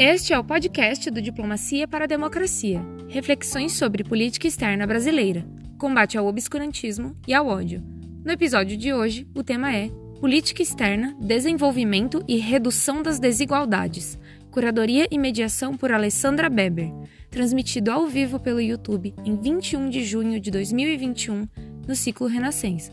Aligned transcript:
Este 0.00 0.32
é 0.32 0.38
o 0.38 0.44
podcast 0.44 1.10
do 1.10 1.20
Diplomacia 1.20 1.88
para 1.88 2.04
a 2.04 2.06
Democracia. 2.06 2.80
Reflexões 3.08 3.72
sobre 3.72 4.04
política 4.04 4.46
externa 4.46 4.86
brasileira, 4.86 5.44
combate 5.76 6.16
ao 6.16 6.24
obscurantismo 6.28 7.16
e 7.26 7.34
ao 7.34 7.48
ódio. 7.48 7.82
No 8.24 8.30
episódio 8.30 8.76
de 8.76 8.92
hoje, 8.92 9.26
o 9.34 9.42
tema 9.42 9.74
é 9.74 9.88
Política 10.20 10.62
externa, 10.62 11.16
desenvolvimento 11.20 12.22
e 12.28 12.36
redução 12.36 13.02
das 13.02 13.18
desigualdades. 13.18 14.16
Curadoria 14.52 15.08
e 15.10 15.18
mediação 15.18 15.76
por 15.76 15.90
Alessandra 15.90 16.48
Beber, 16.48 16.92
transmitido 17.28 17.90
ao 17.90 18.06
vivo 18.06 18.38
pelo 18.38 18.60
YouTube 18.60 19.12
em 19.24 19.34
21 19.34 19.90
de 19.90 20.04
junho 20.04 20.38
de 20.38 20.52
2021, 20.52 21.48
no 21.88 21.96
ciclo 21.96 22.28
Renascença. 22.28 22.92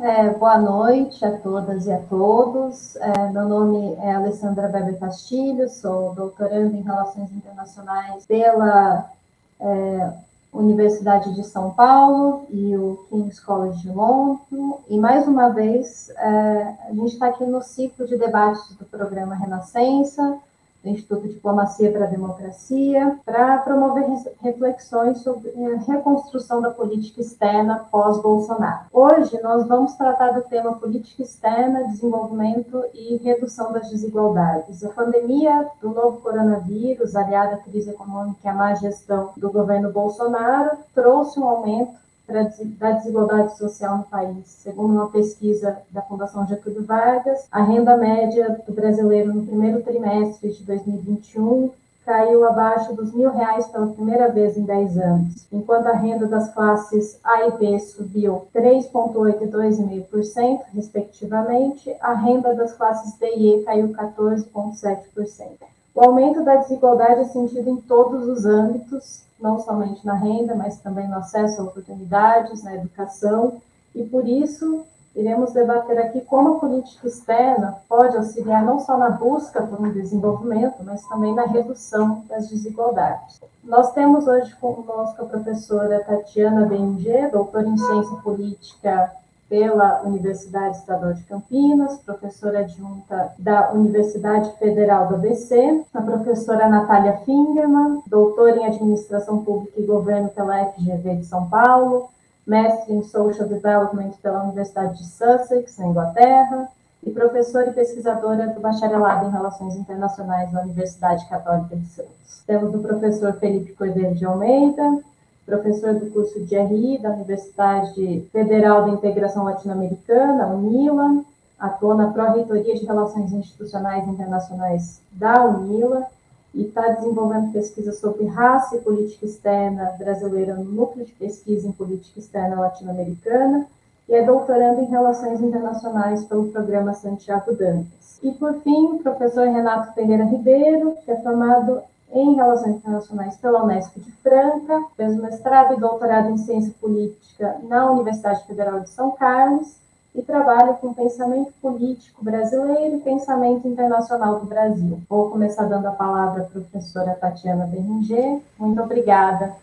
É, 0.00 0.30
boa 0.30 0.56
noite 0.58 1.24
a 1.24 1.36
todas 1.38 1.86
e 1.86 1.92
a 1.92 1.98
todos. 1.98 2.94
É, 2.96 3.30
meu 3.30 3.48
nome 3.48 3.96
é 3.96 4.14
Alessandra 4.14 4.70
Weber 4.70 4.96
Castilho, 4.96 5.68
sou 5.68 6.14
doutoranda 6.14 6.76
em 6.76 6.82
Relações 6.82 7.32
Internacionais 7.32 8.24
pela 8.24 9.10
é, 9.58 10.12
Universidade 10.52 11.34
de 11.34 11.42
São 11.42 11.72
Paulo 11.72 12.46
e 12.48 12.76
o 12.76 13.06
King's 13.10 13.40
College 13.40 13.82
de 13.82 13.90
Londres. 13.90 14.46
E 14.88 14.96
mais 14.96 15.26
uma 15.26 15.48
vez, 15.48 16.10
é, 16.10 16.74
a 16.90 16.92
gente 16.92 17.14
está 17.14 17.26
aqui 17.26 17.44
no 17.44 17.60
ciclo 17.60 18.06
de 18.06 18.16
debates 18.16 18.76
do 18.76 18.84
programa 18.84 19.34
Renascença, 19.34 20.38
Instituto 20.84 21.28
Diplomacia 21.28 21.90
para 21.90 22.04
a 22.04 22.08
Democracia, 22.08 23.18
para 23.24 23.58
promover 23.58 24.06
reflexões 24.40 25.18
sobre 25.18 25.50
a 25.64 25.78
reconstrução 25.78 26.60
da 26.60 26.70
política 26.70 27.20
externa 27.20 27.86
pós-Bolsonaro. 27.90 28.86
Hoje 28.92 29.40
nós 29.42 29.66
vamos 29.66 29.94
tratar 29.94 30.32
do 30.32 30.42
tema 30.42 30.74
política 30.74 31.22
externa, 31.22 31.88
desenvolvimento 31.88 32.84
e 32.94 33.16
redução 33.16 33.72
das 33.72 33.90
desigualdades. 33.90 34.84
A 34.84 34.90
pandemia 34.90 35.68
do 35.80 35.90
novo 35.90 36.20
coronavírus, 36.20 37.16
aliada 37.16 37.56
à 37.56 37.58
crise 37.58 37.90
econômica 37.90 38.38
e 38.44 38.48
à 38.48 38.54
má 38.54 38.74
gestão 38.74 39.30
do 39.36 39.50
governo 39.50 39.92
Bolsonaro, 39.92 40.78
trouxe 40.94 41.38
um 41.40 41.48
aumento 41.48 42.07
da 42.28 42.92
desigualdade 42.92 43.56
social 43.56 43.98
no 43.98 44.04
país. 44.04 44.46
Segundo 44.46 44.92
uma 44.92 45.08
pesquisa 45.08 45.78
da 45.90 46.02
Fundação 46.02 46.46
Getúlio 46.46 46.84
Vargas, 46.84 47.46
a 47.50 47.62
renda 47.62 47.96
média 47.96 48.60
do 48.66 48.72
brasileiro 48.72 49.32
no 49.32 49.46
primeiro 49.46 49.82
trimestre 49.82 50.52
de 50.52 50.62
2021 50.64 51.70
caiu 52.04 52.46
abaixo 52.46 52.94
dos 52.94 53.12
mil 53.12 53.30
reais 53.30 53.66
pela 53.66 53.88
primeira 53.88 54.30
vez 54.30 54.56
em 54.56 54.62
10 54.62 54.98
anos, 54.98 55.46
enquanto 55.52 55.88
a 55.88 55.92
renda 55.92 56.26
das 56.26 56.52
classes 56.54 57.20
A 57.22 57.46
e 57.46 57.50
B 57.52 57.78
subiu 57.80 58.46
3,8% 58.54 59.42
e 59.42 59.46
2,5%, 59.46 60.60
respectivamente, 60.72 61.94
a 62.00 62.14
renda 62.14 62.54
das 62.54 62.72
classes 62.72 63.18
D 63.18 63.26
e 63.36 63.56
E 63.56 63.62
caiu 63.62 63.88
14,7%. 63.88 65.77
O 65.98 66.04
aumento 66.04 66.44
da 66.44 66.54
desigualdade 66.54 67.22
é 67.22 67.24
sentido 67.24 67.68
em 67.68 67.76
todos 67.76 68.28
os 68.28 68.46
âmbitos, 68.46 69.24
não 69.36 69.58
somente 69.58 70.06
na 70.06 70.14
renda, 70.14 70.54
mas 70.54 70.78
também 70.78 71.08
no 71.08 71.16
acesso 71.16 71.60
a 71.60 71.64
oportunidades, 71.64 72.62
na 72.62 72.76
educação, 72.76 73.60
e 73.92 74.04
por 74.04 74.24
isso 74.28 74.84
iremos 75.12 75.52
debater 75.52 75.98
aqui 75.98 76.20
como 76.20 76.50
a 76.50 76.60
política 76.60 77.08
externa 77.08 77.78
pode 77.88 78.16
auxiliar 78.16 78.64
não 78.64 78.78
só 78.78 78.96
na 78.96 79.10
busca 79.10 79.60
por 79.60 79.84
um 79.84 79.90
desenvolvimento, 79.90 80.84
mas 80.84 81.04
também 81.08 81.34
na 81.34 81.46
redução 81.46 82.22
das 82.28 82.48
desigualdades. 82.48 83.40
Nós 83.64 83.90
temos 83.90 84.28
hoje 84.28 84.54
conosco 84.54 85.20
a 85.20 85.26
professora 85.26 86.04
Tatiana 86.04 86.64
Benger, 86.64 87.32
doutora 87.32 87.66
em 87.66 87.76
Ciência 87.76 88.16
Política 88.18 89.10
pela 89.48 90.02
Universidade 90.02 90.76
Estadual 90.76 91.14
de 91.14 91.22
Campinas, 91.24 91.98
professora 91.98 92.60
adjunta 92.60 93.32
da 93.38 93.72
Universidade 93.72 94.52
Federal 94.58 95.08
do 95.08 95.14
ABC, 95.14 95.84
a 95.94 96.02
professora 96.02 96.68
Natália 96.68 97.18
Fingerman, 97.24 98.02
doutora 98.06 98.58
em 98.58 98.66
Administração 98.66 99.42
Pública 99.42 99.80
e 99.80 99.86
Governo 99.86 100.28
pela 100.28 100.66
FGV 100.66 101.16
de 101.16 101.24
São 101.24 101.48
Paulo, 101.48 102.10
mestre 102.46 102.94
em 102.94 103.02
Social 103.02 103.48
Development 103.48 104.12
pela 104.22 104.42
Universidade 104.42 104.98
de 104.98 105.06
Sussex, 105.06 105.78
na 105.78 105.86
Inglaterra, 105.86 106.68
e 107.02 107.10
professora 107.10 107.70
e 107.70 107.72
pesquisadora 107.72 108.48
do 108.48 108.60
Bacharelado 108.60 109.26
em 109.26 109.30
Relações 109.30 109.76
Internacionais 109.76 110.50
da 110.50 110.62
Universidade 110.62 111.26
Católica 111.28 111.76
de 111.76 111.86
Santos. 111.86 112.42
Temos 112.46 112.74
o 112.74 112.80
professor 112.80 113.34
Felipe 113.34 113.72
Cordeiro 113.72 114.14
de 114.14 114.24
Almeida, 114.24 114.98
professor 115.48 115.94
do 115.94 116.10
curso 116.10 116.38
de 116.40 116.54
RI 116.54 116.98
da 116.98 117.10
Universidade 117.10 118.28
Federal 118.30 118.84
da 118.84 118.90
Integração 118.90 119.44
Latino-Americana, 119.44 120.46
UNILA, 120.48 121.24
atuou 121.58 121.94
na 121.94 122.12
Pró-Reitoria 122.12 122.74
de 122.74 122.84
Relações 122.84 123.32
Institucionais 123.32 124.06
Internacionais 124.06 125.00
da 125.10 125.42
UNILA 125.46 126.06
e 126.54 126.66
está 126.66 126.88
desenvolvendo 126.88 127.52
pesquisa 127.52 127.92
sobre 127.92 128.26
raça 128.26 128.76
e 128.76 128.80
política 128.80 129.24
externa 129.24 129.86
brasileira 129.98 130.54
no 130.54 130.64
Núcleo 130.64 131.06
de 131.06 131.12
Pesquisa 131.12 131.66
em 131.66 131.72
Política 131.72 132.20
Externa 132.20 132.60
Latino-Americana 132.60 133.66
e 134.06 134.14
é 134.14 134.24
doutorando 134.24 134.82
em 134.82 134.86
Relações 134.86 135.40
Internacionais 135.40 136.24
pelo 136.24 136.48
Programa 136.48 136.92
Santiago 136.92 137.54
Dantas. 137.54 138.18
E, 138.22 138.32
por 138.32 138.54
fim, 138.60 138.86
o 138.92 138.98
professor 138.98 139.46
Renato 139.46 139.94
Pereira 139.94 140.24
Ribeiro, 140.24 140.94
que 141.04 141.10
é 141.10 141.16
formado 141.16 141.82
em 142.12 142.34
Relações 142.34 142.76
Internacionais 142.76 143.36
pela 143.36 143.64
Unesp 143.64 143.98
de 144.00 144.10
Franca, 144.22 144.84
fez 144.96 145.16
mestrado 145.16 145.74
e 145.74 145.80
doutorado 145.80 146.30
em 146.30 146.38
Ciência 146.38 146.74
Política 146.80 147.56
na 147.68 147.90
Universidade 147.90 148.46
Federal 148.46 148.80
de 148.80 148.90
São 148.90 149.10
Carlos 149.12 149.76
e 150.14 150.22
trabalha 150.22 150.72
com 150.74 150.92
pensamento 150.92 151.52
político 151.60 152.24
brasileiro 152.24 152.96
e 152.96 153.00
pensamento 153.00 153.68
internacional 153.68 154.40
do 154.40 154.46
Brasil. 154.46 155.00
Vou 155.08 155.30
começar 155.30 155.64
dando 155.64 155.86
a 155.86 155.92
palavra 155.92 156.42
à 156.42 156.46
professora 156.46 157.14
Tatiana 157.14 157.66
Berringer. 157.66 158.40
Muito 158.58 158.82
obrigada. 158.82 159.54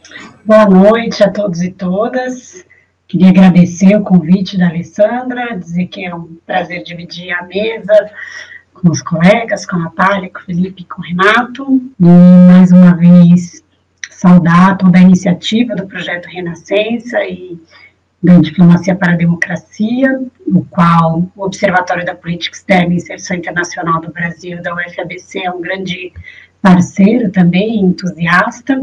Boa 0.46 0.66
noite 0.66 1.24
a 1.24 1.32
todos 1.32 1.62
e 1.62 1.72
todas. 1.72 2.64
Queria 3.08 3.30
agradecer 3.30 3.96
o 3.96 4.04
convite 4.04 4.58
da 4.58 4.70
Alessandra, 4.70 5.58
dizer 5.58 5.88
que 5.88 6.06
é 6.06 6.16
um 6.16 6.38
prazer 6.46 6.84
dividir 6.84 7.32
a 7.34 7.44
mesa 7.44 8.12
com 8.85 8.91
os 8.91 9.01
colegas, 9.01 9.66
com 9.66 9.78
a 9.78 9.79
Natália, 9.79 10.29
com 10.29 10.40
o 10.40 10.44
Felipe, 10.44 10.85
com 10.85 11.01
o 11.01 11.03
Renato, 11.03 11.81
e 12.00 12.06
mais 12.47 12.72
uma 12.72 12.96
vez 12.96 13.63
saudar 14.12 14.78
toda 14.78 15.00
a 15.00 15.01
iniciativa 15.01 15.75
do 15.75 15.88
projeto 15.88 16.28
Renascença 16.28 17.23
e 17.23 17.59
da 18.22 18.38
Diplomacia 18.38 18.96
para 18.96 19.13
a 19.13 19.16
Democracia, 19.16 20.22
o 20.46 20.63
qual 20.66 21.28
o 21.35 21.44
Observatório 21.44 22.06
da 22.06 22.13
Política 22.13 22.56
Externa 22.56 22.94
e 22.94 22.97
Inserção 22.97 23.38
Internacional 23.38 24.00
do 24.01 24.13
Brasil, 24.13 24.62
da 24.62 24.75
UFABC, 24.75 25.40
é 25.40 25.52
um 25.52 25.62
grande 25.62 26.13
parceiro 26.62 27.31
também, 27.31 27.79
entusiasta, 27.79 28.79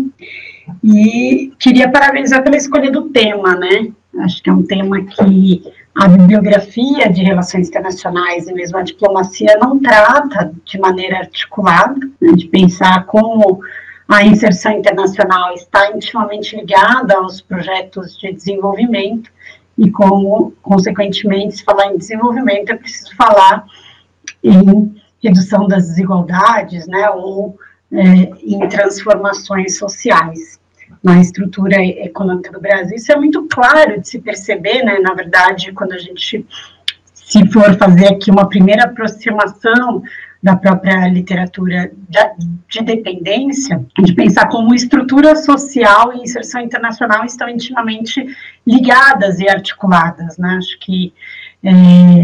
e 0.82 1.52
queria 1.60 1.88
parabenizar 1.88 2.42
pela 2.42 2.56
escolha 2.56 2.90
do 2.90 3.08
tema, 3.10 3.54
né? 3.54 3.92
Acho 4.20 4.42
que 4.42 4.50
é 4.50 4.52
um 4.52 4.62
tema 4.62 5.02
que 5.04 5.62
a 5.94 6.08
bibliografia 6.08 7.10
de 7.10 7.22
relações 7.22 7.68
internacionais 7.68 8.46
e 8.46 8.52
mesmo 8.52 8.78
a 8.78 8.82
diplomacia 8.82 9.56
não 9.60 9.78
trata 9.78 10.52
de 10.64 10.78
maneira 10.78 11.18
articulada, 11.18 11.98
né, 12.20 12.32
de 12.32 12.46
pensar 12.46 13.04
como 13.06 13.60
a 14.08 14.24
inserção 14.24 14.72
internacional 14.72 15.54
está 15.54 15.90
intimamente 15.90 16.56
ligada 16.56 17.16
aos 17.16 17.40
projetos 17.40 18.18
de 18.18 18.32
desenvolvimento 18.32 19.30
e 19.78 19.90
como, 19.90 20.52
consequentemente, 20.62 21.56
se 21.56 21.64
falar 21.64 21.86
em 21.86 21.98
desenvolvimento, 21.98 22.70
é 22.70 22.76
preciso 22.76 23.14
falar 23.16 23.64
em 24.42 24.94
redução 25.22 25.66
das 25.66 25.88
desigualdades, 25.88 26.86
né, 26.86 27.08
ou 27.10 27.56
é, 27.90 28.02
em 28.42 28.68
transformações 28.68 29.78
sociais 29.78 30.61
na 31.02 31.20
estrutura 31.20 31.82
econômica 31.84 32.52
do 32.52 32.60
Brasil. 32.60 32.96
Isso 32.96 33.10
é 33.10 33.16
muito 33.16 33.46
claro 33.48 34.00
de 34.00 34.08
se 34.08 34.20
perceber, 34.20 34.84
né? 34.84 34.98
Na 35.00 35.14
verdade, 35.14 35.72
quando 35.72 35.92
a 35.92 35.98
gente 35.98 36.46
se 37.14 37.46
for 37.50 37.76
fazer 37.78 38.08
aqui 38.08 38.30
uma 38.30 38.48
primeira 38.48 38.84
aproximação 38.84 40.02
da 40.42 40.56
própria 40.56 41.06
literatura 41.08 41.90
de 42.68 42.82
dependência, 42.82 43.84
de 43.98 44.12
pensar 44.12 44.48
como 44.48 44.74
estrutura 44.74 45.36
social 45.36 46.12
e 46.12 46.22
inserção 46.22 46.60
internacional 46.60 47.24
estão 47.24 47.48
intimamente 47.48 48.26
ligadas 48.66 49.38
e 49.38 49.48
articuladas, 49.48 50.36
né? 50.36 50.56
Acho 50.58 50.78
que 50.80 51.14
é, 51.64 51.72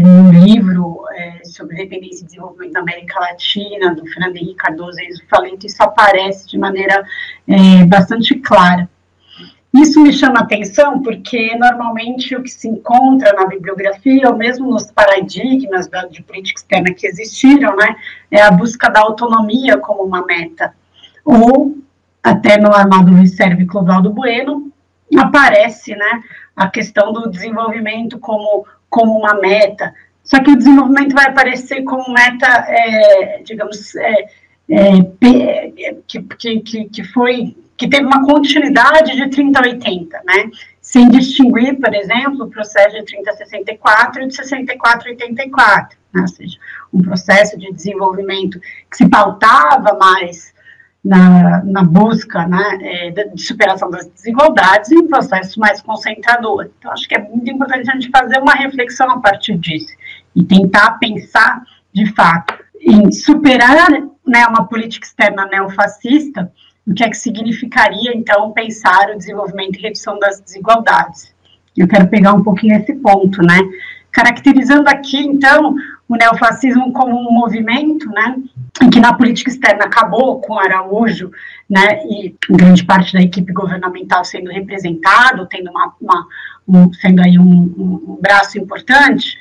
no 0.01 0.31
livro 0.31 1.05
é, 1.13 1.43
sobre 1.45 1.77
dependência 1.77 2.23
e 2.23 2.25
desenvolvimento 2.25 2.73
da 2.73 2.81
América 2.81 3.19
Latina, 3.19 3.95
do 3.95 4.05
Fernando 4.07 4.35
Henrique 4.35 4.55
Cardoso 4.55 4.99
Enzo 4.99 5.23
Falento, 5.29 5.65
isso 5.65 5.81
aparece 5.81 6.47
de 6.47 6.57
maneira 6.57 7.03
é, 7.47 7.85
bastante 7.85 8.35
clara. 8.35 8.89
Isso 9.73 10.01
me 10.01 10.11
chama 10.11 10.39
atenção 10.39 11.01
porque 11.01 11.55
normalmente 11.55 12.35
o 12.35 12.41
que 12.41 12.49
se 12.49 12.67
encontra 12.67 13.31
na 13.33 13.45
bibliografia, 13.45 14.27
ou 14.27 14.35
mesmo 14.35 14.69
nos 14.69 14.91
paradigmas 14.91 15.87
da, 15.87 16.05
de 16.05 16.23
política 16.23 16.59
externa 16.59 16.93
que 16.93 17.05
existiram, 17.05 17.75
né, 17.75 17.95
é 18.31 18.41
a 18.41 18.51
busca 18.51 18.89
da 18.89 18.99
autonomia 18.99 19.77
como 19.77 20.03
uma 20.03 20.25
meta. 20.25 20.73
Ou, 21.23 21.77
até 22.23 22.57
no 22.57 22.73
Armado 22.73 23.13
Reserve 23.13 23.67
Clodoaldo 23.67 24.09
Bueno, 24.09 24.71
aparece 25.17 25.95
né, 25.95 26.23
a 26.55 26.67
questão 26.67 27.13
do 27.13 27.29
desenvolvimento 27.29 28.17
como 28.17 28.65
como 28.89 29.17
uma 29.17 29.35
meta, 29.35 29.93
só 30.23 30.41
que 30.41 30.51
o 30.51 30.57
desenvolvimento 30.57 31.13
vai 31.13 31.25
aparecer 31.27 31.83
como 31.83 32.13
meta, 32.13 32.47
é, 32.67 33.41
digamos, 33.43 33.95
é, 33.95 34.27
é, 34.69 35.95
que, 36.07 36.21
que, 36.61 36.85
que 36.85 37.03
foi 37.03 37.55
que 37.79 37.87
teve 37.87 38.05
uma 38.05 38.25
continuidade 38.25 39.15
de 39.15 39.29
30 39.29 39.57
a 39.57 39.63
80, 39.63 40.21
né? 40.25 40.51
Sem 40.81 41.07
distinguir, 41.09 41.79
por 41.79 41.95
exemplo, 41.95 42.43
o 42.43 42.49
processo 42.49 42.93
de 42.97 43.05
30 43.05 43.31
a 43.31 43.33
64 43.33 44.21
e 44.21 44.27
de 44.27 44.35
64 44.35 45.07
a 45.07 45.11
84, 45.11 45.97
né? 46.13 46.21
ou 46.21 46.27
seja, 46.27 46.57
um 46.93 47.01
processo 47.01 47.57
de 47.57 47.71
desenvolvimento 47.71 48.59
que 48.59 48.97
se 48.97 49.07
pautava 49.07 49.97
mais 49.97 50.53
na, 51.03 51.63
na 51.63 51.83
busca 51.83 52.47
né, 52.47 52.77
é, 52.81 53.11
de 53.11 53.41
superação 53.41 53.89
das 53.89 54.07
desigualdades 54.07 54.91
e 54.91 54.97
um 54.97 55.07
processo 55.07 55.59
mais 55.59 55.81
concentrador. 55.81 56.69
Então, 56.77 56.91
acho 56.91 57.07
que 57.07 57.15
é 57.15 57.19
muito 57.19 57.49
importante 57.49 57.89
a 57.89 57.93
gente 57.93 58.09
fazer 58.09 58.39
uma 58.39 58.53
reflexão 58.53 59.09
a 59.09 59.19
partir 59.19 59.57
disso 59.57 59.93
e 60.35 60.43
tentar 60.43 60.91
pensar, 60.99 61.63
de 61.93 62.13
fato, 62.13 62.53
em 62.81 63.11
superar 63.11 63.89
né, 64.25 64.45
uma 64.47 64.67
política 64.67 65.05
externa 65.05 65.45
neofascista 65.45 66.51
o 66.89 66.93
que 66.93 67.03
é 67.03 67.09
que 67.09 67.17
significaria, 67.17 68.11
então, 68.15 68.51
pensar 68.51 69.11
o 69.11 69.17
desenvolvimento 69.17 69.77
e 69.77 69.81
redução 69.81 70.17
das 70.17 70.41
desigualdades. 70.41 71.33
Eu 71.77 71.87
quero 71.87 72.07
pegar 72.07 72.33
um 72.33 72.43
pouquinho 72.43 72.75
esse 72.75 72.93
ponto, 72.95 73.41
né? 73.43 73.59
Caracterizando 74.11 74.89
aqui, 74.89 75.19
então, 75.19 75.75
o 76.09 76.15
neofascismo 76.15 76.91
como 76.91 77.15
um 77.15 77.31
movimento, 77.31 78.09
né, 78.09 78.35
que 78.91 78.99
na 78.99 79.13
política 79.13 79.51
externa 79.51 79.85
acabou 79.85 80.41
com 80.41 80.57
Araújo, 80.57 81.31
né, 81.69 82.01
e 82.05 82.35
grande 82.49 82.83
parte 82.83 83.13
da 83.13 83.21
equipe 83.21 83.53
governamental 83.53 84.25
sendo 84.25 84.49
representado, 84.49 85.45
tendo 85.45 85.69
uma, 85.69 85.93
uma 86.01 86.27
um, 86.67 86.91
sendo 86.93 87.21
aí 87.21 87.37
um, 87.37 87.45
um, 87.45 88.17
braço 88.19 88.57
importante, 88.57 89.37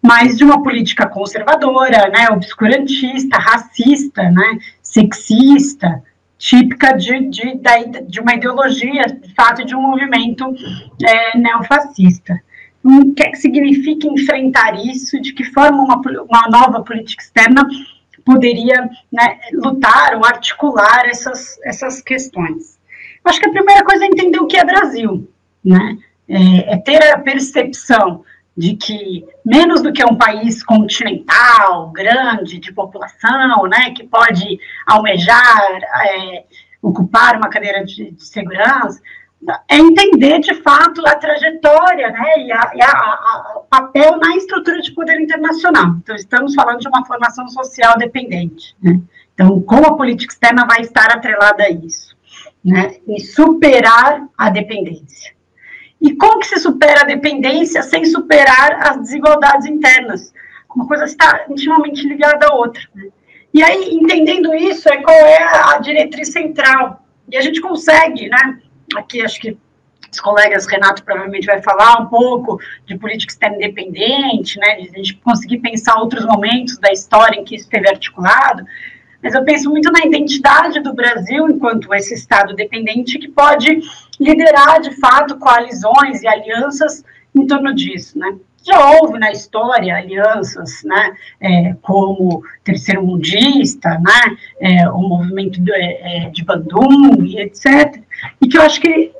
mas 0.00 0.38
de 0.38 0.44
uma 0.44 0.62
política 0.62 1.04
conservadora, 1.06 2.08
né, 2.10 2.28
obscurantista, 2.30 3.36
racista, 3.36 4.22
né, 4.30 4.58
sexista, 4.80 6.00
típica 6.38 6.92
de, 6.92 7.28
de, 7.28 7.60
de 8.06 8.20
uma 8.20 8.34
ideologia, 8.34 9.04
de 9.06 9.34
fato, 9.34 9.64
de 9.64 9.74
um 9.74 9.82
movimento 9.82 10.44
é, 11.02 11.36
neofascista. 11.36 12.38
O 12.84 13.14
que 13.14 13.22
é 13.22 13.30
que 13.30 13.38
significa 13.38 14.06
enfrentar 14.06 14.74
isso? 14.84 15.20
De 15.20 15.32
que 15.32 15.44
forma 15.44 15.82
uma, 15.82 15.96
uma 15.96 16.48
nova 16.50 16.82
política 16.82 17.22
externa 17.22 17.66
poderia 18.24 18.88
né, 19.10 19.38
lutar 19.52 20.14
ou 20.16 20.24
articular 20.24 21.06
essas, 21.06 21.58
essas 21.64 22.02
questões? 22.02 22.78
Acho 23.24 23.40
que 23.40 23.48
a 23.48 23.52
primeira 23.52 23.82
coisa 23.84 24.04
é 24.04 24.08
entender 24.08 24.38
o 24.38 24.46
que 24.46 24.58
é 24.58 24.64
Brasil, 24.64 25.28
né? 25.64 25.98
é, 26.28 26.74
é 26.74 26.76
ter 26.76 27.02
a 27.12 27.18
percepção 27.18 28.24
de 28.56 28.76
que 28.76 29.24
menos 29.44 29.82
do 29.82 29.92
que 29.92 30.04
um 30.04 30.16
país 30.16 30.62
continental, 30.62 31.90
grande, 31.90 32.58
de 32.58 32.72
população, 32.72 33.64
né, 33.64 33.90
que 33.90 34.04
pode 34.04 34.58
almejar 34.86 35.80
é, 36.06 36.44
ocupar 36.80 37.36
uma 37.36 37.48
cadeira 37.48 37.84
de, 37.84 38.12
de, 38.12 38.24
segurança, 38.24 39.00
é 39.68 39.76
entender 39.76 40.38
de 40.40 40.54
fato 40.62 41.06
a 41.06 41.16
trajetória 41.16 42.10
né, 42.10 42.38
e, 42.38 42.52
a, 42.52 42.70
e 42.74 42.82
a, 42.82 42.90
a, 42.90 43.52
o 43.56 43.60
papel 43.64 44.16
na 44.18 44.36
estrutura 44.36 44.80
de 44.80 44.92
poder 44.92 45.20
internacional. 45.20 45.96
Então, 46.02 46.14
estamos 46.16 46.54
falando 46.54 46.80
de 46.80 46.88
uma 46.88 47.04
formação 47.04 47.48
social 47.48 47.96
dependente. 47.98 48.74
Né? 48.82 49.00
Então, 49.34 49.60
como 49.62 49.86
a 49.86 49.96
política 49.96 50.32
externa 50.32 50.66
vai 50.66 50.80
estar 50.80 51.10
atrelada 51.10 51.64
a 51.64 51.70
isso? 51.70 52.14
Né, 52.64 52.96
e 53.06 53.20
superar 53.20 54.26
a 54.38 54.48
dependência. 54.48 55.34
E 56.00 56.14
como 56.16 56.38
que 56.38 56.46
se 56.46 56.58
supera 56.58 57.02
a 57.02 57.06
dependência 57.06 57.82
sem 57.82 58.04
superar 58.04 58.88
as 58.88 58.98
desigualdades 58.98 59.66
internas? 59.66 60.32
Uma 60.74 60.86
coisa 60.86 61.04
está 61.04 61.44
intimamente 61.48 62.06
ligada 62.06 62.46
à 62.46 62.54
outra. 62.54 62.82
Né? 62.94 63.08
E 63.52 63.62
aí, 63.62 63.94
entendendo 63.94 64.52
isso, 64.54 64.88
é 64.88 64.96
qual 64.96 65.16
é 65.16 65.74
a 65.74 65.78
diretriz 65.78 66.32
central. 66.32 67.04
E 67.30 67.36
a 67.36 67.40
gente 67.40 67.60
consegue, 67.60 68.28
né? 68.28 68.58
Aqui 68.96 69.22
acho 69.22 69.40
que 69.40 69.56
os 70.12 70.20
colegas, 70.20 70.66
Renato 70.66 71.02
provavelmente 71.02 71.46
vai 71.46 71.60
falar 71.60 72.00
um 72.00 72.06
pouco 72.06 72.60
de 72.86 72.96
política 72.96 73.32
externa 73.32 73.56
independente, 73.56 74.58
né? 74.58 74.76
De 74.76 74.88
a 74.88 74.92
gente 74.92 75.14
conseguir 75.16 75.58
pensar 75.58 75.96
outros 75.96 76.24
momentos 76.24 76.78
da 76.78 76.92
história 76.92 77.38
em 77.38 77.44
que 77.44 77.56
isso 77.56 77.64
esteve 77.64 77.88
articulado 77.88 78.64
mas 79.24 79.34
eu 79.34 79.42
penso 79.42 79.70
muito 79.70 79.90
na 79.90 80.04
identidade 80.04 80.80
do 80.80 80.92
Brasil 80.92 81.48
enquanto 81.48 81.94
esse 81.94 82.12
Estado 82.12 82.54
dependente 82.54 83.18
que 83.18 83.28
pode 83.28 83.80
liderar, 84.20 84.82
de 84.82 84.90
fato, 85.00 85.38
coalizões 85.38 86.22
e 86.22 86.28
alianças 86.28 87.02
em 87.34 87.46
torno 87.46 87.74
disso, 87.74 88.18
né? 88.18 88.36
Já 88.64 88.92
houve 88.92 89.18
na 89.18 89.30
história 89.30 89.94
alianças, 89.94 90.82
né, 90.84 91.14
é, 91.40 91.74
como 91.82 92.42
Terceiro 92.62 93.04
Mundista, 93.04 93.90
né, 93.90 94.36
é, 94.58 94.88
o 94.88 94.98
movimento 94.98 95.60
de, 95.60 95.72
é, 95.72 96.30
de 96.30 96.42
Bandung 96.44 97.22
e 97.22 97.40
etc. 97.40 98.00
E 98.40 98.48
que 98.48 98.56
eu 98.56 98.62
acho 98.62 98.80
que 98.80 99.12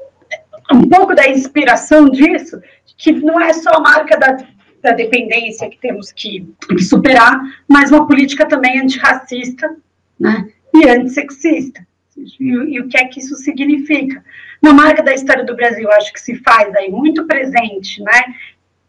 um 0.73 0.89
pouco 0.89 1.15
da 1.15 1.29
inspiração 1.29 2.09
disso, 2.09 2.61
que 2.97 3.13
não 3.13 3.39
é 3.39 3.53
só 3.53 3.71
a 3.71 3.81
marca 3.81 4.17
da, 4.17 4.39
da 4.83 4.93
dependência 4.93 5.69
que 5.69 5.79
temos 5.79 6.11
que, 6.11 6.49
que 6.69 6.83
superar, 6.83 7.39
mas 7.69 7.91
uma 7.91 8.07
política 8.07 8.47
também 8.47 8.81
antirracista 8.81 9.77
né? 10.19 10.49
e 10.75 10.89
antissexista. 10.89 11.87
E, 12.17 12.45
e, 12.45 12.81
o 12.81 12.89
que 12.89 12.97
é 12.97 13.07
que 13.07 13.21
isso 13.21 13.35
significa? 13.37 14.25
Na 14.63 14.73
marca 14.73 15.03
da 15.03 15.13
história 15.13 15.45
do 15.45 15.57
Brasil, 15.57 15.91
acho 15.93 16.13
que 16.13 16.21
se 16.21 16.37
faz 16.37 16.75
aí 16.77 16.91
muito 16.91 17.27
presente, 17.27 18.03
né? 18.03 18.23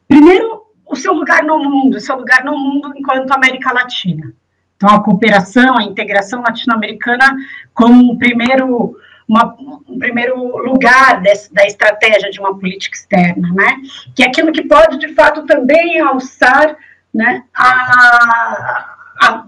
Primeiro, 0.07 0.63
o 0.86 0.96
seu 0.96 1.13
lugar 1.13 1.44
no 1.44 1.60
mundo, 1.60 1.96
o 1.96 2.00
seu 2.00 2.16
lugar 2.16 2.44
no 2.44 2.57
mundo 2.57 2.94
enquanto 2.96 3.31
América 3.31 3.74
Latina. 3.74 4.34
Então, 4.75 4.90
a 4.90 5.02
cooperação, 5.02 5.78
a 5.78 5.84
integração 5.84 6.42
latino-americana 6.42 7.36
como 7.74 8.12
um 8.12 8.18
primeiro, 8.18 8.98
uma, 9.28 9.56
um 9.88 9.98
primeiro 9.98 10.57
lugar 10.57 11.22
desse, 11.22 11.54
da 11.54 11.66
estratégia 11.66 12.30
de 12.30 12.40
uma 12.40 12.57
política 12.60 12.96
externa, 12.96 13.50
né? 13.54 13.78
Que 14.13 14.24
é 14.24 14.28
aquilo 14.28 14.52
que 14.52 14.63
pode, 14.63 15.00
de 15.00 15.13
fato, 15.13 15.46
também 15.46 16.00
alçar 16.00 16.75
né, 17.13 17.46
a, 17.56 18.94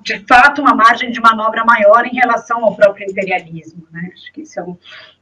de 0.02 0.20
fato, 0.26 0.62
uma 0.62 0.74
margem 0.74 1.12
de 1.12 1.20
manobra 1.20 1.64
maior 1.66 2.06
em 2.06 2.16
relação 2.16 2.64
ao 2.64 2.76
próprio 2.76 3.10
imperialismo. 3.10 3.86
Né? 3.92 4.12
Acho 4.14 4.32
que 4.32 4.42
isso 4.42 4.60
é 4.60 4.64
um, 4.64 4.78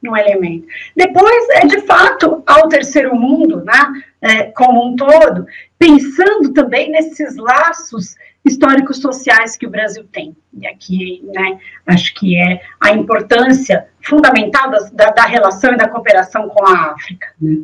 um 0.08 0.16
elemento. 0.16 0.68
Depois, 0.96 1.50
é 1.50 1.66
de 1.66 1.82
fato, 1.82 2.44
ao 2.46 2.68
terceiro 2.68 3.16
mundo, 3.16 3.64
né, 3.64 3.94
é, 4.22 4.44
como 4.52 4.88
um 4.88 4.96
todo, 4.96 5.46
pensando 5.80 6.54
também 6.54 6.92
nesses 6.92 7.36
laços 7.36 8.16
históricos 8.46 9.02
sociais 9.02 9.58
que 9.58 9.66
o 9.66 9.72
Brasil 9.72 10.08
tem. 10.12 10.36
E 10.54 10.68
aqui, 10.68 11.28
né, 11.34 11.60
acho 11.88 12.14
que 12.14 12.38
é 12.38 12.62
a 12.80 12.92
importância 12.92 13.88
fundamental 14.04 14.70
da, 14.70 15.10
da 15.10 15.24
relação 15.24 15.74
e 15.74 15.78
da 15.78 15.90
cooperação 15.90 16.48
com 16.48 16.64
a 16.68 16.92
África. 16.92 17.28
Né? 17.42 17.64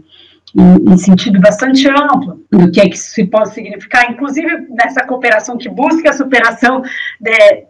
Em, 0.56 0.94
em, 0.94 0.98
sentido 0.98 1.40
bastante 1.40 1.88
amplo 1.90 2.44
do 2.52 2.72
que 2.72 2.82
é 2.82 2.90
que 2.90 2.96
isso 2.96 3.26
pode 3.28 3.54
significar, 3.54 4.12
inclusive 4.12 4.68
nessa 4.70 5.06
cooperação 5.06 5.58
que 5.58 5.70
busca 5.70 6.10
a 6.10 6.14
superação 6.14 6.82
de, 7.20 7.66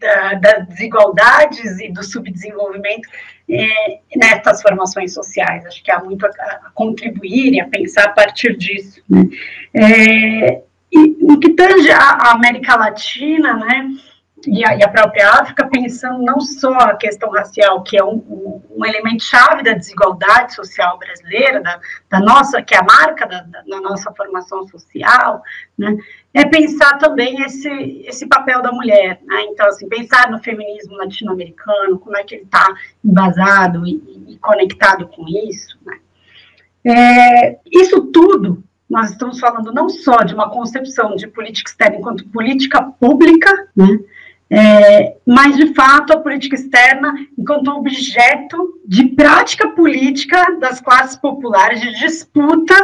da, 0.00 0.34
das 0.34 0.68
desigualdades 0.68 1.80
e 1.80 1.92
do 1.92 2.02
subdesenvolvimento 2.02 3.08
é, 3.48 3.98
nessas 4.16 4.62
formações 4.62 5.12
sociais. 5.14 5.64
Acho 5.66 5.82
que 5.82 5.90
há 5.90 6.02
muito 6.02 6.26
a, 6.26 6.28
a 6.28 6.70
contribuir 6.74 7.54
e 7.54 7.60
a 7.60 7.68
pensar 7.68 8.04
a 8.06 8.12
partir 8.12 8.56
disso. 8.56 9.02
Né? 9.08 9.28
É, 9.74 10.62
e 10.92 11.16
no 11.20 11.38
que 11.40 11.50
tange 11.50 11.90
a, 11.90 12.32
América 12.32 12.76
Latina, 12.76 13.54
né, 13.54 13.90
e 14.46 14.64
a, 14.64 14.76
e 14.76 14.82
a, 14.82 14.88
própria 14.88 15.28
África 15.30 15.68
pensando 15.68 16.22
não 16.22 16.40
só 16.40 16.72
a 16.72 16.96
questão 16.96 17.30
racial, 17.30 17.82
que 17.82 17.96
é 17.96 18.04
um, 18.04 18.60
um 18.70 18.84
elemento 18.84 19.22
chave 19.22 19.62
da 19.62 19.72
desigualdade 19.72 20.54
social 20.54 20.98
brasileira, 20.98 21.60
da, 21.60 21.80
da 22.10 22.20
nossa, 22.20 22.62
que 22.62 22.74
é 22.74 22.78
a 22.78 22.84
marca 22.84 23.26
da, 23.26 23.42
da, 23.42 23.62
da, 23.62 23.80
nossa 23.80 24.12
formação 24.12 24.66
social, 24.66 25.42
né, 25.78 25.96
é 26.34 26.44
pensar 26.44 26.98
também 26.98 27.42
esse, 27.42 27.68
esse 28.06 28.26
papel 28.26 28.62
da 28.62 28.72
mulher. 28.72 29.20
Né, 29.24 29.42
então, 29.48 29.66
assim, 29.66 29.88
pensar 29.88 30.30
no 30.30 30.42
feminismo 30.42 30.96
latino-americano, 30.96 31.98
como 31.98 32.16
é 32.16 32.24
que 32.24 32.34
ele 32.34 32.44
está 32.44 32.66
embasado 33.04 33.86
e, 33.86 34.24
e, 34.28 34.38
conectado 34.38 35.06
com 35.08 35.24
isso. 35.28 35.78
Né. 35.84 35.98
É, 36.84 37.58
isso 37.70 38.00
tudo 38.12 38.64
nós 38.92 39.10
estamos 39.10 39.40
falando 39.40 39.72
não 39.72 39.88
só 39.88 40.16
de 40.18 40.34
uma 40.34 40.50
concepção 40.50 41.16
de 41.16 41.26
política 41.26 41.70
externa 41.70 41.96
enquanto 41.96 42.28
política 42.28 42.82
pública, 42.82 43.50
né, 43.74 43.98
é, 44.54 45.16
mas, 45.26 45.56
de 45.56 45.72
fato, 45.72 46.12
a 46.12 46.20
política 46.20 46.54
externa, 46.54 47.14
enquanto 47.38 47.70
objeto 47.70 48.80
de 48.86 49.08
prática 49.08 49.68
política 49.70 50.58
das 50.60 50.78
classes 50.78 51.16
populares, 51.16 51.80
de 51.80 51.98
disputa 51.98 52.74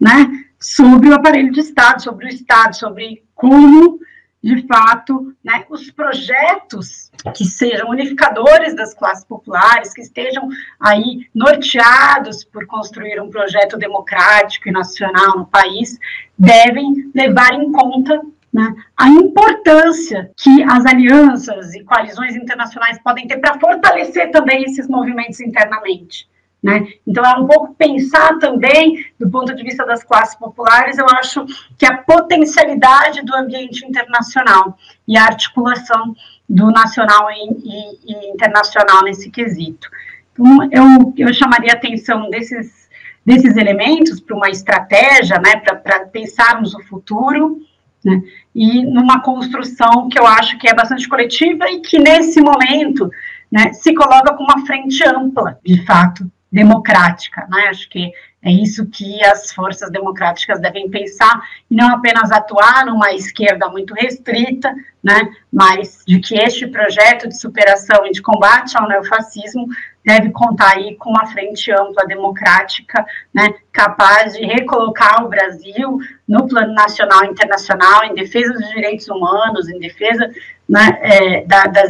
né, 0.00 0.44
sobre 0.60 1.08
o 1.08 1.14
aparelho 1.14 1.50
de 1.50 1.58
Estado, 1.58 2.00
sobre 2.00 2.26
o 2.26 2.28
Estado, 2.28 2.76
sobre 2.76 3.24
como 3.34 3.98
de 4.40 4.64
fato, 4.68 5.34
né, 5.42 5.64
os 5.68 5.90
projetos 5.90 7.10
que 7.34 7.44
sejam 7.44 7.90
unificadores 7.90 8.76
das 8.76 8.94
classes 8.94 9.24
populares, 9.24 9.92
que 9.92 10.02
estejam 10.02 10.48
aí 10.78 11.26
norteados 11.34 12.44
por 12.44 12.64
construir 12.66 13.20
um 13.20 13.28
projeto 13.28 13.76
democrático 13.76 14.68
e 14.68 14.72
nacional 14.72 15.38
no 15.38 15.46
país, 15.46 15.98
devem 16.38 17.10
levar 17.12 17.54
em 17.54 17.72
conta 17.72 18.22
né, 18.56 18.74
a 18.96 19.06
importância 19.10 20.30
que 20.34 20.62
as 20.62 20.86
alianças 20.86 21.74
e 21.74 21.84
coalizões 21.84 22.34
internacionais 22.34 22.98
podem 23.00 23.26
ter 23.26 23.36
para 23.36 23.60
fortalecer 23.60 24.30
também 24.30 24.64
esses 24.64 24.88
movimentos 24.88 25.40
internamente. 25.40 26.26
Né? 26.62 26.88
Então, 27.06 27.22
é 27.22 27.36
um 27.36 27.46
pouco 27.46 27.74
pensar 27.74 28.38
também, 28.38 29.04
do 29.20 29.30
ponto 29.30 29.54
de 29.54 29.62
vista 29.62 29.84
das 29.84 30.02
classes 30.02 30.36
populares, 30.36 30.96
eu 30.96 31.04
acho 31.06 31.44
que 31.76 31.84
a 31.84 31.98
potencialidade 31.98 33.20
do 33.26 33.36
ambiente 33.36 33.84
internacional 33.84 34.78
e 35.06 35.18
a 35.18 35.24
articulação 35.24 36.16
do 36.48 36.70
nacional 36.70 37.28
e, 37.30 37.52
e, 37.62 38.12
e 38.14 38.30
internacional 38.32 39.02
nesse 39.04 39.30
quesito. 39.30 39.86
Então, 40.32 40.66
eu, 40.72 41.14
eu 41.18 41.34
chamaria 41.34 41.72
a 41.72 41.76
atenção 41.76 42.30
desses, 42.30 42.88
desses 43.22 43.54
elementos 43.54 44.18
para 44.18 44.34
uma 44.34 44.48
estratégia, 44.48 45.38
né, 45.38 45.56
para 45.56 46.06
pensarmos 46.06 46.74
o 46.74 46.82
futuro, 46.84 47.60
né, 48.06 48.22
e 48.56 48.82
numa 48.86 49.20
construção 49.20 50.08
que 50.08 50.18
eu 50.18 50.26
acho 50.26 50.56
que 50.56 50.66
é 50.66 50.74
bastante 50.74 51.06
coletiva 51.06 51.70
e 51.70 51.80
que, 51.80 51.98
nesse 51.98 52.40
momento, 52.40 53.10
né, 53.52 53.70
se 53.74 53.94
coloca 53.94 54.32
com 54.32 54.44
uma 54.44 54.64
frente 54.64 55.06
ampla, 55.06 55.58
de 55.62 55.84
fato, 55.84 56.26
democrática. 56.56 57.46
Né? 57.50 57.66
Acho 57.68 57.86
que 57.90 58.10
é 58.42 58.50
isso 58.50 58.86
que 58.86 59.22
as 59.24 59.52
forças 59.52 59.90
democráticas 59.90 60.60
devem 60.60 60.88
pensar, 60.88 61.42
e 61.70 61.74
não 61.74 61.96
apenas 61.96 62.30
atuar 62.30 62.86
numa 62.86 63.12
esquerda 63.12 63.68
muito 63.68 63.92
restrita, 63.92 64.72
né, 65.02 65.20
mas 65.52 66.04
de 66.06 66.20
que 66.20 66.38
este 66.38 66.66
projeto 66.68 67.28
de 67.28 67.36
superação 67.38 68.06
e 68.06 68.12
de 68.12 68.22
combate 68.22 68.76
ao 68.78 68.88
neofascismo 68.88 69.66
deve 70.04 70.30
contar 70.30 70.76
aí 70.76 70.94
com 70.94 71.10
uma 71.10 71.26
frente 71.26 71.72
ampla 71.72 72.06
democrática, 72.06 73.04
né, 73.34 73.52
capaz 73.72 74.34
de 74.34 74.46
recolocar 74.46 75.24
o 75.24 75.28
Brasil 75.28 75.98
no 76.28 76.46
plano 76.46 76.72
nacional 76.72 77.24
e 77.24 77.30
internacional 77.30 78.04
em 78.04 78.14
defesa 78.14 78.52
dos 78.52 78.68
direitos 78.70 79.08
humanos, 79.08 79.68
em 79.68 79.80
defesa 79.80 80.30
né, 80.68 80.98
é, 81.02 81.44
da, 81.44 81.64
da, 81.64 81.82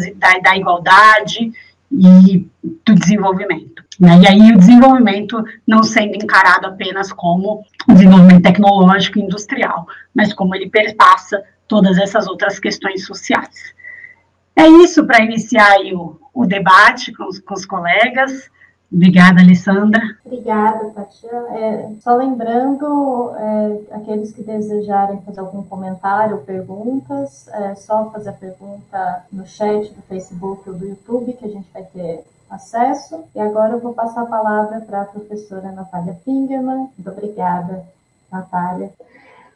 da 0.43 0.57
igualdade 0.57 1.53
e 1.99 2.49
do 2.85 2.95
desenvolvimento. 2.95 3.83
Né? 3.99 4.21
E 4.23 4.29
aí 4.29 4.53
o 4.53 4.59
desenvolvimento 4.59 5.43
não 5.67 5.83
sendo 5.83 6.15
encarado 6.15 6.67
apenas 6.67 7.13
como 7.13 7.65
desenvolvimento 7.89 8.43
tecnológico 8.43 9.19
e 9.19 9.23
industrial, 9.23 9.87
mas 10.15 10.33
como 10.33 10.55
ele 10.55 10.69
perpassa 10.69 11.43
todas 11.67 11.99
essas 11.99 12.27
outras 12.27 12.59
questões 12.59 13.07
sociais. 13.07 13.75
É 14.55 14.67
isso 14.67 15.07
para 15.07 15.25
iniciar 15.25 15.77
o, 15.93 16.19
o, 16.33 16.47
debate 16.47 17.13
com 17.13 17.25
os, 17.25 17.39
com 17.39 17.55
os, 17.55 17.67
colegas. 17.67 18.51
Obrigada, 18.93 19.41
Alessandra. 19.41 20.01
Obrigada, 20.25 20.91
Tatiana. 20.91 21.59
É, 21.59 21.91
só 22.01 22.15
lembrando, 22.15 23.33
é, 23.37 23.97
aqueles 23.97 24.33
que 24.33 24.43
desejarem 24.43 25.21
fazer 25.23 25.41
algum 25.41 25.63
comentário 25.63 26.37
ou 26.37 26.43
perguntas, 26.43 27.49
é 27.49 27.75
só 27.75 28.11
fazer 28.11 28.31
a 28.31 28.35
pergunta 28.35 29.25
no 29.33 29.47
chat 29.47 29.93
do 29.93 30.03
Facebook 30.03 30.69
ou 30.69 30.77
do 30.77 30.87
YouTube, 30.87 31.33
que 31.33 31.45
a 31.45 31.51
gente 31.51 31.69
vai 31.75 31.83
ter 31.83 32.25
acesso. 32.49 33.25
E 33.35 33.41
agora 33.41 33.73
eu 33.75 33.81
vou 33.81 33.93
passar 33.93 34.23
a 34.23 34.27
palavra 34.27 34.81
para 34.81 35.03
a 35.03 35.07
professora 35.07 35.73
Natália 35.73 36.17
Pingerman. 36.25 36.89
Muito 36.97 37.11
obrigada, 37.11 37.83
Natália. 38.31 38.91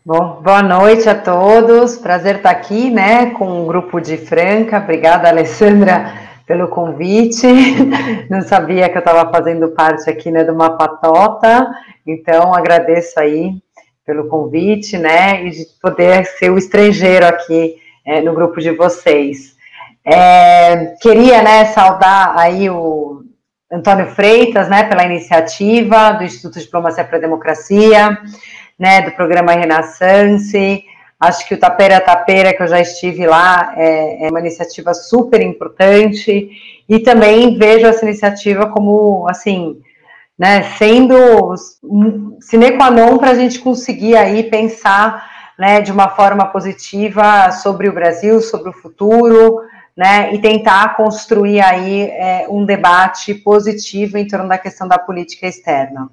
Bom, 0.05 0.41
boa 0.43 0.63
noite 0.63 1.09
a 1.09 1.15
todos. 1.15 1.97
Prazer 1.97 2.37
estar 2.37 2.51
aqui, 2.51 2.91
né, 2.91 3.31
com 3.33 3.63
o 3.63 3.67
grupo 3.67 4.01
de 4.01 4.17
Franca. 4.17 4.79
Obrigada, 4.79 5.29
Alessandra, 5.29 6.13
pelo 6.51 6.67
convite. 6.67 7.47
Não 8.29 8.43
sabia 8.43 8.89
que 8.89 8.97
eu 8.97 8.99
estava 8.99 9.31
fazendo 9.31 9.69
parte 9.69 10.11
aqui, 10.11 10.33
né, 10.33 10.43
de 10.43 10.51
uma 10.51 10.77
patota. 10.77 11.71
Então, 12.05 12.53
agradeço 12.53 13.21
aí 13.21 13.53
pelo 14.05 14.27
convite, 14.27 14.99
né, 14.99 15.45
e 15.47 15.51
de 15.51 15.65
poder 15.81 16.27
ser 16.27 16.51
o 16.51 16.59
estrangeiro 16.59 17.25
aqui 17.25 17.77
é, 18.05 18.21
no 18.21 18.35
grupo 18.35 18.61
de 18.61 18.73
vocês. 18.73 19.55
É, 20.05 20.97
queria, 21.01 21.41
né, 21.41 21.67
saudar 21.67 22.37
aí 22.37 22.69
o 22.69 23.23
Antônio 23.71 24.09
Freitas, 24.09 24.69
né, 24.69 24.83
pela 24.83 25.05
iniciativa 25.05 26.11
do 26.15 26.25
Instituto 26.25 26.59
de 26.59 26.65
Diplomacia 26.65 27.05
para 27.05 27.19
a 27.19 27.21
Democracia, 27.21 28.19
né, 28.77 29.03
do 29.03 29.13
programa 29.13 29.53
Renaissance. 29.53 30.85
Acho 31.21 31.47
que 31.47 31.55
o 31.55 31.61
Tapeira 31.61 32.01
Tapeira, 32.01 32.55
que 32.55 32.63
eu 32.63 32.67
já 32.67 32.81
estive 32.81 33.27
lá, 33.27 33.75
é, 33.77 34.27
é 34.27 34.31
uma 34.31 34.41
iniciativa 34.41 34.95
super 34.95 35.43
importante. 35.43 36.51
E 36.89 36.99
também 37.01 37.59
vejo 37.59 37.87
essa 37.87 38.07
iniciativa 38.07 38.69
como, 38.69 39.27
assim, 39.29 39.79
né, 40.39 40.63
sendo 40.79 41.55
sine 42.41 42.73
qua 42.73 42.91
non 42.91 43.19
para 43.19 43.33
a 43.33 43.35
gente 43.35 43.59
conseguir 43.59 44.17
aí 44.17 44.45
pensar 44.45 45.29
né, 45.59 45.83
de 45.83 45.93
uma 45.93 46.09
forma 46.09 46.47
positiva 46.47 47.51
sobre 47.51 47.91
o 47.91 47.93
Brasil, 47.93 48.41
sobre 48.41 48.71
o 48.71 48.73
futuro, 48.73 49.61
né, 49.95 50.33
e 50.33 50.41
tentar 50.41 50.97
construir 50.97 51.61
aí 51.61 52.05
é, 52.05 52.47
um 52.49 52.65
debate 52.65 53.35
positivo 53.35 54.17
em 54.17 54.27
torno 54.27 54.49
da 54.49 54.57
questão 54.57 54.89
da 54.89 54.99
política 54.99 55.47
externa. 55.47 56.09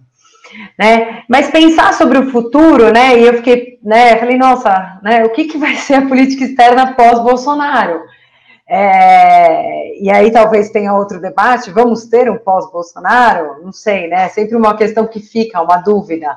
Né? 0.78 1.24
Mas 1.28 1.50
pensar 1.50 1.94
sobre 1.94 2.18
o 2.18 2.32
futuro, 2.32 2.92
né? 2.92 3.20
E 3.20 3.26
eu 3.26 3.34
fiquei, 3.36 3.80
né? 3.84 4.16
Falei, 4.18 4.38
nossa, 4.38 5.00
né? 5.04 5.24
O 5.26 5.30
que, 5.30 5.46
que 5.46 5.58
vai 5.58 5.76
ser 5.78 5.96
a 5.96 6.08
política 6.08 6.44
externa 6.44 6.94
pós-Bolsonaro? 6.94 8.02
É, 8.70 10.02
e 10.02 10.10
aí 10.12 10.32
talvez 10.32 10.70
tenha 10.70 10.94
outro 10.94 11.22
debate. 11.22 11.72
Vamos 11.72 12.06
ter 12.06 12.30
um 12.30 12.38
pós-Bolsonaro? 12.38 13.64
Não 13.64 13.72
sei, 13.72 14.08
né? 14.08 14.26
É 14.26 14.30
sempre 14.30 14.56
uma 14.56 14.76
questão 14.76 15.08
que 15.08 15.20
fica, 15.20 15.62
uma 15.62 15.78
dúvida. 15.78 16.36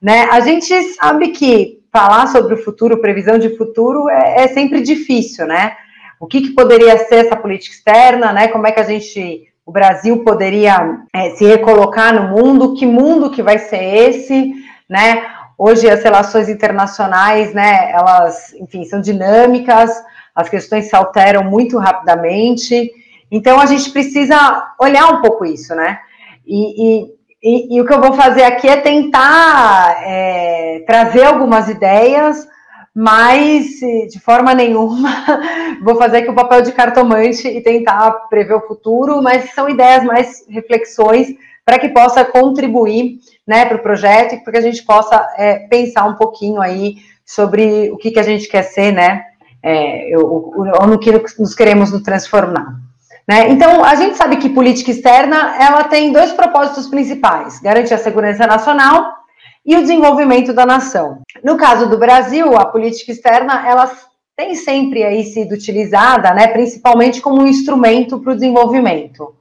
Né? 0.00 0.28
A 0.30 0.40
gente 0.40 0.74
sabe 0.94 1.28
que 1.28 1.80
falar 1.92 2.26
sobre 2.26 2.54
o 2.54 2.62
futuro, 2.62 3.00
previsão 3.00 3.38
de 3.38 3.56
futuro, 3.56 4.08
é, 4.08 4.44
é 4.44 4.48
sempre 4.48 4.80
difícil, 4.80 5.46
né? 5.46 5.76
o 6.22 6.26
que, 6.28 6.40
que, 6.40 6.50
poderia 6.50 6.96
ser 6.98 7.26
essa 7.26 7.34
política 7.34 7.74
externa, 7.74 8.32
né? 8.32 8.46
Como 8.46 8.64
é 8.64 8.70
que 8.70 8.78
a 8.78 8.84
gente, 8.84 9.51
o 9.64 9.72
Brasil 9.72 10.24
poderia 10.24 10.98
é, 11.12 11.30
se 11.30 11.44
recolocar 11.44 12.14
no 12.14 12.36
mundo? 12.36 12.74
Que 12.74 12.84
mundo 12.84 13.30
que 13.30 13.42
vai 13.42 13.58
ser 13.58 13.82
esse, 13.82 14.52
né? 14.88 15.24
Hoje 15.56 15.88
as 15.88 16.02
relações 16.02 16.48
internacionais, 16.48 17.54
né? 17.54 17.90
Elas, 17.92 18.52
enfim, 18.54 18.84
são 18.84 19.00
dinâmicas, 19.00 19.90
as 20.34 20.48
questões 20.48 20.86
se 20.86 20.96
alteram 20.96 21.44
muito 21.44 21.78
rapidamente. 21.78 22.90
Então 23.30 23.60
a 23.60 23.66
gente 23.66 23.90
precisa 23.90 24.74
olhar 24.80 25.12
um 25.12 25.22
pouco 25.22 25.44
isso, 25.44 25.74
né? 25.74 25.98
E, 26.44 27.04
e, 27.04 27.14
e, 27.42 27.76
e 27.76 27.80
o 27.80 27.86
que 27.86 27.92
eu 27.92 28.00
vou 28.00 28.14
fazer 28.14 28.42
aqui 28.42 28.68
é 28.68 28.76
tentar 28.78 29.96
é, 30.04 30.84
trazer 30.86 31.24
algumas 31.24 31.68
ideias 31.68 32.48
mas 32.94 33.80
de 34.10 34.20
forma 34.20 34.54
nenhuma 34.54 35.08
vou 35.82 35.96
fazer 35.96 36.18
aqui 36.18 36.30
o 36.30 36.34
papel 36.34 36.62
de 36.62 36.72
cartomante 36.72 37.48
e 37.48 37.60
tentar 37.62 38.10
prever 38.28 38.54
o 38.54 38.66
futuro, 38.66 39.22
mas 39.22 39.50
são 39.52 39.68
ideias 39.68 40.04
mais 40.04 40.46
reflexões 40.48 41.28
para 41.64 41.78
que 41.78 41.88
possa 41.88 42.24
contribuir 42.24 43.18
né, 43.46 43.64
para 43.64 43.76
o 43.76 43.82
projeto 43.82 44.34
e 44.34 44.40
para 44.40 44.52
que 44.52 44.58
a 44.58 44.62
gente 44.62 44.82
possa 44.84 45.28
é, 45.36 45.60
pensar 45.68 46.04
um 46.04 46.16
pouquinho 46.16 46.60
aí 46.60 46.96
sobre 47.24 47.90
o 47.90 47.96
que, 47.96 48.10
que 48.10 48.18
a 48.18 48.24
gente 48.24 48.48
quer 48.48 48.62
ser, 48.62 48.92
né? 48.92 49.24
É, 49.62 50.10
ou 50.18 50.86
no 50.88 50.98
que 50.98 51.12
nos 51.12 51.54
queremos 51.54 51.92
nos 51.92 52.02
transformar. 52.02 52.80
Né? 53.28 53.48
Então, 53.50 53.84
a 53.84 53.94
gente 53.94 54.16
sabe 54.16 54.36
que 54.36 54.48
política 54.48 54.90
externa 54.90 55.56
ela 55.56 55.84
tem 55.84 56.12
dois 56.12 56.32
propósitos 56.32 56.88
principais: 56.88 57.60
garantir 57.60 57.94
a 57.94 57.98
segurança 57.98 58.44
nacional 58.44 59.21
e 59.64 59.76
o 59.76 59.80
desenvolvimento 59.80 60.52
da 60.52 60.66
nação. 60.66 61.22
No 61.42 61.56
caso 61.56 61.88
do 61.88 61.98
Brasil, 61.98 62.56
a 62.56 62.64
política 62.64 63.12
externa, 63.12 63.68
ela 63.68 63.90
tem 64.36 64.54
sempre 64.54 65.04
aí 65.04 65.24
sido 65.24 65.52
utilizada, 65.52 66.32
né, 66.34 66.48
principalmente 66.48 67.20
como 67.20 67.42
um 67.42 67.46
instrumento 67.46 68.18
para 68.18 68.32
o 68.32 68.34
desenvolvimento. 68.34 69.34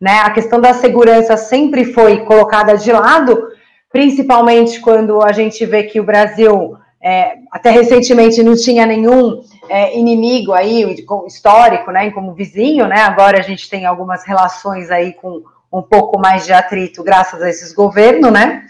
Né, 0.00 0.20
a 0.20 0.30
questão 0.30 0.60
da 0.60 0.72
segurança 0.74 1.36
sempre 1.36 1.84
foi 1.84 2.24
colocada 2.24 2.76
de 2.76 2.90
lado, 2.90 3.48
principalmente 3.90 4.80
quando 4.80 5.22
a 5.22 5.32
gente 5.32 5.64
vê 5.66 5.84
que 5.84 6.00
o 6.00 6.04
Brasil, 6.04 6.76
é, 7.00 7.36
até 7.52 7.70
recentemente, 7.70 8.42
não 8.42 8.56
tinha 8.56 8.86
nenhum 8.86 9.42
é, 9.68 9.96
inimigo 9.96 10.52
aí 10.52 10.84
histórico, 11.26 11.90
né, 11.90 12.10
como 12.10 12.34
vizinho, 12.34 12.86
né, 12.86 13.00
agora 13.00 13.38
a 13.38 13.42
gente 13.42 13.68
tem 13.68 13.84
algumas 13.84 14.24
relações 14.24 14.90
aí 14.90 15.12
com 15.12 15.42
um 15.72 15.82
pouco 15.82 16.18
mais 16.18 16.44
de 16.44 16.52
atrito 16.52 17.02
graças 17.02 17.40
a 17.42 17.48
esses 17.48 17.72
governos, 17.72 18.32
né, 18.32 18.64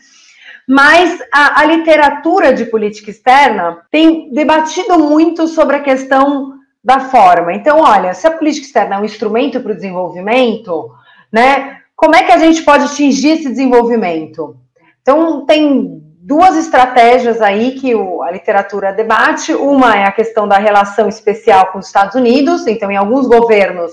mas 0.69 1.21
a, 1.33 1.61
a 1.61 1.65
literatura 1.65 2.53
de 2.53 2.65
política 2.65 3.11
externa 3.11 3.79
tem 3.91 4.33
debatido 4.33 4.99
muito 4.99 5.47
sobre 5.47 5.77
a 5.77 5.83
questão 5.83 6.55
da 6.83 7.01
forma. 7.01 7.53
Então, 7.53 7.81
olha, 7.81 8.15
se 8.15 8.27
a 8.27 8.31
política 8.31 8.67
externa 8.67 8.97
é 8.97 8.99
um 8.99 9.05
instrumento 9.05 9.61
para 9.61 9.73
o 9.73 9.75
desenvolvimento, 9.75 10.91
né, 11.33 11.79
como 11.95 12.17
é 12.17 12.25
que 12.25 12.33
a 12.33 12.39
gente 12.39 12.63
pode 12.63 12.85
atingir 12.85 13.31
esse 13.31 13.49
desenvolvimento? 13.49 14.57
Então, 15.01 15.47
tem 15.47 16.03
duas 16.23 16.57
estratégias 16.57 17.41
aí 17.41 17.73
que 17.73 17.93
a 17.93 18.31
literatura 18.31 18.93
debate. 18.93 19.53
Uma 19.53 19.97
é 19.97 20.05
a 20.05 20.13
questão 20.13 20.47
da 20.47 20.57
relação 20.57 21.09
especial 21.09 21.67
com 21.73 21.79
os 21.79 21.87
Estados 21.87 22.15
Unidos, 22.15 22.67
então, 22.67 22.91
em 22.91 22.97
alguns 22.97 23.27
governos, 23.27 23.93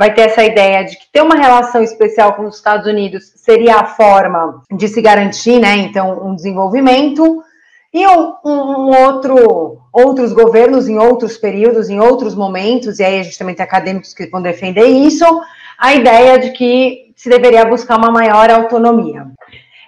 vai 0.00 0.14
ter 0.14 0.22
essa 0.22 0.42
ideia 0.42 0.82
de 0.82 0.96
que 0.96 1.12
ter 1.12 1.20
uma 1.20 1.34
relação 1.34 1.82
especial 1.82 2.32
com 2.32 2.46
os 2.46 2.56
Estados 2.56 2.86
Unidos 2.86 3.34
seria 3.36 3.80
a 3.80 3.84
forma 3.84 4.62
de 4.72 4.88
se 4.88 5.02
garantir, 5.02 5.60
né, 5.60 5.76
então, 5.76 6.26
um 6.26 6.34
desenvolvimento. 6.34 7.42
E 7.92 8.06
um, 8.06 8.34
um, 8.42 9.04
outro, 9.04 9.76
outros 9.92 10.32
governos 10.32 10.88
em 10.88 10.96
outros 10.96 11.36
períodos, 11.36 11.90
em 11.90 12.00
outros 12.00 12.34
momentos, 12.34 12.98
e 12.98 13.04
aí 13.04 13.20
a 13.20 13.22
gente 13.22 13.38
também 13.38 13.54
tem 13.54 13.62
acadêmicos 13.62 14.14
que 14.14 14.26
vão 14.28 14.40
defender 14.40 14.86
isso, 14.86 15.26
a 15.76 15.92
ideia 15.92 16.38
de 16.38 16.52
que 16.52 17.12
se 17.14 17.28
deveria 17.28 17.66
buscar 17.66 17.98
uma 17.98 18.10
maior 18.10 18.48
autonomia. 18.48 19.26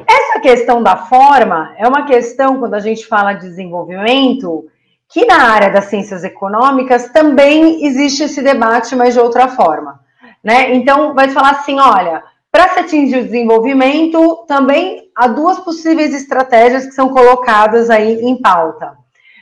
Essa 0.07 0.41
questão 0.41 0.83
da 0.83 0.97
forma 0.97 1.73
é 1.79 1.89
uma 1.89 2.05
questão, 2.05 2.59
quando 2.59 2.75
a 2.75 2.81
gente 2.81 3.07
fala 3.07 3.33
de 3.33 3.49
desenvolvimento, 3.49 4.67
que 5.13 5.27
na 5.27 5.53
área 5.53 5.71
das 5.71 5.85
ciências 5.85 6.25
econômicas 6.25 7.11
também 7.11 7.85
existe 7.85 8.25
esse 8.25 8.41
debate, 8.41 8.97
mas 8.97 9.13
de 9.13 9.21
outra 9.21 9.47
forma. 9.47 10.01
Né? 10.43 10.75
Então, 10.75 11.15
vai 11.15 11.29
falar 11.29 11.51
assim: 11.51 11.79
olha, 11.79 12.23
para 12.51 12.69
se 12.71 12.81
atingir 12.81 13.19
o 13.19 13.25
desenvolvimento, 13.25 14.45
também 14.49 15.11
há 15.15 15.29
duas 15.29 15.59
possíveis 15.59 16.15
estratégias 16.15 16.87
que 16.87 16.93
são 16.93 17.11
colocadas 17.11 17.91
aí 17.91 18.21
em 18.23 18.41
pauta. 18.41 18.97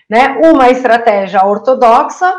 Né? 0.09 0.41
Uma 0.43 0.71
estratégia 0.71 1.47
ortodoxa, 1.47 2.35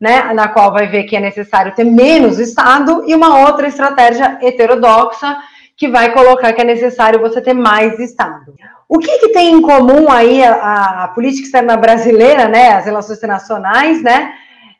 né, 0.00 0.32
na 0.32 0.48
qual 0.48 0.72
vai 0.72 0.86
ver 0.86 1.04
que 1.04 1.14
é 1.14 1.20
necessário 1.20 1.74
ter 1.74 1.84
menos 1.84 2.38
Estado, 2.38 3.04
e 3.06 3.14
uma 3.14 3.40
outra 3.46 3.68
estratégia 3.68 4.38
heterodoxa, 4.40 5.36
que 5.76 5.88
vai 5.88 6.12
colocar 6.12 6.54
que 6.54 6.62
é 6.62 6.64
necessário 6.64 7.20
você 7.20 7.42
ter 7.42 7.52
mais 7.52 7.98
Estado. 7.98 8.54
O 8.92 8.98
que, 8.98 9.18
que 9.18 9.28
tem 9.28 9.52
em 9.52 9.62
comum 9.62 10.10
aí 10.10 10.42
a, 10.42 11.04
a, 11.04 11.08
política 11.08 11.46
externa 11.46 11.76
brasileira, 11.76 12.48
né, 12.48 12.72
as 12.72 12.84
relações 12.84 13.18
internacionais, 13.18 14.02
né, 14.02 14.32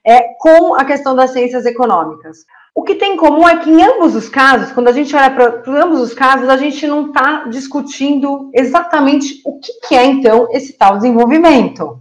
é, 0.04 0.34
com 0.36 0.74
a 0.74 0.84
questão 0.84 1.14
das 1.14 1.30
ciências 1.30 1.64
econômicas? 1.64 2.38
O 2.74 2.82
que 2.82 2.96
tem 2.96 3.14
em 3.14 3.16
comum 3.16 3.48
é 3.48 3.58
que 3.58 3.70
em 3.70 3.80
ambos 3.80 4.16
os 4.16 4.28
casos, 4.28 4.72
quando 4.72 4.88
a 4.88 4.92
gente 4.92 5.14
olha 5.14 5.30
para 5.30 5.62
ambos 5.80 6.00
os 6.00 6.12
casos, 6.12 6.48
a 6.48 6.56
gente 6.56 6.88
não 6.88 7.06
está 7.06 7.44
discutindo 7.44 8.50
exatamente 8.52 9.40
o 9.44 9.60
que, 9.60 9.72
que 9.86 9.94
é 9.94 10.04
então 10.04 10.48
esse 10.50 10.72
tal 10.72 10.96
desenvolvimento. 10.96 12.00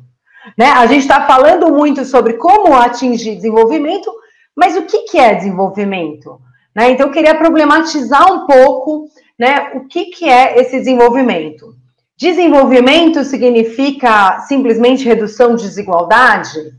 Né? 0.57 0.65
A 0.65 0.87
gente 0.87 1.01
está 1.01 1.27
falando 1.27 1.71
muito 1.71 2.03
sobre 2.05 2.33
como 2.33 2.75
atingir 2.75 3.35
desenvolvimento, 3.35 4.11
mas 4.55 4.75
o 4.75 4.81
que, 4.81 5.03
que 5.03 5.19
é 5.19 5.35
desenvolvimento? 5.35 6.41
Né? 6.75 6.89
Então, 6.89 7.05
eu 7.05 7.13
queria 7.13 7.35
problematizar 7.35 8.33
um 8.33 8.47
pouco 8.47 9.05
né, 9.37 9.73
o 9.75 9.85
que, 9.85 10.05
que 10.05 10.27
é 10.27 10.59
esse 10.59 10.79
desenvolvimento. 10.79 11.77
Desenvolvimento 12.19 13.23
significa 13.23 14.39
simplesmente 14.41 15.05
redução 15.05 15.55
de 15.55 15.63
desigualdade, 15.63 16.73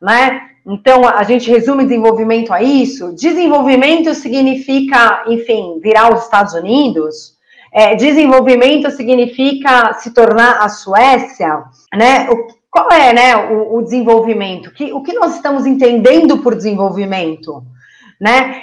né? 0.00 0.42
Então, 0.64 1.04
a 1.04 1.24
gente 1.24 1.50
resume 1.50 1.82
desenvolvimento 1.82 2.52
a 2.52 2.62
isso. 2.62 3.12
Desenvolvimento 3.12 4.14
significa, 4.14 5.24
enfim, 5.26 5.80
virar 5.82 6.14
os 6.14 6.22
Estados 6.22 6.54
Unidos. 6.54 7.34
É, 7.72 7.96
desenvolvimento 7.96 8.88
significa 8.92 9.94
se 9.94 10.12
tornar 10.14 10.62
a 10.62 10.68
Suécia, 10.68 11.64
né? 11.92 12.30
O, 12.30 12.46
qual 12.70 12.88
é, 12.92 13.12
né, 13.12 13.36
o, 13.36 13.78
o 13.78 13.82
desenvolvimento? 13.82 14.70
Que, 14.70 14.92
o 14.92 15.02
que 15.02 15.12
nós 15.12 15.34
estamos 15.34 15.66
entendendo 15.66 16.38
por 16.38 16.54
desenvolvimento, 16.54 17.64
né? 18.20 18.62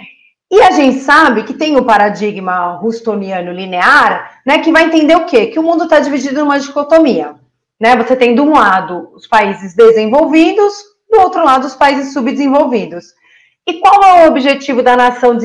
E 0.51 0.61
a 0.61 0.71
gente 0.71 0.99
sabe 0.99 1.43
que 1.43 1.53
tem 1.53 1.77
o 1.77 1.85
paradigma 1.85 2.73
rustoniano 2.73 3.53
linear, 3.53 4.41
né, 4.45 4.59
que 4.59 4.69
vai 4.69 4.83
entender 4.83 5.15
o 5.15 5.25
quê? 5.25 5.47
Que 5.47 5.57
o 5.57 5.63
mundo 5.63 5.85
está 5.85 6.01
dividido 6.01 6.41
numa 6.41 6.59
dicotomia. 6.59 7.35
Né? 7.79 7.95
Você 7.95 8.17
tem, 8.17 8.35
de 8.35 8.41
um 8.41 8.51
lado, 8.51 9.09
os 9.15 9.25
países 9.25 9.73
desenvolvidos, 9.73 10.73
do 11.09 11.21
outro 11.21 11.43
lado, 11.43 11.65
os 11.65 11.73
países 11.73 12.11
subdesenvolvidos. 12.11 13.05
E 13.65 13.79
qual 13.79 14.03
é 14.03 14.25
o 14.25 14.27
objetivo 14.27 14.83
da 14.83 14.97
nação 14.97 15.37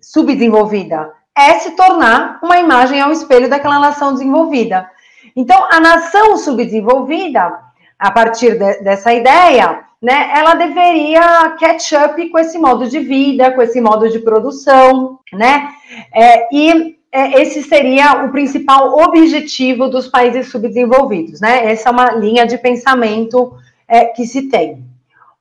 subdesenvolvida? 0.00 1.12
É 1.36 1.54
se 1.54 1.72
tornar 1.72 2.38
uma 2.40 2.58
imagem 2.58 3.00
ao 3.00 3.10
espelho 3.10 3.48
daquela 3.48 3.80
nação 3.80 4.12
desenvolvida. 4.12 4.88
Então, 5.34 5.66
a 5.72 5.80
nação 5.80 6.36
subdesenvolvida, 6.36 7.52
a 7.98 8.10
partir 8.12 8.56
de, 8.56 8.80
dessa 8.82 9.12
ideia, 9.12 9.89
né, 10.02 10.30
ela 10.34 10.54
deveria 10.54 11.56
catch 11.58 11.92
up 11.92 12.28
com 12.30 12.38
esse 12.38 12.58
modo 12.58 12.88
de 12.88 12.98
vida, 13.00 13.52
com 13.52 13.60
esse 13.60 13.80
modo 13.80 14.08
de 14.08 14.18
produção, 14.18 15.18
né? 15.32 15.68
É, 16.14 16.48
e 16.54 16.96
é, 17.12 17.42
esse 17.42 17.62
seria 17.62 18.24
o 18.24 18.30
principal 18.30 18.98
objetivo 18.98 19.88
dos 19.88 20.08
países 20.08 20.48
subdesenvolvidos, 20.48 21.40
né? 21.40 21.70
Essa 21.70 21.90
é 21.90 21.92
uma 21.92 22.12
linha 22.12 22.46
de 22.46 22.56
pensamento 22.56 23.52
é, 23.86 24.06
que 24.06 24.26
se 24.26 24.48
tem. 24.48 24.82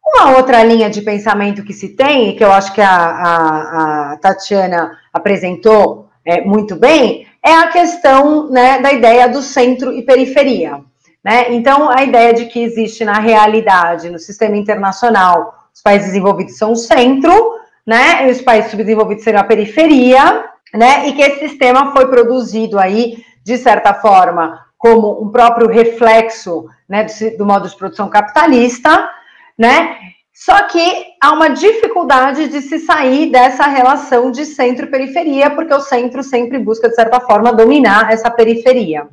Uma 0.04 0.36
outra 0.36 0.64
linha 0.64 0.90
de 0.90 1.02
pensamento 1.02 1.64
que 1.64 1.74
se 1.74 1.90
tem, 1.90 2.36
que 2.36 2.44
eu 2.44 2.52
acho 2.52 2.74
que 2.74 2.82
a, 2.82 2.90
a, 2.90 4.14
a 4.14 4.18
Tatiana 4.18 4.98
apresentou 5.14 6.10
é, 6.26 6.42
muito 6.42 6.76
bem, 6.76 7.28
é 7.42 7.54
a 7.54 7.68
questão 7.68 8.50
né, 8.50 8.80
da 8.80 8.92
ideia 8.92 9.30
do 9.30 9.42
centro 9.42 9.94
e 9.94 10.02
periferia. 10.02 10.82
Né? 11.24 11.54
Então, 11.54 11.90
a 11.90 12.04
ideia 12.04 12.34
de 12.34 12.46
que 12.46 12.62
existe 12.62 13.04
na 13.04 13.20
realidade, 13.20 14.10
no 14.10 14.20
sistema 14.20 14.56
internacional, 14.56 15.54
os 15.74 15.82
países 15.82 16.08
desenvolvidos 16.08 16.58
são 16.58 16.72
o 16.72 16.76
centro, 16.76 17.60
né? 17.86 18.28
E 18.28 18.32
os 18.32 18.42
países 18.42 18.72
subdesenvolvidos 18.72 19.24
serão 19.24 19.40
a 19.40 19.44
periferia, 19.44 20.46
né? 20.74 21.08
E 21.08 21.14
que 21.14 21.22
esse 21.22 21.50
sistema 21.50 21.92
foi 21.92 22.08
produzido 22.08 22.80
aí, 22.80 23.24
de 23.44 23.58
certa 23.58 23.94
forma, 23.94 24.66
como 24.78 25.22
um 25.22 25.30
próprio 25.30 25.68
reflexo 25.68 26.66
né, 26.88 27.04
do, 27.04 27.38
do 27.38 27.46
modo 27.46 27.68
de 27.68 27.76
produção 27.76 28.10
capitalista, 28.10 29.10
né? 29.58 29.98
Só 30.34 30.68
que 30.68 31.06
há 31.22 31.34
uma 31.34 31.50
dificuldade 31.50 32.48
de 32.48 32.62
se 32.62 32.80
sair 32.80 33.30
dessa 33.30 33.68
relação 33.68 34.32
de 34.32 34.46
centro 34.46 34.86
e 34.86 34.90
periferia, 34.90 35.50
porque 35.50 35.74
o 35.74 35.82
centro 35.82 36.24
sempre 36.24 36.58
busca, 36.58 36.88
de 36.88 36.96
certa 36.96 37.20
forma, 37.20 37.52
dominar 37.52 38.10
essa 38.10 38.32
periferia. 38.32 39.06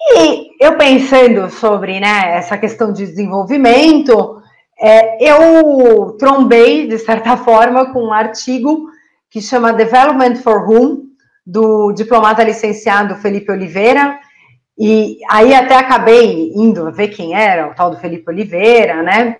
E 0.00 0.50
eu 0.60 0.76
pensando 0.76 1.50
sobre 1.50 1.98
né, 2.00 2.36
essa 2.36 2.56
questão 2.56 2.92
de 2.92 3.04
desenvolvimento, 3.06 4.40
é, 4.80 5.30
eu 5.32 6.16
trombei, 6.18 6.86
de 6.86 6.98
certa 6.98 7.36
forma, 7.38 7.92
com 7.92 8.04
um 8.04 8.12
artigo 8.12 8.88
que 9.30 9.40
chama 9.40 9.72
Development 9.72 10.36
for 10.36 10.68
Whom, 10.68 11.08
do 11.44 11.92
diplomata 11.92 12.44
licenciado 12.44 13.16
Felipe 13.16 13.50
Oliveira, 13.50 14.18
e 14.78 15.18
aí 15.30 15.54
até 15.54 15.74
acabei 15.74 16.52
indo 16.54 16.92
ver 16.92 17.08
quem 17.08 17.34
era 17.34 17.68
o 17.68 17.74
tal 17.74 17.90
do 17.90 17.96
Felipe 17.96 18.30
Oliveira, 18.30 19.02
né? 19.02 19.38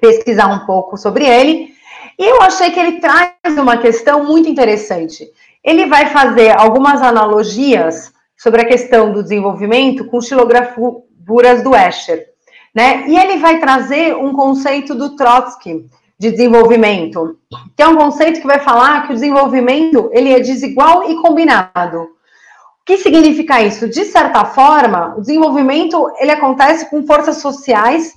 Pesquisar 0.00 0.48
um 0.48 0.66
pouco 0.66 0.96
sobre 0.96 1.24
ele. 1.24 1.72
E 2.18 2.24
eu 2.24 2.42
achei 2.42 2.70
que 2.70 2.80
ele 2.80 2.98
traz 2.98 3.32
uma 3.56 3.76
questão 3.76 4.24
muito 4.24 4.48
interessante. 4.48 5.24
Ele 5.62 5.86
vai 5.86 6.06
fazer 6.06 6.50
algumas 6.58 7.00
analogias 7.00 8.12
sobre 8.42 8.60
a 8.60 8.64
questão 8.64 9.12
do 9.12 9.22
desenvolvimento 9.22 10.04
com 10.06 10.20
xilografuras 10.20 11.62
do 11.62 11.76
Escher. 11.76 12.26
Né? 12.74 13.04
E 13.06 13.16
ele 13.16 13.36
vai 13.36 13.60
trazer 13.60 14.16
um 14.16 14.32
conceito 14.32 14.96
do 14.96 15.14
Trotsky 15.14 15.86
de 16.18 16.32
desenvolvimento, 16.32 17.38
que 17.76 17.82
é 17.82 17.86
um 17.86 17.94
conceito 17.94 18.40
que 18.40 18.46
vai 18.46 18.58
falar 18.58 19.06
que 19.06 19.12
o 19.12 19.14
desenvolvimento 19.14 20.10
ele 20.12 20.32
é 20.32 20.40
desigual 20.40 21.08
e 21.08 21.22
combinado. 21.22 22.00
O 22.00 22.84
que 22.84 22.96
significa 22.98 23.62
isso? 23.62 23.88
De 23.88 24.04
certa 24.06 24.44
forma, 24.44 25.14
o 25.16 25.20
desenvolvimento 25.20 26.10
ele 26.18 26.32
acontece 26.32 26.90
com 26.90 27.06
forças 27.06 27.36
sociais 27.36 28.12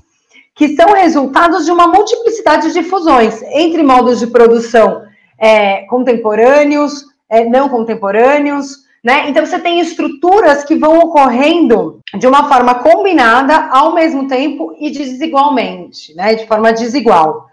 que 0.56 0.76
são 0.76 0.94
resultados 0.94 1.66
de 1.66 1.72
uma 1.72 1.88
multiplicidade 1.88 2.74
de 2.74 2.82
fusões 2.82 3.44
entre 3.44 3.84
modos 3.84 4.20
de 4.20 4.28
produção 4.28 5.04
é, 5.38 5.82
contemporâneos, 5.84 7.06
é, 7.30 7.44
não 7.46 7.70
contemporâneos, 7.70 8.85
né? 9.06 9.30
Então 9.30 9.46
você 9.46 9.60
tem 9.60 9.80
estruturas 9.80 10.64
que 10.64 10.76
vão 10.76 10.98
ocorrendo 10.98 12.00
de 12.18 12.26
uma 12.26 12.50
forma 12.50 12.74
combinada 12.74 13.70
ao 13.70 13.94
mesmo 13.94 14.28
tempo 14.28 14.76
e 14.80 14.90
desigualmente, 14.90 16.16
né? 16.16 16.34
De 16.34 16.48
forma 16.48 16.74
desigual. 16.74 17.46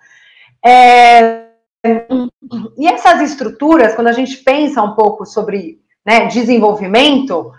É... 0.65 1.43
E 2.79 2.87
essas 2.87 3.21
estruturas, 3.21 3.95
quando 3.95 4.07
a 4.07 4.13
gente 4.13 4.39
pensa 4.39 4.83
um 4.83 4.95
pouco 4.95 5.27
sobre 5.27 5.79
né, 6.07 6.25
desenvolvimento, 6.27 7.53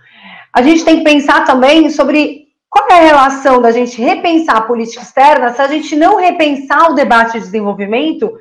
a 0.51 0.63
gente 0.63 0.83
tem 0.83 0.97
que 0.97 1.03
pensar 1.03 1.45
também 1.45 1.87
sobre 1.91 2.47
qual 2.69 2.87
é 2.89 2.93
a 2.93 3.03
relação 3.03 3.61
da 3.61 3.71
gente 3.71 4.01
repensar 4.01 4.57
a 4.57 4.61
política 4.61 5.03
externa 5.03 5.53
se 5.53 5.61
a 5.61 5.67
gente 5.67 5.95
não 5.95 6.15
repensar 6.15 6.89
o 6.89 6.95
debate 6.95 7.33
de 7.33 7.45
desenvolvimento 7.45 8.33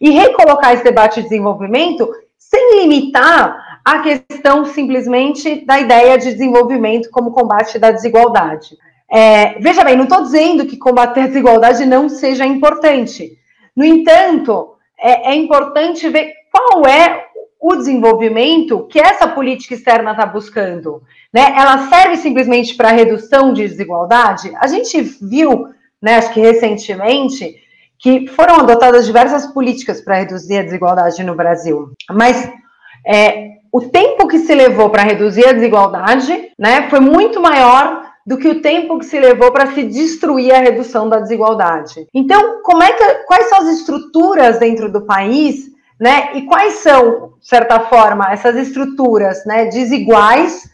e 0.00 0.10
recolocar 0.10 0.72
esse 0.72 0.84
debate 0.84 1.16
de 1.16 1.28
desenvolvimento 1.28 2.08
sem 2.38 2.82
limitar 2.82 3.69
a 3.84 4.00
questão 4.00 4.64
simplesmente 4.64 5.64
da 5.64 5.80
ideia 5.80 6.18
de 6.18 6.32
desenvolvimento 6.32 7.10
como 7.10 7.32
combate 7.32 7.78
da 7.78 7.90
desigualdade. 7.90 8.76
É, 9.10 9.58
veja 9.58 9.82
bem, 9.82 9.96
não 9.96 10.04
estou 10.04 10.22
dizendo 10.22 10.66
que 10.66 10.76
combater 10.76 11.22
a 11.22 11.26
desigualdade 11.26 11.84
não 11.84 12.08
seja 12.08 12.46
importante. 12.46 13.36
No 13.74 13.84
entanto, 13.84 14.74
é, 14.98 15.32
é 15.32 15.34
importante 15.34 16.08
ver 16.08 16.32
qual 16.52 16.86
é 16.86 17.26
o 17.60 17.74
desenvolvimento 17.76 18.86
que 18.86 18.98
essa 18.98 19.26
política 19.28 19.74
externa 19.74 20.12
está 20.12 20.24
buscando? 20.24 21.02
Né? 21.32 21.54
Ela 21.56 21.88
serve 21.88 22.16
simplesmente 22.16 22.74
para 22.74 22.90
redução 22.90 23.52
de 23.52 23.66
desigualdade? 23.66 24.52
A 24.56 24.66
gente 24.66 25.00
viu, 25.00 25.66
né, 26.00 26.16
acho 26.16 26.32
que 26.32 26.40
recentemente, 26.40 27.56
que 27.98 28.26
foram 28.28 28.56
adotadas 28.56 29.04
diversas 29.04 29.46
políticas 29.46 30.00
para 30.00 30.16
reduzir 30.16 30.58
a 30.58 30.62
desigualdade 30.62 31.22
no 31.22 31.34
Brasil, 31.34 31.92
mas 32.10 32.50
é, 33.06 33.59
o 33.72 33.80
tempo 33.82 34.26
que 34.26 34.38
se 34.38 34.54
levou 34.54 34.90
para 34.90 35.02
reduzir 35.02 35.46
a 35.46 35.52
desigualdade 35.52 36.52
né, 36.58 36.88
foi 36.88 37.00
muito 37.00 37.40
maior 37.40 38.10
do 38.26 38.36
que 38.36 38.48
o 38.48 38.60
tempo 38.60 38.98
que 38.98 39.06
se 39.06 39.18
levou 39.18 39.50
para 39.50 39.68
se 39.72 39.82
destruir 39.84 40.52
a 40.54 40.58
redução 40.58 41.08
da 41.08 41.18
desigualdade. 41.18 42.06
Então, 42.14 42.62
como 42.62 42.82
é 42.82 42.92
que, 42.92 43.04
quais 43.24 43.48
são 43.48 43.58
as 43.58 43.68
estruturas 43.68 44.58
dentro 44.58 44.90
do 44.90 45.02
país, 45.02 45.70
né? 45.98 46.30
E 46.34 46.42
quais 46.42 46.74
são, 46.74 47.34
de 47.40 47.46
certa 47.46 47.80
forma, 47.80 48.32
essas 48.32 48.56
estruturas, 48.56 49.44
né, 49.44 49.66
desiguais 49.66 50.70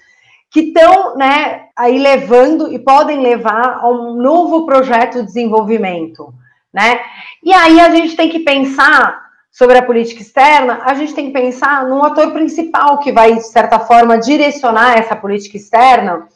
que 0.51 0.61
estão, 0.61 1.17
né, 1.17 1.65
aí 1.77 1.99
levando 1.99 2.73
e 2.73 2.79
podem 2.79 3.21
levar 3.21 3.81
a 3.81 3.89
um 3.89 4.15
novo 4.15 4.65
projeto 4.65 5.21
de 5.21 5.27
desenvolvimento, 5.27 6.33
né? 6.73 7.01
E 7.43 7.53
aí 7.53 7.81
a 7.81 7.91
gente 7.91 8.17
tem 8.17 8.29
que 8.29 8.41
pensar 8.41 9.26
sobre 9.57 9.79
a 9.79 9.83
política 9.83 10.21
externa, 10.21 10.83
a 10.85 10.93
gente 10.93 11.15
tem 11.15 11.29
que 11.29 11.33
pensar 11.33 11.87
num 11.87 12.05
ator 12.05 12.31
principal 12.31 12.99
que 12.99 13.11
vai, 13.11 13.35
de 13.37 13.47
certa 13.47 13.79
forma, 13.79 14.19
direcionar 14.19 14.99
essa 14.99 15.17
política 15.17 15.57
externa 15.57 16.29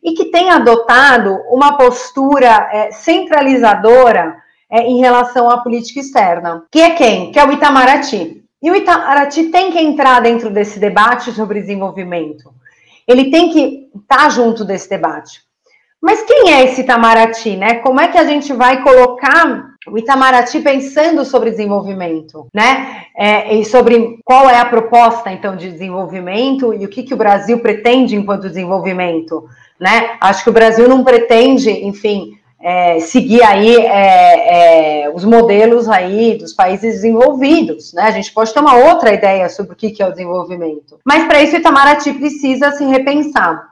e 0.00 0.12
que 0.12 0.26
tem 0.26 0.48
adotado 0.48 1.40
uma 1.50 1.76
postura 1.76 2.68
é, 2.70 2.92
centralizadora 2.92 4.36
é, 4.70 4.82
em 4.82 5.00
relação 5.00 5.50
à 5.50 5.58
política 5.58 5.98
externa. 5.98 6.62
Que 6.70 6.80
é 6.80 6.90
quem? 6.90 7.32
Que 7.32 7.40
é 7.40 7.44
o 7.44 7.50
Itamaraty. 7.50 8.44
E 8.62 8.70
o 8.70 8.76
Itamaraty 8.76 9.48
tem 9.48 9.72
que 9.72 9.80
entrar 9.80 10.20
dentro 10.20 10.48
desse 10.48 10.78
debate 10.78 11.32
sobre 11.32 11.60
desenvolvimento. 11.60 12.54
Ele 13.08 13.28
tem 13.28 13.50
que 13.50 13.88
estar 14.00 14.30
junto 14.30 14.64
desse 14.64 14.88
debate. 14.88 15.42
Mas 16.00 16.22
quem 16.22 16.52
é 16.54 16.62
esse 16.62 16.82
Itamaraty, 16.82 17.56
né? 17.56 17.74
Como 17.80 18.00
é 18.00 18.06
que 18.06 18.18
a 18.18 18.24
gente 18.24 18.52
vai 18.52 18.84
colocar 18.84 19.74
o 19.90 19.98
Itamaraty 19.98 20.60
pensando 20.60 21.24
sobre 21.24 21.50
desenvolvimento, 21.50 22.46
né? 22.54 23.04
É, 23.16 23.54
e 23.54 23.64
sobre 23.64 24.18
qual 24.24 24.48
é 24.48 24.58
a 24.58 24.64
proposta, 24.64 25.30
então, 25.30 25.56
de 25.56 25.70
desenvolvimento 25.70 26.72
e 26.72 26.84
o 26.84 26.88
que, 26.88 27.02
que 27.02 27.14
o 27.14 27.16
Brasil 27.16 27.58
pretende 27.60 28.16
enquanto 28.16 28.48
desenvolvimento, 28.48 29.48
né? 29.78 30.16
Acho 30.20 30.44
que 30.44 30.50
o 30.50 30.52
Brasil 30.52 30.88
não 30.88 31.04
pretende, 31.04 31.70
enfim, 31.70 32.38
é, 32.60 32.98
seguir 33.00 33.42
aí 33.42 33.76
é, 33.76 35.04
é, 35.04 35.10
os 35.10 35.24
modelos 35.24 35.88
aí 35.88 36.36
dos 36.36 36.52
países 36.52 36.94
desenvolvidos, 36.94 37.92
né? 37.92 38.02
A 38.02 38.10
gente 38.10 38.32
pode 38.32 38.52
ter 38.52 38.60
uma 38.60 38.76
outra 38.76 39.12
ideia 39.12 39.48
sobre 39.48 39.72
o 39.72 39.76
que, 39.76 39.90
que 39.90 40.02
é 40.02 40.06
o 40.06 40.10
desenvolvimento. 40.10 40.98
Mas 41.04 41.24
para 41.26 41.42
isso 41.42 41.54
o 41.54 41.58
Itamaraty 41.58 42.12
precisa 42.14 42.72
se 42.72 42.84
repensar, 42.84 43.62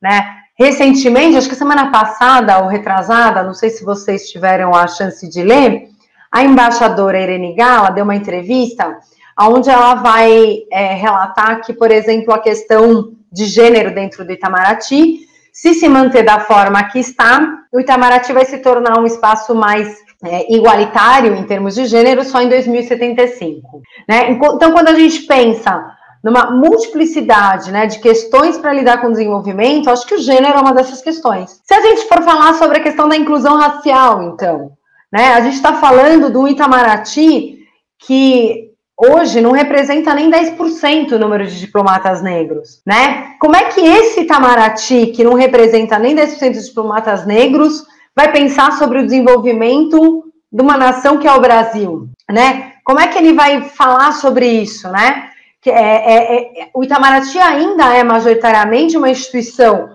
né? 0.00 0.45
Recentemente, 0.58 1.36
acho 1.36 1.48
que 1.48 1.54
semana 1.54 1.90
passada 1.90 2.58
ou 2.60 2.68
retrasada, 2.68 3.42
não 3.42 3.52
sei 3.52 3.68
se 3.68 3.84
vocês 3.84 4.30
tiveram 4.30 4.74
a 4.74 4.86
chance 4.86 5.28
de 5.28 5.42
ler, 5.42 5.88
a 6.32 6.42
embaixadora 6.42 7.20
Irene 7.20 7.54
Gala 7.54 7.90
deu 7.90 8.04
uma 8.04 8.16
entrevista 8.16 8.98
onde 9.38 9.68
ela 9.68 9.96
vai 9.96 10.62
é, 10.72 10.94
relatar 10.94 11.60
que, 11.60 11.74
por 11.74 11.90
exemplo, 11.90 12.32
a 12.32 12.38
questão 12.38 13.12
de 13.30 13.44
gênero 13.44 13.94
dentro 13.94 14.24
do 14.24 14.32
Itamaraty, 14.32 15.26
se 15.52 15.74
se 15.74 15.88
manter 15.88 16.22
da 16.22 16.40
forma 16.40 16.82
que 16.84 16.98
está, 16.98 17.58
o 17.70 17.78
Itamaraty 17.78 18.32
vai 18.32 18.46
se 18.46 18.58
tornar 18.58 18.98
um 18.98 19.04
espaço 19.04 19.54
mais 19.54 19.94
é, 20.24 20.54
igualitário 20.54 21.34
em 21.34 21.44
termos 21.44 21.74
de 21.74 21.84
gênero 21.84 22.24
só 22.24 22.40
em 22.40 22.48
2075. 22.48 23.82
Né? 24.08 24.30
Então, 24.30 24.72
quando 24.72 24.88
a 24.88 24.94
gente 24.94 25.22
pensa 25.22 25.84
numa 26.26 26.50
multiplicidade 26.50 27.70
né, 27.70 27.86
de 27.86 28.00
questões 28.00 28.58
para 28.58 28.72
lidar 28.72 29.00
com 29.00 29.06
o 29.06 29.12
desenvolvimento, 29.12 29.88
acho 29.88 30.04
que 30.04 30.16
o 30.16 30.18
gênero 30.18 30.58
é 30.58 30.60
uma 30.60 30.74
dessas 30.74 31.00
questões. 31.00 31.62
Se 31.64 31.72
a 31.72 31.80
gente 31.80 32.08
for 32.08 32.20
falar 32.24 32.54
sobre 32.54 32.78
a 32.78 32.82
questão 32.82 33.08
da 33.08 33.16
inclusão 33.16 33.56
racial, 33.56 34.20
então, 34.24 34.72
né, 35.12 35.34
a 35.34 35.40
gente 35.42 35.54
está 35.54 35.74
falando 35.74 36.28
do 36.28 36.48
Itamaraty 36.48 37.60
que 38.00 38.72
hoje 39.00 39.40
não 39.40 39.52
representa 39.52 40.12
nem 40.14 40.28
10% 40.28 41.12
o 41.12 41.18
número 41.20 41.46
de 41.46 41.60
diplomatas 41.60 42.20
negros, 42.20 42.82
né? 42.84 43.36
Como 43.38 43.54
é 43.54 43.64
que 43.64 43.80
esse 43.80 44.22
Itamaraty, 44.22 45.12
que 45.14 45.22
não 45.22 45.34
representa 45.34 45.96
nem 45.96 46.16
10% 46.16 46.54
dos 46.54 46.66
diplomatas 46.66 47.24
negros, 47.24 47.84
vai 48.16 48.32
pensar 48.32 48.72
sobre 48.72 48.98
o 48.98 49.04
desenvolvimento 49.04 50.24
de 50.50 50.60
uma 50.60 50.76
nação 50.76 51.18
que 51.18 51.28
é 51.28 51.32
o 51.32 51.40
Brasil, 51.40 52.08
né? 52.28 52.72
Como 52.84 52.98
é 52.98 53.06
que 53.06 53.16
ele 53.16 53.32
vai 53.32 53.62
falar 53.62 54.10
sobre 54.10 54.48
isso, 54.48 54.90
né? 54.90 55.30
Que 55.66 55.70
é, 55.70 55.74
é, 55.74 56.62
é, 56.62 56.70
o 56.72 56.84
Itamaraty 56.84 57.40
ainda 57.40 57.92
é 57.92 58.04
majoritariamente 58.04 58.96
uma 58.96 59.10
instituição 59.10 59.90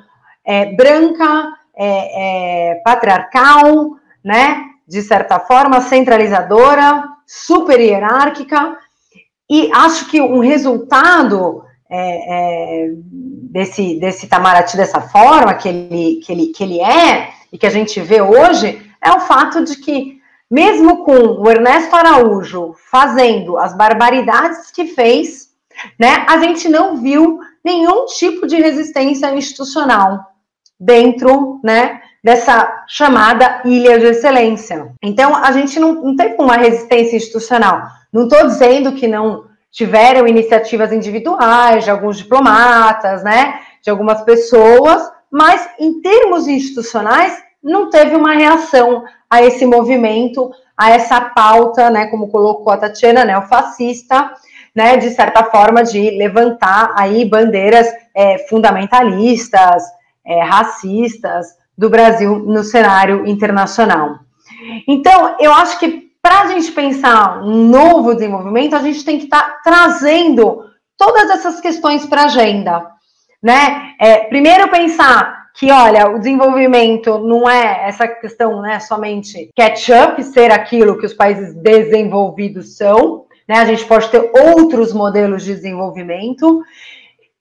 é, 0.46 0.66
branca, 0.66 1.48
é, 1.74 2.72
é, 2.72 2.76
patriarcal, 2.84 3.92
né, 4.22 4.66
de 4.86 5.02
certa 5.02 5.40
forma 5.40 5.80
centralizadora, 5.80 7.06
super 7.26 7.80
hierárquica, 7.80 8.76
e 9.50 9.72
acho 9.74 10.10
que 10.10 10.20
um 10.22 10.40
resultado 10.40 11.64
desse, 13.50 13.98
desse 13.98 14.26
Itamaraty 14.26 14.76
dessa 14.76 15.00
forma 15.00 15.54
que 15.54 15.70
ele, 15.70 16.20
que, 16.22 16.32
ele, 16.34 16.48
que 16.48 16.64
ele 16.64 16.82
é, 16.82 17.30
e 17.52 17.58
que 17.58 17.66
a 17.66 17.70
gente 17.70 18.02
vê 18.02 18.22
hoje, 18.22 18.82
é 19.02 19.12
o 19.12 19.22
fato 19.22 19.64
de 19.64 19.78
que 19.78 20.20
mesmo 20.50 21.06
com 21.06 21.42
o 21.42 21.50
Ernesto 21.50 21.96
Araújo 21.96 22.76
fazendo 22.92 23.58
as 23.58 23.74
barbaridades 23.74 24.70
que 24.70 24.88
fez, 24.88 25.51
né, 26.00 26.26
a 26.28 26.40
gente 26.40 26.68
não 26.70 26.98
viu 26.98 27.40
nenhum 27.64 28.06
tipo 28.06 28.48
de 28.48 28.56
resistência 28.56 29.34
institucional 29.34 30.20
dentro, 30.80 31.60
né, 31.64 32.02
dessa 32.24 32.84
chamada 32.88 33.62
ilha 33.66 34.00
de 34.00 34.06
excelência. 34.08 34.94
Então, 35.02 35.36
a 35.36 35.52
gente 35.52 35.80
não, 35.80 35.94
não 35.94 36.16
teve 36.16 36.36
uma 36.40 36.56
resistência 36.56 37.16
institucional. 37.16 37.84
Não 38.12 38.24
estou 38.24 38.48
dizendo 38.48 38.94
que 38.94 39.08
não 39.08 39.46
tiveram 39.72 40.28
iniciativas 40.28 40.92
individuais 40.92 41.84
de 41.84 41.90
alguns 41.90 42.18
diplomatas, 42.18 43.24
né, 43.24 43.60
de 43.82 43.90
algumas 43.90 44.22
pessoas, 44.24 45.10
mas 45.32 45.68
em 45.80 46.02
termos 46.02 46.48
institucionais 46.48 47.42
não 47.64 47.90
teve 47.90 48.16
uma 48.16 48.34
reação 48.34 49.04
a 49.30 49.42
esse 49.42 49.66
movimento, 49.66 50.52
a 50.76 50.90
essa 50.92 51.22
pauta, 51.22 51.90
né, 51.90 52.08
como 52.08 52.28
colocou 52.28 52.74
a 52.74 52.78
Tatiana, 52.78 53.24
né, 53.24 53.38
o 53.38 53.44
fascista, 53.44 54.34
né, 54.76 54.98
de 54.98 55.10
certa 55.10 55.44
forma, 55.44 55.84
de 55.84 56.12
levantar 56.12 56.94
aí 56.98 57.26
bandeiras 57.26 57.88
é, 58.16 58.38
fundamentalistas, 58.48 59.84
é, 60.26 60.44
racistas 60.44 61.48
do 61.78 61.90
Brasil 61.90 62.40
no 62.40 62.64
cenário 62.64 63.28
internacional. 63.28 64.20
Então, 64.88 65.36
eu 65.40 65.54
acho 65.54 65.80
que 65.80 66.12
para 66.22 66.42
a 66.42 66.48
gente 66.48 66.72
pensar 66.72 67.42
um 67.44 67.68
novo 67.68 68.14
desenvolvimento, 68.14 68.76
a 68.76 68.80
gente 68.80 69.04
tem 69.04 69.18
que 69.18 69.24
estar 69.26 69.42
tá 69.42 69.60
trazendo 69.64 70.66
todas 70.98 71.30
essas 71.32 71.60
questões 71.60 72.06
para 72.06 72.22
a 72.22 72.26
agenda, 72.26 72.86
né? 73.42 73.94
É, 74.00 74.18
primeiro 74.26 74.70
pensar 74.70 75.42
que, 75.56 75.72
olha, 75.72 76.10
o 76.10 76.20
desenvolvimento 76.20 77.18
não 77.20 77.50
é 77.50 77.88
essa 77.88 78.08
questão, 78.08 78.62
né, 78.62 78.80
somente 78.80 79.50
catch-up, 79.56 80.24
ser 80.24 80.52
aquilo 80.52 80.98
que 80.98 81.06
os 81.06 81.14
países 81.14 81.54
desenvolvidos 81.56 82.78
são, 82.78 83.26
né? 83.52 83.58
A 83.58 83.66
gente 83.66 83.84
pode 83.84 84.08
ter 84.08 84.32
outros 84.34 84.94
modelos 84.94 85.44
de 85.44 85.54
desenvolvimento, 85.54 86.64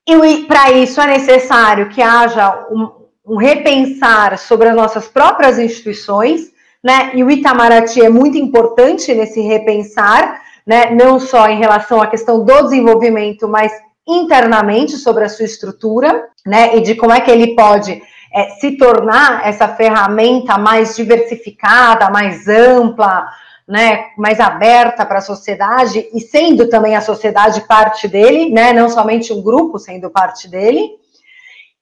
e 0.05 0.39
para 0.39 0.73
isso 0.73 1.01
é 1.01 1.07
necessário 1.07 1.89
que 1.89 2.03
haja 2.03 2.67
um, 2.69 2.91
um 3.25 3.37
repensar 3.37 4.37
sobre 4.37 4.69
as 4.69 4.75
nossas 4.75 5.07
próprias 5.07 5.57
instituições, 5.57 6.51
né? 6.83 7.13
E 7.15 7.23
o 7.23 7.31
Itamaraty 7.31 8.03
é 8.03 8.09
muito 8.09 8.37
importante 8.37 9.15
nesse 9.15 9.41
repensar, 9.41 10.43
né? 10.67 10.91
Não 10.91 11.21
só 11.21 11.49
em 11.49 11.61
relação 11.61 12.03
à 12.03 12.09
questão 12.09 12.45
do 12.45 12.63
desenvolvimento, 12.65 13.47
mas 13.47 13.71
internamente 14.05 14.97
sobre 14.97 15.23
a 15.23 15.29
sua 15.29 15.45
estrutura, 15.45 16.25
né? 16.45 16.77
E 16.77 16.81
de 16.81 16.97
como 16.97 17.13
é 17.13 17.21
que 17.21 17.31
ele 17.31 17.55
pode 17.55 18.03
é, 18.35 18.49
se 18.59 18.73
tornar 18.73 19.47
essa 19.47 19.69
ferramenta 19.69 20.59
mais 20.59 20.97
diversificada, 20.97 22.11
mais 22.11 22.49
ampla, 22.49 23.29
né, 23.71 24.07
mais 24.19 24.41
aberta 24.41 25.07
para 25.07 25.19
a 25.19 25.23
sociedade 25.23 26.09
e 26.13 26.21
sendo 26.21 26.69
também 26.69 26.97
a 26.97 27.01
sociedade 27.01 27.61
parte 27.63 28.09
dele, 28.09 28.51
né, 28.51 28.73
não 28.73 28.89
somente 28.89 29.33
um 29.33 29.41
grupo 29.41 29.79
sendo 29.79 30.11
parte 30.11 30.49
dele, 30.49 30.91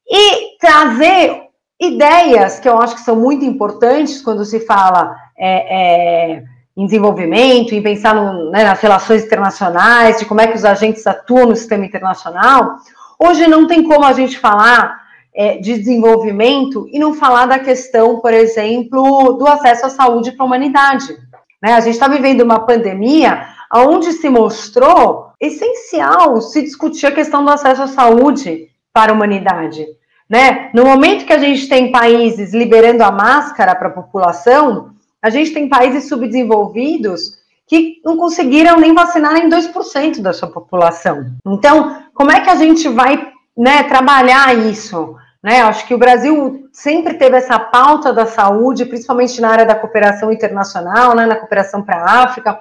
e 0.06 0.58
trazer 0.60 1.44
ideias 1.80 2.60
que 2.60 2.68
eu 2.68 2.78
acho 2.78 2.96
que 2.96 3.00
são 3.00 3.16
muito 3.16 3.44
importantes 3.44 4.20
quando 4.20 4.44
se 4.44 4.60
fala 4.60 5.16
é, 5.38 6.34
é, 6.36 6.42
em 6.76 6.84
desenvolvimento, 6.84 7.74
em 7.74 7.82
pensar 7.82 8.14
no, 8.14 8.50
né, 8.50 8.64
nas 8.64 8.80
relações 8.80 9.24
internacionais, 9.24 10.18
de 10.18 10.26
como 10.26 10.42
é 10.42 10.46
que 10.46 10.56
os 10.56 10.66
agentes 10.66 11.06
atuam 11.06 11.46
no 11.46 11.56
sistema 11.56 11.86
internacional. 11.86 12.76
Hoje 13.18 13.46
não 13.48 13.66
tem 13.66 13.82
como 13.82 14.04
a 14.04 14.12
gente 14.12 14.38
falar 14.38 15.08
é, 15.34 15.56
de 15.56 15.78
desenvolvimento 15.78 16.86
e 16.92 16.98
não 16.98 17.14
falar 17.14 17.46
da 17.46 17.58
questão, 17.58 18.20
por 18.20 18.34
exemplo, 18.34 19.34
do 19.34 19.46
acesso 19.46 19.86
à 19.86 19.88
saúde 19.88 20.32
para 20.32 20.44
a 20.44 20.46
humanidade. 20.46 21.16
Né? 21.62 21.74
A 21.74 21.80
gente 21.80 21.94
está 21.94 22.08
vivendo 22.08 22.42
uma 22.42 22.60
pandemia 22.60 23.48
onde 23.74 24.12
se 24.12 24.28
mostrou 24.28 25.32
essencial 25.40 26.40
se 26.40 26.62
discutir 26.62 27.06
a 27.06 27.12
questão 27.12 27.44
do 27.44 27.50
acesso 27.50 27.82
à 27.82 27.86
saúde 27.86 28.68
para 28.92 29.12
a 29.12 29.14
humanidade. 29.14 29.86
Né? 30.28 30.70
No 30.74 30.84
momento 30.84 31.24
que 31.24 31.32
a 31.32 31.38
gente 31.38 31.68
tem 31.68 31.90
países 31.90 32.52
liberando 32.52 33.02
a 33.02 33.10
máscara 33.10 33.74
para 33.74 33.88
a 33.88 33.92
população, 33.92 34.90
a 35.22 35.30
gente 35.30 35.52
tem 35.52 35.68
países 35.68 36.08
subdesenvolvidos 36.08 37.38
que 37.66 38.00
não 38.04 38.16
conseguiram 38.16 38.78
nem 38.78 38.94
vacinar 38.94 39.36
em 39.36 39.48
2% 39.48 40.20
da 40.20 40.32
sua 40.32 40.48
população. 40.48 41.26
Então, 41.46 42.02
como 42.14 42.32
é 42.32 42.40
que 42.40 42.48
a 42.48 42.54
gente 42.54 42.88
vai 42.88 43.30
né, 43.56 43.82
trabalhar 43.82 44.56
isso? 44.56 45.16
Né? 45.48 45.62
Acho 45.62 45.86
que 45.86 45.94
o 45.94 45.98
Brasil 45.98 46.68
sempre 46.70 47.14
teve 47.14 47.38
essa 47.38 47.58
pauta 47.58 48.12
da 48.12 48.26
saúde, 48.26 48.84
principalmente 48.84 49.40
na 49.40 49.48
área 49.48 49.64
da 49.64 49.74
cooperação 49.74 50.30
internacional, 50.30 51.16
né, 51.16 51.24
na 51.24 51.36
cooperação 51.36 51.82
para 51.82 51.96
a 51.96 52.22
África, 52.24 52.60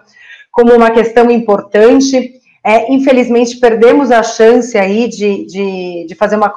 como 0.49 0.73
uma 0.73 0.89
questão 0.89 1.29
importante. 1.29 2.39
É, 2.63 2.89
infelizmente, 2.89 3.57
perdemos 3.57 4.09
a 4.09 4.23
chance 4.23 4.77
aí 4.77 5.09
de, 5.09 5.45
de, 5.47 6.05
de 6.07 6.15
fazer 6.15 6.37
uma 6.37 6.49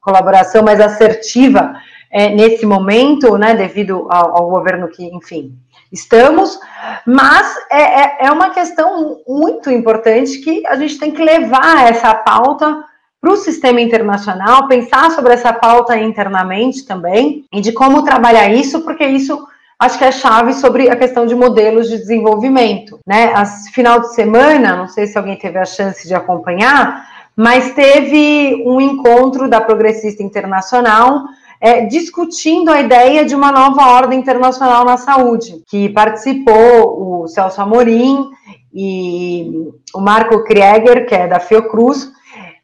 colaboração 0.00 0.62
mais 0.62 0.80
assertiva 0.80 1.74
é, 2.10 2.30
nesse 2.30 2.64
momento, 2.64 3.36
né, 3.36 3.54
devido 3.54 4.06
ao, 4.08 4.38
ao, 4.38 4.48
governo 4.48 4.88
que, 4.88 5.04
enfim, 5.04 5.52
estamos, 5.92 6.58
mas 7.06 7.54
é, 7.70 7.82
é, 7.82 8.16
é 8.20 8.30
uma 8.30 8.48
questão 8.48 9.18
muito 9.28 9.70
importante 9.70 10.38
que 10.38 10.66
a 10.66 10.76
gente 10.76 10.98
tem 10.98 11.10
que 11.10 11.22
levar 11.22 11.90
essa 11.90 12.14
pauta 12.14 12.82
para 13.24 13.32
o 13.32 13.36
sistema 13.38 13.80
internacional, 13.80 14.68
pensar 14.68 15.10
sobre 15.12 15.32
essa 15.32 15.50
pauta 15.50 15.96
internamente 15.96 16.84
também, 16.84 17.46
e 17.50 17.58
de 17.58 17.72
como 17.72 18.04
trabalhar 18.04 18.52
isso, 18.52 18.82
porque 18.82 19.02
isso 19.02 19.46
acho 19.80 19.96
que 19.96 20.04
é 20.04 20.12
chave 20.12 20.52
sobre 20.52 20.90
a 20.90 20.96
questão 20.96 21.24
de 21.24 21.34
modelos 21.34 21.88
de 21.88 21.96
desenvolvimento. 21.96 22.98
Né? 23.06 23.32
As 23.34 23.70
final 23.70 23.98
de 23.98 24.14
semana, 24.14 24.76
não 24.76 24.88
sei 24.88 25.06
se 25.06 25.16
alguém 25.16 25.36
teve 25.36 25.58
a 25.58 25.64
chance 25.64 26.06
de 26.06 26.14
acompanhar, 26.14 27.08
mas 27.34 27.72
teve 27.72 28.62
um 28.66 28.78
encontro 28.78 29.48
da 29.48 29.58
Progressista 29.58 30.22
Internacional 30.22 31.24
é, 31.58 31.86
discutindo 31.86 32.70
a 32.70 32.78
ideia 32.78 33.24
de 33.24 33.34
uma 33.34 33.50
nova 33.50 33.86
ordem 33.86 34.18
internacional 34.18 34.84
na 34.84 34.98
saúde, 34.98 35.62
que 35.66 35.88
participou 35.88 37.22
o 37.22 37.26
Celso 37.26 37.62
Amorim 37.62 38.28
e 38.74 39.50
o 39.94 40.00
Marco 40.00 40.44
Krieger, 40.44 41.06
que 41.06 41.14
é 41.14 41.26
da 41.26 41.40
Fiocruz, 41.40 42.12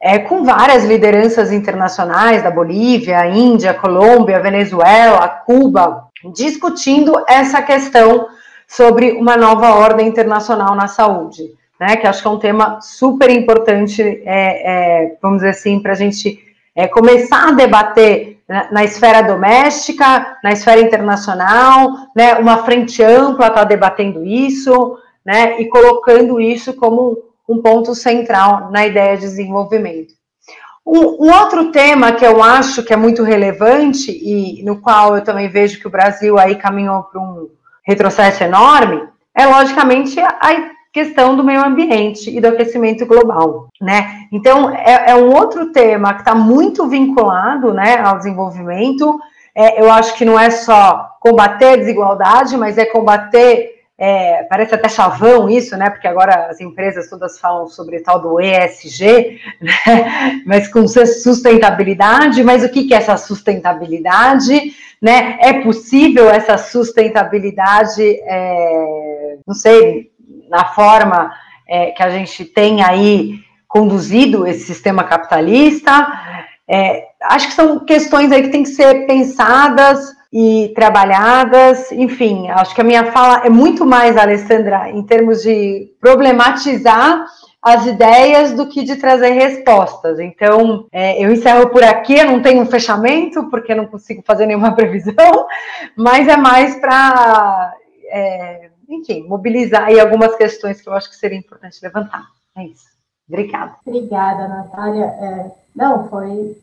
é, 0.03 0.19
com 0.19 0.43
várias 0.45 0.85
lideranças 0.85 1.53
internacionais 1.53 2.43
da 2.43 2.51
Bolívia, 2.51 3.27
Índia, 3.27 3.75
Colômbia, 3.75 4.41
Venezuela, 4.41 5.29
Cuba, 5.29 6.09
discutindo 6.35 7.23
essa 7.29 7.61
questão 7.61 8.29
sobre 8.67 9.13
uma 9.13 9.37
nova 9.37 9.75
ordem 9.75 10.09
internacional 10.09 10.75
na 10.75 10.89
saúde, 10.89 11.43
né? 11.79 11.97
Que 11.97 12.07
acho 12.07 12.23
que 12.23 12.29
é 12.29 12.31
um 12.31 12.39
tema 12.39 12.81
super 12.81 13.29
importante, 13.29 14.03
é, 14.03 15.05
é, 15.05 15.17
vamos 15.21 15.39
dizer 15.39 15.51
assim, 15.51 15.81
para 15.81 15.93
a 15.93 15.97
gente 15.97 16.39
é, 16.75 16.89
começar 16.89 17.49
a 17.49 17.53
debater 17.53 18.39
na, 18.49 18.73
na, 18.73 18.85
esfera 18.85 19.23
doméstica, 19.23 20.39
na 20.43 20.53
esfera 20.53 20.81
internacional, 20.81 21.91
né? 22.17 22.37
Uma 22.37 22.65
frente 22.65 23.03
ampla 23.03 23.49
está 23.49 23.65
debatendo 23.65 24.25
isso, 24.25 24.99
né? 25.27 25.61
E 25.61 25.67
colocando 25.67 26.41
isso 26.41 26.73
como 26.75 27.19
um 27.51 27.61
ponto 27.61 27.95
central 27.95 28.71
na 28.71 28.87
ideia 28.87 29.17
de 29.17 29.23
desenvolvimento. 29.23 30.15
Um, 30.87 31.27
um, 31.27 31.33
outro 31.33 31.73
tema 31.73 32.13
que 32.13 32.25
eu 32.25 32.43
acho 32.43 32.83
que 32.85 32.93
é 32.93 32.97
muito 32.97 33.23
relevante 33.23 34.11
e 34.11 34.63
no 34.63 34.81
qual 34.81 35.17
eu 35.17 35.25
também 35.25 35.49
vejo 35.49 35.81
que 35.81 35.87
o 35.87 35.91
Brasil 35.91 36.39
aí 36.39 36.55
caminhou 36.55 37.03
para 37.03 37.21
um 37.21 37.49
retrocesso 37.85 38.45
enorme 38.45 39.03
é 39.35 39.47
logicamente 39.47 40.19
a 40.21 40.71
questão 40.93 41.37
do 41.37 41.45
meio 41.45 41.65
ambiente 41.65 42.31
e 42.31 42.41
do 42.41 42.49
aquecimento 42.49 43.07
global, 43.07 43.69
né? 43.81 44.27
Então 44.33 44.71
é, 44.71 45.11
é 45.11 45.15
um 45.15 45.35
outro 45.35 45.73
tema 45.73 46.15
que 46.15 46.21
está 46.21 46.35
muito 46.35 46.89
vinculado, 46.89 47.73
né, 47.73 47.99
ao 47.99 48.17
desenvolvimento. 48.17 49.21
É, 49.55 49.81
eu 49.81 49.91
acho 49.91 50.15
que 50.17 50.25
não 50.25 50.39
é 50.39 50.51
só 50.51 51.17
combater 51.21 51.77
desigualdade, 51.77 52.57
mas 52.57 52.79
é 52.79 52.87
combater 52.87 53.80
é, 54.03 54.45
parece 54.45 54.75
até 54.75 54.89
chavão 54.89 55.51
isso, 55.51 55.77
né? 55.77 55.91
Porque 55.91 56.09
agora 56.09 56.47
as 56.47 56.59
empresas 56.59 57.11
todas 57.11 57.39
falam 57.39 57.67
sobre 57.67 58.01
tal 58.01 58.19
do 58.19 58.41
ESG, 58.41 59.39
né? 59.61 60.43
mas 60.47 60.67
com 60.69 60.89
sustentabilidade. 60.89 62.43
Mas 62.43 62.65
o 62.65 62.71
que, 62.71 62.95
é 62.95 62.97
essa 62.97 63.19
sustentabilidade? 63.19 64.73
Né? 65.03 65.37
É 65.39 65.53
possível 65.61 66.31
essa 66.31 66.57
sustentabilidade, 66.57 68.03
é, 68.03 69.37
não 69.47 69.55
sei, 69.55 70.11
na 70.49 70.65
forma 70.65 71.31
é, 71.69 71.91
que 71.91 72.03
a 72.03 72.09
gente 72.09 72.47
tem 72.47 72.83
aí 72.83 73.35
conduzido 73.69 74.47
esse 74.47 74.65
sistema 74.65 75.05
capitalista? 75.05 76.11
É, 76.67 77.05
acho 77.25 77.49
que 77.49 77.55
são 77.55 77.79
questões 77.81 78.33
aí 78.33 78.45
que 78.45 78.49
têm 78.49 78.63
que 78.63 78.71
ser 78.71 79.07
pensadas 79.07 80.19
e 80.33 80.73
trabalhadas. 80.75 81.91
Enfim, 81.93 82.49
acho 82.51 82.75
que 82.75 82.81
a 82.81 82.85
minha 82.85 83.11
fala 83.13 83.45
é 83.45 83.51
muito 83.51 83.85
mais, 83.85 84.17
Alessandra, 84.17 84.91
em 84.91 85.03
termos 85.03 85.43
de 85.43 85.93
problematizar 86.01 87.27
as 87.63 87.85
ideias 87.85 88.53
do 88.53 88.69
que 88.69 88.83
de 88.83 88.97
trazer 88.97 89.31
respostas. 89.31 90.19
Então, 90.19 90.87
é, 90.91 91.23
eu 91.23 91.31
encerro 91.31 91.69
por 91.69 91.83
aqui, 91.83 92.15
eu 92.15 92.27
não 92.27 92.41
tenho 92.41 92.63
um 92.63 92.67
fechamento, 92.67 93.51
porque 93.51 93.75
não 93.75 93.87
consigo 93.87 94.23
fazer 94.25 94.47
nenhuma 94.47 94.73
previsão, 94.77 95.47
mas 95.95 96.27
é 96.27 96.37
mais 96.37 96.77
para, 96.77 97.75
é, 98.11 98.71
enfim, 98.89 99.27
mobilizar 99.29 99.85
aí 99.85 100.01
algumas 100.01 100.35
questões 100.37 100.81
que 100.81 100.89
eu 100.89 100.95
acho 100.95 101.11
que 101.11 101.17
seria 101.17 101.39
importante 101.39 101.79
levantar. 101.83 102.25
É 102.57 102.65
isso. 102.65 102.89
Obrigada. 103.29 103.77
Obrigada, 103.87 104.49
Natália. 104.49 105.05
É, 105.05 105.51
não, 105.77 106.09
foi 106.09 106.57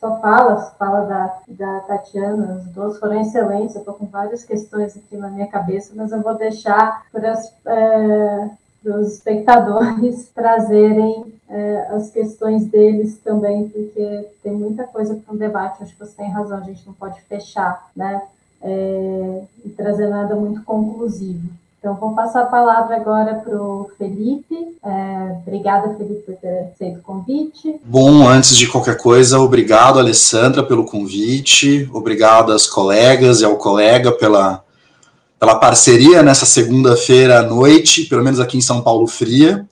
só 0.00 0.18
fala, 0.20 0.56
fala 0.78 1.00
da, 1.02 1.38
da 1.48 1.80
Tatiana, 1.80 2.54
as 2.54 2.64
duas 2.66 2.98
foram 2.98 3.20
excelentes, 3.20 3.74
eu 3.74 3.80
estou 3.80 3.94
com 3.94 4.06
várias 4.06 4.44
questões 4.44 4.96
aqui 4.96 5.16
na 5.16 5.28
minha 5.28 5.46
cabeça, 5.46 5.92
mas 5.94 6.10
eu 6.10 6.22
vou 6.22 6.34
deixar 6.34 7.04
para 7.12 7.34
é, 7.66 8.50
os 8.84 9.14
espectadores 9.14 10.30
trazerem 10.34 11.34
é, 11.48 11.88
as 11.90 12.10
questões 12.10 12.64
deles 12.66 13.18
também, 13.18 13.68
porque 13.68 14.28
tem 14.42 14.52
muita 14.52 14.84
coisa 14.84 15.14
para 15.14 15.34
um 15.34 15.36
debate, 15.36 15.82
acho 15.82 15.92
que 15.92 16.00
você 16.00 16.16
tem 16.16 16.30
razão, 16.30 16.58
a 16.58 16.62
gente 16.62 16.86
não 16.86 16.94
pode 16.94 17.20
fechar, 17.22 17.90
né, 17.94 18.22
é, 18.62 19.42
e 19.64 19.68
trazer 19.70 20.08
nada 20.08 20.34
muito 20.34 20.62
conclusivo. 20.64 21.48
Então, 21.80 21.94
vou 21.94 22.14
passar 22.14 22.42
a 22.42 22.46
palavra 22.46 22.96
agora 22.96 23.36
para 23.36 23.56
o 23.56 23.90
Felipe. 23.96 24.54
É, 24.84 25.38
obrigada, 25.46 25.96
Felipe, 25.96 26.20
por 26.26 26.34
ter 26.34 26.70
aceito 26.74 26.98
o 26.98 27.02
convite. 27.02 27.80
Bom, 27.82 28.28
antes 28.28 28.54
de 28.54 28.66
qualquer 28.66 28.98
coisa, 28.98 29.40
obrigado, 29.40 29.98
Alessandra, 29.98 30.62
pelo 30.62 30.84
convite. 30.84 31.88
Obrigado 31.90 32.52
às 32.52 32.66
colegas 32.66 33.40
e 33.40 33.46
ao 33.46 33.56
colega 33.56 34.12
pela, 34.12 34.62
pela 35.38 35.54
parceria 35.54 36.22
nessa 36.22 36.44
segunda-feira 36.44 37.38
à 37.38 37.42
noite, 37.42 38.04
pelo 38.04 38.22
menos 38.22 38.40
aqui 38.40 38.58
em 38.58 38.62
São 38.62 38.82
Paulo 38.82 39.06
Fria. 39.06 39.66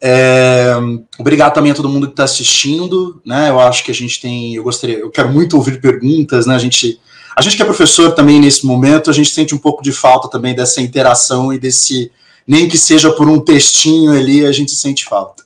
É, 0.00 0.74
obrigado 1.16 1.54
também 1.54 1.70
a 1.70 1.76
todo 1.76 1.88
mundo 1.88 2.08
que 2.08 2.14
está 2.14 2.24
assistindo, 2.24 3.22
né? 3.24 3.50
Eu 3.50 3.60
acho 3.60 3.84
que 3.84 3.92
a 3.92 3.94
gente 3.94 4.20
tem, 4.20 4.56
eu 4.56 4.64
gostaria, 4.64 4.98
eu 4.98 5.10
quero 5.12 5.28
muito 5.28 5.56
ouvir 5.56 5.80
perguntas, 5.80 6.44
né? 6.44 6.56
A 6.56 6.58
gente 6.58 7.00
a 7.36 7.42
gente 7.42 7.56
que 7.56 7.62
é 7.62 7.64
professor 7.64 8.12
também 8.12 8.40
nesse 8.40 8.64
momento, 8.64 9.10
a 9.10 9.12
gente 9.12 9.30
sente 9.30 9.54
um 9.54 9.58
pouco 9.58 9.82
de 9.82 9.92
falta 9.92 10.28
também 10.28 10.54
dessa 10.54 10.80
interação 10.80 11.52
e 11.52 11.58
desse, 11.58 12.10
nem 12.46 12.68
que 12.68 12.78
seja 12.78 13.10
por 13.10 13.28
um 13.28 13.40
textinho 13.40 14.12
ali, 14.12 14.46
a 14.46 14.52
gente 14.52 14.72
sente 14.72 15.04
falta. 15.04 15.44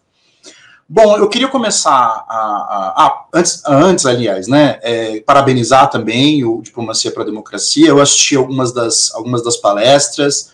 Bom, 0.90 1.18
eu 1.18 1.28
queria 1.28 1.48
começar 1.48 1.90
a, 1.90 2.34
a, 2.34 3.04
a 3.04 3.24
antes, 3.34 3.62
antes, 3.66 4.06
aliás, 4.06 4.48
né, 4.48 4.78
é, 4.82 5.20
parabenizar 5.20 5.90
também 5.90 6.44
o 6.44 6.62
Diplomacia 6.62 7.10
para 7.10 7.24
a 7.24 7.26
Democracia. 7.26 7.88
Eu 7.88 8.00
assisti 8.00 8.36
algumas 8.36 8.72
das, 8.72 9.14
algumas 9.14 9.44
das 9.44 9.58
palestras 9.58 10.52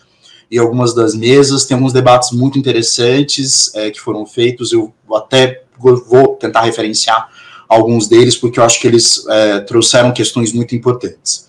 e 0.51 0.59
algumas 0.59 0.93
das 0.93 1.15
mesas. 1.15 1.63
Tem 1.63 1.75
alguns 1.75 1.93
debates 1.93 2.31
muito 2.31 2.59
interessantes 2.59 3.73
é, 3.75 3.89
que 3.89 3.99
foram 4.01 4.25
feitos. 4.25 4.73
Eu 4.73 4.93
até 5.13 5.63
vou 5.77 6.35
tentar 6.35 6.61
referenciar 6.61 7.29
alguns 7.67 8.07
deles, 8.07 8.35
porque 8.35 8.59
eu 8.59 8.63
acho 8.63 8.79
que 8.79 8.87
eles 8.87 9.25
é, 9.27 9.59
trouxeram 9.61 10.11
questões 10.11 10.53
muito 10.53 10.75
importantes. 10.75 11.45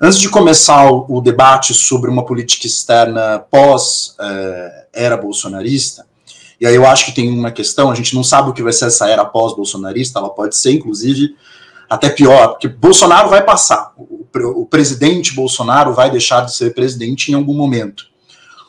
Antes 0.00 0.20
de 0.20 0.28
começar 0.28 0.90
o, 0.90 1.20
debate 1.20 1.74
sobre 1.74 2.08
uma 2.08 2.24
política 2.24 2.66
externa 2.66 3.40
pós-era 3.50 5.14
é, 5.14 5.16
bolsonarista, 5.16 6.06
e 6.60 6.66
aí 6.66 6.74
eu 6.74 6.86
acho 6.86 7.06
que 7.06 7.12
tem 7.12 7.28
uma 7.30 7.50
questão, 7.50 7.90
a 7.90 7.94
gente 7.94 8.14
não 8.14 8.22
sabe 8.22 8.50
o 8.50 8.52
que 8.52 8.62
vai 8.62 8.72
ser 8.72 8.86
essa 8.86 9.08
era 9.08 9.24
pós-bolsonarista, 9.24 10.20
ela 10.20 10.30
pode 10.30 10.56
ser, 10.56 10.72
inclusive, 10.72 11.34
até 11.90 12.08
pior, 12.08 12.48
porque 12.48 12.68
Bolsonaro 12.68 13.28
vai 13.28 13.44
passar, 13.44 13.92
o, 13.96 14.26
o 14.60 14.66
presidente 14.66 15.34
Bolsonaro 15.34 15.92
vai 15.92 16.10
deixar 16.10 16.42
de 16.42 16.54
ser 16.54 16.74
presidente 16.74 17.32
em 17.32 17.34
algum 17.34 17.54
momento. 17.54 18.06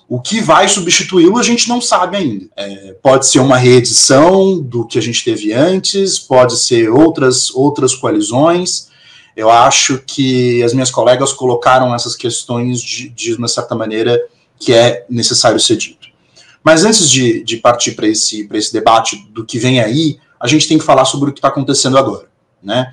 O 0.09 0.19
que 0.19 0.41
vai 0.41 0.67
substituí-lo 0.67 1.37
a 1.37 1.43
gente 1.43 1.69
não 1.69 1.79
sabe 1.79 2.17
ainda. 2.17 2.47
É, 2.57 2.95
pode 2.99 3.27
ser 3.27 3.37
uma 3.37 3.57
reedição 3.57 4.59
do 4.59 4.87
que 4.87 4.97
a 4.97 5.01
gente 5.01 5.23
teve 5.23 5.53
antes, 5.53 6.17
pode 6.17 6.57
ser 6.57 6.89
outras, 6.89 7.53
outras 7.53 7.93
coalizões. 7.93 8.89
Eu 9.37 9.51
acho 9.51 9.99
que 9.99 10.63
as 10.63 10.73
minhas 10.73 10.89
colegas 10.89 11.31
colocaram 11.31 11.93
essas 11.93 12.15
questões 12.15 12.81
de, 12.81 13.09
de 13.09 13.35
uma 13.35 13.47
certa 13.47 13.75
maneira 13.75 14.19
que 14.57 14.73
é 14.73 15.05
necessário 15.07 15.59
ser 15.59 15.77
dito. 15.77 16.07
Mas 16.63 16.83
antes 16.83 17.07
de, 17.07 17.43
de 17.43 17.57
partir 17.57 17.91
para 17.91 18.07
esse, 18.07 18.49
esse 18.51 18.73
debate 18.73 19.27
do 19.29 19.45
que 19.45 19.59
vem 19.59 19.79
aí, 19.79 20.17
a 20.39 20.47
gente 20.47 20.67
tem 20.67 20.79
que 20.79 20.83
falar 20.83 21.05
sobre 21.05 21.29
o 21.29 21.33
que 21.33 21.37
está 21.37 21.49
acontecendo 21.49 21.99
agora. 21.99 22.27
Né? 22.63 22.91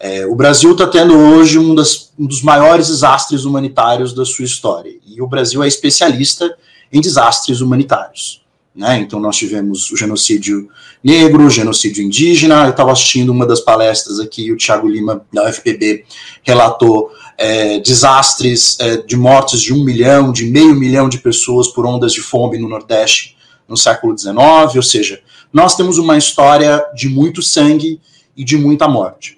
É, 0.00 0.24
o 0.26 0.34
Brasil 0.34 0.72
está 0.72 0.86
tendo 0.86 1.16
hoje 1.16 1.58
um, 1.58 1.74
das, 1.74 2.12
um, 2.18 2.26
dos 2.26 2.42
maiores 2.42 2.86
desastres 2.86 3.44
humanitários 3.44 4.12
da 4.14 4.24
sua 4.24 4.44
história. 4.44 4.92
E 5.06 5.20
o 5.20 5.26
Brasil 5.26 5.62
é 5.62 5.66
especialista 5.66 6.56
em 6.92 7.00
desastres 7.00 7.60
humanitários. 7.60 8.42
Né? 8.74 9.00
Então, 9.00 9.18
nós 9.18 9.36
tivemos 9.36 9.90
o 9.90 9.96
genocídio 9.96 10.68
negro, 11.02 11.46
o 11.46 11.50
genocídio 11.50 12.04
indígena. 12.04 12.64
Eu 12.64 12.70
estava 12.70 12.92
assistindo 12.92 13.30
uma 13.30 13.44
das 13.44 13.60
palestras 13.60 14.20
aqui, 14.20 14.52
o 14.52 14.56
Tiago 14.56 14.86
Lima, 14.86 15.26
da 15.32 15.48
UFPB, 15.48 16.04
relatou 16.44 17.10
é, 17.36 17.80
desastres 17.80 18.78
é, 18.78 18.98
de 18.98 19.16
mortes 19.16 19.60
de 19.60 19.74
um 19.74 19.82
milhão, 19.82 20.30
de 20.30 20.44
meio 20.44 20.76
milhão 20.76 21.08
de 21.08 21.18
pessoas 21.18 21.66
por 21.66 21.84
ondas 21.84 22.12
de 22.12 22.20
fome 22.20 22.56
no 22.56 22.68
Nordeste 22.68 23.36
no 23.66 23.76
século 23.76 24.16
XIX. 24.16 24.36
Ou 24.76 24.82
seja, 24.82 25.20
nós 25.52 25.74
temos 25.74 25.98
uma 25.98 26.16
história 26.16 26.84
de 26.94 27.08
muito 27.08 27.42
sangue 27.42 28.00
e 28.36 28.44
de 28.44 28.56
muita 28.56 28.86
morte. 28.86 29.37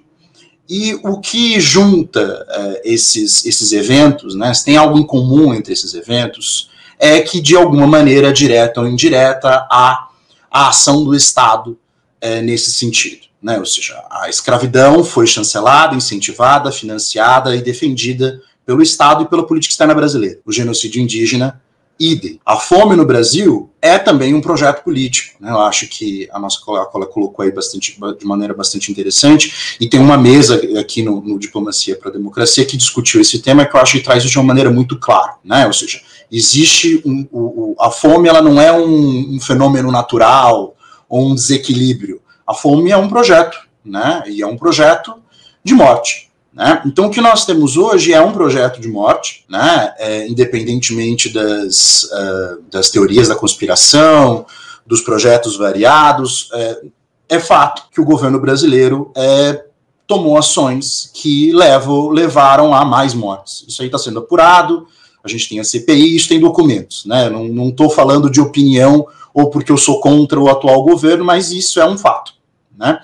E 0.71 0.95
o 1.03 1.19
que 1.19 1.59
junta 1.59 2.47
uh, 2.49 2.81
esses, 2.85 3.45
esses 3.45 3.73
eventos, 3.73 4.37
né, 4.37 4.55
se 4.55 4.65
tem 4.65 4.77
algo 4.77 4.97
em 4.97 5.03
comum 5.03 5.53
entre 5.53 5.73
esses 5.73 5.95
eventos, 5.95 6.71
é 6.97 7.21
que, 7.21 7.41
de 7.41 7.57
alguma 7.57 7.89
maneira, 7.89 8.33
direta 8.33 8.81
ou 8.81 8.87
indireta, 8.87 9.67
há 9.69 10.09
a 10.49 10.69
ação 10.69 11.03
do 11.03 11.13
Estado 11.13 11.77
uh, 12.23 12.43
nesse 12.45 12.71
sentido. 12.71 13.23
Né? 13.43 13.59
Ou 13.59 13.67
seja, 13.67 14.01
a 14.09 14.29
escravidão 14.29 15.03
foi 15.03 15.27
chancelada, 15.27 15.97
incentivada, 15.97 16.71
financiada 16.71 17.57
e 17.57 17.63
defendida 17.63 18.41
pelo 18.65 18.81
Estado 18.81 19.25
e 19.25 19.27
pela 19.27 19.45
política 19.45 19.73
externa 19.73 19.95
brasileira. 19.95 20.39
O 20.47 20.53
genocídio 20.53 21.03
indígena 21.03 21.61
idem. 22.01 22.41
A 22.47 22.57
fome 22.57 22.97
no 22.97 23.05
Brasil 23.05 23.71
é 23.83 23.99
também 23.99 24.33
um 24.33 24.41
projeto 24.41 24.83
político. 24.83 25.37
Né? 25.39 25.51
Eu 25.51 25.61
acho 25.61 25.87
que 25.87 26.27
a 26.33 26.39
nossa 26.39 26.59
colega 26.61 26.87
colocou 26.87 27.45
aí 27.45 27.53
bastante, 27.53 27.99
de 28.19 28.25
maneira 28.25 28.55
bastante 28.55 28.91
interessante, 28.91 29.77
e 29.79 29.87
tem 29.87 30.01
uma 30.01 30.17
mesa 30.17 30.61
aqui 30.81 31.03
no, 31.03 31.21
no 31.21 31.39
Diplomacia 31.39 31.97
para 31.97 32.09
a 32.09 32.13
Democracia 32.13 32.65
que 32.65 32.77
discutiu 32.77 33.21
esse 33.21 33.41
tema 33.41 33.67
que 33.67 33.77
eu 33.77 33.81
acho 33.81 33.99
que 33.99 34.05
traz 34.05 34.23
isso 34.25 34.33
de 34.33 34.39
uma 34.39 34.47
maneira 34.47 34.71
muito 34.71 34.99
clara. 34.99 35.35
Né? 35.45 35.67
Ou 35.67 35.73
seja, 35.75 36.01
existe 36.33 37.03
um, 37.05 37.29
o, 37.31 37.77
a 37.79 37.91
fome 37.91 38.29
ela 38.29 38.41
não 38.41 38.59
é 38.59 38.73
um, 38.73 39.37
um 39.37 39.41
fenômeno 39.41 39.93
natural 39.93 40.75
ou 41.07 41.31
um 41.31 41.35
desequilíbrio. 41.35 42.23
A 42.47 42.55
fome 42.55 42.91
é 42.91 42.97
um 42.97 43.09
projeto, 43.09 43.59
né? 43.85 44.23
e 44.27 44.41
é 44.41 44.47
um 44.47 44.57
projeto 44.57 45.15
de 45.63 45.75
morte. 45.75 46.30
Né? 46.53 46.83
Então, 46.85 47.07
o 47.07 47.11
que 47.11 47.21
nós 47.21 47.45
temos 47.45 47.77
hoje 47.77 48.13
é 48.13 48.21
um 48.21 48.33
projeto 48.33 48.81
de 48.81 48.89
morte, 48.89 49.45
né? 49.49 49.95
É, 49.99 50.27
independentemente 50.27 51.29
das, 51.33 52.05
uh, 52.05 52.63
das 52.71 52.91
teorias 52.91 53.29
da 53.29 53.37
conspiração, 53.37 54.45
dos 54.85 55.01
projetos 55.01 55.57
variados, 55.57 56.49
é, 56.53 56.81
é, 57.29 57.39
fato 57.39 57.85
que 57.93 58.01
o 58.01 58.05
governo 58.05 58.41
brasileiro 58.41 59.13
é, 59.15 59.65
tomou 60.05 60.37
ações 60.37 61.09
que 61.15 61.53
levam, 61.53 62.09
levaram 62.09 62.75
a 62.75 62.85
mais 62.85 63.15
mortes. 63.15 63.65
Isso 63.69 63.81
aí 63.81 63.87
está 63.87 63.99
sendo 63.99 64.19
apurado, 64.19 64.89
a 65.23 65.29
gente 65.29 65.49
tem 65.49 65.61
a 65.61 65.65
CPI, 65.65 66.17
isso 66.17 66.29
tem 66.29 66.41
documentos. 66.41 67.05
Né? 67.05 67.31
Não 67.31 67.69
estou 67.69 67.89
falando 67.89 68.29
de 68.29 68.41
opinião 68.41 69.07
ou 69.33 69.49
porque 69.49 69.71
eu 69.71 69.77
sou 69.77 70.01
contra 70.01 70.41
o 70.41 70.49
atual 70.49 70.83
governo, 70.83 71.25
mas 71.25 71.53
isso 71.53 71.81
é 71.81 71.89
um 71.89 71.97
fato. 71.97 72.33
Né? 72.77 73.01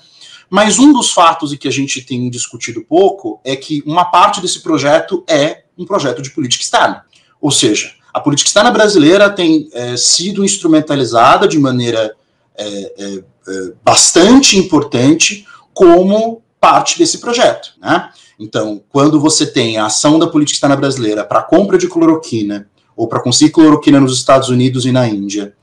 Mas 0.49 0.79
um 0.79 0.93
dos 0.93 1.13
fatos 1.13 1.53
e 1.53 1.59
que 1.59 1.69
a 1.69 1.73
gente 1.73 2.03
tem 2.03 2.31
discutido 2.31 2.83
pouco 2.83 3.41
é 3.45 3.57
que 3.57 3.83
uma 3.85 4.05
parte 4.05 4.41
desse 4.41 4.63
projeto 4.63 5.25
é 5.29 5.65
um 5.77 5.85
projeto 5.85 6.23
de 6.23 6.31
política 6.31 6.63
externa. 6.63 7.05
Ou 7.41 7.51
seja, 7.51 7.93
a 8.15 8.21
política 8.21 8.49
externa 8.49 8.71
brasileira 8.71 9.29
tem 9.29 9.69
é, 9.73 9.97
sido 9.97 10.45
instrumentalizada 10.45 11.47
de 11.47 11.59
maneira 11.59 12.15
é, 12.57 12.67
é, 12.67 13.25
é 13.49 13.73
bastante 13.85 14.57
importante 14.57 15.47
como 15.75 16.43
parte 16.59 16.99
desse 16.99 17.19
projeto. 17.19 17.75
Né? 17.81 18.11
Então, 18.39 18.83
quando 18.89 19.21
você 19.21 19.47
tem 19.47 19.77
a 19.77 19.87
ação 19.87 20.19
da 20.19 20.27
política 20.27 20.57
externa 20.57 20.77
brasileira 20.77 21.25
para 21.25 21.43
compra 21.43 21.77
de 21.77 21.89
cloroquina, 21.89 22.69
ou 22.97 23.07
para 23.07 23.21
conseguir 23.21 23.53
cloroquina 23.53 24.01
nos 24.01 24.17
Estados 24.17 24.49
Unidos 24.49 24.87
e 24.87 24.93
na 24.93 25.07
Índia, 25.07 25.55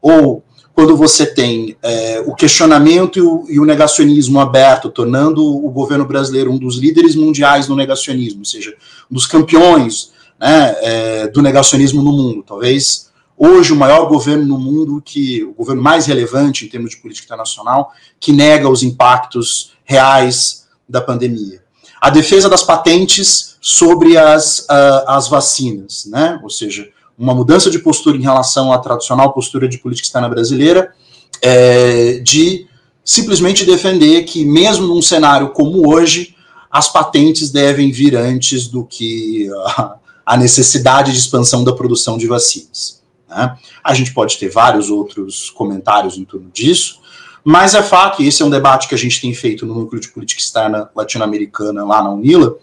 ou 0.00 0.44
quando 0.74 0.96
você 0.96 1.26
tem 1.26 1.76
é, 1.82 2.22
o 2.26 2.34
questionamento 2.34 3.18
e 3.18 3.22
o, 3.22 3.44
e 3.48 3.60
o, 3.60 3.64
negacionismo 3.64 4.40
aberto, 4.40 4.90
tornando 4.90 5.44
o 5.44 5.70
governo 5.70 6.04
brasileiro 6.04 6.50
um 6.50 6.58
dos 6.58 6.76
líderes 6.78 7.14
mundiais 7.14 7.68
no 7.68 7.76
negacionismo, 7.76 8.40
ou 8.40 8.44
seja, 8.44 8.74
um 9.10 9.14
dos 9.14 9.26
campeões 9.26 10.12
né, 10.40 10.74
é, 10.80 11.28
do 11.28 11.42
negacionismo 11.42 12.02
no 12.02 12.12
mundo. 12.12 12.42
Talvez 12.42 13.10
hoje 13.36 13.72
o 13.72 13.76
maior 13.76 14.08
governo 14.08 14.46
no 14.46 14.58
mundo, 14.58 15.02
que 15.04 15.44
o 15.44 15.52
governo 15.52 15.82
mais 15.82 16.06
relevante 16.06 16.64
em 16.64 16.68
termos 16.68 16.90
de 16.90 16.96
política 16.96 17.26
internacional, 17.26 17.92
que 18.18 18.32
nega 18.32 18.68
os 18.68 18.82
impactos 18.82 19.72
reais 19.84 20.66
da 20.88 21.00
pandemia. 21.00 21.62
A 22.00 22.10
defesa 22.10 22.48
das 22.48 22.62
patentes 22.62 23.56
sobre 23.60 24.16
as, 24.16 24.60
uh, 24.60 25.04
as 25.06 25.28
vacinas, 25.28 26.06
né? 26.06 26.40
ou 26.42 26.50
seja, 26.50 26.88
uma 27.18 27.34
mudança 27.34 27.70
de 27.70 27.78
postura 27.78 28.16
em 28.16 28.22
relação 28.22 28.72
à 28.72 28.78
tradicional 28.78 29.32
postura 29.32 29.68
de 29.68 29.78
política 29.78 30.06
externa 30.06 30.28
brasileira, 30.28 30.92
é, 31.40 32.18
de 32.18 32.66
simplesmente 33.04 33.64
defender 33.64 34.22
que, 34.24 34.44
mesmo 34.44 34.86
num 34.86 35.02
cenário 35.02 35.50
como 35.50 35.92
hoje, 35.92 36.36
as 36.70 36.90
patentes 36.90 37.50
devem 37.50 37.90
vir 37.90 38.16
antes 38.16 38.66
do 38.68 38.84
que 38.84 39.48
a, 39.66 39.96
a 40.24 40.36
necessidade 40.36 41.12
de 41.12 41.18
expansão 41.18 41.64
da 41.64 41.72
produção 41.72 42.16
de 42.16 42.26
vacinas. 42.26 43.02
Né? 43.28 43.56
A 43.82 43.94
gente 43.94 44.14
pode 44.14 44.38
ter 44.38 44.48
vários 44.48 44.88
outros 44.88 45.50
comentários 45.50 46.16
em 46.16 46.24
torno 46.24 46.50
disso, 46.50 47.00
mas 47.44 47.74
é 47.74 47.82
fato, 47.82 48.22
e 48.22 48.28
esse 48.28 48.40
é 48.40 48.44
um 48.44 48.50
debate 48.50 48.88
que 48.88 48.94
a 48.94 48.98
gente 48.98 49.20
tem 49.20 49.34
feito 49.34 49.66
no 49.66 49.74
Núcleo 49.74 50.00
de 50.00 50.08
Política 50.08 50.40
Externa 50.40 50.88
Latino-Americana, 50.94 51.84
lá 51.84 52.02
na 52.02 52.10
UNILA, 52.10 52.54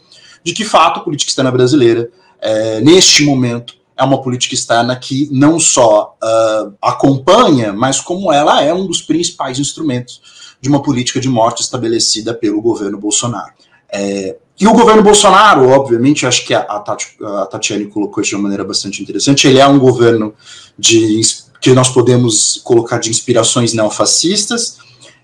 de 0.44 0.54
que 0.54 0.64
fato 0.64 1.02
a 1.02 1.04
política 1.04 1.30
externa 1.30 1.52
brasileira, 1.52 2.10
é, 2.40 2.80
neste 2.80 3.24
momento, 3.24 3.76
é 4.00 4.04
uma 4.04 4.22
política 4.22 4.56
externa 4.56 4.96
que 4.96 5.28
não 5.30 5.60
só 5.60 6.16
uh, 6.24 6.74
acompanha, 6.82 7.74
mas 7.74 8.00
como 8.00 8.32
ela 8.32 8.64
é 8.64 8.74
um 8.74 8.88
dos 8.88 9.02
principais 9.02 9.60
instrumentos 9.60 10.22
de 10.62 10.70
uma 10.70 10.82
política 10.82 11.20
de 11.20 11.28
morte 11.28 11.62
estabelecida 11.62 12.34
pelo 12.34 12.62
governo 12.62 12.98
Bolsonaro. 12.98 13.52
É, 13.92 14.38
e 14.58 14.66
o 14.66 14.74
governo 14.74 15.04
Bolsonaro, 15.04 15.70
obviamente, 15.70 16.26
acho 16.26 16.46
que 16.46 16.54
a, 16.54 16.62
a 16.62 17.46
Tatiane 17.46 17.88
colocou 17.88 18.22
isso 18.22 18.30
de 18.30 18.36
uma 18.36 18.44
maneira 18.44 18.64
bastante 18.64 19.02
interessante, 19.02 19.48
ele 19.48 19.60
é 19.60 19.68
um 19.68 19.80
governo 19.80 20.34
de, 20.78 21.20
que 21.60 21.74
nós 21.74 21.90
podemos 21.90 22.62
colocar 22.64 23.00
de 23.00 23.10
inspirações 23.10 23.74
neofascistas, 23.74 24.78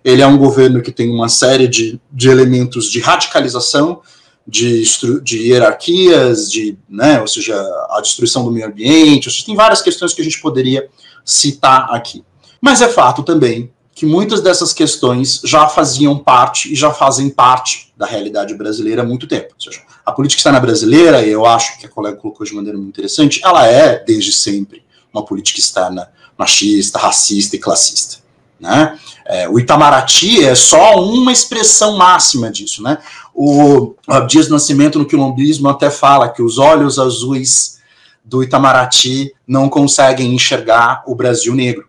ele 0.04 0.22
é 0.22 0.28
um 0.28 0.38
governo 0.38 0.82
que 0.82 0.92
tem 0.92 1.10
uma 1.10 1.30
série 1.30 1.68
de, 1.68 2.00
de 2.12 2.30
elementos 2.30 2.92
de 2.92 3.00
radicalização, 3.00 4.02
de, 4.48 4.84
de 5.24 5.38
hierarquias, 5.48 6.52
de, 6.52 6.78
né, 6.88 7.20
ou 7.20 7.28
seja, 7.28 7.56
a 7.90 8.00
destruição 8.02 8.44
do 8.44 8.52
meio 8.52 8.68
ambiente, 8.68 9.28
ou 9.28 9.34
seja, 9.34 9.46
tem 9.46 9.56
várias 9.56 9.82
questões 9.82 10.14
que 10.14 10.22
a 10.22 10.24
gente 10.24 10.40
poderia 10.40 10.88
citar 11.24 11.88
aqui. 11.92 12.24
Mas 12.62 12.82
é 12.82 12.88
fato 12.88 13.24
também 13.24 13.72
que 13.94 14.06
muitas 14.06 14.42
dessas 14.42 14.74
questões 14.74 15.42
já 15.44 15.68
faziam 15.68 16.18
parte 16.20 16.72
e 16.72 16.76
já 16.76 16.92
fazem 16.92 17.30
parte 17.30 17.94
da 17.96 18.06
realidade 18.06 18.54
brasileira 18.54 19.02
há 19.02 19.06
muito 19.06 19.26
tempo. 19.26 19.54
Ou 19.56 19.62
seja, 19.62 19.82
a 20.06 20.12
política 20.12 20.40
externa 20.40 20.60
brasileira, 20.60 21.26
e 21.26 21.32
eu 21.32 21.46
acho 21.46 21.80
que 21.80 21.86
a 21.86 21.90
colega 21.90 22.18
colocou 22.18 22.46
de 22.46 22.54
maneira 22.54 22.78
muito 22.78 22.90
interessante, 22.90 23.40
ela 23.44 23.66
é, 23.66 24.04
desde 24.04 24.34
sempre, 24.34 24.84
uma 25.14 25.24
política 25.24 25.60
externa 25.60 26.12
machista, 26.38 27.00
racista 27.00 27.56
e 27.56 27.60
classista. 27.60 28.18
Né? 28.60 28.98
É, 29.26 29.50
o 29.50 29.60
Itamaraty 29.60 30.44
é 30.44 30.56
só 30.56 30.96
uma 31.02 31.32
expressão 31.32 31.98
máxima 31.98 32.50
disso. 32.50 32.82
Né? 32.82 32.98
O, 33.34 33.96
o 34.08 34.20
Dias 34.22 34.48
do 34.48 34.54
Nascimento 34.54 34.98
no 34.98 35.06
quilombismo 35.06 35.68
até 35.70 35.90
fala 35.90 36.30
que 36.30 36.42
os 36.42 36.58
olhos 36.58 36.98
azuis 36.98 37.80
do 38.24 38.44
Itamaraty 38.44 39.34
não 39.48 39.70
conseguem 39.70 40.34
enxergar 40.34 41.04
o 41.06 41.14
Brasil 41.16 41.54
negro. 41.54 41.86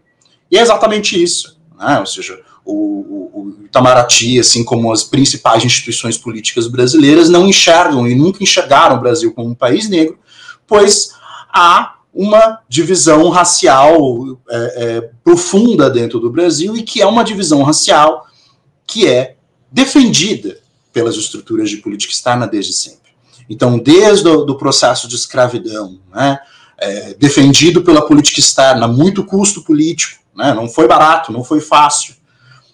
E 0.50 0.58
é 0.58 0.60
exatamente 0.60 1.20
isso. 1.20 1.58
Né? 1.78 1.98
Ou 2.00 2.06
seja, 2.06 2.38
o, 2.64 2.72
o, 2.72 3.56
Itamaraty, 3.64 4.40
assim 4.40 4.64
como 4.64 4.92
as 4.92 5.04
principais 5.04 5.64
instituições 5.64 6.16
políticas 6.16 6.66
brasileiras, 6.66 7.28
não 7.28 7.46
enxergam 7.46 8.08
e 8.08 8.14
nunca 8.14 8.42
enxergaram 8.42 8.96
o 8.96 9.00
Brasil 9.00 9.32
como 9.32 9.50
um 9.50 9.54
país 9.54 9.88
negro, 9.88 10.18
pois 10.66 11.10
há 11.52 11.95
uma 12.16 12.60
divisão 12.66 13.28
racial 13.28 14.38
é, 14.48 14.56
é, 14.76 15.10
profunda 15.22 15.90
dentro 15.90 16.18
do 16.18 16.30
Brasil 16.30 16.74
e 16.74 16.82
que 16.82 17.02
é 17.02 17.06
uma 17.06 17.22
divisão 17.22 17.62
racial 17.62 18.26
que 18.86 19.06
é 19.06 19.36
defendida 19.70 20.58
pelas 20.94 21.14
estruturas 21.16 21.68
de 21.68 21.76
política 21.76 22.14
externa 22.14 22.46
desde 22.46 22.72
sempre. 22.72 23.12
Então, 23.50 23.78
desde 23.78 24.26
o 24.26 24.44
do 24.44 24.56
processo 24.56 25.06
de 25.06 25.14
escravidão, 25.14 26.00
né, 26.10 26.38
é, 26.78 27.12
defendido 27.14 27.82
pela 27.82 28.06
política 28.06 28.40
externa, 28.40 28.88
muito 28.88 29.22
custo 29.22 29.62
político, 29.62 30.22
né, 30.34 30.54
não 30.54 30.68
foi 30.68 30.88
barato, 30.88 31.30
não 31.30 31.44
foi 31.44 31.60
fácil. 31.60 32.14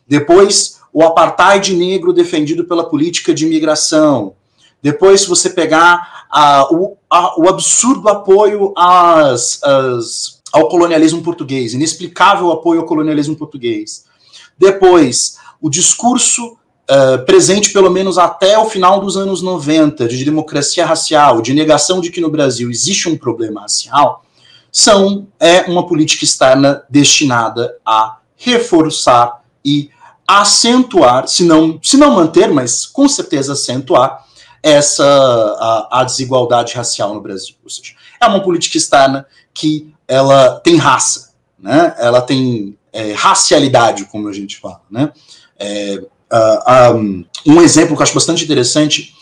Depois, 0.06 0.78
o 0.92 1.02
apartheid 1.02 1.74
negro 1.74 2.12
defendido 2.12 2.64
pela 2.64 2.88
política 2.88 3.34
de 3.34 3.44
imigração. 3.44 4.34
Depois, 4.80 5.22
se 5.22 5.28
você 5.28 5.50
pegar 5.50 6.21
a, 6.32 6.66
o, 6.72 6.96
absurdo 7.46 8.08
apoio 8.08 8.72
às, 8.74 9.62
às, 9.62 10.40
ao 10.50 10.66
colonialismo 10.68 11.22
português, 11.22 11.74
inexplicável 11.74 12.50
apoio 12.50 12.80
ao 12.80 12.86
colonialismo 12.86 13.36
português. 13.36 14.06
Depois, 14.58 15.36
o 15.60 15.68
discurso 15.68 16.52
uh, 16.52 17.22
presente 17.26 17.70
pelo 17.70 17.90
menos 17.90 18.16
até 18.16 18.58
o 18.58 18.64
final 18.64 18.98
dos 18.98 19.14
anos 19.18 19.42
90 19.42 20.08
de 20.08 20.24
democracia 20.24 20.86
racial, 20.86 21.42
de 21.42 21.52
negação 21.52 22.00
de 22.00 22.10
que 22.10 22.20
no 22.20 22.30
Brasil 22.30 22.70
existe 22.70 23.10
um 23.10 23.16
problema 23.16 23.60
racial, 23.60 24.24
são 24.70 25.26
é 25.38 25.70
uma 25.70 25.86
política 25.86 26.24
externa 26.24 26.82
destinada 26.88 27.76
a 27.84 28.16
reforçar 28.36 29.42
e 29.62 29.90
acentuar, 30.26 31.28
se 31.28 31.44
não, 31.44 31.78
se 31.82 31.98
não 31.98 32.14
manter, 32.14 32.50
mas 32.50 32.86
com 32.86 33.06
certeza 33.06 33.52
acentuar 33.52 34.24
essa 34.62 35.04
a, 35.04 36.00
a 36.00 36.04
desigualdade 36.04 36.74
racial 36.74 37.14
no 37.14 37.20
Brasil. 37.20 37.56
Ou 37.64 37.70
seja, 37.70 37.94
é 38.20 38.26
uma 38.26 38.42
política 38.42 38.76
externa 38.76 39.26
que 39.52 39.92
ela 40.06 40.60
tem 40.60 40.76
raça, 40.76 41.32
né? 41.58 41.94
Ela 41.98 42.20
tem 42.20 42.78
é, 42.92 43.12
racialidade, 43.12 44.04
como 44.06 44.28
a 44.28 44.32
gente 44.32 44.58
fala, 44.58 44.82
né? 44.90 45.12
É, 45.58 45.98
uh, 46.32 46.96
um, 46.96 47.24
um 47.46 47.60
exemplo 47.60 47.96
que 47.96 48.02
eu 48.02 48.04
acho 48.04 48.14
bastante 48.14 48.44
interessante, 48.44 49.14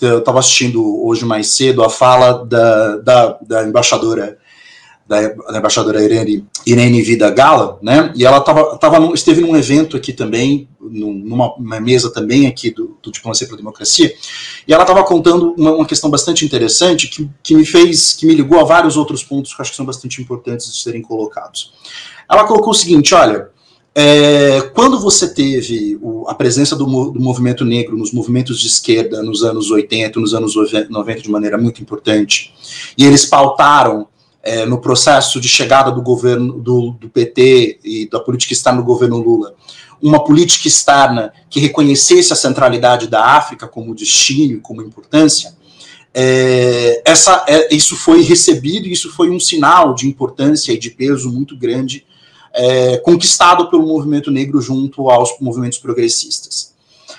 eu 0.00 0.18
estava 0.18 0.38
assistindo 0.38 1.04
hoje 1.04 1.24
mais 1.24 1.48
cedo 1.48 1.82
a 1.82 1.88
fala 1.88 2.44
da, 2.44 2.96
da, 2.98 3.38
da 3.40 3.64
embaixadora 3.64 4.38
da, 5.06 5.20
da 5.28 5.58
embaixadora 5.58 6.02
Irene, 6.02 6.46
Irene 6.66 7.02
Vida 7.02 7.30
Gala, 7.30 7.78
né? 7.82 8.10
E 8.14 8.24
ela 8.24 8.40
tava, 8.40 8.76
tava 8.78 8.98
num, 8.98 9.12
esteve 9.12 9.40
num 9.40 9.54
evento 9.56 9.96
aqui 9.96 10.12
também, 10.12 10.68
numa 10.80 11.54
mesa 11.80 12.10
também 12.10 12.46
aqui 12.46 12.70
do, 12.70 12.96
do 13.02 13.12
Diplomacia 13.12 13.46
para 13.46 13.56
a 13.56 13.58
Democracia, 13.58 14.14
e 14.66 14.72
ela 14.72 14.82
estava 14.82 15.04
contando 15.04 15.54
uma, 15.58 15.72
uma, 15.72 15.86
questão 15.86 16.08
bastante 16.08 16.44
interessante 16.44 17.08
que, 17.08 17.28
que 17.42 17.54
me 17.54 17.66
fez, 17.66 18.14
que 18.14 18.26
me 18.26 18.34
ligou 18.34 18.58
a 18.58 18.64
vários 18.64 18.96
outros 18.96 19.22
pontos 19.22 19.54
que 19.54 19.60
acho 19.60 19.70
que 19.72 19.76
são 19.76 19.86
bastante 19.86 20.22
importantes 20.22 20.72
de 20.72 20.80
serem 20.80 21.02
colocados. 21.02 21.74
Ela 22.30 22.44
colocou 22.44 22.70
o 22.70 22.74
seguinte: 22.74 23.14
olha, 23.14 23.50
é, 23.94 24.62
quando 24.74 24.98
você 24.98 25.32
teve 25.32 25.98
o, 26.00 26.26
a 26.28 26.34
presença 26.34 26.74
do, 26.74 26.84
do, 26.84 27.20
movimento 27.20 27.64
negro 27.64 27.96
nos 27.96 28.10
movimentos 28.10 28.58
de 28.58 28.66
esquerda 28.66 29.22
nos 29.22 29.44
anos 29.44 29.70
80, 29.70 30.18
nos 30.18 30.34
anos 30.34 30.54
90 30.88 31.20
de 31.20 31.30
maneira 31.30 31.58
muito 31.58 31.82
importante, 31.82 32.54
e 32.96 33.04
eles 33.04 33.26
pautaram 33.26 34.08
é, 34.44 34.66
no 34.66 34.78
processo 34.78 35.40
de 35.40 35.48
chegada 35.48 35.90
do 35.90 36.02
governo 36.02 36.60
do, 36.60 36.90
do, 36.92 37.08
PT 37.08 37.80
e 37.82 38.08
da 38.10 38.20
política 38.20 38.52
externa 38.52 38.80
do 38.80 38.84
governo 38.84 39.16
Lula, 39.16 39.54
uma 40.02 40.22
política 40.22 40.68
externa 40.68 41.32
que 41.48 41.58
reconhecesse 41.58 42.32
a 42.32 42.36
centralidade 42.36 43.08
da 43.08 43.24
África 43.24 43.66
como 43.66 43.94
destino, 43.94 44.60
como 44.60 44.82
importância, 44.82 45.56
é, 46.12 47.02
essa, 47.04 47.44
é, 47.48 47.74
isso 47.74 47.96
foi 47.96 48.22
recebido, 48.22 48.86
isso 48.86 49.10
foi 49.10 49.30
um 49.30 49.40
sinal 49.40 49.94
de 49.94 50.06
importância 50.06 50.72
e 50.72 50.78
de 50.78 50.90
peso 50.90 51.32
muito 51.32 51.56
grande 51.56 52.04
é, 52.52 52.98
conquistado 52.98 53.68
pelo 53.68 53.86
movimento 53.86 54.30
negro 54.30 54.60
junto 54.60 55.10
aos 55.10 55.40
movimentos 55.40 55.78
progressistas. 55.78 56.72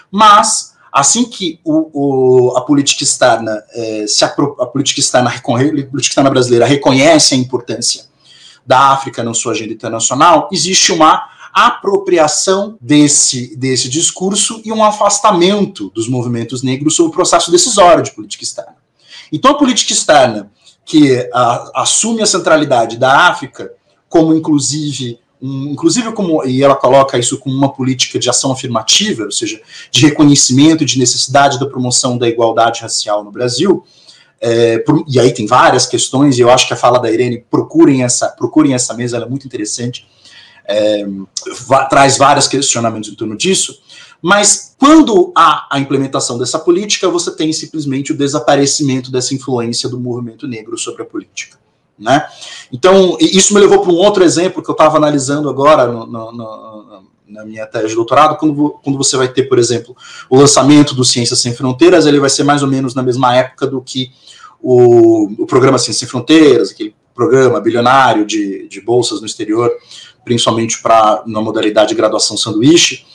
Mas 0.09 0.74
Assim 0.95 1.25
que 1.25 1.59
o, 1.61 1.89
o, 2.53 2.57
a 2.57 2.61
política 2.61 3.03
externa 3.03 3.61
é, 3.73 4.05
se 4.07 4.23
a, 4.23 4.29
a 4.29 4.65
política 4.65 5.01
externa, 5.01 5.29
a 5.29 5.41
política 5.41 5.99
externa 5.99 6.29
brasileira 6.29 6.65
reconhece 6.65 7.35
a 7.35 7.37
importância 7.37 8.05
da 8.65 8.93
África 8.93 9.21
na 9.21 9.33
sua 9.33 9.51
agenda 9.51 9.73
internacional, 9.73 10.47
existe 10.53 10.93
uma 10.93 11.27
apropriação 11.53 12.77
desse, 12.79 13.57
desse 13.57 13.89
discurso 13.89 14.61
e 14.63 14.71
um 14.71 14.81
afastamento 14.81 15.89
dos 15.89 16.07
movimentos 16.07 16.63
negros 16.63 16.95
sobre 16.95 17.09
o 17.09 17.13
processo 17.13 17.51
decisório 17.51 18.01
de 18.01 18.11
política 18.11 18.45
externa. 18.45 18.77
Então, 19.33 19.51
a 19.51 19.57
política 19.57 19.91
externa 19.91 20.49
que 20.85 21.29
a, 21.33 21.81
assume 21.81 22.21
a 22.21 22.25
centralidade 22.25 22.95
da 22.95 23.27
África, 23.27 23.69
como 24.07 24.33
inclusive 24.33 25.19
um, 25.45 25.71
inclusive 25.71 26.11
como 26.11 26.43
e 26.43 26.63
ela 26.63 26.75
coloca 26.75 27.17
isso 27.17 27.37
como 27.37 27.55
uma 27.55 27.71
política 27.71 28.17
de 28.17 28.29
ação 28.29 28.51
afirmativa, 28.51 29.25
ou 29.25 29.31
seja, 29.31 29.61
de 29.91 30.01
reconhecimento 30.01 30.83
de 30.83 30.97
necessidade 30.97 31.59
da 31.59 31.67
promoção 31.67 32.17
da 32.17 32.27
igualdade 32.27 32.81
racial 32.81 33.23
no 33.23 33.31
Brasil. 33.31 33.83
É, 34.41 34.79
por, 34.79 35.05
e 35.07 35.19
aí 35.19 35.31
tem 35.31 35.45
várias 35.45 35.85
questões, 35.85 36.37
e 36.37 36.41
eu 36.41 36.49
acho 36.49 36.67
que 36.67 36.73
a 36.73 36.77
fala 36.77 36.99
da 36.99 37.11
Irene, 37.11 37.45
procurem 37.49 38.03
essa, 38.03 38.29
procurem 38.29 38.73
essa 38.73 38.93
mesa, 38.93 39.17
ela 39.17 39.25
é 39.25 39.29
muito 39.29 39.45
interessante, 39.45 40.07
é, 40.67 41.05
traz 41.89 42.17
vários 42.17 42.47
questionamentos 42.47 43.09
em 43.09 43.15
torno 43.15 43.37
disso, 43.37 43.79
mas 44.21 44.75
quando 44.79 45.31
há 45.35 45.67
a 45.71 45.79
implementação 45.79 46.37
dessa 46.37 46.57
política, 46.57 47.07
você 47.07 47.35
tem 47.35 47.53
simplesmente 47.53 48.11
o 48.11 48.17
desaparecimento 48.17 49.11
dessa 49.11 49.35
influência 49.35 49.87
do 49.87 49.99
movimento 49.99 50.47
negro 50.47 50.77
sobre 50.77 51.03
a 51.03 51.05
política. 51.05 51.57
Né? 51.97 52.25
Então, 52.71 53.17
isso 53.19 53.53
me 53.53 53.59
levou 53.59 53.79
para 53.79 53.91
um 53.91 53.95
outro 53.95 54.23
exemplo 54.23 54.61
que 54.61 54.69
eu 54.69 54.73
estava 54.73 54.97
analisando 54.97 55.49
agora 55.49 55.87
no, 55.87 56.05
no, 56.05 56.31
no, 56.31 57.03
na 57.27 57.45
minha 57.45 57.65
tese 57.65 57.89
de 57.89 57.95
doutorado, 57.95 58.37
quando, 58.37 58.79
quando 58.83 58.97
você 58.97 59.17
vai 59.17 59.27
ter, 59.27 59.43
por 59.43 59.57
exemplo, 59.57 59.95
o 60.29 60.37
lançamento 60.37 60.93
do 60.93 61.05
Ciências 61.05 61.39
Sem 61.39 61.53
Fronteiras, 61.53 62.05
ele 62.05 62.19
vai 62.19 62.29
ser 62.29 62.43
mais 62.43 62.61
ou 62.61 62.67
menos 62.67 62.93
na 62.93 63.01
mesma 63.01 63.35
época 63.35 63.65
do 63.65 63.81
que 63.81 64.11
o, 64.61 65.43
o 65.43 65.45
programa 65.45 65.77
Ciências 65.77 65.99
Sem 65.99 66.07
Fronteiras, 66.07 66.71
aquele 66.71 66.95
programa 67.13 67.61
bilionário 67.61 68.25
de, 68.25 68.67
de 68.67 68.81
bolsas 68.81 69.21
no 69.21 69.25
exterior, 69.25 69.71
principalmente 70.23 70.81
para 70.81 71.23
na 71.25 71.41
modalidade 71.41 71.89
de 71.89 71.95
graduação 71.95 72.35
sanduíche, 72.35 73.05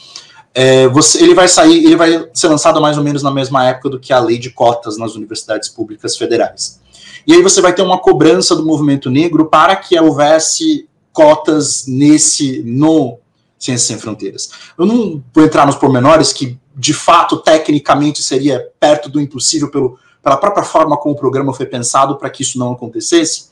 é, 0.54 0.88
você, 0.88 1.22
ele 1.22 1.34
vai 1.34 1.46
sair, 1.46 1.84
ele 1.84 1.96
vai 1.96 2.28
ser 2.34 2.48
lançado 2.48 2.80
mais 2.80 2.98
ou 2.98 3.04
menos 3.04 3.22
na 3.22 3.30
mesma 3.30 3.66
época 3.66 3.88
do 3.88 4.00
que 4.00 4.12
a 4.12 4.18
lei 4.18 4.38
de 4.38 4.50
cotas 4.50 4.96
nas 4.96 5.14
universidades 5.14 5.68
públicas 5.68 6.16
federais. 6.16 6.80
E 7.26 7.34
aí 7.34 7.42
você 7.42 7.61
vai 7.61 7.72
ter 7.72 7.82
uma 7.82 7.98
cobrança 7.98 8.54
do 8.56 8.64
movimento 8.64 9.11
negro 9.11 9.46
para 9.46 9.76
que 9.76 9.98
houvesse 9.98 10.88
cotas 11.12 11.86
nesse 11.86 12.62
no 12.62 13.18
Ciências 13.58 13.88
Sem 13.88 13.98
Fronteiras. 13.98 14.50
Eu 14.78 14.86
não 14.86 15.22
vou 15.34 15.44
entrar 15.44 15.66
nos 15.66 15.76
pormenores 15.76 16.32
que, 16.32 16.58
de 16.74 16.94
fato, 16.94 17.36
tecnicamente 17.36 18.22
seria 18.22 18.68
perto 18.80 19.08
do 19.08 19.20
impossível 19.20 19.70
pelo, 19.70 19.98
pela 20.22 20.36
própria 20.36 20.64
forma 20.64 20.96
como 20.96 21.14
o 21.14 21.18
programa 21.18 21.52
foi 21.52 21.66
pensado 21.66 22.16
para 22.16 22.30
que 22.30 22.42
isso 22.42 22.58
não 22.58 22.72
acontecesse, 22.72 23.50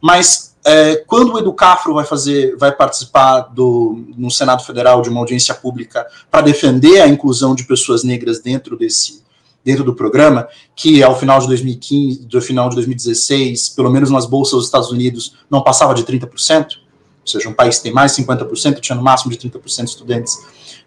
mas 0.00 0.54
é, 0.64 0.96
quando 1.06 1.32
o 1.32 1.38
Educafro 1.38 1.94
vai 1.94 2.04
fazer, 2.04 2.56
vai 2.56 2.72
participar 2.72 3.40
do, 3.42 4.04
no 4.16 4.30
Senado 4.30 4.64
Federal 4.64 5.00
de 5.00 5.08
uma 5.08 5.20
audiência 5.20 5.54
pública 5.54 6.06
para 6.28 6.40
defender 6.40 7.00
a 7.00 7.06
inclusão 7.06 7.54
de 7.54 7.64
pessoas 7.64 8.02
negras 8.02 8.40
dentro 8.40 8.76
desse 8.76 9.22
dentro 9.66 9.82
do 9.82 9.96
programa, 9.96 10.46
que 10.76 11.02
ao 11.02 11.18
final 11.18 11.40
de 11.40 11.48
2015, 11.48 12.24
do 12.26 12.40
final 12.40 12.68
de 12.68 12.76
2016, 12.76 13.70
pelo 13.70 13.90
menos 13.90 14.10
nas 14.10 14.24
bolsas 14.24 14.52
dos 14.52 14.66
Estados 14.66 14.92
Unidos, 14.92 15.34
não 15.50 15.60
passava 15.60 15.92
de 15.92 16.04
30%, 16.04 16.28
ou 16.30 17.26
seja, 17.26 17.48
um 17.48 17.52
país 17.52 17.78
que 17.78 17.82
tem 17.82 17.92
mais 17.92 18.14
de 18.14 18.22
50%, 18.22 18.78
tinha 18.78 18.94
no 18.94 19.02
máximo 19.02 19.32
de 19.32 19.38
30% 19.38 19.84
de 19.84 19.90
estudantes 19.90 20.38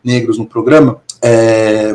negros 0.01 0.37
no 0.37 0.45
programa, 0.45 1.01
é, 1.21 1.93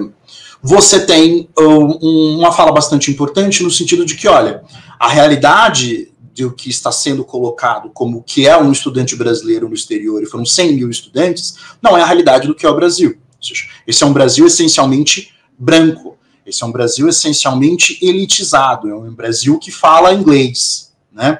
você 0.63 1.07
tem 1.07 1.49
um, 1.59 2.37
uma 2.39 2.53
fala 2.53 2.71
bastante 2.71 3.11
importante 3.11 3.63
no 3.63 3.71
sentido 3.71 4.05
de 4.05 4.15
que, 4.15 4.29
olha, 4.29 4.63
a 5.01 5.09
realidade 5.09 6.13
do 6.37 6.53
que 6.53 6.69
está 6.69 6.93
sendo 6.93 7.25
colocado 7.25 7.89
como 7.95 8.23
que 8.23 8.47
é 8.47 8.55
um 8.59 8.71
estudante 8.71 9.17
brasileiro 9.17 9.71
no 9.71 9.75
exterior, 9.75 10.23
e 10.23 10.27
foram 10.27 10.45
100 10.45 10.75
mil 10.75 10.91
estudantes, 10.91 11.57
não 11.81 11.97
é 11.97 12.03
a 12.03 12.07
realidade 12.07 12.47
do 12.47 12.55
que 12.55 12.67
é 12.67 12.69
o 12.69 12.77
Brasil. 12.77 13.17
Ou 13.39 13.43
seja, 13.43 13.65
esse 13.87 14.05
é 14.05 14.07
um 14.07 14.13
Brasil 14.13 14.47
essencialmente 14.47 15.33
branco, 15.59 16.19
esse 16.47 16.63
é 16.63 16.67
um 16.67 16.73
Brasil 16.73 17.09
essencialmente 17.09 17.99
elitizado, 18.03 18.89
é 18.89 18.95
um 18.95 19.15
Brasil 19.15 19.59
que 19.59 19.71
fala 19.71 20.13
inglês, 20.13 20.93
né? 21.13 21.39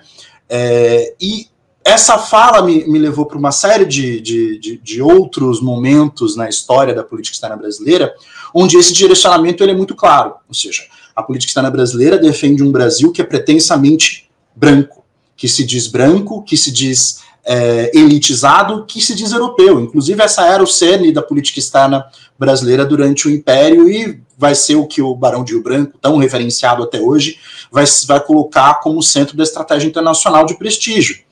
É, 0.49 1.15
e 1.21 1.49
essa 1.85 2.17
fala 2.19 2.63
me, 2.63 2.87
me 2.87 2.99
levou 2.99 3.27
para 3.27 3.37
uma 3.37 3.53
série 3.53 3.85
de, 3.85 4.21
de, 4.21 4.59
de, 4.59 4.79
de, 4.79 5.03
outros 5.03 5.61
momentos 5.61 6.35
na 6.35 6.49
história 6.49 6.95
da 6.95 7.05
política 7.05 7.35
externa 7.35 7.57
brasileira, 7.57 8.15
onde 8.55 8.79
esse 8.79 8.93
direcionamento 8.93 9.63
ele 9.63 9.73
é 9.73 9.77
muito 9.77 9.95
claro. 9.95 10.35
Ou 10.49 10.55
seja, 10.55 10.83
a 11.15 11.23
política 11.23 11.51
externa 11.51 11.71
brasileira 11.71 12.19
defende 12.19 12.63
um 12.63 12.73
Brasil 12.73 13.13
que 13.13 13.21
é 13.21 13.25
pretensamente 13.25 14.31
branco, 14.57 15.05
que 15.37 15.47
se 15.47 15.65
diz 15.65 15.87
branco, 15.87 16.43
que 16.43 16.57
se 16.57 16.73
diz 16.73 17.23
é, 17.45 17.91
elitizado, 17.95 18.87
que 18.87 19.03
se 19.03 19.15
diz 19.15 19.33
europeu. 19.33 19.79
Inclusive, 19.81 20.23
essa 20.23 20.47
era 20.47 20.63
o 20.63 20.67
cerne 20.67 21.13
da 21.13 21.23
política 21.23 21.59
externa 21.59 22.07
brasileira 22.39 22.87
durante 22.87 23.29
o 23.29 23.31
Império 23.31 23.89
e 23.91 24.24
vai 24.37 24.55
ser 24.55 24.77
o 24.77 24.87
que 24.87 25.01
o 25.01 25.15
Barão 25.15 25.45
de 25.45 25.53
Rio 25.53 25.63
Branco, 25.63 25.99
tão 26.01 26.17
referenciado 26.17 26.83
até 26.83 27.01
hoje, 27.01 27.39
vai, 27.71 27.85
vai 28.07 28.21
colocar 28.21 28.75
como 28.81 29.03
centro 29.03 29.37
da 29.37 29.43
estratégia 29.43 29.87
internacional 29.87 30.45
de 30.45 30.57
prestígio. 30.57 31.25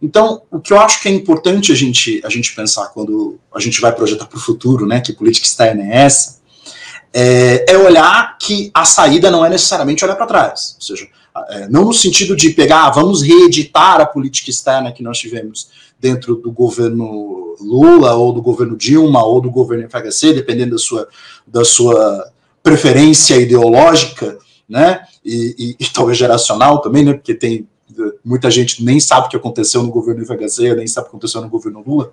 Então, 0.00 0.42
o 0.50 0.60
que 0.60 0.72
eu 0.72 0.80
acho 0.80 1.00
que 1.00 1.08
é 1.08 1.12
importante 1.12 1.72
a 1.72 1.74
gente, 1.74 2.20
a 2.24 2.28
gente 2.28 2.54
pensar 2.54 2.88
quando 2.88 3.38
a 3.54 3.60
gente 3.60 3.80
vai 3.80 3.92
projetar 3.92 4.26
para 4.26 4.36
o 4.36 4.40
futuro, 4.40 4.86
né, 4.86 5.00
que 5.00 5.12
política 5.12 5.46
externa 5.46 5.82
é 5.82 6.02
essa, 6.02 6.42
é, 7.12 7.64
é, 7.68 7.78
olhar 7.78 8.36
que 8.38 8.70
a 8.74 8.84
saída 8.84 9.30
não 9.30 9.44
é 9.44 9.48
necessariamente 9.48 10.04
olhar 10.04 10.16
para 10.16 10.26
trás. 10.26 10.74
Ou 10.76 10.82
seja, 10.82 11.08
é, 11.48 11.68
não 11.68 11.84
no 11.84 11.94
sentido 11.94 12.34
de 12.34 12.50
pegar, 12.50 12.86
ah, 12.86 12.90
vamos 12.90 13.22
reeditar 13.22 14.00
a 14.00 14.06
política 14.06 14.50
externa 14.50 14.92
que 14.92 15.02
nós 15.02 15.18
tivemos 15.18 15.68
dentro 15.98 16.34
do 16.34 16.50
governo 16.50 17.56
Lula, 17.60 18.14
ou 18.14 18.32
do 18.32 18.42
governo 18.42 18.76
Dilma, 18.76 19.24
ou 19.24 19.40
do 19.40 19.50
governo 19.50 19.88
FHC, 19.88 20.34
dependendo 20.34 20.72
da 20.72 20.78
sua, 20.78 21.08
da 21.46 21.64
sua 21.64 22.30
preferência 22.64 23.36
ideológica, 23.36 24.38
né, 24.66 25.02
e, 25.22 25.54
e, 25.78 25.84
e 25.84 25.88
talvez 25.90 26.16
geracional 26.16 26.80
também, 26.80 27.04
né, 27.04 27.12
porque 27.12 27.34
tem 27.34 27.68
muita 28.24 28.50
gente 28.50 28.82
nem 28.82 28.98
sabe 28.98 29.26
o 29.26 29.30
que 29.30 29.36
aconteceu 29.36 29.82
no 29.82 29.90
governo 29.90 30.24
FHC, 30.24 30.74
nem 30.74 30.86
sabe 30.86 31.06
o 31.06 31.10
que 31.10 31.16
aconteceu 31.16 31.42
no 31.42 31.48
governo 31.48 31.84
Lula. 31.86 32.10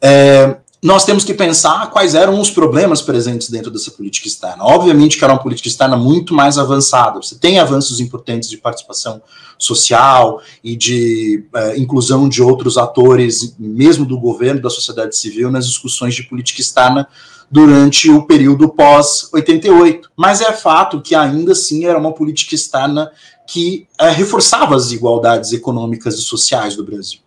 É, 0.00 0.56
nós 0.82 1.04
temos 1.04 1.24
que 1.24 1.34
pensar 1.34 1.90
quais 1.90 2.14
eram 2.14 2.40
os 2.40 2.50
problemas 2.50 3.02
presentes 3.02 3.50
dentro 3.50 3.70
dessa 3.70 3.90
política 3.90 4.28
externa. 4.28 4.64
Obviamente 4.64 5.16
que 5.16 5.24
era 5.24 5.32
uma 5.32 5.42
política 5.42 5.68
externa 5.68 5.96
muito 5.96 6.34
mais 6.34 6.58
avançada. 6.58 7.20
Você 7.20 7.36
tem 7.36 7.58
avanços 7.58 7.98
importantes 8.00 8.48
de 8.48 8.56
participação 8.56 9.22
social 9.58 10.40
e 10.62 10.76
de 10.76 11.44
uh, 11.54 11.78
inclusão 11.78 12.28
de 12.28 12.42
outros 12.42 12.76
atores, 12.76 13.54
mesmo 13.58 14.04
do 14.04 14.18
governo, 14.18 14.60
da 14.60 14.70
sociedade 14.70 15.16
civil, 15.16 15.50
nas 15.50 15.66
discussões 15.66 16.14
de 16.14 16.22
política 16.24 16.60
externa 16.60 17.08
durante 17.50 18.10
o 18.10 18.22
período 18.22 18.68
pós-88. 18.68 20.02
Mas 20.16 20.40
é 20.40 20.52
fato 20.52 21.00
que 21.00 21.14
ainda 21.14 21.52
assim 21.52 21.84
era 21.84 21.98
uma 21.98 22.12
política 22.12 22.54
externa 22.54 23.10
que 23.46 23.86
uh, 24.00 24.06
reforçava 24.12 24.74
as 24.74 24.84
desigualdades 24.84 25.52
econômicas 25.52 26.14
e 26.14 26.22
sociais 26.22 26.76
do 26.76 26.84
Brasil. 26.84 27.20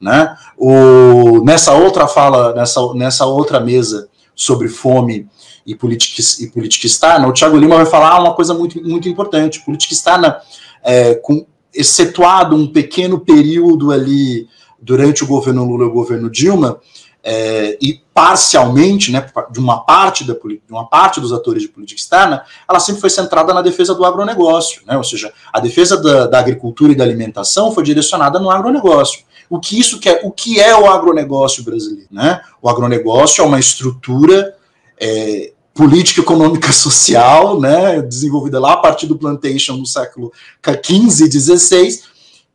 Né? 0.00 0.36
O, 0.56 1.42
nessa 1.44 1.72
outra 1.72 2.06
fala, 2.06 2.54
nessa, 2.54 2.94
nessa 2.94 3.26
outra 3.26 3.58
mesa 3.58 4.08
sobre 4.34 4.68
fome 4.68 5.26
e 5.66 5.74
política, 5.74 6.22
e 6.40 6.46
política 6.48 6.86
externa, 6.86 7.26
o 7.26 7.32
Tiago 7.32 7.56
Lima 7.56 7.76
vai 7.76 7.86
falar 7.86 8.20
uma 8.20 8.34
coisa 8.34 8.52
muito, 8.54 8.82
muito 8.82 9.08
importante. 9.08 9.64
Política 9.64 9.94
externa, 9.94 10.36
é, 10.82 11.14
com, 11.14 11.46
excetuado 11.72 12.54
um 12.54 12.66
pequeno 12.66 13.18
período 13.18 13.90
ali 13.90 14.46
durante 14.80 15.24
o 15.24 15.26
governo 15.26 15.64
Lula 15.64 15.84
e 15.84 15.88
o 15.88 15.92
governo 15.92 16.30
Dilma, 16.30 16.78
é, 17.24 17.78
e 17.80 18.02
parcialmente, 18.12 19.10
né, 19.10 19.26
de 19.50 19.58
uma 19.58 19.80
parte 19.80 20.24
da 20.24 20.34
de 20.34 20.60
uma 20.70 20.86
parte 20.86 21.20
dos 21.20 21.32
atores 21.32 21.62
de 21.62 21.68
política 21.68 21.98
externa, 21.98 22.44
ela 22.68 22.78
sempre 22.78 23.00
foi 23.00 23.08
centrada 23.08 23.54
na 23.54 23.62
defesa 23.62 23.94
do 23.94 24.04
agronegócio, 24.04 24.82
né, 24.86 24.96
ou 24.96 25.02
seja, 25.02 25.32
a 25.50 25.58
defesa 25.58 25.96
da, 26.00 26.26
da 26.26 26.38
agricultura 26.38 26.92
e 26.92 26.94
da 26.94 27.02
alimentação 27.02 27.72
foi 27.72 27.82
direcionada 27.82 28.38
no 28.38 28.50
agronegócio. 28.50 29.24
O 29.48 29.58
que 29.58 29.78
isso 29.78 29.98
quer, 30.00 30.20
o 30.22 30.30
que 30.30 30.60
é 30.60 30.76
o 30.76 30.86
agronegócio 30.86 31.62
brasileiro, 31.64 32.08
né? 32.10 32.40
O 32.62 32.68
agronegócio 32.68 33.42
é 33.42 33.46
uma 33.46 33.60
estrutura 33.60 34.54
é, 34.98 35.52
política, 35.74 36.20
econômica, 36.20 36.72
social, 36.72 37.60
né, 37.60 38.00
desenvolvida 38.00 38.60
lá 38.60 38.74
a 38.74 38.76
partir 38.76 39.06
do 39.06 39.18
plantation 39.18 39.76
no 39.76 39.84
século 39.84 40.32
XV 40.64 41.24
e 41.24 41.30
XVI, 41.30 42.00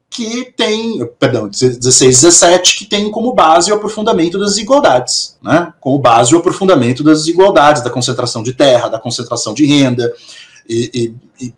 que 0.09 0.51
tem, 0.57 1.05
perdão, 1.19 1.47
16 1.47 2.21
17, 2.21 2.77
que 2.77 2.85
tem 2.85 3.11
como 3.11 3.33
base 3.33 3.71
o 3.71 3.75
aprofundamento 3.75 4.39
das 4.39 4.51
desigualdades, 4.51 5.37
né? 5.41 5.71
Como 5.79 5.99
base 5.99 6.33
o 6.33 6.39
aprofundamento 6.39 7.03
das 7.03 7.19
desigualdades, 7.19 7.83
da 7.83 7.89
concentração 7.89 8.41
de 8.41 8.53
terra, 8.53 8.89
da 8.89 8.99
concentração 8.99 9.53
de 9.53 9.65
renda, 9.65 10.11
e, 10.67 11.13
e, 11.39 11.45
e, 11.45 11.53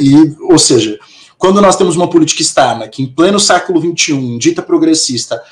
e 0.00 0.36
ou 0.50 0.58
seja, 0.58 0.98
quando 1.36 1.60
nós 1.60 1.76
temos 1.76 1.96
uma 1.96 2.08
política 2.08 2.40
externa 2.40 2.88
que, 2.88 3.02
em 3.02 3.06
pleno 3.06 3.38
século 3.38 3.80
XXI, 3.80 4.38
dita 4.38 4.62
progressista, 4.62 5.42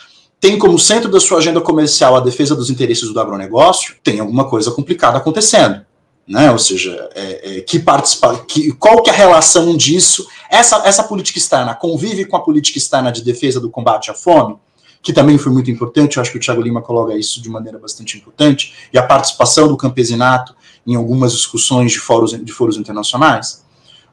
tem 0.41 0.59
como 0.59 0.79
centro 0.79 1.11
da 1.11 1.21
sua 1.21 1.39
agenda 1.39 1.61
comercial 1.61 2.17
a 2.17 2.21
defesa 2.21 2.57
dos 2.57 2.71
interesses 2.71 3.13
do 3.13 3.21
agronegócio, 3.21 3.95
tem 4.03 4.21
alguma 4.21 4.49
coisa 4.49 4.71
complicada 4.71 5.19
acontecendo. 5.19 5.83
Né? 6.31 6.49
Ou 6.53 6.61
seja, 6.61 7.11
é, 7.13 7.57
é, 7.57 7.61
que 7.61 7.81
participa, 7.81 8.45
que, 8.47 8.71
qual 8.75 9.03
que 9.03 9.11
é 9.11 9.13
a 9.13 9.17
relação 9.17 9.77
disso? 9.77 10.29
Essa, 10.49 10.81
essa 10.87 11.03
política 11.03 11.41
externa 11.41 11.75
convive 11.75 12.25
com 12.25 12.37
a 12.37 12.41
política 12.41 12.79
externa 12.79 13.11
de 13.11 13.25
defesa 13.25 13.59
do 13.59 13.69
combate 13.69 14.13
à 14.13 14.15
fome, 14.15 14.57
que 15.03 15.13
também 15.13 15.37
foi 15.39 15.51
muito 15.51 15.73
importante, 15.73 16.17
eu 16.17 16.21
acho 16.21 16.31
que 16.31 16.37
o 16.37 16.41
Tiago 16.41 16.63
Lima 16.63 16.81
coloca 16.83 17.17
isso 17.17 17.43
de 17.43 17.49
maneira 17.49 17.81
bastante 17.81 18.17
importante, 18.17 18.75
e 18.93 18.99
a 18.99 19.03
participação 19.03 19.67
do 19.67 19.77
campesinato 19.77 20.55
em 20.87 20.95
algumas 20.95 21.33
discussões 21.33 21.91
de 21.91 21.99
fóruns, 21.99 22.31
de 22.31 22.53
fóruns 22.53 22.77
internacionais. 22.77 23.65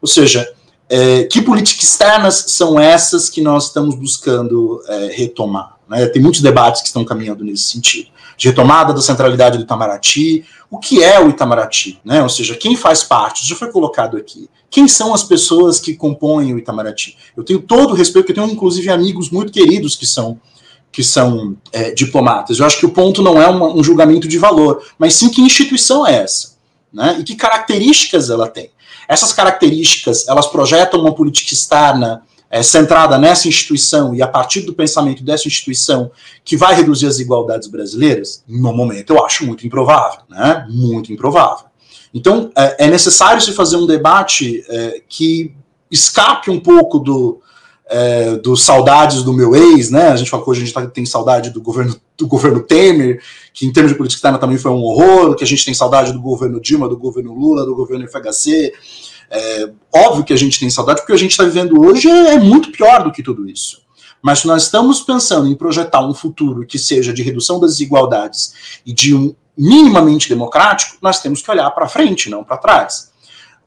Ou 0.02 0.08
seja, 0.08 0.52
é, 0.90 1.26
que 1.26 1.40
políticas 1.40 1.84
externas 1.84 2.46
são 2.48 2.80
essas 2.80 3.30
que 3.30 3.42
nós 3.42 3.68
estamos 3.68 3.94
buscando 3.94 4.82
é, 4.88 5.12
retomar? 5.14 5.78
Né? 5.88 6.08
Tem 6.08 6.20
muitos 6.20 6.42
debates 6.42 6.82
que 6.82 6.88
estão 6.88 7.06
caminhando 7.06 7.44
nesse 7.44 7.66
sentido. 7.66 8.10
De 8.38 8.48
retomada 8.50 8.94
da 8.94 9.02
centralidade 9.02 9.58
do 9.58 9.64
Itamaraty, 9.64 10.46
o 10.70 10.78
que 10.78 11.04
é 11.04 11.20
o 11.20 11.30
Itamaraty? 11.30 12.00
Né? 12.06 12.22
Ou 12.22 12.30
seja, 12.30 12.56
quem 12.56 12.76
faz 12.76 13.04
parte? 13.04 13.48
Já 13.48 13.56
foi 13.56 13.72
colocado 13.72 14.16
aqui. 14.16 14.50
Quem 14.70 14.88
são 14.88 15.14
as 15.14 15.24
pessoas 15.24 15.80
que 15.80 15.96
compõem 15.96 16.54
o 16.54 16.58
Itamaraty? 16.58 17.18
Eu 17.36 17.44
tenho 17.44 17.60
todo 17.60 17.92
o 17.92 17.94
respeito, 17.96 18.32
eu 18.32 18.36
tenho 18.36 18.48
inclusive 18.48 18.90
amigos 18.90 19.30
muito 19.30 19.52
queridos 19.52 19.96
que 19.96 20.06
são 20.06 20.40
que 20.90 21.04
são 21.04 21.56
é, 21.72 21.92
diplomatas. 21.92 22.58
Eu 22.58 22.66
acho 22.66 22.80
que 22.80 22.86
o 22.86 22.90
ponto 22.90 23.22
não 23.22 23.40
é 23.40 23.46
uma, 23.46 23.68
um 23.68 23.84
julgamento 23.84 24.28
de 24.28 24.40
valor, 24.40 24.84
mas 24.98 25.14
sim 25.14 25.30
que 25.30 25.42
instituição 25.42 26.08
é 26.08 26.24
essa, 26.24 26.56
né? 26.92 27.18
E 27.20 27.24
que 27.24 27.36
características 27.36 28.32
ela 28.32 28.48
tem. 28.48 28.72
Essas 29.08 29.32
características, 29.32 30.28
elas 30.28 30.48
projetam 30.48 31.00
uma 31.00 31.14
política 31.14 31.54
externa 31.54 32.24
é, 32.50 32.64
centrada 32.64 33.18
nessa 33.18 33.48
instituição 33.48 34.16
e 34.16 34.22
a 34.22 34.28
partir 34.28 34.62
do 34.62 34.74
pensamento 34.74 35.24
dessa 35.24 35.48
instituição 35.48 36.12
que 36.44 36.56
vai 36.56 36.76
reduzir 36.76 37.08
as 37.08 37.14
desigualdades 37.14 37.68
brasileiras? 37.68 38.44
No 38.48 38.74
momento, 38.74 39.14
eu 39.14 39.26
acho 39.26 39.46
muito 39.46 39.66
improvável, 39.66 40.22
né? 40.30 40.66
Muito 40.70 41.12
improvável. 41.12 41.66
Então, 42.14 42.52
é, 42.56 42.86
é 42.86 42.88
necessário 42.88 43.42
se 43.42 43.52
fazer 43.52 43.76
um 43.76 43.86
debate 43.86 44.64
é, 44.70 45.02
que 45.08 45.54
escape 45.92 46.50
um 46.50 46.60
pouco 46.60 47.00
do, 47.00 47.42
é, 47.90 48.36
dos 48.38 48.64
saudades 48.64 49.24
do 49.24 49.34
meu 49.34 49.56
ex, 49.56 49.90
né? 49.90 50.10
A 50.10 50.16
gente 50.16 50.30
falou 50.30 50.44
que 50.44 50.52
hoje 50.52 50.62
a 50.62 50.66
gente 50.66 50.74
tá, 50.74 50.86
tem 50.88 51.06
saudade 51.06 51.50
do 51.50 51.62
governo, 51.62 51.96
do 52.18 52.28
governo 52.28 52.62
Temer, 52.62 53.22
que 53.54 53.66
em 53.66 53.72
termos 53.72 53.92
de 53.92 53.98
política 53.98 54.18
externa 54.18 54.38
também 54.38 54.58
foi 54.58 54.72
um 54.72 54.84
horror, 54.84 55.36
que 55.36 55.44
a 55.44 55.48
gente 55.48 55.64
tem 55.64 55.74
saudade 55.74 56.12
do 56.12 56.22
governo 56.22 56.60
Dilma, 56.60 56.90
do 56.90 56.98
governo 56.98 57.34
Lula, 57.34 57.66
do 57.66 57.76
governo 57.76 58.08
FHC. 58.08 58.74
É, 59.30 59.70
óbvio 59.94 60.24
que 60.24 60.34
a 60.34 60.38
gente 60.38 60.60
tem 60.60 60.70
saudade, 60.70 61.02
porque 61.02 61.12
o 61.12 61.16
que 61.16 61.20
a 61.20 61.22
gente 61.22 61.32
está 61.32 61.44
vivendo 61.44 61.80
hoje 61.82 62.10
é, 62.10 62.36
é 62.36 62.40
muito 62.40 62.72
pior 62.72 63.04
do 63.04 63.12
que 63.12 63.24
tudo 63.24 63.50
isso. 63.50 63.82
Mas 64.22 64.40
se 64.40 64.48
nós 64.48 64.64
estamos 64.64 65.02
pensando 65.02 65.48
em 65.48 65.56
projetar 65.56 66.06
um 66.06 66.14
futuro 66.14 66.66
que 66.66 66.80
seja 66.80 67.14
de 67.14 67.22
redução 67.22 67.60
das 67.60 67.72
desigualdades 67.72 68.82
e 68.86 68.94
de 68.94 69.14
um 69.16 69.36
minimamente 69.58 70.30
democrático, 70.30 70.98
nós 71.02 71.20
temos 71.20 71.42
que 71.42 71.50
olhar 71.50 71.70
para 71.72 71.88
frente, 71.88 72.30
não 72.30 72.44
para 72.44 72.58
trás. 72.58 73.12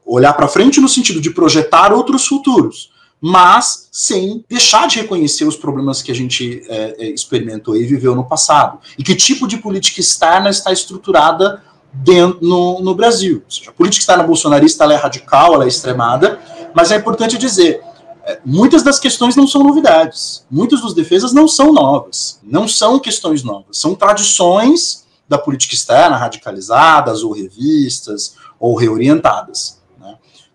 Olhar 0.05 0.33
para 0.33 0.47
frente 0.47 0.81
no 0.81 0.89
sentido 0.89 1.21
de 1.21 1.29
projetar 1.29 1.93
outros 1.93 2.25
futuros 2.25 2.91
mas 3.21 3.87
sem 3.91 4.43
deixar 4.49 4.87
de 4.87 4.99
reconhecer 4.99 5.45
os 5.45 5.55
problemas 5.55 6.01
que 6.01 6.11
a 6.11 6.15
gente 6.15 6.63
é, 6.67 6.95
é, 6.97 7.09
experimentou 7.11 7.77
e 7.77 7.85
viveu 7.85 8.15
no 8.15 8.27
passado. 8.27 8.79
E 8.97 9.03
que 9.03 9.13
tipo 9.13 9.47
de 9.47 9.57
política 9.57 10.01
externa 10.01 10.49
está 10.49 10.73
estruturada 10.73 11.63
dentro, 11.91 12.39
no, 12.41 12.81
no 12.81 12.95
Brasil. 12.95 13.41
Ou 13.45 13.51
seja, 13.51 13.69
a 13.69 13.73
política 13.73 14.01
externa 14.01 14.23
bolsonarista 14.23 14.85
é 14.85 14.95
radical, 14.95 15.53
ela 15.53 15.65
é 15.65 15.67
extremada, 15.67 16.39
mas 16.73 16.91
é 16.91 16.95
importante 16.95 17.37
dizer, 17.37 17.81
é, 18.23 18.39
muitas 18.45 18.83
das 18.83 18.99
questões 18.99 19.35
não 19.35 19.47
são 19.47 19.63
novidades, 19.63 20.45
muitas 20.49 20.81
das 20.81 20.93
defesas 20.93 21.33
não 21.33 21.47
são 21.47 21.73
novas, 21.73 22.39
não 22.43 22.67
são 22.67 22.99
questões 22.99 23.43
novas, 23.43 23.77
são 23.77 23.95
tradições 23.95 25.05
da 25.27 25.37
política 25.37 25.75
externa 25.75 26.17
radicalizadas 26.17 27.23
ou 27.23 27.31
revistas 27.31 28.35
ou 28.59 28.75
reorientadas. 28.75 29.81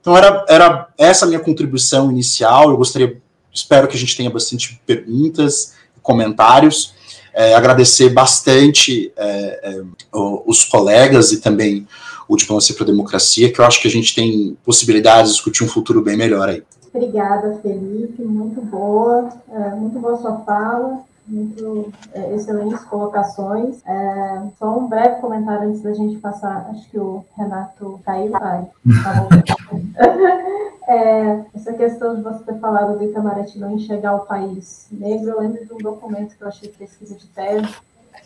Então 0.06 0.16
era, 0.16 0.44
era 0.48 0.88
essa 0.96 1.26
minha 1.26 1.40
contribuição 1.40 2.12
inicial. 2.12 2.70
Eu 2.70 2.76
gostaria, 2.76 3.20
espero 3.52 3.88
que 3.88 3.96
a 3.96 3.98
gente 3.98 4.16
tenha 4.16 4.30
bastante 4.30 4.80
perguntas, 4.86 5.74
comentários. 6.00 6.94
É, 7.36 7.54
agradecer 7.54 8.08
bastante 8.08 9.12
é, 9.16 9.60
é, 9.62 9.82
os 10.12 10.64
colegas 10.64 11.32
e 11.32 11.40
também 11.40 11.86
o 12.26 12.34
Diplomacia 12.34 12.74
para 12.74 12.84
a 12.84 12.86
Democracia, 12.86 13.52
que 13.52 13.60
eu 13.60 13.64
acho 13.66 13.80
que 13.80 13.86
a 13.86 13.90
gente 13.90 14.14
tem 14.14 14.56
possibilidades 14.64 15.30
de 15.30 15.36
discutir 15.36 15.62
um 15.62 15.68
futuro 15.68 16.00
bem 16.02 16.16
melhor 16.16 16.48
aí. 16.48 16.62
Obrigada, 16.94 17.60
Felipe, 17.62 18.22
muito 18.22 18.62
boa, 18.62 19.28
é, 19.52 19.74
muito 19.74 19.98
boa 19.98 20.16
sua 20.16 20.38
fala 20.38 21.04
muito 21.28 21.92
é, 22.12 22.34
excelentes 22.34 22.80
colocações. 22.84 23.76
É, 23.84 24.42
só 24.58 24.78
um 24.78 24.88
breve 24.88 25.20
comentário 25.20 25.68
antes 25.68 25.82
da 25.82 25.92
gente 25.92 26.18
passar, 26.18 26.68
acho 26.70 26.88
que 26.88 26.98
o 26.98 27.24
Renato 27.36 28.00
caiu, 28.04 28.30
vai. 28.30 28.66
Tá 29.02 29.55
é, 30.86 31.44
essa 31.54 31.72
questão 31.72 32.14
de 32.14 32.22
você 32.22 32.44
ter 32.44 32.58
falado 32.58 32.98
do 32.98 33.04
Itamaraty 33.04 33.58
não 33.58 33.72
enxergar 33.72 34.14
o 34.14 34.26
país 34.26 34.88
negro, 34.90 35.30
eu 35.30 35.40
lembro 35.40 35.64
de 35.64 35.72
um 35.72 35.78
documento 35.78 36.36
que 36.36 36.42
eu 36.42 36.48
achei 36.48 36.68
pesquisa 36.68 37.14
de 37.14 37.26
tese, 37.28 37.74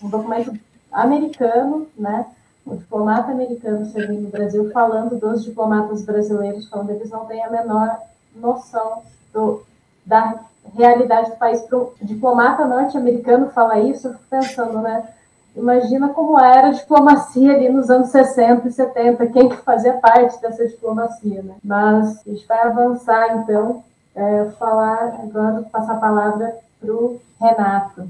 um 0.02 0.08
documento 0.08 0.58
americano, 0.92 1.86
né? 1.96 2.26
Um 2.66 2.76
diplomata 2.76 3.32
americano 3.32 3.86
servindo 3.86 4.22
no 4.22 4.28
Brasil, 4.28 4.70
falando 4.70 5.18
dos 5.18 5.44
diplomatas 5.44 6.02
brasileiros, 6.02 6.68
falando 6.68 6.88
que 6.88 6.92
eles 6.94 7.10
não 7.10 7.24
têm 7.24 7.42
a 7.42 7.50
menor 7.50 7.98
noção 8.34 9.02
do, 9.32 9.62
da 10.04 10.40
realidade 10.76 11.30
do 11.30 11.36
país. 11.36 11.62
Para 11.62 11.78
um 11.78 11.92
diplomata 12.02 12.66
norte-americano 12.66 13.50
falar 13.50 13.80
isso, 13.80 14.08
eu 14.08 14.12
fico 14.12 14.24
pensando, 14.28 14.80
né? 14.80 15.08
Imagina 15.56 16.10
como 16.10 16.38
era 16.38 16.68
a 16.68 16.72
diplomacia 16.72 17.54
ali 17.54 17.68
nos 17.68 17.90
anos 17.90 18.10
60 18.10 18.68
e 18.68 18.72
70, 18.72 19.26
quem 19.26 19.48
que 19.48 19.56
fazia 19.56 19.94
parte 19.94 20.40
dessa 20.40 20.66
diplomacia, 20.66 21.42
né? 21.42 21.54
Mas 21.62 22.20
a 22.26 22.30
gente 22.30 22.46
vai 22.46 22.62
avançar, 22.62 23.38
então, 23.38 23.82
é, 24.14 24.44
falar 24.58 25.20
agora, 25.22 25.62
passar 25.70 25.94
a 25.94 26.00
palavra 26.00 26.54
para 26.80 26.92
o 26.92 27.20
Renato. 27.40 28.08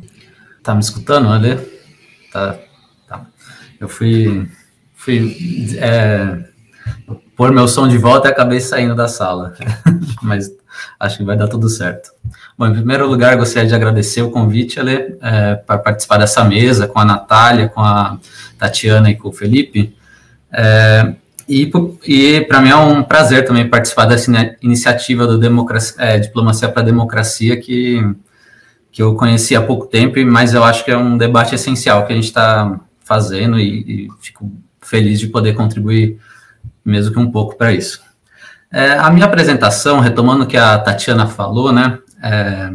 Tá 0.62 0.74
me 0.74 0.80
escutando, 0.80 1.28
Ale? 1.28 1.56
Tá, 2.32 2.58
tá. 3.08 3.26
Eu 3.80 3.88
fui, 3.88 4.48
fui 4.94 5.34
é, 5.78 6.44
pôr 7.36 7.52
meu 7.52 7.66
som 7.66 7.88
de 7.88 7.96
volta 7.96 8.28
e 8.28 8.30
acabei 8.30 8.60
saindo 8.60 8.94
da 8.94 9.08
sala. 9.08 9.54
Mas 10.22 10.50
acho 10.98 11.18
que 11.18 11.24
vai 11.24 11.36
dar 11.36 11.48
tudo 11.48 11.68
certo. 11.68 12.10
Bom, 12.56 12.66
em 12.66 12.74
primeiro 12.74 13.06
lugar, 13.06 13.36
gostaria 13.36 13.68
de 13.68 13.74
agradecer 13.74 14.22
o 14.22 14.30
convite, 14.30 14.78
Ale, 14.78 15.16
é, 15.20 15.54
para 15.54 15.78
participar 15.78 16.18
dessa 16.18 16.44
mesa 16.44 16.86
com 16.86 16.98
a 16.98 17.04
Natália, 17.04 17.68
com 17.68 17.80
a 17.80 18.18
Tatiana 18.58 19.10
e 19.10 19.16
com 19.16 19.28
o 19.28 19.32
Felipe. 19.32 19.94
É, 20.52 21.14
e, 21.48 21.70
e 22.06 22.40
para 22.42 22.60
mim 22.60 22.68
é 22.68 22.76
um 22.76 23.02
prazer 23.02 23.44
também 23.44 23.68
participar 23.68 24.04
dessa 24.04 24.30
iniciativa 24.62 25.26
do 25.26 25.38
Democracia, 25.38 25.96
é, 25.98 26.18
Diplomacia 26.18 26.68
para 26.68 26.82
a 26.82 26.84
Democracia, 26.84 27.56
que, 27.56 28.00
que 28.92 29.02
eu 29.02 29.14
conheci 29.14 29.56
há 29.56 29.62
pouco 29.62 29.86
tempo, 29.86 30.24
mas 30.26 30.54
eu 30.54 30.62
acho 30.62 30.84
que 30.84 30.90
é 30.90 30.96
um 30.96 31.18
debate 31.18 31.54
essencial 31.54 32.06
que 32.06 32.12
a 32.12 32.16
gente 32.16 32.26
está 32.26 32.78
fazendo 33.00 33.58
e, 33.58 34.06
e 34.06 34.08
fico 34.20 34.50
feliz 34.80 35.18
de 35.18 35.26
poder 35.26 35.54
contribuir 35.54 36.18
mesmo 36.84 37.12
que 37.12 37.18
um 37.18 37.30
pouco 37.30 37.56
para 37.56 37.72
isso. 37.72 38.00
É, 38.72 38.92
a 38.92 39.10
minha 39.10 39.26
apresentação, 39.26 39.98
retomando 39.98 40.44
o 40.44 40.46
que 40.46 40.56
a 40.56 40.78
Tatiana 40.78 41.26
falou, 41.26 41.72
né, 41.72 41.98
é, 42.22 42.70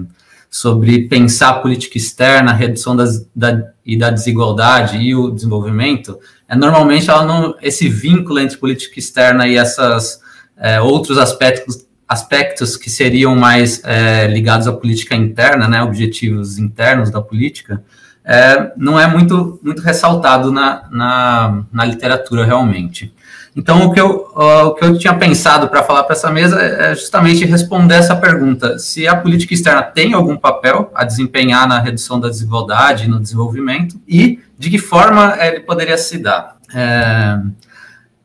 sobre 0.49 1.07
pensar 1.07 1.49
a 1.49 1.59
política 1.59 1.97
externa, 1.97 2.51
a 2.51 2.53
redução 2.53 2.95
das, 2.95 3.25
da, 3.35 3.61
e 3.85 3.97
da 3.97 4.09
desigualdade 4.09 4.97
e 4.97 5.15
o 5.15 5.31
desenvolvimento, 5.31 6.19
é, 6.49 6.55
normalmente 6.55 7.09
ela 7.09 7.25
não, 7.25 7.55
esse 7.61 7.87
vínculo 7.87 8.39
entre 8.39 8.57
política 8.57 8.99
externa 8.99 9.47
e 9.47 9.57
esses 9.57 10.19
é, 10.57 10.81
outros 10.81 11.17
aspectos, 11.17 11.85
aspectos 12.07 12.75
que 12.75 12.89
seriam 12.89 13.35
mais 13.35 13.81
é, 13.83 14.27
ligados 14.27 14.67
à 14.67 14.73
política 14.73 15.15
interna, 15.15 15.67
né, 15.67 15.81
objetivos 15.81 16.57
internos 16.57 17.09
da 17.09 17.21
política, 17.21 17.81
é, 18.23 18.73
não 18.75 18.99
é 18.99 19.07
muito, 19.07 19.59
muito 19.63 19.81
ressaltado 19.81 20.51
na, 20.51 20.87
na, 20.89 21.63
na 21.71 21.85
literatura 21.85 22.43
realmente. 22.43 23.13
Então, 23.55 23.85
o 23.85 23.93
que 23.93 24.01
eu, 24.01 24.29
o 24.35 24.73
que 24.73 24.83
eu 24.83 24.97
tinha 24.97 25.13
pensado 25.13 25.69
para 25.69 25.81
falar 25.81 26.03
para 26.03 26.13
essa 26.13 26.29
mesa 26.29 26.61
é 26.61 26.93
justamente 26.93 27.45
responder 27.45 27.95
essa 27.95 28.15
pergunta: 28.15 28.77
se 28.77 29.07
a 29.07 29.15
política 29.15 29.53
externa 29.53 29.81
tem 29.81 30.13
algum 30.13 30.35
papel 30.35 30.91
a 30.93 31.05
desempenhar 31.05 31.65
na 31.65 31.79
redução 31.79 32.19
da 32.19 32.27
desigualdade, 32.27 33.07
no 33.07 33.19
desenvolvimento, 33.19 33.99
e 34.05 34.39
de 34.57 34.69
que 34.69 34.77
forma 34.77 35.37
ele 35.39 35.61
poderia 35.61 35.97
se 35.97 36.17
dar. 36.17 36.57
É, 36.73 37.39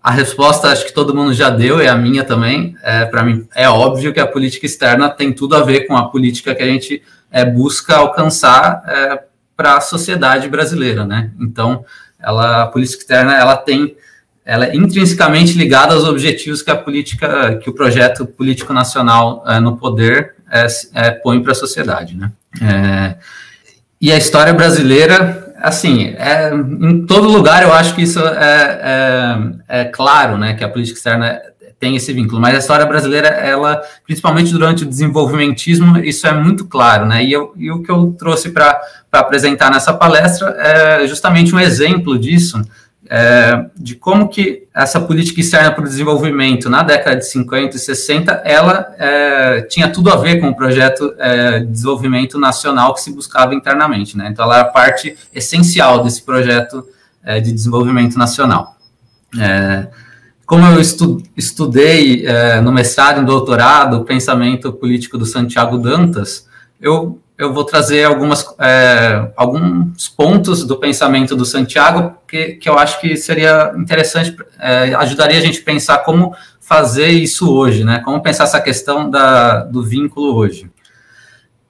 a 0.03 0.11
resposta, 0.11 0.69
acho 0.69 0.87
que 0.87 0.95
todo 0.95 1.15
mundo 1.15 1.33
já 1.33 1.51
deu, 1.51 1.81
e 1.81 1.87
a 1.87 1.95
minha 1.95 2.25
também. 2.25 2.75
É, 2.83 3.05
para 3.05 3.23
mim, 3.23 3.47
é 3.55 3.69
óbvio 3.69 4.13
que 4.13 4.19
a 4.19 4.27
política 4.27 4.67
externa 4.67 5.09
tem 5.11 5.33
tudo 5.33 5.55
a 5.55 5.63
ver 5.63 5.87
com 5.87 5.97
a 5.97 6.09
política 6.09 6.55
que 6.55 6.63
a 6.63 6.67
gente 6.67 7.03
é, 7.31 7.45
busca 7.45 7.97
alcançar 7.97 8.83
é, 8.87 9.23
para 9.57 9.77
a 9.77 9.81
sociedade 9.81 10.49
brasileira, 10.49 11.05
né? 11.05 11.31
Então, 11.39 11.85
ela, 12.19 12.65
a 12.65 12.67
política 12.67 13.03
externa, 13.03 13.37
ela 13.37 13.57
tem 13.57 13.95
ela 14.51 14.67
é 14.67 14.75
intrinsecamente 14.75 15.57
ligada 15.57 15.95
aos 15.95 16.03
objetivos 16.03 16.61
que 16.61 16.73
a 16.73 16.77
política, 16.77 17.57
que 17.63 17.71
o 17.71 17.73
projeto 17.73 18.27
político 18.27 18.73
nacional 18.73 19.45
é, 19.47 19.61
no 19.61 19.77
poder 19.77 20.35
é, 20.51 20.67
é, 20.93 21.11
põe 21.13 21.41
para 21.41 21.53
a 21.53 21.55
sociedade, 21.55 22.17
né? 22.17 22.33
É, 22.61 23.15
e 24.01 24.11
a 24.11 24.17
história 24.17 24.53
brasileira, 24.53 25.55
assim, 25.63 26.17
é, 26.19 26.53
em 26.53 27.07
todo 27.07 27.29
lugar 27.29 27.63
eu 27.63 27.73
acho 27.73 27.95
que 27.95 28.03
isso 28.03 28.19
é, 28.19 29.61
é, 29.69 29.85
claro, 29.85 30.37
né, 30.37 30.55
que 30.55 30.65
a 30.65 30.69
política 30.69 30.99
externa 30.99 31.41
tem 31.79 31.95
esse 31.95 32.13
vínculo, 32.13 32.41
mas 32.41 32.57
a 32.57 32.59
história 32.59 32.85
brasileira, 32.85 33.29
ela, 33.29 33.81
principalmente 34.05 34.51
durante 34.51 34.83
o 34.83 34.87
desenvolvimentismo, 34.87 35.99
isso 35.99 36.27
é 36.27 36.33
muito 36.33 36.67
claro, 36.67 37.07
né, 37.07 37.23
e, 37.23 37.31
eu, 37.31 37.53
e 37.57 37.71
o 37.71 37.83
que 37.83 37.91
eu 37.91 38.17
trouxe 38.19 38.51
para 38.51 38.81
apresentar 39.13 39.71
nessa 39.71 39.95
palestra 39.95 40.57
é 40.59 41.07
justamente 41.07 41.55
um 41.55 41.61
exemplo 41.61 42.19
disso, 42.19 42.61
é, 43.13 43.67
de 43.77 43.97
como 43.97 44.29
que 44.29 44.69
essa 44.73 45.01
política 45.01 45.41
externa 45.41 45.73
para 45.73 45.83
o 45.83 45.89
desenvolvimento 45.89 46.71
na 46.71 46.85
década 46.85 47.17
de 47.17 47.27
50 47.27 47.75
e 47.75 47.79
60, 47.81 48.31
ela 48.45 48.95
é, 48.97 49.63
tinha 49.63 49.89
tudo 49.89 50.13
a 50.13 50.17
ver 50.17 50.41
com 50.41 50.49
o 50.49 50.55
projeto 50.55 51.13
é, 51.19 51.59
de 51.59 51.67
desenvolvimento 51.67 52.39
nacional 52.39 52.95
que 52.95 53.01
se 53.01 53.13
buscava 53.13 53.53
internamente, 53.53 54.17
né? 54.17 54.29
Então, 54.31 54.45
ela 54.45 54.61
era 54.61 54.65
parte 54.67 55.17
essencial 55.35 56.05
desse 56.05 56.23
projeto 56.23 56.87
é, 57.25 57.41
de 57.41 57.51
desenvolvimento 57.51 58.17
nacional. 58.17 58.77
É, 59.37 59.89
como 60.47 60.65
eu 60.67 60.81
estu 60.81 61.21
estudei 61.37 62.25
é, 62.25 62.61
no 62.61 62.71
mestrado 62.71 63.23
e 63.23 63.25
doutorado 63.25 63.97
o 63.99 64.05
pensamento 64.05 64.73
político 64.73 65.19
do 65.19 65.27
Santiago 65.27 65.79
Dantas, 65.79 66.49
eu 66.81 67.21
eu 67.43 67.53
vou 67.53 67.65
trazer 67.65 68.05
algumas, 68.05 68.47
é, 68.59 69.31
alguns 69.37 70.09
pontos 70.09 70.65
do 70.65 70.77
pensamento 70.77 71.35
do 71.35 71.45
Santiago 71.45 72.17
que, 72.27 72.55
que 72.55 72.69
eu 72.69 72.79
acho 72.79 73.01
que 73.01 73.17
seria 73.17 73.73
interessante, 73.77 74.37
é, 74.59 74.95
ajudaria 74.95 75.39
a 75.39 75.43
gente 75.43 75.61
a 75.61 75.65
pensar 75.65 75.99
como 75.99 76.35
fazer 76.61 77.09
isso 77.09 77.53
hoje, 77.53 77.83
né? 77.85 78.01
Como 78.05 78.23
pensar 78.23 78.45
essa 78.45 78.61
questão 78.61 79.11
da, 79.11 79.65
do 79.65 79.83
vínculo 79.83 80.37
hoje. 80.37 80.71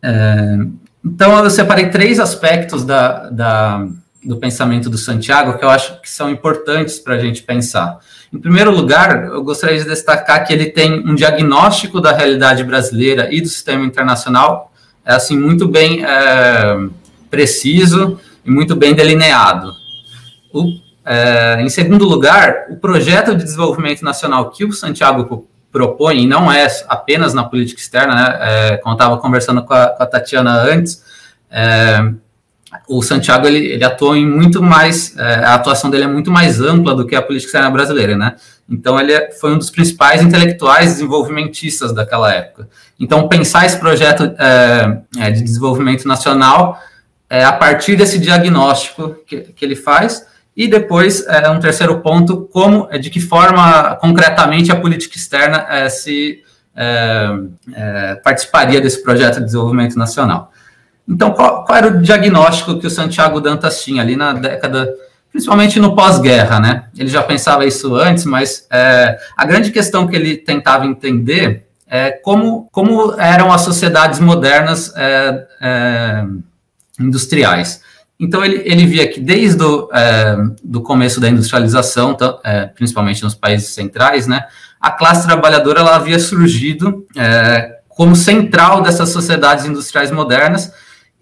É, 0.02 0.58
então, 1.04 1.42
eu 1.42 1.50
separei 1.50 1.88
três 1.88 2.20
aspectos 2.20 2.84
da, 2.84 3.30
da, 3.30 3.86
do 4.22 4.36
pensamento 4.36 4.90
do 4.90 4.98
Santiago 4.98 5.56
que 5.56 5.64
eu 5.64 5.70
acho 5.70 6.00
que 6.02 6.10
são 6.10 6.28
importantes 6.28 6.98
para 6.98 7.14
a 7.14 7.18
gente 7.18 7.42
pensar. 7.42 7.98
Em 8.32 8.38
primeiro 8.38 8.70
lugar, 8.70 9.24
eu 9.24 9.42
gostaria 9.42 9.78
de 9.78 9.84
destacar 9.84 10.46
que 10.46 10.52
ele 10.52 10.66
tem 10.66 11.00
um 11.08 11.14
diagnóstico 11.14 12.00
da 12.00 12.12
realidade 12.12 12.62
brasileira 12.62 13.28
e 13.32 13.40
do 13.40 13.48
sistema 13.48 13.84
internacional 13.84 14.69
é 15.04 15.14
assim 15.14 15.38
muito 15.38 15.66
bem 15.66 16.04
é, 16.04 16.76
preciso 17.30 18.18
e 18.44 18.50
muito 18.50 18.74
bem 18.76 18.94
delineado. 18.94 19.72
O, 20.52 20.72
é, 21.04 21.60
em 21.60 21.68
segundo 21.68 22.06
lugar, 22.06 22.66
o 22.70 22.76
projeto 22.76 23.34
de 23.34 23.44
desenvolvimento 23.44 24.02
nacional 24.02 24.50
que 24.50 24.64
o 24.64 24.72
Santiago 24.72 25.46
propõe, 25.72 26.22
e 26.22 26.26
não 26.26 26.50
é 26.50 26.66
apenas 26.88 27.32
na 27.32 27.44
política 27.44 27.80
externa, 27.80 28.14
né, 28.14 28.38
é, 28.40 28.76
como 28.78 28.94
estava 28.94 29.18
conversando 29.18 29.62
com 29.62 29.72
a, 29.72 29.88
com 29.88 30.02
a, 30.02 30.06
Tatiana 30.06 30.52
antes, 30.52 31.02
é, 31.50 32.12
o 32.88 33.02
Santiago 33.02 33.46
ele, 33.46 33.66
ele 33.66 33.84
atua 33.84 34.16
em 34.16 34.26
muito 34.26 34.62
mais, 34.62 35.16
é, 35.16 35.44
a 35.44 35.54
atuação 35.54 35.90
dele 35.90 36.04
é 36.04 36.08
muito 36.08 36.30
mais 36.30 36.60
ampla 36.60 36.94
do 36.94 37.06
que 37.06 37.16
a 37.16 37.22
política 37.22 37.48
externa 37.48 37.70
brasileira, 37.70 38.16
né? 38.16 38.36
Então, 38.68 38.98
ele 39.00 39.12
é, 39.12 39.32
foi 39.32 39.52
um 39.52 39.58
dos 39.58 39.70
principais 39.70 40.22
intelectuais 40.22 40.92
desenvolvimentistas 40.92 41.92
daquela 41.92 42.32
época. 42.32 42.68
Então, 42.98 43.26
pensar 43.26 43.66
esse 43.66 43.76
projeto 43.76 44.32
é, 44.38 44.98
é, 45.18 45.30
de 45.32 45.42
desenvolvimento 45.42 46.06
nacional 46.06 46.78
é 47.28 47.44
a 47.44 47.52
partir 47.52 47.96
desse 47.96 48.18
diagnóstico 48.18 49.16
que, 49.26 49.40
que 49.40 49.64
ele 49.64 49.76
faz, 49.76 50.26
e 50.56 50.68
depois, 50.68 51.26
é, 51.26 51.48
um 51.50 51.58
terceiro 51.58 52.00
ponto, 52.00 52.42
como, 52.52 52.86
é, 52.90 52.98
de 52.98 53.10
que 53.10 53.20
forma, 53.20 53.96
concretamente, 53.96 54.70
a 54.70 54.76
política 54.76 55.16
externa 55.16 55.88
se 55.88 56.42
participaria 58.22 58.80
desse 58.80 59.02
projeto 59.02 59.38
de 59.38 59.44
desenvolvimento 59.44 59.98
nacional. 59.98 60.50
Então, 61.10 61.32
qual, 61.32 61.64
qual, 61.64 61.76
era 61.76 61.88
o 61.88 62.00
diagnóstico 62.00 62.78
que 62.78 62.86
o 62.86 62.90
Santiago 62.90 63.40
Dantas 63.40 63.82
tinha 63.82 64.00
ali 64.00 64.14
na 64.14 64.32
década 64.32 64.88
principalmente 65.32 65.78
no 65.78 65.94
pós-guerra, 65.94 66.58
né? 66.58 66.84
Ele 66.96 67.08
já 67.08 67.22
pensava 67.22 67.64
isso 67.64 67.94
antes, 67.94 68.24
mas 68.24 68.66
é, 68.70 69.16
a 69.36 69.44
grande 69.44 69.70
questão 69.70 70.06
que 70.06 70.16
ele 70.16 70.36
tentava 70.36 70.86
entender 70.86 71.66
é 71.86 72.10
como, 72.10 72.68
como 72.72 73.14
eram 73.18 73.52
as 73.52 73.62
sociedades 73.62 74.18
modernas 74.20 74.92
é, 74.96 75.46
é, 75.60 76.24
industriais. 76.98 77.82
Então, 78.18 78.44
ele, 78.44 78.62
ele 78.64 78.86
via 78.86 79.08
que 79.08 79.20
desde 79.20 79.62
o 79.62 79.88
é, 79.92 80.36
do 80.62 80.82
começo 80.82 81.20
da 81.20 81.28
industrialização, 81.28 82.16
é, 82.44 82.66
principalmente 82.66 83.22
nos 83.22 83.34
países 83.34 83.68
centrais, 83.68 84.26
né, 84.26 84.44
a 84.80 84.90
classe 84.90 85.26
trabalhadora 85.26 85.80
ela 85.80 85.96
havia 85.96 86.18
surgido 86.18 87.06
é, 87.16 87.78
como 87.88 88.14
central 88.16 88.82
dessas 88.82 89.10
sociedades 89.10 89.64
industriais 89.64 90.10
modernas, 90.10 90.72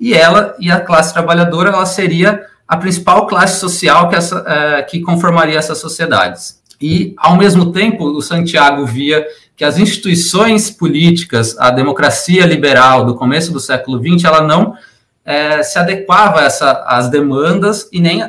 e 0.01 0.15
ela 0.15 0.55
e 0.59 0.71
a 0.71 0.81
classe 0.81 1.13
trabalhadora 1.13 1.71
ela 1.71 1.87
seria 1.87 2.45
a 2.67 2.77
principal 2.77 3.27
classe 3.27 3.59
social 3.59 4.09
que, 4.09 4.17
essa, 4.17 4.45
é, 4.47 4.83
que 4.83 5.01
conformaria 5.01 5.59
essas 5.59 5.79
sociedades. 5.79 6.59
E, 6.81 7.15
ao 7.17 7.37
mesmo 7.37 7.73
tempo, 7.73 8.05
o 8.05 8.23
Santiago 8.23 8.85
via 8.87 9.27
que 9.57 9.65
as 9.65 9.79
instituições 9.79 10.71
políticas, 10.71 11.59
a 11.59 11.71
democracia 11.71 12.47
liberal 12.47 13.05
do 13.05 13.17
começo 13.17 13.53
do 13.53 13.59
século 13.59 13.99
XX, 13.99 14.25
ela 14.25 14.43
não 14.43 14.75
é, 15.25 15.63
se 15.63 15.79
adequava 15.79 16.43
essa, 16.43 16.85
às 16.87 17.09
demandas 17.09 17.89
e 17.93 18.01
nem 18.01 18.23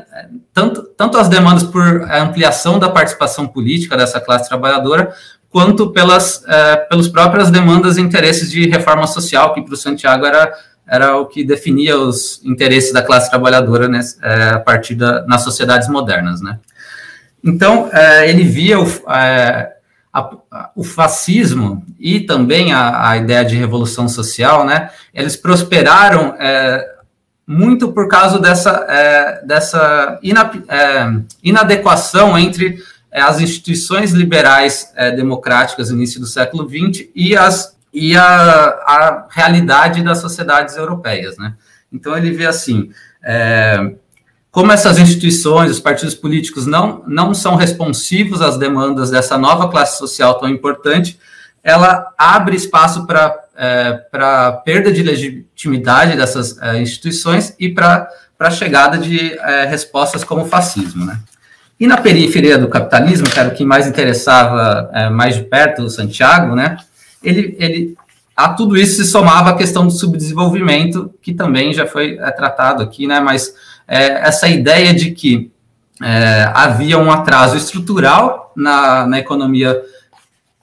tanto, 0.54 0.84
tanto 0.98 1.18
as 1.18 1.30
demandas 1.30 1.64
por 1.64 2.02
ampliação 2.12 2.80
da 2.80 2.90
participação 2.90 3.48
política 3.48 3.96
dessa 3.96 4.20
classe 4.20 4.50
trabalhadora, 4.50 5.14
quanto 5.50 5.92
pelas, 5.92 6.44
é, 6.48 6.76
pelas 6.76 7.08
próprias 7.08 7.52
demandas 7.52 7.98
e 7.98 8.02
interesses 8.02 8.50
de 8.50 8.68
reforma 8.68 9.06
social, 9.06 9.54
que 9.54 9.62
para 9.62 9.74
o 9.74 9.78
Santiago 9.78 10.26
era 10.26 10.52
era 10.90 11.18
o 11.18 11.28
que 11.28 11.44
definia 11.44 11.98
os 11.98 12.42
interesses 12.44 12.92
da 12.92 13.02
classe 13.02 13.30
trabalhadora 13.30 13.88
né, 13.88 14.00
é, 14.24 14.50
a 14.50 14.60
partir 14.60 14.96
da, 14.96 15.26
nas 15.26 15.44
sociedades 15.44 15.88
modernas, 15.88 16.42
né? 16.42 16.60
Então, 17.44 17.90
é, 17.94 18.30
ele 18.30 18.44
via 18.44 18.80
o, 18.80 18.86
é, 19.10 19.74
a, 20.12 20.72
o 20.76 20.84
fascismo 20.84 21.86
e 22.00 22.22
também 22.22 22.74
a, 22.74 23.12
a, 23.12 23.18
ideia 23.18 23.46
de 23.46 23.56
revolução 23.56 24.10
social, 24.10 24.66
né? 24.66 24.90
Eles 25.14 25.36
prosperaram 25.36 26.36
é, 26.40 26.86
muito 27.48 27.92
por 27.92 28.08
causa 28.08 28.40
dessa, 28.40 28.86
é, 28.90 29.46
dessa 29.46 30.20
ina, 30.22 30.52
é, 30.68 31.14
inadequação 31.44 32.38
entre 32.38 32.84
as 33.12 33.40
instituições 33.42 34.12
liberais 34.12 34.94
democráticas 35.16 35.90
início 35.90 36.20
do 36.20 36.28
século 36.28 36.70
XX 36.70 37.08
e, 37.16 37.36
as, 37.36 37.76
e 37.94 38.16
a, 38.16 38.24
a 38.24 39.28
realidade 39.30 40.04
das 40.04 40.20
sociedades 40.20 40.76
europeias. 40.78 41.38
Né? 41.38 41.54
Então, 41.92 42.16
ele 42.18 42.32
vê 42.32 42.46
assim, 42.46 42.92
é, 43.24 43.94
como 44.52 44.72
essas 44.72 44.98
instituições, 44.98 45.72
os 45.72 45.80
partidos 45.80 46.16
políticos 46.16 46.66
não, 46.66 47.04
não 47.08 47.34
são 47.34 47.56
responsivos 47.56 48.42
às 48.42 48.58
demandas 48.58 49.10
dessa 49.10 49.38
nova 49.38 49.70
classe 49.70 49.98
social 49.98 50.40
tão 50.40 50.50
importante, 50.50 51.20
ela 51.64 52.14
abre 52.18 52.56
espaço 52.56 53.06
para 53.06 53.36
é, 53.56 53.94
perda 54.64 54.92
de 54.92 55.04
legitimidade 55.04 56.16
dessas 56.16 56.58
é, 56.62 56.82
instituições 56.82 57.54
e 57.60 57.70
para 57.70 58.10
a 58.40 58.50
chegada 58.50 58.98
de 58.98 59.34
é, 59.34 59.66
respostas 59.66 60.24
como 60.24 60.44
o 60.44 60.48
fascismo. 60.48 61.06
Né? 61.06 61.20
E 61.80 61.86
na 61.86 61.98
periferia 61.98 62.58
do 62.58 62.68
capitalismo, 62.68 63.30
que 63.30 63.40
era 63.40 63.50
o 63.50 63.54
que 63.54 63.64
mais 63.64 63.88
interessava 63.88 64.90
é, 64.94 65.10
mais 65.10 65.36
de 65.36 65.44
perto 65.44 65.84
o 65.84 65.90
Santiago, 65.90 66.56
né, 66.56 66.78
ele, 67.24 67.56
ele, 67.60 67.98
a 68.36 68.50
tudo 68.50 68.78
isso 68.78 68.96
se 68.96 69.06
somava 69.06 69.50
a 69.50 69.56
questão 69.56 69.86
do 69.86 69.92
subdesenvolvimento, 69.92 71.14
que 71.22 71.34
também 71.34 71.74
já 71.74 71.86
foi 71.86 72.18
é, 72.20 72.32
tratado 72.32 72.82
aqui, 72.82 73.08
né, 73.08 73.20
mas 73.20 73.54
é, 73.88 74.28
essa 74.28 74.48
ideia 74.48 74.94
de 74.94 75.12
que 75.12 75.52
é, 76.02 76.50
havia 76.54 76.98
um 76.98 77.12
atraso 77.12 77.58
estrutural 77.58 78.54
na, 78.56 79.06
na 79.06 79.20
economia 79.20 79.82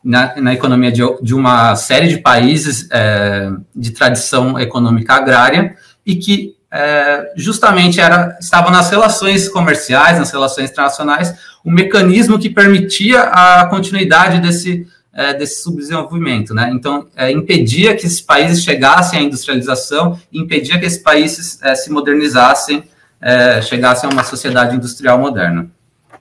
na, 0.03 0.41
na, 0.41 0.55
economia 0.55 0.93
de, 0.93 1.03
de, 1.21 1.35
uma 1.35 1.75
série 1.75 2.07
de 2.07 2.19
países 2.19 2.89
é, 2.93 3.51
de 3.75 3.91
tradição 3.91 4.59
econômica 4.59 5.15
agrária 5.15 5.75
e 6.07 6.15
que 6.15 6.57
é, 6.71 7.33
justamente 7.37 8.01
era, 8.01 8.37
estava 8.41 8.71
nas 8.71 8.89
relações 8.91 9.49
comerciais, 9.49 10.19
nas 10.19 10.31
relações 10.31 10.71
internacionais, 10.71 11.35
o 11.65 11.71
mecanismo 11.71 12.39
que 12.39 12.51
permitia 12.51 13.23
a 13.23 13.67
continuidade 13.67 14.41
desse, 14.41 14.87
é, 15.17 15.33
desse 15.33 15.62
subdesenvolvimento. 15.62 16.55
Né? 16.55 16.71
Então, 16.73 17.07
é, 17.17 17.33
impedia 17.33 17.97
que 17.97 18.07
esses 18.07 18.21
países 18.21 18.62
chegassem 18.62 19.19
à 19.19 19.23
industrialização, 19.23 20.21
impedia 20.31 20.79
que 20.79 20.85
esses 20.85 21.03
países 21.03 21.59
é, 21.62 21.75
se 21.75 21.91
modernizassem, 21.91 22.85
é, 23.21 23.62
chegassem 23.62 24.09
a 24.09 24.12
uma 24.12 24.23
sociedade 24.23 24.77
industrial 24.77 25.19
moderna. 25.19 25.69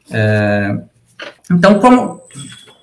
É, 0.10 0.78
então, 1.52 1.78
como, 1.80 2.22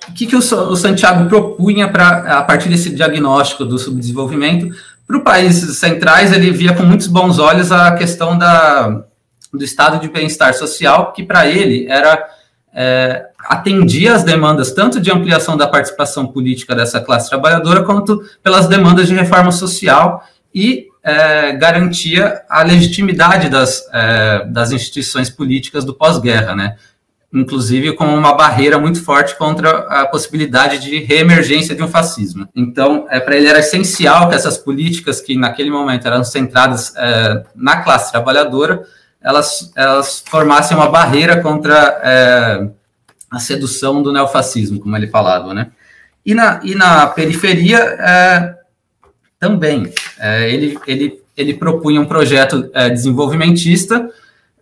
o 0.07 0.13
que, 0.13 0.27
que 0.27 0.35
o, 0.35 0.39
o 0.39 0.75
Santiago 0.75 1.27
propunha 1.27 1.89
para 1.89 2.37
a 2.37 2.43
partir 2.43 2.69
desse 2.69 2.91
diagnóstico 2.91 3.65
do 3.65 3.79
subdesenvolvimento? 3.79 4.69
Para 5.07 5.17
os 5.17 5.23
países 5.23 5.77
centrais, 5.79 6.31
ele 6.31 6.51
via 6.51 6.73
com 6.73 6.83
muitos 6.83 7.07
bons 7.07 7.39
olhos 7.39 7.71
a 7.71 7.91
questão 7.95 8.37
da, 8.37 9.03
do 9.51 9.63
estado 9.63 9.99
de 9.99 10.07
bem-estar 10.07 10.53
social, 10.53 11.11
que 11.11 11.23
para 11.23 11.47
ele 11.47 11.87
era 11.89 12.23
é, 12.73 13.25
atendia 13.43 14.15
às 14.15 14.23
demandas 14.23 14.71
tanto 14.71 14.99
de 14.99 15.11
ampliação 15.11 15.55
da 15.57 15.67
participação 15.67 16.27
política 16.27 16.75
dessa 16.75 16.99
classe 16.99 17.29
trabalhadora, 17.29 17.83
quanto 17.83 18.23
pelas 18.41 18.67
demandas 18.67 19.07
de 19.07 19.13
reforma 19.13 19.51
social 19.51 20.23
e 20.53 20.87
é, 21.03 21.53
garantia 21.53 22.41
a 22.49 22.63
legitimidade 22.63 23.49
das, 23.49 23.83
é, 23.91 24.45
das 24.45 24.71
instituições 24.71 25.29
políticas 25.29 25.83
do 25.83 25.93
pós-guerra, 25.93 26.55
né? 26.55 26.75
inclusive 27.33 27.93
como 27.93 28.15
uma 28.15 28.35
barreira 28.35 28.77
muito 28.77 29.03
forte 29.03 29.35
contra 29.35 29.69
a 29.69 30.05
possibilidade 30.05 30.77
de 30.79 30.99
reemergência 30.99 31.73
de 31.73 31.81
um 31.81 31.87
fascismo. 31.87 32.47
Então, 32.55 33.07
é, 33.09 33.19
para 33.19 33.35
ele 33.35 33.47
era 33.47 33.59
essencial 33.59 34.29
que 34.29 34.35
essas 34.35 34.57
políticas 34.57 35.19
que 35.19 35.35
naquele 35.35 35.71
momento 35.71 36.07
eram 36.07 36.23
centradas 36.23 36.93
é, 36.95 37.43
na 37.55 37.77
classe 37.77 38.11
trabalhadora, 38.11 38.83
elas, 39.19 39.71
elas 39.75 40.23
formassem 40.27 40.77
uma 40.77 40.89
barreira 40.89 41.41
contra 41.41 41.99
é, 42.03 42.69
a 43.33 43.39
sedução 43.39 44.03
do 44.03 44.13
neofascismo, 44.13 44.79
como 44.79 44.95
ele 44.95 45.07
falava, 45.07 45.53
né? 45.55 45.71
E 46.23 46.35
na, 46.35 46.59
e 46.63 46.75
na 46.75 47.07
periferia 47.07 47.79
é, 47.79 48.55
também, 49.39 49.91
é, 50.19 50.53
ele, 50.53 50.77
ele, 50.85 51.19
ele 51.35 51.53
propunha 51.55 51.99
um 51.99 52.05
projeto 52.05 52.69
é, 52.73 52.89
desenvolvimentista 52.89 54.07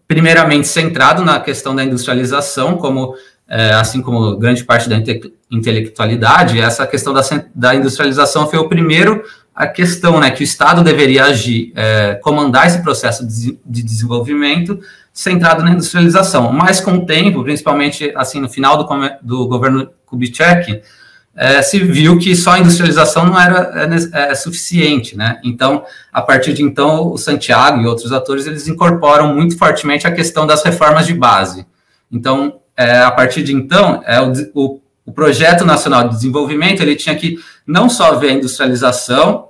primeiramente 0.08 0.68
centrado 0.68 1.24
na 1.24 1.40
questão 1.40 1.76
da 1.76 1.84
industrialização, 1.84 2.78
como 2.78 3.14
é, 3.48 3.74
assim 3.74 4.02
como 4.02 4.38
grande 4.38 4.64
parte 4.64 4.88
da 4.88 4.96
inte 4.96 5.34
intelectualidade, 5.52 6.60
essa 6.60 6.88
questão 6.88 7.14
da, 7.14 7.22
da, 7.54 7.76
industrialização 7.76 8.50
foi 8.50 8.58
o 8.58 8.70
primeiro 8.70 9.22
a 9.54 9.68
questão, 9.68 10.18
né, 10.22 10.32
que 10.32 10.42
o 10.42 10.46
Estado 10.46 10.82
deveria 10.82 11.26
agir, 11.26 11.74
é, 11.76 12.16
comandar 12.24 12.68
esse 12.68 12.82
processo 12.82 13.28
de, 13.28 13.60
de, 13.66 13.84
desenvolvimento 13.84 14.80
centrado 15.14 15.64
na 15.64 15.72
industrialização. 15.72 16.52
Mas 16.52 16.80
com 16.80 16.94
o 16.94 17.06
tempo, 17.06 17.44
principalmente 17.44 18.12
assim 18.16 18.40
no 18.40 18.50
final 18.50 18.78
do, 18.78 18.88
do 19.22 19.48
governo 19.48 19.90
Kubitschek, 20.06 20.82
é, 21.36 21.62
se 21.62 21.80
viu 21.80 22.20
que 22.20 22.36
só 22.36 22.52
a 22.52 22.60
industrialização 22.60 23.26
não 23.26 23.40
era 23.40 23.88
é, 24.14 24.32
é, 24.32 24.36
suficiente, 24.36 25.16
né? 25.16 25.40
Então, 25.44 25.86
a 26.12 26.22
partir 26.22 26.54
de 26.54 26.62
então, 26.62 27.12
o 27.12 27.18
Santiago 27.18 27.82
e 27.82 27.88
outros 27.88 28.12
atores 28.12 28.46
eles 28.46 28.68
incorporam 28.68 29.34
muito 29.34 29.58
fortemente 29.58 30.06
a 30.06 30.12
questão 30.12 30.46
das 30.46 30.62
reformas 30.64 31.08
de 31.08 31.14
base. 31.14 31.66
Então, 32.12 32.60
é, 32.76 33.00
a 33.00 33.12
partir 33.12 33.44
de 33.44 33.54
então, 33.54 34.04
é, 34.06 34.20
o, 34.20 34.34
o, 34.54 34.82
o, 35.06 35.12
projeto 35.14 35.64
nacional 35.64 36.10
de 36.10 36.16
desenvolvimento 36.16 36.82
ele 36.82 36.96
tinha 36.96 37.16
que 37.16 37.38
não 37.66 37.88
só 37.88 38.16
ver 38.16 38.32
a 38.32 38.34
industrialização, 38.34 39.50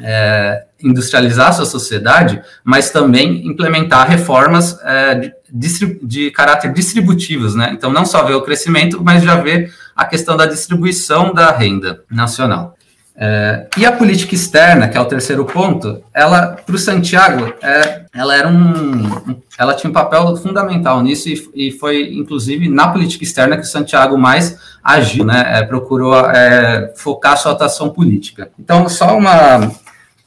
é, 0.00 0.66
industrializar 0.82 1.52
sua 1.52 1.64
sociedade, 1.64 2.40
mas 2.62 2.90
também 2.90 3.46
implementar 3.46 4.08
reformas 4.08 4.78
é, 4.82 5.32
de, 5.50 5.98
de 6.02 6.30
caráter 6.30 6.72
distributivos, 6.72 7.54
né? 7.54 7.70
Então, 7.72 7.92
não 7.92 8.04
só 8.04 8.24
ver 8.24 8.34
o 8.34 8.42
crescimento, 8.42 9.02
mas 9.02 9.22
já 9.22 9.36
ver 9.36 9.72
a 9.96 10.04
questão 10.04 10.36
da 10.36 10.46
distribuição 10.46 11.34
da 11.34 11.50
renda 11.50 12.02
nacional. 12.10 12.76
É, 13.20 13.66
e 13.76 13.84
a 13.84 13.90
política 13.90 14.32
externa, 14.32 14.86
que 14.86 14.96
é 14.96 15.00
o 15.00 15.04
terceiro 15.04 15.44
ponto, 15.44 16.00
ela, 16.14 16.56
para 16.64 16.76
o 16.76 16.78
Santiago, 16.78 17.52
é, 17.60 18.02
ela 18.14 18.36
era 18.36 18.48
um, 18.48 19.40
ela 19.58 19.74
tinha 19.74 19.90
um 19.90 19.92
papel 19.92 20.36
fundamental 20.36 21.02
nisso 21.02 21.28
e, 21.28 21.50
e, 21.52 21.72
foi, 21.72 22.14
inclusive, 22.14 22.68
na 22.68 22.86
política 22.86 23.24
externa 23.24 23.56
que 23.56 23.64
o 23.64 23.66
Santiago 23.66 24.16
mais 24.16 24.56
agiu, 24.84 25.24
né? 25.24 25.58
É, 25.58 25.62
procurou 25.64 26.14
é, 26.30 26.92
focar 26.96 27.36
sua 27.36 27.50
atuação 27.50 27.90
política. 27.90 28.52
Então, 28.56 28.88
só 28.88 29.18
uma 29.18 29.68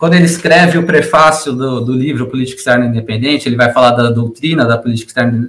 quando 0.02 0.16
ele 0.16 0.26
escreve 0.26 0.80
o 0.80 0.84
prefácio 0.84 1.54
do, 1.54 1.80
do, 1.80 1.93
livro 1.93 2.26
Política 2.26 2.58
Externa 2.58 2.88
Independente, 2.88 3.47
ele 3.47 3.56
vai 3.56 3.72
falar 3.72 3.91
da 3.91 4.10
doutrina 4.10 4.66
da 4.66 4.76
política 4.76 5.10
externa 5.10 5.47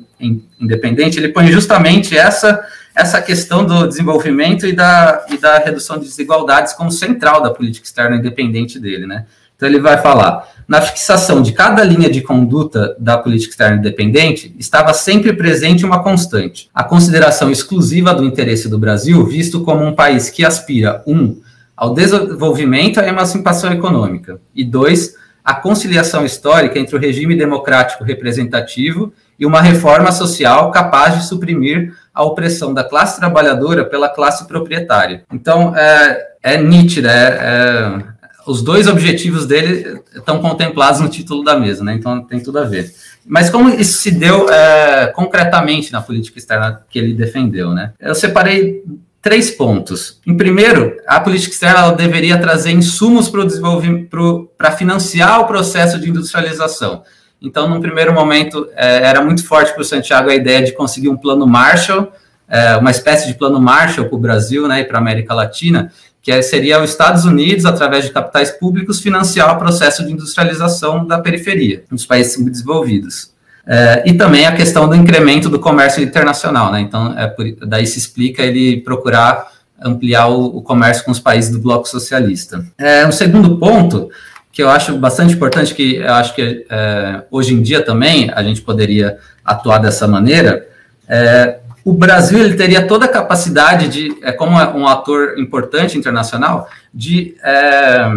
independente, 0.60 1.18
ele 1.18 1.30
põe 1.30 1.46
justamente 1.46 2.18
essa 2.18 2.62
essa 2.94 3.22
questão 3.22 3.64
do 3.64 3.88
desenvolvimento 3.88 4.66
e 4.66 4.74
da, 4.74 5.24
e 5.30 5.38
da 5.38 5.56
redução 5.56 5.96
de 5.96 6.04
desigualdades 6.04 6.74
como 6.74 6.92
central 6.92 7.42
da 7.42 7.48
política 7.48 7.86
externa 7.86 8.16
independente 8.16 8.78
dele, 8.78 9.06
né? 9.06 9.24
Então 9.56 9.66
ele 9.66 9.80
vai 9.80 9.96
falar, 9.96 10.46
na 10.68 10.82
fixação 10.82 11.40
de 11.40 11.52
cada 11.52 11.82
linha 11.82 12.10
de 12.10 12.20
conduta 12.20 12.94
da 12.98 13.16
política 13.16 13.52
externa 13.52 13.78
independente, 13.78 14.54
estava 14.58 14.92
sempre 14.92 15.32
presente 15.32 15.86
uma 15.86 16.02
constante, 16.02 16.68
a 16.74 16.84
consideração 16.84 17.50
exclusiva 17.50 18.12
do 18.12 18.22
interesse 18.22 18.68
do 18.68 18.78
Brasil, 18.78 19.24
visto 19.24 19.62
como 19.62 19.82
um 19.82 19.94
país 19.94 20.28
que 20.28 20.44
aspira, 20.44 21.02
um, 21.06 21.40
ao 21.82 21.92
desenvolvimento 21.92 23.00
e 23.00 23.00
à 23.00 23.08
emancipação 23.08 23.72
econômica, 23.72 24.40
e 24.54 24.64
dois, 24.64 25.16
a 25.44 25.52
conciliação 25.52 26.24
histórica 26.24 26.78
entre 26.78 26.94
o 26.94 26.98
regime 26.98 27.34
democrático 27.34 28.04
representativo 28.04 29.12
e 29.36 29.44
uma 29.44 29.60
reforma 29.60 30.12
social 30.12 30.70
capaz 30.70 31.16
de 31.18 31.26
suprimir 31.26 31.92
a 32.14 32.22
opressão 32.22 32.72
da 32.72 32.84
classe 32.84 33.18
trabalhadora 33.18 33.84
pela 33.84 34.08
classe 34.08 34.46
proprietária. 34.46 35.24
Então, 35.32 35.76
é, 35.76 36.24
é 36.40 36.56
nítida, 36.56 37.10
é, 37.10 37.26
é, 37.26 38.04
os 38.46 38.62
dois 38.62 38.86
objetivos 38.86 39.44
dele 39.44 40.00
estão 40.14 40.40
contemplados 40.40 41.00
no 41.00 41.08
título 41.08 41.42
da 41.42 41.58
mesa, 41.58 41.82
né? 41.82 41.94
então 41.94 42.22
tem 42.22 42.38
tudo 42.38 42.60
a 42.60 42.64
ver. 42.64 42.94
Mas 43.26 43.50
como 43.50 43.68
isso 43.68 43.98
se 43.98 44.12
deu 44.12 44.48
é, 44.48 45.08
concretamente 45.08 45.90
na 45.90 46.00
política 46.00 46.38
externa 46.38 46.84
que 46.88 46.96
ele 46.96 47.12
defendeu? 47.12 47.70
Né? 47.70 47.92
Eu 47.98 48.14
separei 48.14 48.84
três 49.22 49.52
pontos. 49.52 50.20
Em 50.26 50.36
primeiro, 50.36 50.96
a 51.06 51.20
política 51.20 51.52
externa 51.52 51.92
deveria 51.92 52.36
trazer 52.38 52.72
insumos 52.72 53.28
para 53.28 53.44
desenvolvimento, 53.44 54.50
para 54.58 54.72
financiar 54.72 55.40
o 55.40 55.46
processo 55.46 55.98
de 56.00 56.10
industrialização. 56.10 57.04
Então, 57.40 57.68
num 57.68 57.80
primeiro 57.80 58.12
momento, 58.12 58.68
é, 58.74 59.04
era 59.08 59.22
muito 59.22 59.46
forte 59.46 59.72
para 59.72 59.82
o 59.82 59.84
Santiago 59.84 60.28
a 60.28 60.34
ideia 60.34 60.62
de 60.62 60.72
conseguir 60.72 61.08
um 61.08 61.16
plano 61.16 61.46
Marshall, 61.46 62.12
é, 62.48 62.76
uma 62.76 62.90
espécie 62.90 63.28
de 63.28 63.34
plano 63.34 63.60
Marshall 63.60 64.06
para 64.06 64.16
o 64.16 64.20
Brasil 64.20 64.66
né, 64.66 64.80
e 64.80 64.84
para 64.84 64.98
a 64.98 65.00
América 65.00 65.32
Latina, 65.32 65.92
que 66.20 66.30
é, 66.30 66.42
seria 66.42 66.82
os 66.82 66.90
Estados 66.90 67.24
Unidos, 67.24 67.64
através 67.64 68.04
de 68.04 68.10
capitais 68.10 68.50
públicos, 68.50 69.00
financiar 69.00 69.54
o 69.54 69.58
processo 69.58 70.04
de 70.04 70.12
industrialização 70.12 71.06
da 71.06 71.18
periferia, 71.18 71.84
dos 71.90 72.04
países 72.04 72.34
subdesenvolvidos. 72.34 73.31
É, 73.66 74.02
e 74.06 74.14
também 74.14 74.46
a 74.46 74.54
questão 74.54 74.88
do 74.88 74.96
incremento 74.96 75.48
do 75.48 75.60
comércio 75.60 76.02
internacional, 76.02 76.72
né? 76.72 76.80
Então, 76.80 77.16
é 77.16 77.26
por, 77.28 77.44
daí 77.66 77.86
se 77.86 77.98
explica 77.98 78.42
ele 78.42 78.80
procurar 78.80 79.52
ampliar 79.84 80.28
o, 80.28 80.58
o, 80.58 80.62
comércio 80.62 81.04
com 81.04 81.10
os 81.10 81.18
países 81.18 81.50
do 81.50 81.58
bloco 81.58 81.88
socialista. 81.88 82.64
É, 82.78 83.04
um 83.06 83.12
segundo 83.12 83.58
ponto 83.58 84.10
que 84.52 84.62
eu 84.62 84.70
acho 84.70 84.96
bastante 84.98 85.34
importante, 85.34 85.74
que 85.74 85.96
eu 85.96 86.14
acho 86.14 86.34
que 86.34 86.64
é, 86.68 87.24
hoje 87.30 87.54
em 87.54 87.62
dia 87.62 87.82
também 87.82 88.30
a 88.32 88.42
gente 88.42 88.60
poderia 88.60 89.18
atuar 89.44 89.78
dessa 89.78 90.06
maneira, 90.06 90.68
é, 91.08 91.58
o 91.84 91.92
Brasil 91.92 92.38
ele 92.38 92.54
teria 92.54 92.86
toda 92.86 93.06
a 93.06 93.08
capacidade 93.08 93.88
de, 93.88 94.16
é, 94.22 94.30
como 94.30 94.58
é 94.58 94.68
um 94.68 94.86
ator 94.86 95.38
importante 95.38 95.98
internacional, 95.98 96.68
de, 96.94 97.34
é, 97.42 98.08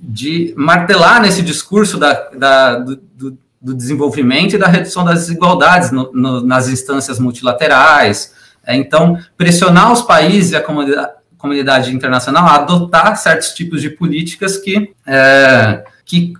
de 0.00 0.54
martelar 0.56 1.20
nesse 1.20 1.42
discurso 1.42 1.98
da, 1.98 2.12
da 2.34 2.78
do, 2.78 2.96
do, 3.14 3.38
do, 3.64 3.74
desenvolvimento 3.74 4.54
e 4.54 4.58
da 4.58 4.68
redução 4.68 5.04
das 5.04 5.20
desigualdades 5.20 5.90
no, 5.90 6.12
no, 6.12 6.40
nas 6.40 6.68
instâncias 6.68 7.18
multilaterais. 7.18 8.32
É, 8.66 8.76
então, 8.76 9.18
pressionar 9.36 9.92
os 9.92 10.02
países 10.02 10.52
e 10.52 10.56
a 10.56 10.60
comunidade, 10.60 11.12
comunidade 11.38 11.94
internacional 11.94 12.46
a 12.46 12.54
adotar 12.56 13.16
certos 13.16 13.50
tipos 13.50 13.82
de 13.82 13.90
políticas 13.90 14.56
que, 14.56 14.94
é, 15.06 15.84
que 16.04 16.32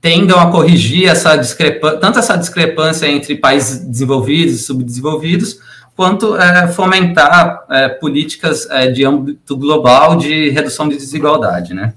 tendam 0.00 0.40
a 0.40 0.50
corrigir 0.50 1.08
essa 1.08 1.36
discrepância, 1.36 1.98
tanto 2.00 2.18
essa 2.18 2.36
discrepância 2.36 3.06
entre 3.06 3.36
países 3.36 3.78
desenvolvidos 3.84 4.56
e 4.56 4.58
subdesenvolvidos, 4.58 5.60
quanto 5.94 6.36
é, 6.36 6.66
fomentar 6.66 7.64
é, 7.70 7.88
políticas 7.88 8.68
é, 8.68 8.88
de 8.88 9.04
âmbito 9.04 9.56
global 9.56 10.16
de 10.16 10.50
redução 10.50 10.88
de 10.88 10.96
desigualdade, 10.96 11.72
né? 11.72 11.94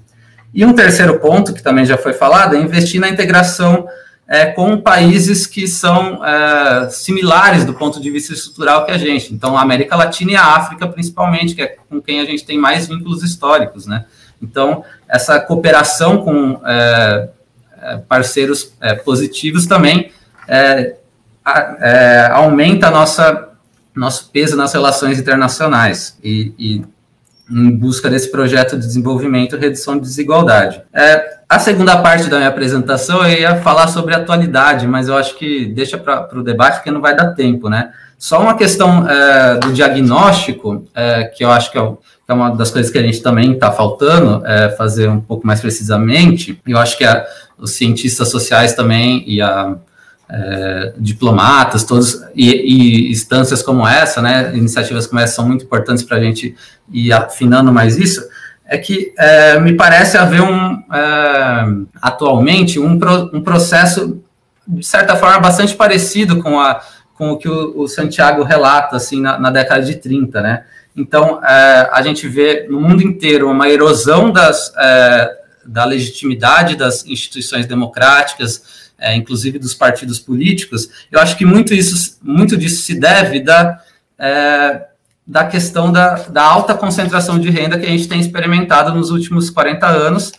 E 0.54 0.64
um 0.64 0.72
terceiro 0.72 1.18
ponto, 1.18 1.52
que 1.52 1.62
também 1.62 1.84
já 1.84 1.98
foi 1.98 2.12
falado, 2.12 2.54
é 2.54 2.60
investir 2.60 3.00
na 3.00 3.08
integração 3.08 3.86
é, 4.28 4.46
com 4.46 4.80
países 4.80 5.46
que 5.46 5.68
são 5.68 6.24
é, 6.24 6.88
similares 6.90 7.64
do 7.64 7.74
ponto 7.74 8.00
de 8.00 8.10
vista 8.10 8.32
estrutural 8.32 8.84
que 8.84 8.90
a 8.90 8.98
gente. 8.98 9.32
Então, 9.32 9.56
a 9.56 9.62
América 9.62 9.94
Latina 9.94 10.32
e 10.32 10.36
a 10.36 10.56
África, 10.56 10.88
principalmente, 10.88 11.54
que 11.54 11.62
é 11.62 11.76
com 11.88 12.00
quem 12.00 12.20
a 12.20 12.24
gente 12.24 12.44
tem 12.44 12.58
mais 12.58 12.88
vínculos 12.88 13.22
históricos, 13.22 13.86
né? 13.86 14.04
Então, 14.42 14.84
essa 15.08 15.40
cooperação 15.40 16.18
com 16.18 16.60
é, 16.66 17.28
é, 17.80 17.96
parceiros 17.98 18.72
é, 18.80 18.94
positivos 18.94 19.66
também 19.66 20.10
é, 20.48 20.96
aumenta 22.32 22.90
nossa 22.90 23.46
nosso 23.94 24.30
peso 24.30 24.56
nas 24.56 24.74
relações 24.74 25.18
internacionais 25.18 26.18
e, 26.22 26.52
e, 26.58 26.84
em 27.50 27.70
busca 27.70 28.10
desse 28.10 28.30
projeto 28.30 28.76
de 28.76 28.86
desenvolvimento 28.86 29.56
e 29.56 29.58
redução 29.58 29.94
de 29.94 30.02
desigualdade. 30.02 30.82
É, 30.92 31.35
a 31.48 31.58
segunda 31.58 31.96
parte 31.98 32.28
da 32.28 32.38
minha 32.38 32.48
apresentação 32.48 33.24
eu 33.26 33.38
ia 33.38 33.56
falar 33.56 33.86
sobre 33.88 34.14
atualidade, 34.14 34.86
mas 34.86 35.08
eu 35.08 35.16
acho 35.16 35.36
que 35.36 35.66
deixa 35.66 35.96
para 35.96 36.28
o 36.38 36.42
debate 36.42 36.76
porque 36.76 36.90
não 36.90 37.00
vai 37.00 37.14
dar 37.14 37.34
tempo, 37.34 37.68
né? 37.68 37.92
Só 38.18 38.40
uma 38.40 38.56
questão 38.56 39.08
é, 39.08 39.58
do 39.58 39.72
diagnóstico, 39.72 40.84
é, 40.94 41.24
que 41.24 41.44
eu 41.44 41.50
acho 41.50 41.70
que 41.70 41.78
é, 41.78 41.92
é, 42.28 42.32
uma 42.32 42.50
das 42.50 42.70
coisas 42.70 42.90
que 42.90 42.98
a 42.98 43.02
gente 43.02 43.22
também 43.22 43.52
está 43.52 43.70
faltando, 43.70 44.44
é, 44.46 44.70
fazer 44.70 45.08
um 45.08 45.20
pouco 45.20 45.46
mais 45.46 45.60
precisamente. 45.60 46.60
Eu 46.66 46.78
acho 46.78 46.96
que 46.96 47.04
a, 47.04 47.24
os 47.58 47.72
cientistas 47.72 48.28
sociais 48.28 48.74
também 48.74 49.22
e 49.26 49.40
a 49.40 49.76
é, 50.28 50.94
diplomatas, 50.98 51.84
todos 51.84 52.22
e, 52.34 52.50
e, 52.50 53.10
instâncias 53.10 53.62
como 53.62 53.86
essa, 53.86 54.20
né, 54.20 54.50
iniciativas 54.56 55.06
como 55.06 55.20
essa 55.20 55.36
são 55.36 55.46
muito 55.46 55.64
importantes 55.64 56.02
para 56.02 56.16
a 56.16 56.20
gente 56.20 56.56
ir 56.92 57.12
afinando 57.12 57.72
mais 57.72 57.96
isso. 57.96 58.26
É 58.66 58.76
que 58.78 59.12
é, 59.16 59.60
me 59.60 59.74
parece 59.74 60.16
haver 60.18 60.40
um 60.40 60.82
é, 60.92 61.64
atualmente 62.02 62.78
um, 62.80 62.98
pro, 62.98 63.30
um 63.32 63.40
processo 63.40 64.20
de 64.66 64.84
certa 64.84 65.14
forma 65.14 65.38
bastante 65.38 65.74
parecido 65.74 66.42
com, 66.42 66.58
a, 66.58 66.82
com 67.14 67.30
o 67.30 67.36
que 67.36 67.48
o, 67.48 67.80
o 67.80 67.88
Santiago 67.88 68.42
relata 68.42 68.96
assim 68.96 69.20
na, 69.20 69.38
na, 69.38 69.50
década 69.50 69.82
de 69.82 69.94
30, 69.94 70.40
né? 70.42 70.64
Então 70.96 71.40
é, 71.44 71.88
a 71.92 72.02
gente 72.02 72.26
vê 72.26 72.66
no 72.68 72.80
mundo 72.80 73.02
inteiro 73.02 73.48
uma 73.48 73.68
erosão 73.68 74.32
das 74.32 74.72
é, 74.76 75.46
da 75.66 75.84
legitimidade 75.84 76.76
das 76.76 77.04
instituições 77.06 77.66
democráticas, 77.66 78.90
é, 78.98 79.14
inclusive 79.14 79.58
dos 79.58 79.74
partidos 79.74 80.18
políticos, 80.18 80.88
eu 81.10 81.20
acho 81.20 81.36
que 81.36 81.44
muito, 81.44 81.74
isso, 81.74 82.18
muito 82.22 82.56
disso 82.56 82.82
se 82.82 82.98
deve 82.98 83.40
da, 83.40 83.80
é, 84.18 84.86
da 85.26 85.44
questão 85.44 85.90
da, 85.90 86.14
da 86.28 86.44
alta 86.44 86.74
concentração 86.74 87.38
de 87.38 87.50
renda 87.50 87.78
que 87.78 87.86
a 87.86 87.90
gente 87.90 88.08
tem 88.08 88.20
experimentado 88.20 88.94
nos 88.94 89.10
últimos 89.10 89.50
40 89.50 89.86
anos, 89.86 90.32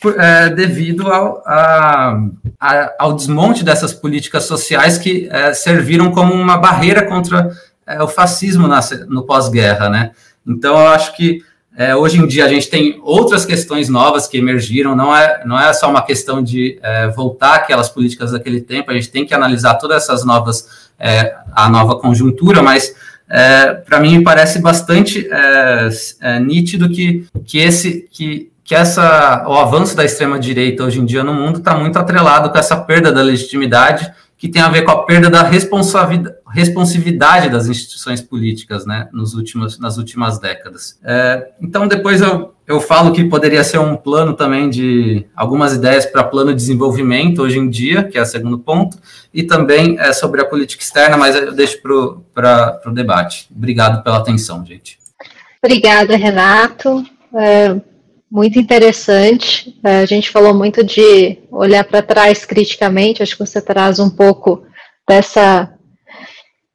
por, 0.00 0.18
é, 0.18 0.48
devido 0.48 1.10
ao, 1.12 1.42
a, 1.44 2.20
a, 2.60 2.94
ao 3.00 3.14
desmonte 3.14 3.64
dessas 3.64 3.92
políticas 3.92 4.44
sociais 4.44 4.96
que 4.96 5.28
é, 5.30 5.52
serviram 5.52 6.12
como 6.12 6.32
uma 6.32 6.56
barreira 6.56 7.04
contra 7.04 7.50
é, 7.84 8.00
o 8.00 8.06
fascismo 8.06 8.68
na, 8.68 8.80
no 9.08 9.24
pós-guerra, 9.24 9.88
né? 9.88 10.12
Então, 10.46 10.78
eu 10.78 10.88
acho 10.88 11.16
que 11.16 11.42
é, 11.76 11.94
hoje 11.94 12.18
em 12.18 12.26
dia 12.26 12.44
a 12.44 12.48
gente 12.48 12.68
tem 12.68 13.00
outras 13.02 13.44
questões 13.44 13.88
novas 13.88 14.26
que 14.26 14.36
emergiram, 14.36 14.96
não 14.96 15.14
é, 15.14 15.42
não 15.44 15.58
é 15.58 15.72
só 15.72 15.88
uma 15.88 16.02
questão 16.02 16.42
de 16.42 16.78
é, 16.82 17.08
voltar 17.08 17.54
aquelas 17.54 17.88
políticas 17.88 18.32
daquele 18.32 18.60
tempo, 18.60 18.90
a 18.90 18.94
gente 18.94 19.10
tem 19.10 19.24
que 19.24 19.34
analisar 19.34 19.74
todas 19.74 20.02
essas 20.02 20.24
novas, 20.24 20.90
é, 20.98 21.36
a 21.52 21.68
nova 21.68 21.96
conjuntura, 21.98 22.62
mas 22.62 22.94
é, 23.30 23.74
para 23.74 24.00
mim 24.00 24.18
me 24.18 24.24
parece 24.24 24.60
bastante 24.60 25.28
é, 25.30 25.88
é, 26.20 26.40
nítido 26.40 26.88
que, 26.88 27.26
que 27.44 27.58
esse 27.58 28.08
que, 28.10 28.50
que 28.64 28.74
essa, 28.74 29.44
o 29.46 29.54
avanço 29.54 29.96
da 29.96 30.04
extrema-direita 30.04 30.84
hoje 30.84 31.00
em 31.00 31.04
dia 31.04 31.22
no 31.22 31.34
mundo 31.34 31.58
está 31.58 31.76
muito 31.76 31.98
atrelado 31.98 32.50
com 32.50 32.58
essa 32.58 32.76
perda 32.76 33.12
da 33.12 33.22
legitimidade 33.22 34.10
que 34.38 34.48
tem 34.48 34.62
a 34.62 34.68
ver 34.68 34.82
com 34.82 34.92
a 34.92 35.02
perda 35.02 35.28
da 35.28 35.42
responsividade 35.42 37.50
das 37.50 37.66
instituições 37.66 38.22
políticas, 38.22 38.86
né, 38.86 39.08
nos 39.12 39.34
últimos, 39.34 39.80
nas 39.80 39.98
últimas 39.98 40.38
décadas. 40.38 40.96
É, 41.02 41.48
então, 41.60 41.88
depois 41.88 42.20
eu, 42.20 42.54
eu 42.68 42.82
falo 42.82 43.12
que 43.12 43.24
poderia 43.24 43.64
ser 43.64 43.78
um 43.78 43.96
plano 43.96 44.34
também 44.34 44.68
de 44.68 45.24
algumas 45.34 45.72
ideias 45.72 46.04
para 46.04 46.22
plano 46.22 46.50
de 46.50 46.56
desenvolvimento 46.56 47.40
hoje 47.40 47.58
em 47.58 47.70
dia, 47.70 48.04
que 48.04 48.18
é 48.18 48.22
o 48.22 48.26
segundo 48.26 48.58
ponto, 48.58 48.98
e 49.32 49.42
também 49.42 49.98
é 49.98 50.12
sobre 50.12 50.42
a 50.42 50.44
política 50.44 50.82
externa, 50.82 51.16
mas 51.16 51.34
eu 51.34 51.54
deixo 51.54 51.80
para 52.34 52.80
o 52.84 52.90
debate. 52.92 53.48
Obrigado 53.50 54.04
pela 54.04 54.18
atenção, 54.18 54.66
gente. 54.66 54.98
Obrigada, 55.64 56.14
Renato. 56.14 57.02
É, 57.34 57.74
muito 58.30 58.58
interessante. 58.58 59.74
É, 59.82 60.00
a 60.00 60.06
gente 60.06 60.28
falou 60.28 60.52
muito 60.52 60.84
de 60.84 61.38
olhar 61.50 61.84
para 61.84 62.02
trás 62.02 62.44
criticamente, 62.44 63.22
acho 63.22 63.32
que 63.32 63.46
você 63.46 63.62
traz 63.62 63.98
um 63.98 64.10
pouco 64.10 64.62
dessa, 65.08 65.72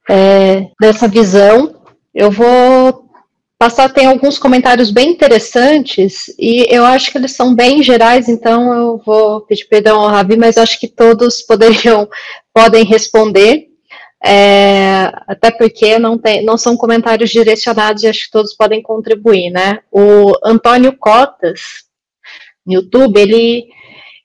é, 0.09 0.69
dessa 0.81 1.07
visão. 1.07 1.75
Eu 2.15 2.31
vou 2.31 3.02
passar, 3.63 3.87
tem 3.87 4.07
alguns 4.07 4.37
comentários 4.37 4.91
bem 4.91 5.11
interessantes, 5.11 6.25
e 6.37 6.67
eu 6.69 6.83
acho 6.83 7.09
que 7.09 7.17
eles 7.17 7.31
são 7.31 7.55
bem 7.55 7.81
gerais, 7.81 8.27
então 8.27 8.73
eu 8.73 9.01
vou 9.05 9.39
pedir 9.39 9.63
perdão 9.69 10.01
ao 10.01 10.09
Ravi, 10.09 10.35
mas 10.35 10.57
acho 10.57 10.77
que 10.77 10.87
todos 10.87 11.41
poderiam, 11.47 12.09
podem 12.53 12.83
responder 12.83 13.69
é, 14.21 15.13
até 15.27 15.49
porque 15.49 15.97
não, 15.97 16.17
tem, 16.17 16.43
não 16.43 16.57
são 16.57 16.75
comentários 16.75 17.29
direcionados 17.29 18.03
e 18.03 18.07
acho 18.07 18.25
que 18.25 18.31
todos 18.31 18.53
podem 18.53 18.81
contribuir, 18.81 19.49
né? 19.49 19.79
O 19.89 20.33
Antônio 20.43 20.97
Cotas, 20.97 21.61
no 22.65 22.73
YouTube, 22.73 23.17
ele, 23.17 23.67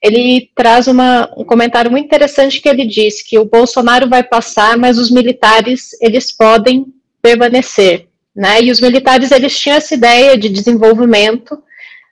ele 0.03 0.51
traz 0.57 0.89
uma, 0.89 1.33
um 1.37 1.45
comentário 1.45 1.93
muito 1.93 2.07
interessante 2.07 2.61
que 2.61 2.69
ele 2.69 2.85
diz 2.85 3.23
que 3.23 3.39
o 3.39 3.45
Bolsonaro 3.45 4.09
vai 4.09 4.25
passar, 4.25 4.77
mas 4.77 4.99
os 4.99 5.13
militares, 5.13 5.91
eles 6.01 6.33
podem 6.33 6.87
permanecer, 7.23 8.08
né? 8.39 8.63
E 8.63 8.71
os 8.71 8.81
militares, 8.81 9.33
eles 9.33 9.59
tinham 9.59 9.77
essa 9.77 9.93
ideia 9.93 10.39
de 10.39 10.49
desenvolvimento 10.49 11.61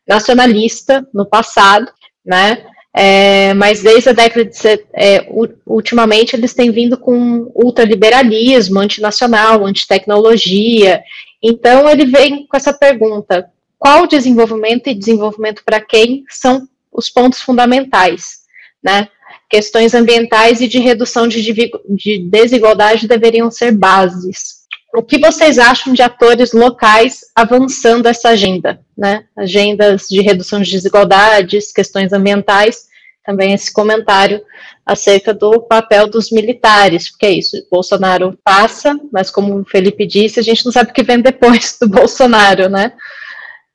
nacionalista 0.05 1.07
no 1.15 1.25
passado, 1.25 1.89
né? 2.25 2.67
É, 2.93 3.55
mas 3.55 3.81
desde 3.81 4.09
a 4.09 4.13
década 4.13 4.45
de 4.45 4.57
é, 4.93 5.25
ultimamente 5.65 6.35
eles 6.35 6.53
têm 6.53 6.73
vindo 6.73 6.99
com 6.99 7.53
ultraliberalismo, 7.55 8.81
antinacional, 8.81 9.65
antitecnologia. 9.65 11.01
Então 11.41 11.89
ele 11.89 12.07
vem 12.07 12.45
com 12.45 12.57
essa 12.57 12.73
pergunta: 12.73 13.49
qual 13.79 14.05
desenvolvimento 14.09 14.89
e 14.89 14.95
desenvolvimento 14.95 15.63
para 15.65 15.81
quem 15.81 16.25
são 16.29 16.67
os 16.91 17.09
pontos 17.09 17.41
fundamentais, 17.41 18.39
né? 18.83 19.07
Questões 19.49 19.95
ambientais 19.95 20.61
e 20.61 20.67
de 20.67 20.81
redução 20.81 21.29
de, 21.29 21.71
de 21.89 22.19
desigualdade 22.19 23.07
deveriam 23.07 23.49
ser 23.49 23.71
bases. 23.71 24.56
O 24.97 25.03
que 25.03 25.19
vocês 25.19 25.59
acham 25.59 25.93
de 25.93 26.01
atores 26.01 26.55
locais 26.55 27.21
avançando 27.35 28.07
essa 28.07 28.31
agenda, 28.31 28.81
né? 28.97 29.27
Agendas 29.37 30.07
de 30.09 30.23
redução 30.23 30.63
de 30.63 30.71
desigualdades, 30.71 31.71
questões 31.71 32.15
ambientais, 32.15 32.87
também 33.23 33.53
esse 33.53 33.71
comentário 33.71 34.43
acerca 34.87 35.35
do 35.35 35.61
papel 35.61 36.09
dos 36.09 36.31
militares, 36.31 37.11
porque 37.11 37.27
é 37.27 37.33
isso, 37.33 37.57
Bolsonaro 37.71 38.39
passa, 38.43 38.99
mas 39.13 39.31
como 39.31 39.61
o 39.61 39.67
Felipe 39.67 40.07
disse, 40.07 40.41
a 40.41 40.43
gente 40.43 40.65
não 40.65 40.73
sabe 40.73 40.93
o 40.93 40.95
que 40.95 41.03
vem 41.03 41.21
depois 41.21 41.77
do 41.79 41.87
Bolsonaro, 41.91 42.71
né? 42.71 42.93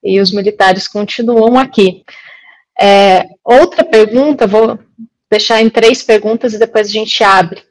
E 0.03 0.19
os 0.19 0.31
militares 0.31 0.87
continuam 0.87 1.59
aqui. 1.59 2.03
É, 2.81 3.27
outra 3.43 3.83
pergunta, 3.83 4.47
vou 4.47 4.79
deixar 5.29 5.61
em 5.61 5.69
três 5.69 6.01
perguntas 6.01 6.55
e 6.55 6.57
depois 6.57 6.87
a 6.87 6.91
gente 6.91 7.23
abre. 7.23 7.61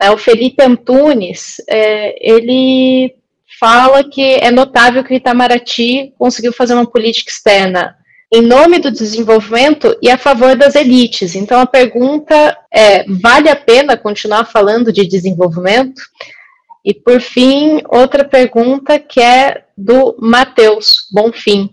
É, 0.00 0.10
o 0.10 0.18
Felipe 0.18 0.62
Antunes, 0.62 1.56
é, 1.68 2.14
ele 2.20 3.14
fala 3.58 4.04
que 4.04 4.22
é 4.22 4.50
notável 4.50 5.02
que 5.02 5.14
o 5.14 5.16
Itamaraty 5.16 6.12
conseguiu 6.18 6.52
fazer 6.52 6.74
uma 6.74 6.86
política 6.86 7.30
externa 7.30 7.96
em 8.32 8.42
nome 8.42 8.78
do 8.78 8.90
desenvolvimento 8.90 9.96
e 10.02 10.10
a 10.10 10.18
favor 10.18 10.56
das 10.56 10.74
elites. 10.74 11.34
Então 11.34 11.60
a 11.60 11.66
pergunta 11.66 12.56
é: 12.72 13.04
vale 13.04 13.48
a 13.48 13.56
pena 13.56 13.96
continuar 13.96 14.44
falando 14.44 14.92
de 14.92 15.06
desenvolvimento? 15.06 16.02
E 16.84 16.94
por 16.94 17.20
fim, 17.20 17.80
outra 17.88 18.24
pergunta 18.24 18.98
que 18.98 19.20
é 19.20 19.64
do 19.76 20.16
Matheus 20.20 21.06
Bonfim, 21.12 21.70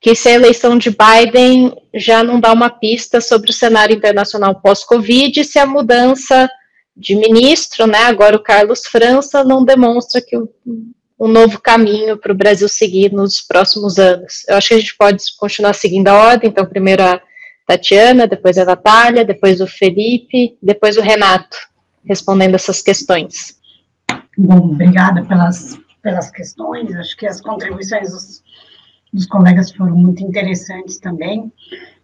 que 0.00 0.14
se 0.14 0.28
a 0.28 0.32
eleição 0.32 0.78
de 0.78 0.90
Biden 0.90 1.72
já 1.94 2.22
não 2.22 2.40
dá 2.40 2.52
uma 2.52 2.70
pista 2.70 3.20
sobre 3.20 3.50
o 3.50 3.54
cenário 3.54 3.94
internacional 3.94 4.54
pós-Covid, 4.60 5.44
se 5.44 5.58
a 5.58 5.66
mudança 5.66 6.48
de 6.96 7.14
ministro, 7.14 7.86
né, 7.86 7.98
agora 8.04 8.36
o 8.36 8.42
Carlos 8.42 8.86
França, 8.86 9.44
não 9.44 9.64
demonstra 9.64 10.20
que 10.20 10.36
um 10.36 11.28
novo 11.28 11.60
caminho 11.60 12.16
para 12.16 12.32
o 12.32 12.36
Brasil 12.36 12.68
seguir 12.68 13.12
nos 13.12 13.42
próximos 13.42 13.98
anos. 13.98 14.42
Eu 14.48 14.56
acho 14.56 14.68
que 14.68 14.74
a 14.74 14.78
gente 14.78 14.96
pode 14.96 15.22
continuar 15.38 15.74
seguindo 15.74 16.08
a 16.08 16.14
ordem, 16.14 16.48
então 16.48 16.64
primeiro 16.64 17.02
a 17.02 17.20
Tatiana, 17.66 18.26
depois 18.26 18.56
a 18.56 18.64
Natália, 18.64 19.24
depois 19.24 19.60
o 19.60 19.66
Felipe, 19.66 20.56
depois 20.62 20.96
o 20.96 21.02
Renato, 21.02 21.56
respondendo 22.04 22.54
essas 22.54 22.80
questões. 22.80 23.60
Bom, 24.36 24.70
obrigada 24.72 25.22
pelas, 25.26 25.78
pelas 26.02 26.30
questões, 26.30 26.94
acho 26.96 27.14
que 27.16 27.26
as 27.26 27.40
contribuições 27.40 28.10
dos, 28.10 28.42
dos 29.12 29.26
colegas 29.26 29.70
foram 29.72 29.94
muito 29.94 30.22
interessantes 30.24 30.98
também. 30.98 31.52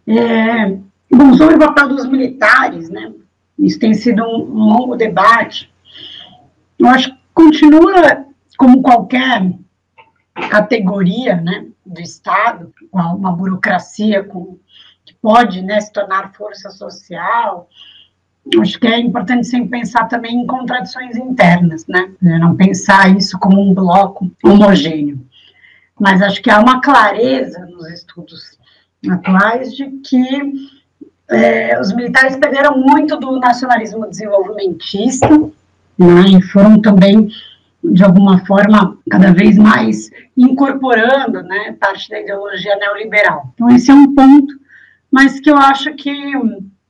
É, 0.06 0.76
bom, 1.10 1.34
sobre 1.34 1.56
o 1.56 1.58
papel 1.58 1.88
dos 1.88 2.06
militares, 2.06 2.90
né, 2.90 3.12
isso 3.58 3.78
tem 3.78 3.94
sido 3.94 4.22
um, 4.22 4.44
longo 4.52 4.96
debate, 4.96 5.72
eu 6.78 6.88
acho 6.88 7.10
que 7.10 7.18
continua 7.32 8.26
como 8.56 8.82
qualquer 8.82 9.52
categoria, 10.50 11.36
né, 11.36 11.66
do 11.84 12.00
Estado, 12.00 12.72
uma 12.92 13.32
burocracia 13.32 14.22
com 14.24 14.58
que 15.04 15.14
pode 15.14 15.62
né, 15.62 15.80
se 15.80 15.92
tornar 15.92 16.34
força 16.34 16.70
social. 16.70 17.68
Acho 18.60 18.78
que 18.78 18.86
é 18.86 18.98
importante 18.98 19.46
sempre 19.46 19.70
pensar 19.70 20.06
também 20.08 20.36
em 20.36 20.46
contradições 20.46 21.16
internas, 21.16 21.86
né? 21.86 22.12
Não 22.20 22.56
pensar 22.56 23.16
isso 23.16 23.38
como 23.38 23.60
um 23.60 23.74
bloco 23.74 24.30
homogêneo. 24.44 25.24
Mas 25.98 26.22
acho 26.22 26.42
que 26.42 26.50
há 26.50 26.60
uma 26.60 26.80
clareza 26.80 27.66
nos 27.66 27.88
estudos 27.88 28.58
atuais 29.08 29.74
de 29.74 29.90
que 29.98 30.52
é, 31.30 31.80
os 31.80 31.92
militares 31.94 32.36
perderam 32.36 32.78
muito 32.78 33.16
do 33.16 33.38
nacionalismo 33.38 34.08
desenvolvimentista 34.08 35.28
né, 35.98 36.22
e 36.28 36.42
foram 36.42 36.80
também 36.80 37.28
de 37.84 38.02
alguma 38.02 38.44
forma, 38.44 38.98
cada 39.08 39.32
vez 39.32 39.56
mais 39.56 40.10
incorporando 40.36 41.40
né, 41.44 41.76
parte 41.78 42.10
da 42.10 42.20
ideologia 42.20 42.74
neoliberal. 42.76 43.52
Então, 43.54 43.70
esse 43.70 43.92
é 43.92 43.94
um 43.94 44.12
ponto 44.12 44.54
mas 45.16 45.40
que 45.40 45.50
eu 45.50 45.56
acho 45.56 45.94
que 45.94 46.12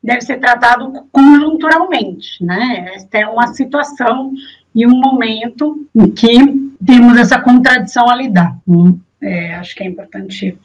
deve 0.02 0.20
ser 0.20 0.38
tratado 0.38 1.06
conjunturalmente, 1.12 2.44
né? 2.44 2.90
Esta 2.94 3.18
é 3.18 3.26
uma 3.26 3.48
situação 3.48 4.32
e 4.74 4.86
um 4.86 4.98
momento 4.98 5.86
em 5.94 6.10
que 6.10 6.36
temos 6.84 7.16
essa 7.18 7.40
contradição 7.40 8.08
a 8.08 8.16
lidar. 8.16 8.56
Hum, 8.66 8.98
é, 9.20 9.54
acho 9.54 9.74
que 9.74 9.82
é 9.84 9.86
importante 9.86 10.58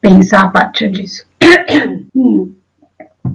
pensar 0.00 0.42
a 0.42 0.48
partir 0.48 0.90
disso. 0.90 1.24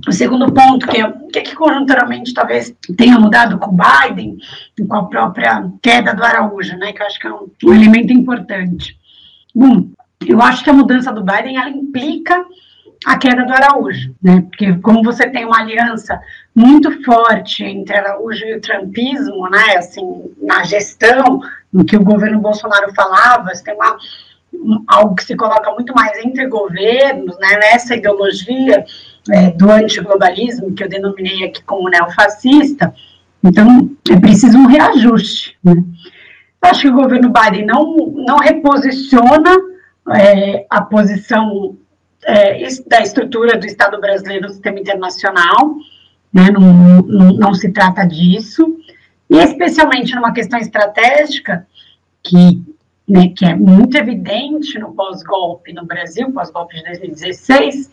O 0.07 0.11
segundo 0.11 0.51
ponto, 0.51 0.87
que 0.87 0.99
é 0.99 1.07
o 1.07 1.27
que, 1.27 1.41
que 1.41 1.55
conjunturamente 1.55 2.33
talvez 2.33 2.75
tenha 2.97 3.19
mudado 3.19 3.57
com 3.57 3.71
o 3.71 3.77
Biden 3.77 4.37
com 4.87 4.95
a 4.95 5.05
própria 5.05 5.69
queda 5.81 6.13
do 6.13 6.23
Araújo, 6.23 6.77
né? 6.77 6.91
Que 6.93 7.01
eu 7.01 7.05
acho 7.05 7.19
que 7.19 7.27
é 7.27 7.33
um, 7.33 7.49
um 7.65 7.73
elemento 7.73 8.11
importante. 8.11 8.97
Bom, 9.55 9.89
eu 10.25 10.41
acho 10.41 10.63
que 10.63 10.69
a 10.69 10.73
mudança 10.73 11.11
do 11.11 11.23
Biden 11.23 11.57
ela 11.57 11.69
implica 11.69 12.45
a 13.05 13.17
queda 13.17 13.45
do 13.45 13.53
Araújo, 13.53 14.15
né? 14.21 14.41
Porque 14.41 14.73
como 14.79 15.03
você 15.03 15.29
tem 15.29 15.45
uma 15.45 15.59
aliança 15.59 16.19
muito 16.55 17.03
forte 17.03 17.63
entre 17.63 17.95
Araújo 17.95 18.43
e 18.45 18.55
o 18.55 18.61
trumpismo, 18.61 19.49
né? 19.49 19.77
Assim, 19.77 20.31
na 20.41 20.63
gestão, 20.63 21.39
no 21.71 21.85
que 21.85 21.95
o 21.95 22.03
governo 22.03 22.39
Bolsonaro 22.39 22.93
falava, 22.93 23.53
você 23.53 23.63
tem 23.63 23.75
uma 23.75 23.97
algo 24.87 25.15
que 25.15 25.23
se 25.23 25.35
coloca 25.35 25.71
muito 25.71 25.93
mais 25.93 26.17
entre 26.25 26.47
governos, 26.47 27.37
né? 27.37 27.57
Nessa 27.59 27.95
ideologia 27.95 28.83
é, 29.31 29.51
do 29.51 29.71
antiglobalismo 29.71 30.73
que 30.73 30.83
eu 30.83 30.89
denominei 30.89 31.45
aqui 31.45 31.63
como 31.63 31.89
neofascista. 31.89 32.93
Então, 33.43 33.91
é 34.09 34.19
preciso 34.19 34.57
um 34.57 34.67
reajuste. 34.67 35.57
Né? 35.63 35.83
Acho 36.61 36.81
que 36.81 36.87
o 36.89 36.95
governo 36.95 37.31
Biden 37.31 37.65
não, 37.65 37.95
não 38.15 38.37
reposiciona 38.37 39.51
é, 40.15 40.65
a 40.69 40.81
posição 40.81 41.77
é, 42.25 42.67
da 42.87 43.01
estrutura 43.01 43.57
do 43.57 43.65
Estado 43.65 43.99
brasileiro 43.99 44.47
no 44.47 44.53
sistema 44.53 44.79
internacional, 44.79 45.75
né, 46.33 46.49
não, 46.51 47.01
não, 47.01 47.27
não, 47.33 47.53
se 47.53 47.71
trata 47.71 48.05
disso, 48.05 48.77
e 49.29 49.37
especialmente 49.37 50.13
numa 50.13 50.33
questão 50.33 50.59
estratégica, 50.59 51.65
que, 52.23 52.61
né, 53.07 53.29
que 53.35 53.45
é 53.45 53.55
muito 53.55 53.95
evidente 53.95 54.77
no 54.77 54.93
pós-golpe 54.93 55.73
no 55.73 55.85
Brasil, 55.85 56.31
pós-golpe 56.31 56.75
de 56.75 56.83
2016, 56.83 57.89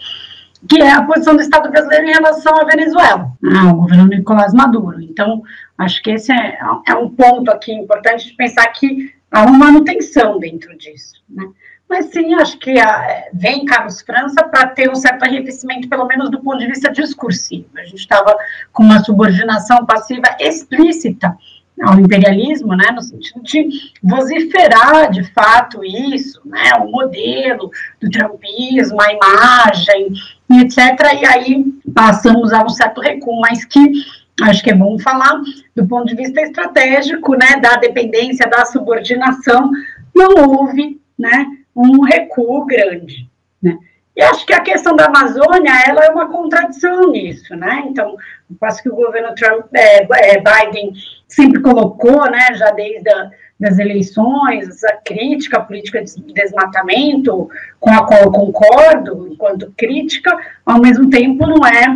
que 0.69 0.81
é 0.81 0.93
a 0.93 1.03
posição 1.03 1.37
do 1.37 1.43
Estado 1.43 1.71
brasileiro 1.71 2.07
em 2.07 2.12
relação 2.12 2.53
à 2.57 2.65
Venezuela, 2.65 3.33
ao 3.62 3.75
governo 3.75 4.07
Nicolás 4.07 4.53
Maduro. 4.55 5.01
Então, 5.01 5.43
acho 5.77 6.03
que 6.03 6.11
esse 6.11 6.33
é, 6.33 6.59
é 6.87 6.95
um 6.95 7.09
ponto 7.11 7.51
aqui 7.51 7.73
importante 7.73 8.27
de 8.29 8.37
pensar 8.37 8.67
que 8.69 9.12
há 9.31 9.43
uma 9.43 9.67
manutenção 9.67 10.39
dentro 10.39 10.77
disso. 10.77 11.23
Né? 11.29 11.45
Mas 11.89 12.07
sim, 12.07 12.35
acho 12.35 12.59
que 12.59 12.79
a, 12.79 12.89
ah, 12.89 13.25
vem 13.33 13.65
Carlos 13.65 14.01
França 14.01 14.43
para 14.45 14.69
ter 14.69 14.91
um 14.91 14.95
certo 14.95 15.25
arrefecimento, 15.25 15.89
pelo 15.89 16.07
menos 16.07 16.31
do 16.31 16.41
ponto 16.41 16.59
de 16.59 16.67
vista 16.67 16.91
discursivo. 16.91 17.67
A 17.77 17.85
gente 17.85 18.01
estava 18.01 18.37
com 18.73 18.83
uma 18.83 19.05
subordinação 19.05 19.85
passiva 19.85 20.37
explícita 20.41 21.37
ao 21.83 21.99
imperialismo, 21.99 22.75
né, 22.77 22.91
no 22.93 23.03
sentido 23.03 23.43
de 23.43 23.69
vociferar 24.03 25.11
de 25.11 25.25
fato 25.33 25.85
isso, 25.85 26.41
né, 26.45 26.73
o 26.81 26.91
modelo 26.91 27.71
do 28.01 28.11
trumpismo, 28.11 29.01
a 29.01 29.12
imagem, 29.12 30.12
etc. 30.51 30.78
E 31.20 31.26
aí 31.26 31.64
passamos 31.95 32.53
a 32.53 32.62
um 32.62 32.68
certo 32.68 33.01
recuo, 33.01 33.40
mas 33.40 33.64
que 33.64 33.92
acho 34.42 34.62
que 34.62 34.70
é 34.70 34.74
bom 34.74 34.99
falar 34.99 35.40
do 35.74 35.86
ponto 35.86 36.07
de 36.07 36.16
vista 36.16 36.40
estratégico, 36.40 37.34
né, 37.34 37.61
da 37.61 37.76
dependência, 37.76 38.49
da 38.49 38.64
subordinação, 38.64 39.70
não 40.14 40.30
houve, 40.49 41.01
né, 41.18 41.47
um 41.74 42.03
recuo 42.03 42.64
grande, 42.66 43.28
né? 43.62 43.78
E 44.16 44.22
acho 44.22 44.47
que 44.47 44.53
a 44.53 44.61
questão 44.61 44.95
da 44.95 45.07
Amazônia, 45.07 45.72
ela 45.88 46.05
é 46.05 46.11
uma 46.11 46.28
contradição 46.28 47.11
nisso, 47.11 47.57
né? 47.57 47.82
Então, 47.88 48.16
passo 48.61 48.80
que 48.80 48.88
o 48.88 48.95
governo 48.95 49.34
Trump, 49.34 49.66
é, 49.74 50.05
é, 50.05 50.40
Biden 50.40 50.92
sempre 51.26 51.61
colocou, 51.61 52.30
né, 52.30 52.55
já 52.55 52.70
desde 52.70 53.11
a, 53.11 53.30
das 53.59 53.78
eleições, 53.78 54.68
essa 54.68 54.98
crítica 55.05 55.59
à 55.59 55.61
política 55.61 56.02
de 56.02 56.20
desmatamento, 56.32 57.48
com 57.78 57.90
a 57.90 58.05
qual 58.05 58.22
eu 58.22 58.30
concordo, 58.30 59.28
enquanto 59.30 59.72
crítica, 59.76 60.36
ao 60.66 60.80
mesmo 60.80 61.09
tempo 61.09 61.46
não 61.46 61.64
é 61.66 61.86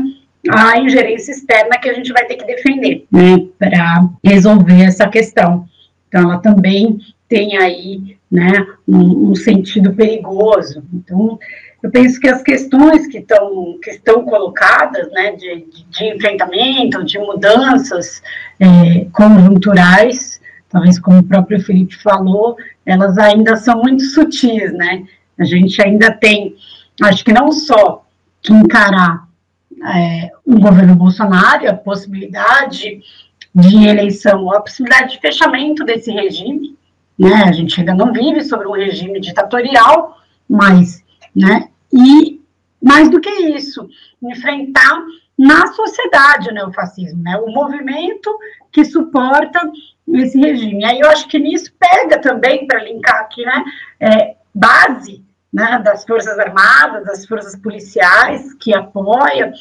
a 0.50 0.78
ingerência 0.78 1.32
externa 1.32 1.78
que 1.78 1.88
a 1.88 1.94
gente 1.94 2.12
vai 2.12 2.24
ter 2.26 2.36
que 2.36 2.46
defender, 2.46 3.04
né, 3.10 3.46
para 3.58 4.08
resolver 4.24 4.82
essa 4.82 5.08
questão. 5.08 5.66
Então, 6.08 6.22
ela 6.22 6.38
também 6.38 6.98
tem 7.28 7.58
aí 7.58 8.16
né, 8.30 8.66
um, 8.86 9.30
um, 9.30 9.34
sentido 9.34 9.92
perigoso. 9.92 10.82
Então, 10.94 11.38
eu 11.82 11.90
penso 11.90 12.18
que 12.18 12.28
as 12.28 12.42
questões 12.42 13.06
que 13.06 13.18
estão 13.18 13.78
que 13.82 13.90
estão 13.90 14.24
colocadas, 14.24 15.10
né, 15.12 15.32
de, 15.32 15.66
de, 15.66 15.84
de 15.84 16.04
enfrentamento, 16.04 17.04
de 17.04 17.18
mudanças 17.18 18.22
é, 18.58 19.06
conjunturais, 19.12 20.37
talvez 20.68 20.98
como 20.98 21.18
o 21.18 21.24
próprio 21.24 21.60
Felipe 21.60 21.96
falou, 21.96 22.56
elas 22.84 23.18
ainda 23.18 23.56
são 23.56 23.80
muito 23.80 24.04
sutis, 24.04 24.72
né? 24.72 25.06
A 25.38 25.44
gente 25.44 25.80
ainda 25.80 26.10
tem, 26.10 26.56
acho 27.02 27.24
que 27.24 27.32
não 27.32 27.50
só 27.52 28.04
que 28.42 28.52
encarar 28.52 29.26
é, 29.94 30.30
um 30.46 30.58
governo 30.58 30.94
Bolsonaro, 30.94 31.68
a 31.68 31.74
possibilidade 31.74 33.00
de 33.54 33.86
eleição, 33.86 34.52
a 34.52 34.60
possibilidade 34.60 35.12
de 35.12 35.20
fechamento 35.20 35.84
desse 35.84 36.10
regime, 36.10 36.76
né? 37.18 37.44
A 37.44 37.52
gente 37.52 37.80
ainda 37.80 37.94
não 37.94 38.12
vive 38.12 38.42
sobre 38.42 38.66
um 38.66 38.72
regime 38.72 39.20
ditatorial, 39.20 40.18
mas, 40.48 41.02
né? 41.34 41.68
E 41.92 42.40
mais 42.82 43.10
do 43.10 43.20
que 43.20 43.30
isso, 43.30 43.88
enfrentar 44.22 45.02
na 45.36 45.68
sociedade 45.68 46.48
o 46.48 46.54
neofascismo, 46.54 47.22
né? 47.22 47.36
O 47.38 47.50
movimento 47.50 48.36
que 48.72 48.84
suporta 48.84 49.60
esse 50.14 50.38
regime. 50.38 50.84
Aí 50.84 51.00
eu 51.00 51.10
acho 51.10 51.28
que 51.28 51.38
nisso 51.38 51.72
pega 51.78 52.18
também 52.20 52.66
para 52.66 52.82
linkar 52.82 53.20
aqui, 53.20 53.44
né? 53.44 53.64
É, 54.00 54.34
base 54.54 55.22
né, 55.52 55.80
das 55.84 56.04
Forças 56.04 56.38
Armadas, 56.38 57.04
das 57.04 57.26
Forças 57.26 57.56
Policiais 57.56 58.54
que 58.54 58.74
apoiam 58.74 59.52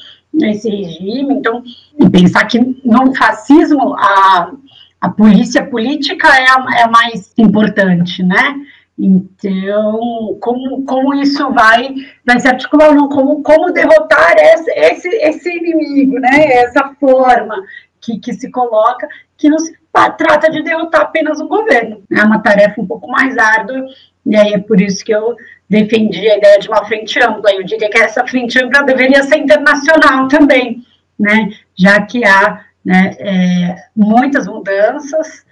esse 0.42 0.70
regime. 0.70 1.34
Então, 1.36 1.64
pensar 2.12 2.46
que 2.46 2.60
no 2.84 3.16
fascismo 3.16 3.96
a 3.96 4.52
a 5.00 5.10
polícia 5.10 5.66
política 5.66 6.28
é 6.28 6.50
a, 6.50 6.80
é 6.80 6.84
a 6.84 6.90
mais 6.90 7.32
importante, 7.38 8.24
né? 8.24 8.56
Então, 8.98 10.36
como, 10.42 10.84
como 10.86 11.14
isso 11.14 11.52
vai, 11.54 11.94
vai 12.26 12.40
se 12.40 12.48
articular, 12.48 12.96
não, 12.96 13.08
como, 13.08 13.44
como 13.44 13.72
derrotar 13.72 14.36
esse, 14.38 14.72
esse, 14.72 15.08
esse 15.08 15.50
inimigo, 15.50 16.20
né? 16.20 16.52
Essa 16.54 16.96
forma 17.00 17.56
que, 18.02 18.20
que 18.20 18.34
se 18.34 18.50
coloca, 18.52 19.08
que 19.38 19.50
não 19.50 19.60
se 19.60 19.78
trata 20.18 20.50
de 20.50 20.62
derrotar 20.62 21.02
apenas 21.02 21.40
um 21.40 21.48
governo. 21.48 22.04
É 22.12 22.24
uma 22.24 22.40
tarefa 22.40 22.82
um 22.82 22.86
pouco 22.86 23.08
mais 23.08 23.38
árdua, 23.38 23.86
e 24.26 24.36
aí 24.36 24.54
é 24.54 24.60
por 24.60 24.80
isso 24.80 25.04
que 25.04 25.14
eu 25.14 25.36
defendi 25.70 26.30
a 26.30 26.38
ideia 26.38 26.60
de 26.60 26.68
uma 26.68 26.86
frente 26.86 27.20
ampla. 27.20 27.52
Eu 27.52 27.64
diria 27.64 27.90
que 27.90 27.98
essa 27.98 28.26
frente 28.28 28.64
ampla 28.64 28.84
deveria 28.84 29.24
ser 29.24 29.38
internacional 29.38 30.28
também, 30.28 30.84
né? 31.20 31.50
já 31.76 32.02
que 32.02 32.26
há 32.26 32.66
né, 32.84 33.16
é, 33.20 33.76
muitas 33.96 34.48
mudanças, 34.48 35.46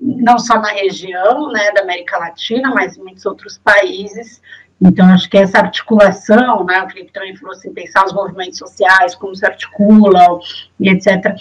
não 0.00 0.38
só 0.38 0.60
na 0.60 0.70
região 0.70 1.50
né, 1.50 1.72
da 1.72 1.82
América 1.82 2.18
Latina, 2.18 2.70
mas 2.74 2.96
em 2.96 3.02
muitos 3.02 3.26
outros 3.26 3.58
países, 3.58 4.40
então, 4.80 5.06
acho 5.06 5.28
que 5.30 5.38
essa 5.38 5.58
articulação, 5.58 6.64
né, 6.64 6.82
o 6.82 6.90
Felipe 6.90 7.12
também 7.12 7.34
falou 7.36 7.54
assim, 7.54 7.72
pensar 7.72 8.04
os 8.04 8.12
movimentos 8.12 8.58
sociais, 8.58 9.14
como 9.14 9.34
se 9.34 9.46
articulam, 9.46 10.38
e 10.78 10.90
etc., 10.90 11.34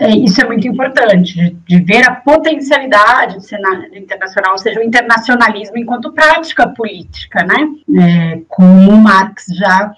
é, 0.00 0.10
isso 0.10 0.40
é 0.40 0.44
muito 0.44 0.66
importante, 0.66 1.56
de, 1.66 1.80
ver 1.80 2.04
a 2.08 2.16
potencialidade 2.16 3.36
do 3.36 3.40
cenário 3.40 3.96
internacional, 3.96 4.52
ou 4.52 4.58
seja, 4.58 4.80
o 4.80 4.82
internacionalismo 4.82 5.78
enquanto 5.78 6.12
prática 6.12 6.68
política, 6.68 7.44
né, 7.44 7.68
é, 8.02 8.42
como 8.48 8.96
Marx 8.96 9.46
já, 9.56 9.94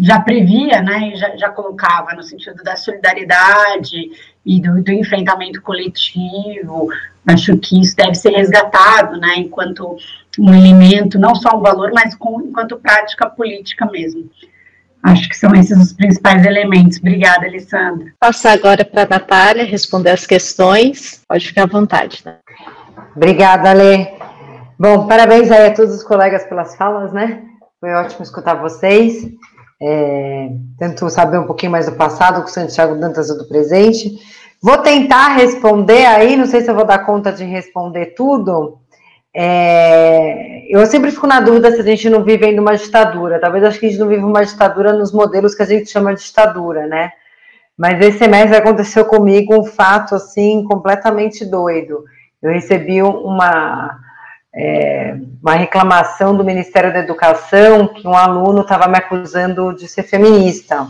já 0.00 0.20
previa, 0.20 0.80
né, 0.80 1.12
já, 1.16 1.36
já 1.36 1.48
colocava 1.50 2.14
no 2.14 2.22
sentido 2.22 2.62
da 2.62 2.76
solidariedade 2.76 4.10
e 4.46 4.60
do, 4.60 4.80
do 4.80 4.92
enfrentamento 4.92 5.60
coletivo, 5.60 6.88
acho 7.26 7.58
que 7.58 7.80
isso 7.80 7.96
deve 7.96 8.14
ser 8.14 8.30
resgatado, 8.30 9.18
né, 9.18 9.34
enquanto 9.38 9.96
um 10.38 10.54
elemento, 10.54 11.18
não 11.18 11.34
só 11.34 11.56
um 11.56 11.60
valor, 11.60 11.90
mas 11.92 12.14
com, 12.14 12.40
enquanto 12.40 12.78
prática 12.78 13.28
política 13.28 13.86
mesmo. 13.86 14.30
Acho 15.02 15.28
que 15.28 15.36
são 15.36 15.54
esses 15.54 15.78
os 15.78 15.92
principais 15.92 16.44
elementos. 16.44 16.98
Obrigada, 16.98 17.46
Alessandra. 17.46 18.12
Passar 18.20 18.52
agora 18.52 18.84
para 18.84 19.02
a 19.02 19.08
Natália 19.08 19.64
responder 19.64 20.10
as 20.10 20.26
questões. 20.26 21.22
Pode 21.26 21.46
ficar 21.46 21.62
à 21.62 21.66
vontade. 21.66 22.22
Né? 22.24 22.36
Obrigada, 23.16 23.72
Lê. 23.72 24.08
Bom, 24.78 25.06
parabéns 25.06 25.50
aí 25.50 25.68
a 25.68 25.74
todos 25.74 25.94
os 25.94 26.04
colegas 26.04 26.44
pelas 26.44 26.76
falas, 26.76 27.12
né? 27.12 27.42
Foi 27.80 27.90
ótimo 27.92 28.22
escutar 28.22 28.54
vocês. 28.54 29.26
É, 29.82 30.50
tento 30.78 31.08
saber 31.08 31.38
um 31.38 31.46
pouquinho 31.46 31.72
mais 31.72 31.86
do 31.86 31.92
passado 31.92 32.42
com 32.42 32.48
o 32.48 32.52
Santiago 32.52 32.94
Dantas 32.96 33.28
do 33.28 33.48
presente. 33.48 34.18
Vou 34.62 34.78
tentar 34.78 35.36
responder 35.36 36.04
aí, 36.04 36.36
não 36.36 36.44
sei 36.44 36.60
se 36.60 36.70
eu 36.70 36.74
vou 36.74 36.84
dar 36.84 36.98
conta 37.06 37.32
de 37.32 37.44
responder 37.44 38.14
tudo, 38.14 38.79
é, 39.34 40.66
eu 40.68 40.84
sempre 40.86 41.10
fico 41.10 41.26
na 41.26 41.40
dúvida 41.40 41.70
se 41.70 41.80
a 41.80 41.84
gente 41.84 42.10
não 42.10 42.24
vive 42.24 42.46
ainda 42.46 42.60
uma 42.60 42.76
ditadura. 42.76 43.40
Talvez 43.40 43.64
acho 43.64 43.78
que 43.78 43.86
a 43.86 43.88
gente 43.88 44.00
não 44.00 44.08
vive 44.08 44.24
uma 44.24 44.44
ditadura 44.44 44.92
nos 44.92 45.12
modelos 45.12 45.54
que 45.54 45.62
a 45.62 45.66
gente 45.66 45.90
chama 45.90 46.14
de 46.14 46.22
ditadura, 46.22 46.86
né? 46.86 47.12
Mas 47.76 47.98
esse 48.00 48.18
semestre 48.18 48.56
aconteceu 48.56 49.04
comigo 49.04 49.58
um 49.58 49.64
fato 49.64 50.14
assim 50.14 50.64
completamente 50.64 51.44
doido. 51.44 52.04
Eu 52.42 52.52
recebi 52.52 53.02
uma 53.02 53.98
é, 54.54 55.16
uma 55.42 55.54
reclamação 55.54 56.36
do 56.36 56.44
Ministério 56.44 56.92
da 56.92 56.98
Educação 56.98 57.88
que 57.88 58.06
um 58.06 58.14
aluno 58.14 58.62
estava 58.62 58.88
me 58.88 58.98
acusando 58.98 59.74
de 59.74 59.86
ser 59.88 60.02
feminista, 60.02 60.86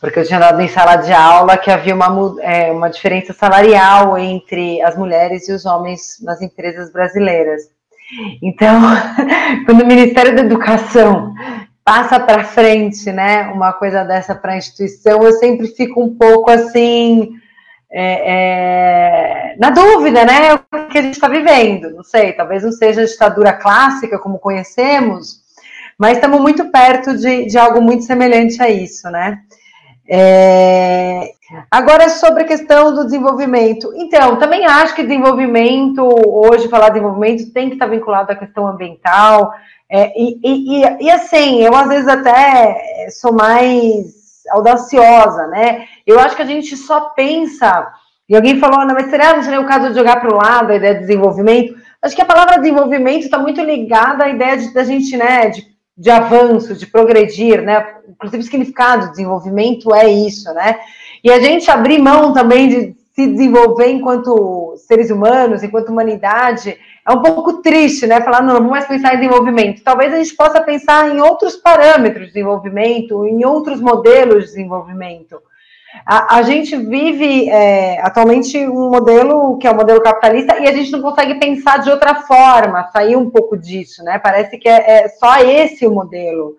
porque 0.00 0.18
eu 0.18 0.26
tinha 0.26 0.40
dado 0.40 0.60
em 0.62 0.68
sala 0.68 0.96
de 0.96 1.12
aula 1.12 1.58
que 1.58 1.70
havia 1.70 1.94
uma, 1.94 2.36
é, 2.40 2.72
uma 2.72 2.88
diferença 2.88 3.34
salarial 3.34 4.16
entre 4.16 4.80
as 4.82 4.96
mulheres 4.96 5.48
e 5.48 5.52
os 5.52 5.66
homens 5.66 6.16
nas 6.22 6.40
empresas 6.40 6.90
brasileiras. 6.90 7.62
Então, 8.42 8.80
quando 9.66 9.82
o 9.82 9.86
Ministério 9.86 10.34
da 10.34 10.40
Educação 10.40 11.34
passa 11.84 12.18
para 12.18 12.44
frente, 12.44 13.12
né, 13.12 13.48
uma 13.48 13.72
coisa 13.72 14.02
dessa 14.04 14.34
para 14.34 14.52
a 14.52 14.56
instituição, 14.56 15.22
eu 15.22 15.32
sempre 15.32 15.68
fico 15.68 16.02
um 16.02 16.16
pouco 16.16 16.50
assim 16.50 17.32
é, 17.92 19.52
é, 19.52 19.56
na 19.58 19.70
dúvida, 19.70 20.24
né, 20.24 20.54
o 20.54 20.86
que 20.88 20.98
a 20.98 21.02
gente 21.02 21.14
está 21.14 21.28
vivendo. 21.28 21.90
Não 21.90 22.02
sei, 22.02 22.32
talvez 22.32 22.62
não 22.62 22.72
seja 22.72 23.02
a 23.02 23.06
ditadura 23.06 23.52
clássica 23.52 24.18
como 24.18 24.38
conhecemos, 24.38 25.40
mas 25.98 26.14
estamos 26.14 26.40
muito 26.40 26.70
perto 26.70 27.14
de, 27.18 27.46
de 27.46 27.58
algo 27.58 27.82
muito 27.82 28.04
semelhante 28.04 28.62
a 28.62 28.70
isso, 28.70 29.10
né? 29.10 29.40
É... 30.12 31.34
Agora, 31.70 32.08
sobre 32.08 32.42
a 32.42 32.46
questão 32.46 32.92
do 32.92 33.04
desenvolvimento. 33.04 33.92
Então, 33.94 34.36
também 34.36 34.66
acho 34.66 34.94
que 34.94 35.04
desenvolvimento, 35.04 36.02
hoje 36.02 36.68
falar 36.68 36.88
de 36.88 36.94
desenvolvimento 36.94 37.52
tem 37.52 37.68
que 37.68 37.74
estar 37.74 37.86
vinculado 37.86 38.32
à 38.32 38.36
questão 38.36 38.66
ambiental. 38.66 39.52
É, 39.88 40.12
e, 40.16 40.38
e, 40.42 41.04
e, 41.06 41.10
assim, 41.10 41.62
eu 41.62 41.74
às 41.74 41.88
vezes 41.88 42.08
até 42.08 43.08
sou 43.10 43.32
mais 43.32 44.42
audaciosa, 44.50 45.46
né? 45.48 45.86
Eu 46.06 46.18
acho 46.18 46.36
que 46.36 46.42
a 46.42 46.46
gente 46.46 46.76
só 46.76 47.10
pensa. 47.10 47.88
E 48.28 48.36
alguém 48.36 48.58
falou, 48.60 48.86
não, 48.86 48.94
mas 48.94 49.10
será, 49.10 49.34
não 49.34 49.42
seria 49.42 49.60
o 49.60 49.66
caso 49.66 49.88
de 49.88 49.94
jogar 49.96 50.20
para 50.20 50.32
o 50.32 50.36
lado 50.36 50.70
a 50.70 50.76
ideia 50.76 50.94
de 50.94 51.00
desenvolvimento? 51.00 51.74
Acho 52.02 52.14
que 52.14 52.22
a 52.22 52.26
palavra 52.26 52.58
desenvolvimento 52.58 53.24
está 53.24 53.38
muito 53.38 53.60
ligada 53.60 54.24
à 54.24 54.28
ideia 54.28 54.56
de, 54.56 54.72
da 54.72 54.84
gente, 54.84 55.16
né, 55.16 55.48
de 55.48 55.69
de 56.00 56.08
avanço, 56.08 56.74
de 56.74 56.86
progredir, 56.86 57.60
né? 57.60 57.86
Inclusive, 58.08 58.40
o 58.40 58.44
significado 58.44 59.04
de 59.04 59.10
desenvolvimento 59.10 59.94
é 59.94 60.08
isso, 60.08 60.50
né? 60.54 60.80
E 61.22 61.30
a 61.30 61.38
gente 61.38 61.70
abrir 61.70 61.98
mão 61.98 62.32
também 62.32 62.68
de 62.70 62.96
se 63.14 63.26
desenvolver 63.26 63.90
enquanto 63.90 64.76
seres 64.78 65.10
humanos, 65.10 65.62
enquanto 65.62 65.90
humanidade, 65.90 66.78
é 67.06 67.12
um 67.12 67.20
pouco 67.20 67.60
triste, 67.60 68.06
né? 68.06 68.22
Falar, 68.22 68.40
não, 68.40 68.54
não 68.54 68.54
vamos 68.54 68.70
mais 68.70 68.86
pensar 68.86 69.14
em 69.14 69.18
desenvolvimento. 69.18 69.82
Talvez 69.84 70.14
a 70.14 70.16
gente 70.16 70.34
possa 70.34 70.62
pensar 70.62 71.14
em 71.14 71.20
outros 71.20 71.56
parâmetros 71.56 72.28
de 72.28 72.32
desenvolvimento, 72.32 73.26
em 73.26 73.44
outros 73.44 73.78
modelos 73.78 74.44
de 74.44 74.52
desenvolvimento. 74.52 75.36
A, 76.04 76.36
a 76.36 76.42
gente 76.42 76.76
vive 76.76 77.48
é, 77.48 78.00
atualmente 78.00 78.58
um 78.66 78.90
modelo 78.90 79.58
que 79.58 79.66
é 79.66 79.70
o 79.70 79.74
um 79.74 79.76
modelo 79.76 80.00
capitalista 80.00 80.58
e 80.58 80.66
a 80.66 80.72
gente 80.72 80.90
não 80.90 81.02
consegue 81.02 81.34
pensar 81.34 81.78
de 81.78 81.90
outra 81.90 82.14
forma, 82.14 82.88
sair 82.92 83.16
um 83.16 83.28
pouco 83.28 83.56
disso, 83.56 84.02
né? 84.04 84.18
Parece 84.18 84.56
que 84.58 84.68
é, 84.68 85.04
é 85.04 85.08
só 85.08 85.38
esse 85.40 85.86
o 85.86 85.92
modelo. 85.92 86.56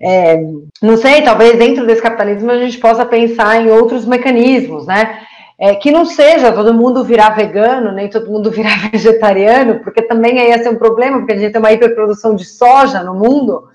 É, 0.00 0.36
não 0.82 0.96
sei, 0.96 1.22
talvez 1.22 1.58
dentro 1.58 1.86
desse 1.86 2.02
capitalismo 2.02 2.50
a 2.50 2.58
gente 2.58 2.78
possa 2.78 3.04
pensar 3.04 3.60
em 3.60 3.70
outros 3.70 4.04
mecanismos, 4.04 4.86
né? 4.86 5.20
É, 5.58 5.74
que 5.74 5.90
não 5.90 6.04
seja 6.04 6.52
todo 6.52 6.74
mundo 6.74 7.02
virar 7.02 7.30
vegano, 7.30 7.90
nem 7.90 8.10
todo 8.10 8.30
mundo 8.30 8.50
virar 8.52 8.90
vegetariano, 8.90 9.80
porque 9.80 10.02
também 10.02 10.38
aí 10.38 10.50
ia 10.50 10.62
ser 10.62 10.68
um 10.68 10.76
problema, 10.76 11.18
porque 11.18 11.32
a 11.32 11.38
gente 11.38 11.52
tem 11.52 11.60
uma 11.60 11.72
hiperprodução 11.72 12.34
de 12.34 12.44
soja 12.44 13.02
no 13.02 13.14
mundo, 13.14 13.68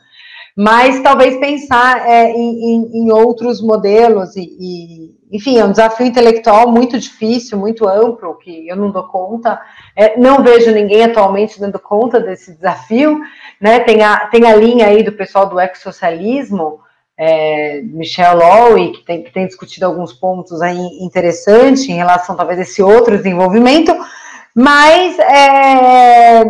mas 0.55 1.01
talvez 1.01 1.37
pensar 1.37 2.07
é, 2.07 2.31
em, 2.31 2.89
em, 2.93 3.11
outros 3.11 3.61
modelos 3.61 4.35
e, 4.35 4.41
e, 4.41 5.37
enfim, 5.37 5.57
é 5.57 5.65
um 5.65 5.71
desafio 5.71 6.05
intelectual 6.05 6.69
muito 6.69 6.99
difícil, 6.99 7.57
muito 7.57 7.87
amplo, 7.87 8.37
que 8.37 8.67
eu 8.67 8.75
não 8.75 8.91
dou 8.91 9.03
conta, 9.03 9.61
é, 9.95 10.19
não 10.19 10.43
vejo 10.43 10.71
ninguém 10.71 11.05
atualmente 11.05 11.59
dando 11.59 11.79
conta 11.79 12.19
desse 12.19 12.53
desafio, 12.55 13.19
né, 13.59 13.79
tem 13.79 14.03
a, 14.03 14.27
tem 14.27 14.45
a 14.45 14.55
linha 14.55 14.87
aí 14.87 15.03
do 15.03 15.13
pessoal 15.13 15.47
do 15.47 15.59
ex-socialismo, 15.59 16.79
é, 17.17 17.81
Michel 17.83 18.35
Lowy, 18.37 18.93
que 18.93 19.05
tem, 19.05 19.23
que 19.23 19.31
tem 19.31 19.45
discutido 19.45 19.85
alguns 19.85 20.11
pontos 20.11 20.61
aí 20.61 20.79
interessantes 21.01 21.87
em 21.87 21.93
relação 21.93 22.35
talvez 22.35 22.59
a 22.59 22.63
esse 22.63 22.81
outro 22.81 23.15
desenvolvimento, 23.15 23.95
mas 24.55 25.17
é, 25.19 26.43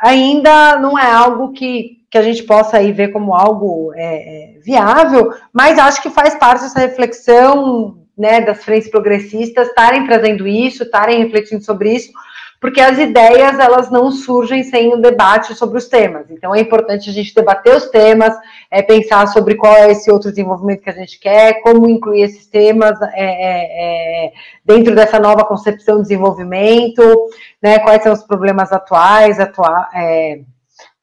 ainda 0.00 0.78
não 0.78 0.98
é 0.98 1.10
algo 1.10 1.52
que 1.52 1.95
que 2.10 2.18
a 2.18 2.22
gente 2.22 2.44
possa 2.44 2.78
aí 2.78 2.92
ver 2.92 3.08
como 3.08 3.34
algo 3.34 3.92
é, 3.94 4.56
é, 4.56 4.58
viável, 4.60 5.32
mas 5.52 5.78
acho 5.78 6.02
que 6.02 6.10
faz 6.10 6.34
parte 6.34 6.62
dessa 6.62 6.80
reflexão 6.80 7.98
né, 8.16 8.40
das 8.40 8.64
frentes 8.64 8.88
progressistas 8.88 9.68
estarem 9.68 10.06
trazendo 10.06 10.46
isso, 10.46 10.84
estarem 10.84 11.22
refletindo 11.22 11.64
sobre 11.64 11.92
isso, 11.94 12.10
porque 12.58 12.80
as 12.80 12.98
ideias 12.98 13.58
elas 13.58 13.90
não 13.90 14.10
surgem 14.10 14.62
sem 14.62 14.94
um 14.94 15.00
debate 15.00 15.54
sobre 15.54 15.76
os 15.76 15.88
temas. 15.88 16.30
Então 16.30 16.54
é 16.54 16.60
importante 16.60 17.10
a 17.10 17.12
gente 17.12 17.34
debater 17.34 17.76
os 17.76 17.86
temas, 17.90 18.34
é, 18.70 18.80
pensar 18.82 19.26
sobre 19.28 19.56
qual 19.56 19.74
é 19.74 19.90
esse 19.90 20.10
outro 20.10 20.30
desenvolvimento 20.30 20.82
que 20.82 20.90
a 20.90 20.94
gente 20.94 21.20
quer, 21.20 21.60
como 21.60 21.88
incluir 21.88 22.22
esses 22.22 22.46
temas 22.46 22.98
é, 23.02 23.10
é, 23.14 24.26
é 24.26 24.32
dentro 24.64 24.94
dessa 24.94 25.18
nova 25.18 25.44
concepção 25.44 25.96
de 25.96 26.02
desenvolvimento, 26.02 27.02
né, 27.62 27.78
quais 27.80 28.02
são 28.02 28.12
os 28.12 28.22
problemas 28.22 28.72
atuais, 28.72 29.38
atua 29.38 29.88
é, 29.94 30.40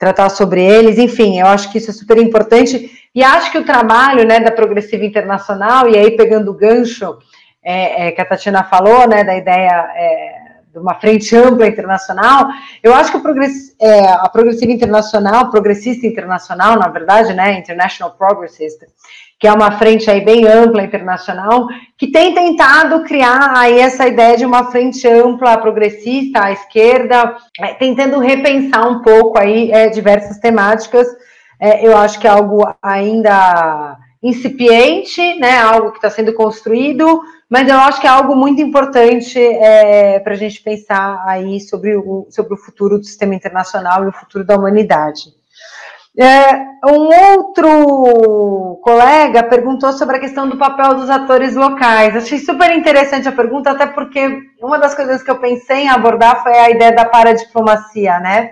tratar 0.03 0.29
sobre 0.29 0.61
eles, 0.61 0.97
enfim, 0.97 1.39
eu 1.39 1.47
acho 1.47 1.71
que 1.71 1.77
isso 1.77 1.89
é 1.89 1.93
super 1.93 2.17
importante, 2.17 2.91
e 3.15 3.23
acho 3.23 3.49
que 3.51 3.57
o 3.57 3.65
trabalho, 3.65 4.27
né, 4.27 4.41
da 4.41 4.51
Progressiva 4.51 5.05
Internacional, 5.05 5.87
e 5.87 5.97
aí 5.97 6.11
pegando 6.11 6.51
o 6.51 6.53
gancho 6.53 7.17
é, 7.63 8.07
é, 8.07 8.11
que 8.11 8.19
a 8.19 8.25
Tatiana 8.25 8.65
falou, 8.65 9.07
né, 9.07 9.23
da 9.23 9.37
ideia 9.37 9.89
é, 9.95 10.35
de 10.73 10.77
uma 10.77 10.95
frente 10.95 11.33
ampla 11.37 11.67
internacional, 11.67 12.49
eu 12.83 12.93
acho 12.93 13.13
que 13.13 13.19
progress, 13.19 13.73
é, 13.79 14.07
a 14.09 14.27
Progressiva 14.27 14.73
Internacional, 14.73 15.49
Progressista 15.49 16.05
Internacional, 16.05 16.77
na 16.77 16.89
verdade, 16.89 17.33
né, 17.33 17.57
International 17.57 18.11
Progressist, 18.11 18.79
que 19.43 19.47
é 19.47 19.51
uma 19.51 19.77
frente 19.77 20.09
aí 20.09 20.21
bem 20.21 20.47
ampla 20.47 20.83
internacional, 20.83 21.67
que 21.97 22.07
tem 22.07 22.33
tentado 22.33 23.03
criar 23.03 23.51
aí 23.57 23.77
essa 23.77 24.07
ideia 24.07 24.37
de 24.37 24.45
uma 24.45 24.71
frente 24.71 25.05
ampla 25.05 25.57
progressista 25.57 26.45
à 26.45 26.53
esquerda, 26.53 27.35
é, 27.59 27.73
tentando 27.73 28.19
repensar 28.19 28.89
um 28.89 29.01
pouco 29.01 29.37
aí 29.37 29.69
é, 29.69 29.89
diversas 29.89 30.39
temáticas. 30.39 31.05
É, 31.59 31.85
eu 31.85 31.97
acho 31.97 32.21
que 32.21 32.25
é 32.25 32.29
algo 32.29 32.65
ainda 32.81 33.97
incipiente, 34.23 35.37
né, 35.37 35.57
algo 35.57 35.91
que 35.91 35.97
está 35.97 36.09
sendo 36.09 36.33
construído, 36.33 37.21
mas 37.49 37.67
eu 37.67 37.75
acho 37.75 37.99
que 37.99 38.07
é 38.07 38.11
algo 38.11 38.37
muito 38.37 38.61
importante 38.61 39.37
é, 39.37 40.21
para 40.21 40.35
a 40.35 40.37
gente 40.37 40.63
pensar 40.63 41.21
aí 41.27 41.59
sobre 41.59 41.97
o, 41.97 42.27
sobre 42.29 42.53
o 42.53 42.57
futuro 42.57 42.97
do 42.97 43.03
sistema 43.03 43.35
internacional 43.35 44.05
e 44.05 44.07
o 44.07 44.13
futuro 44.13 44.45
da 44.45 44.55
humanidade. 44.55 45.42
É, 46.15 46.53
um 46.85 47.09
outro 47.35 48.79
colega 48.83 49.41
perguntou 49.41 49.91
sobre 49.93 50.17
a 50.17 50.19
questão 50.19 50.47
do 50.47 50.57
papel 50.57 50.93
dos 50.93 51.09
atores 51.09 51.55
locais. 51.55 52.15
Achei 52.15 52.37
super 52.37 52.71
interessante 52.71 53.27
a 53.27 53.31
pergunta, 53.31 53.71
até 53.71 53.87
porque 53.87 54.41
uma 54.61 54.77
das 54.77 54.93
coisas 54.93 55.23
que 55.23 55.31
eu 55.31 55.39
pensei 55.39 55.83
em 55.83 55.89
abordar 55.89 56.43
foi 56.43 56.53
a 56.53 56.69
ideia 56.69 56.91
da 56.91 57.05
paradiplomacia, 57.05 58.19
né? 58.19 58.51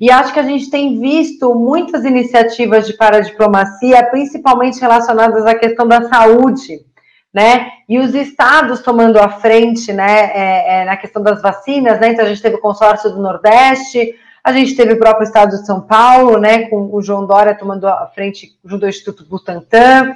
E 0.00 0.10
acho 0.10 0.32
que 0.32 0.40
a 0.40 0.44
gente 0.44 0.70
tem 0.70 0.98
visto 0.98 1.54
muitas 1.54 2.04
iniciativas 2.04 2.86
de 2.86 2.96
paradiplomacia, 2.96 4.02
principalmente 4.10 4.80
relacionadas 4.80 5.44
à 5.44 5.54
questão 5.54 5.86
da 5.86 6.08
saúde, 6.08 6.78
né? 7.32 7.70
E 7.88 7.98
os 7.98 8.14
estados 8.14 8.80
tomando 8.80 9.18
a 9.18 9.28
frente, 9.28 9.92
né, 9.92 10.30
é, 10.32 10.82
é, 10.82 10.84
na 10.84 10.96
questão 10.96 11.22
das 11.22 11.42
vacinas, 11.42 11.98
né? 11.98 12.12
Então 12.12 12.24
a 12.24 12.28
gente 12.28 12.40
teve 12.40 12.54
o 12.54 12.60
consórcio 12.60 13.10
do 13.10 13.20
Nordeste, 13.20 14.14
a 14.44 14.52
gente 14.52 14.76
teve 14.76 14.92
o 14.92 14.98
próprio 14.98 15.24
estado 15.24 15.56
de 15.56 15.64
São 15.64 15.80
Paulo, 15.80 16.38
né, 16.38 16.68
com 16.68 16.94
o 16.94 17.00
João 17.00 17.26
Dória 17.26 17.56
tomando 17.56 17.88
a 17.88 18.06
frente 18.14 18.54
junto 18.62 18.84
ao 18.84 18.90
Instituto 18.90 19.24
Butantan. 19.24 20.14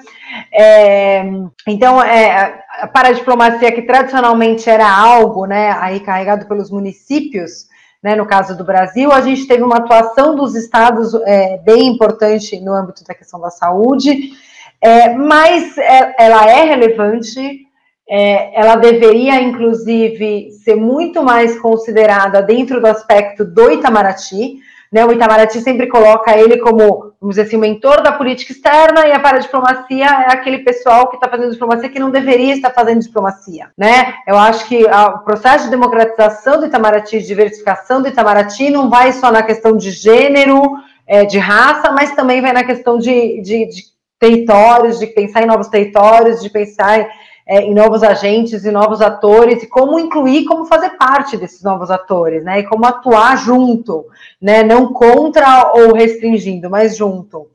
É, 0.53 1.25
então, 1.67 2.03
é, 2.03 2.63
para 2.93 3.09
a 3.09 3.13
diplomacia, 3.13 3.73
que 3.73 3.81
tradicionalmente 3.81 4.69
era 4.69 4.87
algo 4.87 5.47
né, 5.47 5.75
aí 5.81 6.01
carregado 6.01 6.47
pelos 6.47 6.71
municípios, 6.71 7.69
né, 8.03 8.15
no 8.15 8.27
caso 8.27 8.55
do 8.55 8.65
Brasil, 8.65 9.11
a 9.11 9.23
gente 9.23 9.49
teve 9.49 9.63
uma 9.63 9.79
atuação 9.79 10.37
dos 10.37 10.55
estados 10.55 11.15
é, 11.25 11.57
bem 11.65 11.87
importante 11.87 12.61
no 12.61 12.75
âmbito 12.75 13.03
da 13.05 13.15
questão 13.15 13.41
da 13.41 13.51
saúde, 13.51 14.33
é, 14.79 15.15
mas 15.15 15.77
é, 15.79 16.15
ela 16.19 16.49
é 16.51 16.65
relevante, 16.65 17.67
é, 18.09 18.59
ela 18.59 18.77
deveria, 18.77 19.41
inclusive, 19.43 20.51
ser 20.65 20.75
muito 20.75 21.23
mais 21.23 21.59
considerada 21.59 22.41
dentro 22.41 22.81
do 22.81 22.87
aspecto 22.87 23.45
do 23.45 23.71
Itamaraty. 23.71 24.57
Né? 24.91 25.05
O 25.05 25.13
Itamaraty 25.13 25.61
sempre 25.61 25.87
coloca 25.89 26.35
ele 26.35 26.57
como, 26.57 27.13
vamos 27.21 27.37
dizer 27.37 27.43
assim, 27.43 27.57
o 27.57 27.61
mentor 27.61 28.03
da 28.03 28.13
política 28.13 28.53
externa 28.53 29.07
e 29.07 29.13
a 29.13 29.21
paradiplomacia 29.21 30.07
é 30.07 30.33
aquele 30.33 30.61
pessoal 30.61 31.09
que 31.09 31.17
está 31.17 31.29
fazendo 31.29 31.53
diplomacia 31.53 31.91
que 31.91 31.99
não 31.99 32.11
deveria 32.11 32.55
estar 32.55 32.71
fazendo 32.71 33.03
diplomacia. 33.03 33.69
Né? 33.77 34.15
Eu 34.27 34.39
acho 34.39 34.67
que 34.67 34.87
o 34.87 35.19
processo 35.19 35.65
de 35.65 35.71
democratização 35.71 36.59
do 36.59 36.67
Itamaraty, 36.67 37.19
de 37.19 37.27
diversificação 37.27 38.01
do 38.01 38.09
Itamaraty, 38.09 38.71
não 38.71 38.89
vai 38.89 39.13
só 39.13 39.31
na 39.31 39.43
questão 39.43 39.77
de 39.77 39.91
gênero, 39.91 40.63
é, 41.07 41.27
de 41.27 41.39
raça, 41.39 41.93
mas 41.93 42.15
também 42.15 42.41
vai 42.41 42.55
na 42.55 42.65
questão 42.65 42.99
de, 42.99 43.43
de, 43.43 43.67
de 43.67 43.83
territórios, 44.19 44.99
de 44.99 45.07
pensar 45.09 45.43
em 45.43 45.47
novos 45.47 45.69
territórios, 45.69 46.41
de 46.41 46.49
pensar 46.49 47.07
é, 47.49 47.63
em 47.63 47.75
novos 47.75 48.03
agentes 48.03 48.67
e 48.67 48.71
novos 48.71 49.01
atores, 49.01 49.63
e 49.63 49.67
como 49.67 49.99
incluir, 49.99 50.45
como 50.45 50.67
fazer 50.67 50.91
parte 50.91 51.35
desses 51.35 51.63
novos 51.63 51.91
atores, 51.91 52.45
né? 52.45 52.61
E 52.61 52.65
como 52.65 52.85
atuar 52.85 53.39
junto, 53.39 54.05
né? 54.41 54.63
Não 54.63 54.93
contra 54.93 55.73
ou 55.73 55.95
restringindo, 55.95 56.69
mas 56.69 56.95
junto. 56.95 57.49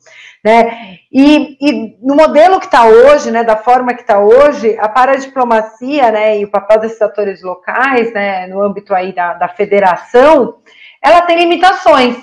Né? 0.44 0.98
E, 1.10 1.58
e 1.62 1.98
no 2.02 2.16
modelo 2.16 2.60
que 2.60 2.66
está 2.66 2.86
hoje, 2.86 3.32
né, 3.32 3.46
da 3.46 3.56
forma 3.56 3.94
que 3.94 4.02
está 4.02 4.20
hoje, 4.20 4.78
a 4.78 4.90
paradiplomacia 4.90 6.12
né, 6.12 6.38
e 6.38 6.44
o 6.44 6.52
papel 6.52 6.82
desses 6.82 7.02
atores 7.02 7.42
locais, 7.42 8.12
né, 8.14 8.46
no 8.48 8.62
âmbito 8.62 8.94
aí 8.94 9.14
da, 9.14 9.36
da 9.36 9.48
federação, 9.48 10.56
ela 11.02 11.22
tem 11.22 11.38
limitações 11.38 12.18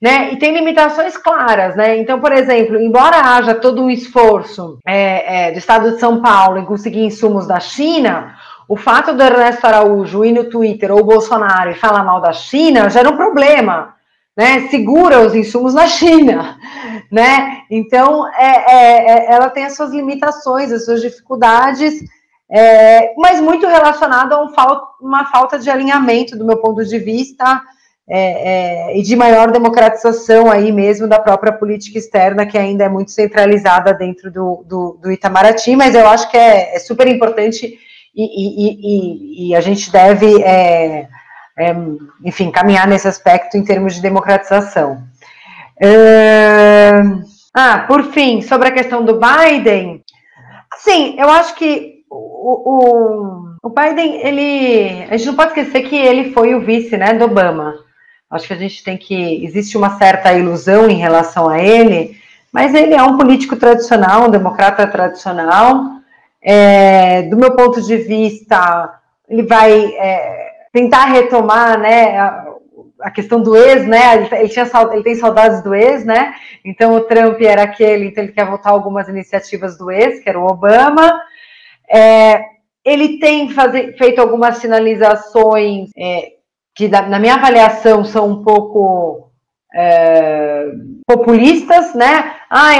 né? 0.00 0.32
E 0.32 0.38
tem 0.38 0.54
limitações 0.54 1.16
claras, 1.16 1.76
né? 1.76 1.98
Então, 1.98 2.18
por 2.20 2.32
exemplo, 2.32 2.80
embora 2.80 3.16
haja 3.16 3.54
todo 3.54 3.82
um 3.82 3.90
esforço 3.90 4.78
é, 4.86 5.48
é, 5.48 5.52
do 5.52 5.58
Estado 5.58 5.92
de 5.92 6.00
São 6.00 6.22
Paulo 6.22 6.58
em 6.58 6.64
conseguir 6.64 7.04
insumos 7.04 7.46
da 7.46 7.60
China, 7.60 8.34
o 8.66 8.76
fato 8.76 9.12
do 9.12 9.22
Ernesto 9.22 9.66
Araújo 9.66 10.24
ir 10.24 10.32
no 10.32 10.48
Twitter 10.48 10.90
ou 10.90 11.04
Bolsonaro 11.04 11.70
e 11.70 11.74
falar 11.74 12.02
mal 12.02 12.20
da 12.20 12.32
China 12.32 12.88
gera 12.88 13.10
um 13.10 13.16
problema. 13.16 13.94
Né, 14.36 14.68
segura 14.68 15.20
os 15.20 15.34
insumos 15.34 15.74
na 15.74 15.86
China, 15.86 16.56
né? 17.12 17.62
Então, 17.68 18.26
é, 18.28 18.46
é, 18.46 19.10
é 19.10 19.32
ela 19.32 19.50
tem 19.50 19.64
as 19.64 19.76
suas 19.76 19.90
limitações, 19.90 20.72
as 20.72 20.86
suas 20.86 21.02
dificuldades, 21.02 22.00
é, 22.50 23.12
mas 23.18 23.40
muito 23.40 23.66
relacionado 23.66 24.32
a 24.32 24.42
um 24.42 24.50
uma 25.00 25.26
falta 25.26 25.58
de 25.58 25.68
alinhamento, 25.68 26.38
do 26.38 26.46
meu 26.46 26.56
ponto 26.56 26.82
de 26.84 26.98
vista, 26.98 27.60
é, 28.12 28.90
é, 28.90 28.98
e 28.98 29.02
de 29.02 29.14
maior 29.14 29.52
democratização 29.52 30.50
aí 30.50 30.72
mesmo 30.72 31.06
da 31.06 31.20
própria 31.20 31.52
política 31.52 31.96
externa, 31.96 32.44
que 32.44 32.58
ainda 32.58 32.82
é 32.82 32.88
muito 32.88 33.12
centralizada 33.12 33.94
dentro 33.94 34.32
do, 34.32 34.64
do, 34.66 34.98
do 35.00 35.12
Itamaraty, 35.12 35.76
mas 35.76 35.94
eu 35.94 36.08
acho 36.08 36.28
que 36.28 36.36
é, 36.36 36.74
é 36.74 36.78
super 36.80 37.06
importante 37.06 37.78
e, 38.12 38.24
e, 38.24 39.46
e, 39.46 39.50
e, 39.50 39.54
a 39.54 39.60
gente 39.60 39.92
deve, 39.92 40.42
é, 40.42 41.06
é, 41.56 41.76
enfim, 42.24 42.50
caminhar 42.50 42.88
nesse 42.88 43.06
aspecto 43.06 43.56
em 43.56 43.62
termos 43.62 43.94
de 43.94 44.02
democratização. 44.02 45.04
ah, 47.54 47.84
por 47.86 48.02
fim, 48.10 48.42
sobre 48.42 48.66
a 48.66 48.72
questão 48.72 49.04
do 49.04 49.20
Biden, 49.20 50.02
sim, 50.78 51.14
eu 51.16 51.30
acho 51.30 51.54
que 51.54 52.02
o, 52.10 52.16
o, 52.72 53.68
o 53.68 53.70
Biden, 53.70 54.20
ele, 54.26 55.04
a 55.08 55.16
gente 55.16 55.26
não 55.26 55.36
pode 55.36 55.50
esquecer 55.50 55.88
que 55.88 55.94
ele 55.94 56.32
foi 56.32 56.56
o 56.56 56.60
vice, 56.60 56.96
né, 56.96 57.14
do 57.14 57.26
Obama. 57.26 57.88
Acho 58.30 58.46
que 58.46 58.52
a 58.52 58.58
gente 58.58 58.84
tem 58.84 58.96
que. 58.96 59.44
Existe 59.44 59.76
uma 59.76 59.98
certa 59.98 60.32
ilusão 60.32 60.88
em 60.88 60.96
relação 60.96 61.48
a 61.48 61.60
ele, 61.60 62.16
mas 62.52 62.72
ele 62.74 62.94
é 62.94 63.02
um 63.02 63.18
político 63.18 63.56
tradicional, 63.56 64.26
um 64.26 64.30
democrata 64.30 64.86
tradicional. 64.86 66.00
É, 66.40 67.22
do 67.22 67.36
meu 67.36 67.54
ponto 67.56 67.82
de 67.82 67.96
vista, 67.96 69.00
ele 69.28 69.42
vai 69.42 69.72
é, 69.72 70.50
tentar 70.72 71.06
retomar 71.06 71.78
né, 71.78 72.16
a, 72.18 72.46
a, 73.02 73.10
questão 73.10 73.42
do 73.42 73.56
ex, 73.56 73.86
né? 73.86 74.28
Ele, 74.32 74.48
tinha, 74.48 74.66
ele 74.92 75.02
tem 75.02 75.16
saudades 75.16 75.60
do 75.62 75.74
ex, 75.74 76.04
né? 76.04 76.32
Então 76.64 76.94
o 76.94 77.00
Trump 77.00 77.40
era 77.42 77.64
aquele, 77.64 78.06
então 78.06 78.22
ele 78.22 78.32
quer 78.32 78.46
voltar 78.46 78.70
algumas 78.70 79.08
iniciativas 79.08 79.76
do 79.76 79.90
ex, 79.90 80.20
que 80.20 80.28
era 80.28 80.38
o 80.38 80.46
Obama. 80.46 81.20
É, 81.90 82.44
ele 82.84 83.18
tem 83.18 83.50
fazer, 83.50 83.96
feito 83.98 84.20
algumas 84.20 84.58
sinalizações 84.58 85.90
é, 85.98 86.39
que 86.74 86.88
na 86.88 87.18
minha 87.18 87.34
avaliação 87.34 88.04
são 88.04 88.28
um 88.28 88.42
pouco 88.42 89.30
é, 89.74 90.66
populistas, 91.06 91.94
né? 91.94 92.32
Ah, 92.48 92.70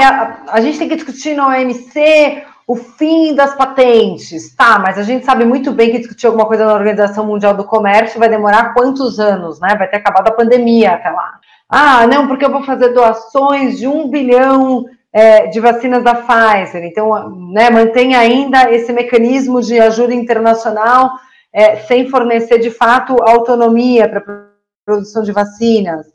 a, 0.49 0.53
a, 0.53 0.61
gente 0.61 0.77
tem 0.77 0.89
que 0.89 0.95
discutir 0.95 1.35
na 1.35 1.47
OMC 1.47 2.43
o 2.67 2.75
fim 2.75 3.35
das 3.35 3.55
patentes, 3.55 4.55
tá? 4.55 4.79
Mas 4.79 4.97
a 4.97 5.03
gente 5.03 5.25
sabe 5.25 5.45
muito 5.45 5.71
bem 5.71 5.91
que 5.91 5.99
discutir 5.99 6.27
alguma 6.27 6.45
coisa 6.45 6.65
na 6.65 6.73
Organização 6.73 7.25
Mundial 7.25 7.53
do 7.53 7.65
Comércio 7.65 8.19
vai 8.19 8.29
demorar 8.29 8.73
quantos 8.73 9.19
anos, 9.19 9.59
né? 9.59 9.75
Vai 9.77 9.89
ter 9.89 9.97
acabado 9.97 10.27
a 10.27 10.33
pandemia 10.33 10.91
até 10.91 11.09
lá. 11.09 11.39
Ah, 11.69 12.07
não, 12.07 12.27
porque 12.27 12.45
eu 12.45 12.51
vou 12.51 12.63
fazer 12.63 12.89
doações 12.89 13.77
de 13.77 13.87
um 13.87 14.09
bilhão 14.09 14.85
é, 15.13 15.47
de 15.47 15.59
vacinas 15.59 16.03
da 16.03 16.15
Pfizer. 16.15 16.83
Então, 16.83 17.29
né, 17.51 17.69
mantém 17.69 18.15
ainda 18.15 18.71
esse 18.71 18.91
mecanismo 18.93 19.61
de 19.61 19.79
ajuda 19.79 20.13
internacional 20.13 21.11
é, 21.53 21.77
sem 21.77 22.09
fornecer 22.09 22.59
de 22.59 22.71
fato 22.71 23.15
autonomia 23.21 24.07
para 24.07 24.19
a 24.19 24.45
produção 24.85 25.23
de 25.23 25.31
vacinas. 25.31 26.05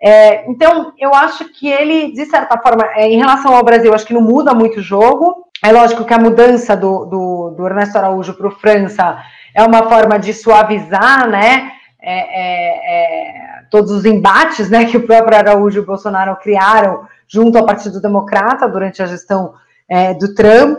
É, 0.00 0.48
então, 0.48 0.92
eu 0.98 1.12
acho 1.12 1.52
que 1.52 1.68
ele, 1.68 2.12
de 2.12 2.24
certa 2.26 2.56
forma, 2.58 2.84
é, 2.94 3.08
em 3.08 3.18
relação 3.18 3.54
ao 3.54 3.64
Brasil, 3.64 3.92
acho 3.92 4.06
que 4.06 4.14
não 4.14 4.20
muda 4.20 4.54
muito 4.54 4.78
o 4.78 4.82
jogo. 4.82 5.44
É 5.62 5.72
lógico 5.72 6.04
que 6.04 6.14
a 6.14 6.18
mudança 6.18 6.76
do, 6.76 7.04
do, 7.04 7.50
do 7.56 7.66
Ernesto 7.66 7.98
Araújo 7.98 8.34
para 8.34 8.46
o 8.46 8.52
França 8.52 9.18
é 9.54 9.62
uma 9.64 9.88
forma 9.88 10.18
de 10.18 10.32
suavizar, 10.32 11.28
né, 11.28 11.72
é, 12.00 12.12
é, 12.12 12.92
é, 12.94 13.62
todos 13.70 13.90
os 13.90 14.04
embates, 14.04 14.70
né, 14.70 14.84
que 14.84 14.96
o 14.96 15.04
próprio 15.04 15.36
Araújo 15.36 15.78
e 15.78 15.80
o 15.80 15.86
Bolsonaro 15.86 16.36
criaram 16.36 17.08
junto 17.26 17.58
ao 17.58 17.66
Partido 17.66 18.00
Democrata 18.00 18.68
durante 18.68 19.02
a 19.02 19.06
gestão 19.06 19.52
do 20.20 20.34
Trump, 20.34 20.78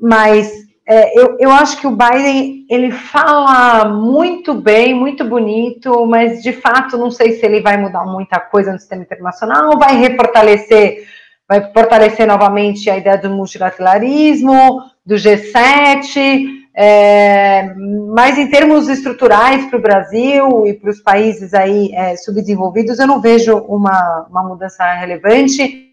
mas 0.00 0.50
é, 0.92 1.16
eu, 1.16 1.36
eu 1.38 1.52
acho 1.52 1.80
que 1.80 1.86
o 1.86 1.92
Biden 1.92 2.66
ele 2.68 2.90
fala 2.90 3.84
muito 3.84 4.52
bem, 4.52 4.92
muito 4.92 5.24
bonito, 5.24 6.04
mas 6.04 6.42
de 6.42 6.52
fato 6.52 6.98
não 6.98 7.12
sei 7.12 7.34
se 7.34 7.46
ele 7.46 7.60
vai 7.60 7.76
mudar 7.76 8.04
muita 8.04 8.40
coisa 8.40 8.72
no 8.72 8.78
sistema 8.80 9.02
internacional, 9.02 9.78
vai 9.78 9.96
refortalecer, 9.96 11.06
vai 11.48 11.72
fortalecer 11.72 12.26
novamente 12.26 12.90
a 12.90 12.96
ideia 12.96 13.16
do 13.16 13.30
multilateralismo, 13.30 14.82
do 15.06 15.14
G7, 15.14 16.44
é, 16.74 17.72
mas 18.12 18.36
em 18.36 18.50
termos 18.50 18.88
estruturais 18.88 19.66
para 19.66 19.78
o 19.78 19.82
Brasil 19.82 20.66
e 20.66 20.74
para 20.74 20.90
os 20.90 21.00
países 21.00 21.54
aí 21.54 21.92
é, 21.94 22.16
subdesenvolvidos, 22.16 22.98
eu 22.98 23.06
não 23.06 23.20
vejo 23.20 23.56
uma, 23.58 24.26
uma 24.28 24.42
mudança 24.42 24.84
relevante. 24.94 25.86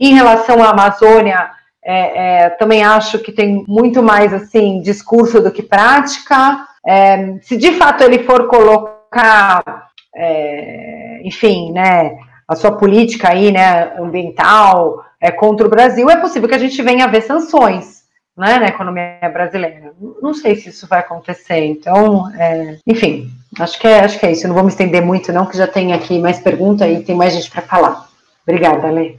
Em 0.00 0.12
relação 0.12 0.60
à 0.60 0.70
Amazônia, 0.70 1.50
é, 1.84 2.44
é, 2.44 2.50
também 2.50 2.82
acho 2.82 3.18
que 3.18 3.30
tem 3.30 3.62
muito 3.68 4.02
mais 4.02 4.32
assim 4.32 4.80
discurso 4.80 5.40
do 5.42 5.50
que 5.50 5.62
prática. 5.62 6.66
É, 6.86 7.34
se 7.42 7.56
de 7.56 7.72
fato 7.72 8.02
ele 8.02 8.24
for 8.24 8.46
colocar, 8.46 9.88
é, 10.14 11.20
enfim, 11.24 11.72
né, 11.72 12.16
a 12.48 12.56
sua 12.56 12.72
política 12.72 13.30
aí, 13.30 13.52
né, 13.52 13.94
ambiental 13.98 15.04
é, 15.20 15.30
contra 15.30 15.66
o 15.66 15.70
Brasil, 15.70 16.08
é 16.08 16.16
possível 16.16 16.48
que 16.48 16.54
a 16.54 16.58
gente 16.58 16.80
venha 16.82 17.04
a 17.04 17.08
ver 17.08 17.22
sanções, 17.22 18.04
né, 18.36 18.58
na 18.58 18.68
economia 18.68 19.18
brasileira. 19.32 19.92
Não 20.22 20.32
sei 20.32 20.56
se 20.56 20.70
isso 20.70 20.86
vai 20.86 21.00
acontecer. 21.00 21.64
Então, 21.66 22.30
é, 22.34 22.78
enfim, 22.86 23.30
acho 23.58 23.78
que, 23.78 23.86
é, 23.86 24.00
acho 24.00 24.18
que 24.18 24.26
é 24.26 24.32
isso. 24.32 24.48
Não 24.48 24.54
vou 24.54 24.64
me 24.64 24.70
estender 24.70 25.02
muito, 25.02 25.32
não, 25.32 25.46
que 25.46 25.56
já 25.56 25.66
tem 25.66 25.92
aqui 25.92 26.18
mais 26.18 26.38
pergunta 26.38 26.88
e 26.88 27.02
tem 27.02 27.14
mais 27.14 27.34
gente 27.34 27.50
para 27.50 27.62
falar. 27.62 28.08
Obrigada, 28.46 28.90
Lê. 28.90 29.16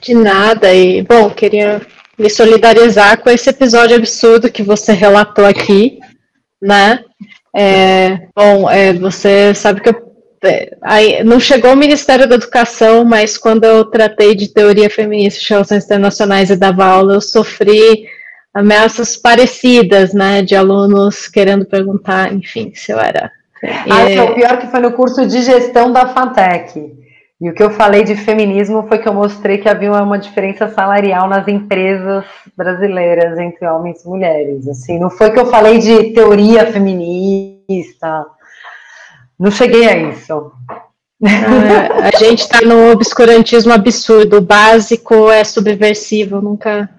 De 0.00 0.14
nada. 0.14 0.72
E, 0.74 1.02
bom, 1.02 1.30
queria 1.30 1.80
me 2.18 2.28
solidarizar 2.28 3.20
com 3.20 3.30
esse 3.30 3.48
episódio 3.50 3.96
absurdo 3.96 4.50
que 4.50 4.62
você 4.62 4.92
relatou 4.92 5.44
aqui, 5.44 5.98
né? 6.60 7.02
É, 7.56 8.28
bom, 8.36 8.70
é, 8.70 8.92
você 8.92 9.54
sabe 9.54 9.80
que 9.80 9.88
eu, 9.88 10.10
é, 10.44 10.76
aí, 10.82 11.24
não 11.24 11.40
chegou 11.40 11.70
ao 11.70 11.76
Ministério 11.76 12.26
da 12.26 12.36
Educação, 12.36 13.04
mas 13.04 13.36
quando 13.36 13.64
eu 13.64 13.84
tratei 13.84 14.34
de 14.34 14.52
teoria 14.52 14.88
feminista 14.88 15.40
de 15.40 15.48
relações 15.48 15.84
internacionais 15.84 16.50
e 16.50 16.56
dava 16.56 16.84
aula, 16.84 17.14
eu 17.14 17.20
sofri 17.20 18.06
ameaças 18.52 19.16
parecidas, 19.16 20.12
né, 20.12 20.42
de 20.42 20.56
alunos 20.56 21.28
querendo 21.28 21.64
perguntar, 21.64 22.32
enfim, 22.32 22.72
se 22.74 22.92
eu 22.92 22.98
era. 22.98 23.30
Ah, 23.88 24.10
é... 24.10 24.22
o 24.22 24.34
pior 24.34 24.58
que 24.58 24.68
foi 24.68 24.80
no 24.80 24.92
curso 24.92 25.26
de 25.26 25.42
gestão 25.42 25.92
da 25.92 26.08
FATEC. 26.08 26.99
E 27.40 27.48
o 27.48 27.54
que 27.54 27.62
eu 27.62 27.70
falei 27.70 28.04
de 28.04 28.14
feminismo 28.14 28.86
foi 28.86 28.98
que 28.98 29.08
eu 29.08 29.14
mostrei 29.14 29.56
que 29.56 29.68
havia 29.68 29.90
uma 29.92 30.18
diferença 30.18 30.68
salarial 30.68 31.26
nas 31.26 31.48
empresas 31.48 32.22
brasileiras 32.54 33.38
entre 33.38 33.66
homens 33.66 34.04
e 34.04 34.08
mulheres. 34.08 34.68
Assim, 34.68 34.98
não 34.98 35.08
foi 35.08 35.30
que 35.30 35.40
eu 35.40 35.46
falei 35.46 35.78
de 35.78 36.12
teoria 36.12 36.70
feminista. 36.70 38.26
Não 39.38 39.50
cheguei 39.50 39.88
a 39.88 39.96
isso. 40.10 40.52
Ah, 41.24 42.10
a 42.12 42.18
gente 42.18 42.40
está 42.40 42.60
num 42.60 42.90
obscurantismo 42.90 43.72
absurdo. 43.72 44.36
O 44.36 44.42
básico 44.42 45.30
é 45.30 45.42
subversivo, 45.42 46.42
nunca. 46.42 46.90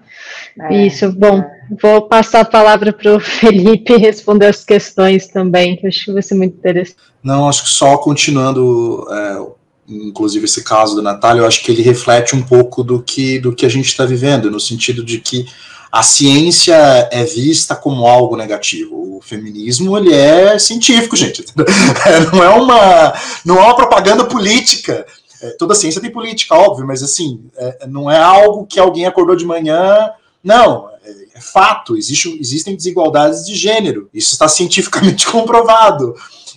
É, 0.60 0.86
isso. 0.86 1.12
Bom, 1.12 1.38
é. 1.38 1.50
vou 1.80 2.02
passar 2.02 2.40
a 2.40 2.44
palavra 2.44 2.92
para 2.92 3.14
o 3.14 3.18
Felipe 3.22 3.96
responder 3.96 4.46
as 4.46 4.64
questões 4.64 5.28
também, 5.28 5.76
que 5.76 5.86
eu 5.86 5.88
acho 5.88 6.06
que 6.06 6.12
vai 6.12 6.22
ser 6.22 6.34
muito 6.34 6.56
interessante. 6.56 6.98
Não, 7.22 7.48
acho 7.48 7.62
que 7.62 7.68
só 7.68 7.96
continuando. 7.96 9.06
É 9.08 9.61
inclusive 10.06 10.44
esse 10.44 10.62
caso 10.62 10.96
da 10.96 11.02
Natália, 11.02 11.40
eu 11.40 11.46
acho 11.46 11.62
que 11.62 11.70
ele 11.70 11.82
reflete 11.82 12.34
um 12.34 12.42
pouco 12.42 12.82
do 12.82 13.02
que, 13.02 13.38
do 13.38 13.54
que 13.54 13.66
a 13.66 13.68
gente 13.68 13.86
está 13.86 14.04
vivendo, 14.04 14.50
no 14.50 14.60
sentido 14.60 15.04
de 15.04 15.18
que 15.18 15.46
a 15.92 16.02
ciência 16.02 16.74
é 17.12 17.22
vista 17.22 17.76
como 17.76 18.06
algo 18.06 18.34
negativo. 18.34 19.16
O 19.16 19.20
feminismo 19.20 19.96
ele 19.98 20.14
é 20.14 20.58
científico, 20.58 21.14
gente. 21.14 21.44
Não 22.32 22.42
é 22.42 22.48
uma, 22.48 23.14
não 23.44 23.58
é 23.58 23.60
uma 23.60 23.76
propaganda 23.76 24.24
política. 24.24 25.04
É, 25.42 25.50
toda 25.50 25.74
ciência 25.74 26.00
tem 26.00 26.10
política, 26.10 26.54
óbvio, 26.54 26.86
mas 26.86 27.02
assim, 27.02 27.44
é, 27.56 27.86
não 27.88 28.08
é 28.10 28.16
algo 28.16 28.64
que 28.64 28.78
alguém 28.78 29.06
acordou 29.06 29.34
de 29.34 29.44
manhã. 29.44 30.10
Não, 30.42 30.88
é, 31.04 31.10
é 31.34 31.40
fato. 31.40 31.96
Existe, 31.96 32.38
existem 32.40 32.76
desigualdades 32.76 33.44
de 33.44 33.54
gênero. 33.54 34.08
Isso 34.14 34.32
está 34.32 34.48
cientificamente 34.48 35.26
comprovado. 35.30 36.14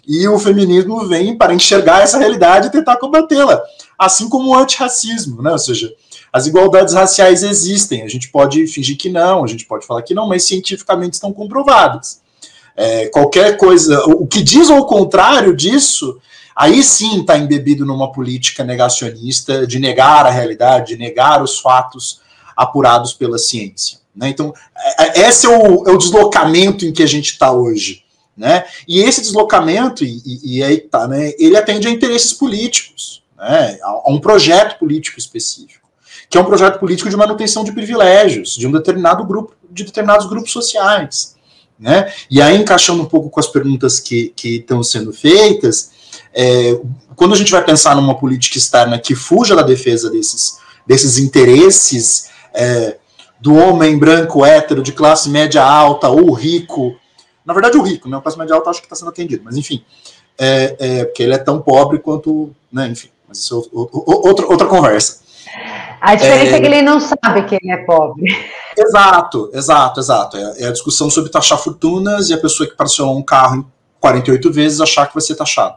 E 0.08 0.28
o 0.28 0.38
feminismo 0.40 1.08
vem 1.08 1.38
para 1.38 1.54
enxergar 1.54 2.02
essa 2.02 2.18
realidade 2.18 2.68
e 2.68 2.72
tentar 2.72 2.98
combatê-la, 2.98 3.62
assim 3.98 4.30
como 4.30 4.50
o 4.50 4.56
antirracismo, 4.56 5.42
né? 5.42 5.52
Ou 5.52 5.58
seja, 5.58 5.94
as 6.32 6.48
igualdades 6.48 6.94
raciais 6.94 7.44
existem, 7.44 8.04
a 8.04 8.08
gente 8.08 8.30
pode 8.30 8.68
fingir 8.68 8.98
que 8.98 9.10
não, 9.10 9.44
a 9.44 9.48
gente 9.48 9.66
pode 9.66 9.86
falar 9.86 10.02
que 10.02 10.14
não, 10.14 10.28
mas 10.28 10.44
cientificamente 10.44 11.14
estão 11.14 11.32
comprovadas. 11.34 12.22
É, 12.76 13.08
qualquer 13.08 13.58
coisa, 13.58 14.04
o 14.06 14.28
que 14.28 14.44
diz 14.44 14.70
ao 14.70 14.86
contrário 14.86 15.56
disso, 15.56 16.20
aí 16.56 16.84
sim 16.84 17.22
está 17.22 17.38
embebido 17.38 17.86
numa 17.86 18.12
política 18.12 18.64
negacionista 18.64 19.66
de 19.66 19.80
negar 19.80 20.26
a 20.26 20.30
realidade, 20.30 20.90
de 20.90 20.98
negar 20.98 21.42
os 21.42 21.60
fatos 21.60 22.20
apurados 22.56 23.14
pela 23.14 23.38
ciência. 23.38 24.00
Né? 24.16 24.30
Então, 24.30 24.54
é, 24.98 25.22
é, 25.22 25.30
esse 25.30 25.46
é 25.46 25.50
o, 25.50 25.88
é 25.88 25.92
o 25.92 25.98
deslocamento 25.98 26.86
em 26.86 26.94
que 26.94 27.04
a 27.04 27.08
gente 27.08 27.32
está 27.32 27.52
hoje. 27.52 28.04
Né? 28.38 28.66
E 28.88 29.00
esse 29.00 29.22
deslocamento, 29.22 30.04
e, 30.04 30.22
e, 30.26 30.58
e 30.58 30.64
aí 30.64 30.78
tá, 30.78 31.08
né, 31.08 31.34
ele 31.40 31.56
atende 31.56 31.88
a 31.88 31.92
interesses 31.92 32.34
políticos, 32.34 33.24
né, 33.38 33.80
a, 33.82 33.88
a, 33.88 34.10
um 34.10 34.20
projeto 34.20 34.78
político 34.78 35.18
específico, 35.18 35.88
que 36.30 36.38
é 36.38 36.42
um 36.42 36.46
projeto 36.46 36.78
político 36.80 37.10
de 37.10 37.16
manutenção 37.16 37.64
de 37.64 37.72
privilégios 37.72 38.56
de 38.56 38.68
um 38.68 38.72
determinado 38.72 39.24
grupo, 39.24 39.54
de 39.72 39.86
determinados 39.86 40.28
grupos 40.28 40.52
sociais. 40.52 41.36
Né? 41.80 42.12
E 42.30 42.42
aí, 42.42 42.58
encaixando 42.58 43.04
um 43.04 43.06
pouco 43.06 43.30
com 43.30 43.40
as 43.40 43.48
perguntas 43.48 44.00
que, 44.00 44.34
estão 44.44 44.84
sendo 44.84 45.14
feitas, 45.14 45.92
é, 46.34 46.80
quando 47.16 47.34
a 47.34 47.38
gente 47.38 47.52
vai 47.52 47.64
pensar 47.64 47.96
numa 47.96 48.16
política 48.16 48.58
externa 48.58 49.00
que 49.00 49.16
fuja 49.16 49.56
da 49.56 49.62
defesa 49.62 50.10
desses, 50.10 50.58
desses 50.86 51.18
interesses 51.18 52.30
é, 52.54 52.98
do 53.40 53.56
homem 53.56 53.98
branco, 53.98 54.46
hétero, 54.46 54.82
de 54.82 54.92
classe 54.92 55.30
média 55.30 55.64
alta 55.64 56.10
ou 56.10 56.32
rico, 56.34 56.96
na 57.46 57.54
verdade, 57.54 57.78
o 57.78 57.82
rico, 57.82 58.10
né? 58.10 58.18
O 58.18 58.22
classe 58.22 58.38
média 58.38 58.56
alta 58.56 58.70
acho 58.70 58.82
que 58.82 58.86
está 58.86 58.96
sendo 58.96 59.10
atendido, 59.10 59.44
mas 59.44 59.56
enfim. 59.56 59.84
É, 60.38 60.76
é, 60.80 61.06
porque 61.06 61.24
ele 61.24 61.34
é 61.34 61.38
tão 61.38 61.62
pobre 61.62 62.00
quanto. 62.00 62.52
Né, 62.72 62.88
enfim, 62.88 63.10
mas 63.28 63.38
isso 63.40 63.70
é 63.72 63.78
outra, 64.28 64.46
outra 64.48 64.68
conversa. 64.68 65.24
A 66.02 66.16
diferença 66.16 66.56
é, 66.56 66.58
é, 66.58 66.60
que 66.60 66.66
ele 66.66 66.82
não 66.82 67.00
sabe 67.00 67.44
que 67.48 67.56
ele 67.56 67.72
é 67.72 67.78
pobre. 67.78 68.24
Exato, 68.78 69.50
exato, 69.54 70.00
exato. 70.00 70.38
É, 70.38 70.64
é, 70.64 70.68
a 70.68 70.72
discussão 70.72 71.10
sobre 71.10 71.32
taxar 71.32 71.58
fortunas 71.58 72.30
e 72.30 72.34
a 72.34 72.38
pessoa 72.38 72.68
que 72.68 72.76
parcelou 72.76 73.18
um 73.18 73.24
carro 73.24 73.58
em 73.58 73.66
48 74.06 74.52
vezes 74.52 74.80
achar 74.80 75.08
que 75.08 75.16
vai 75.16 75.22
ser 75.22 75.36
taxado. 75.36 75.76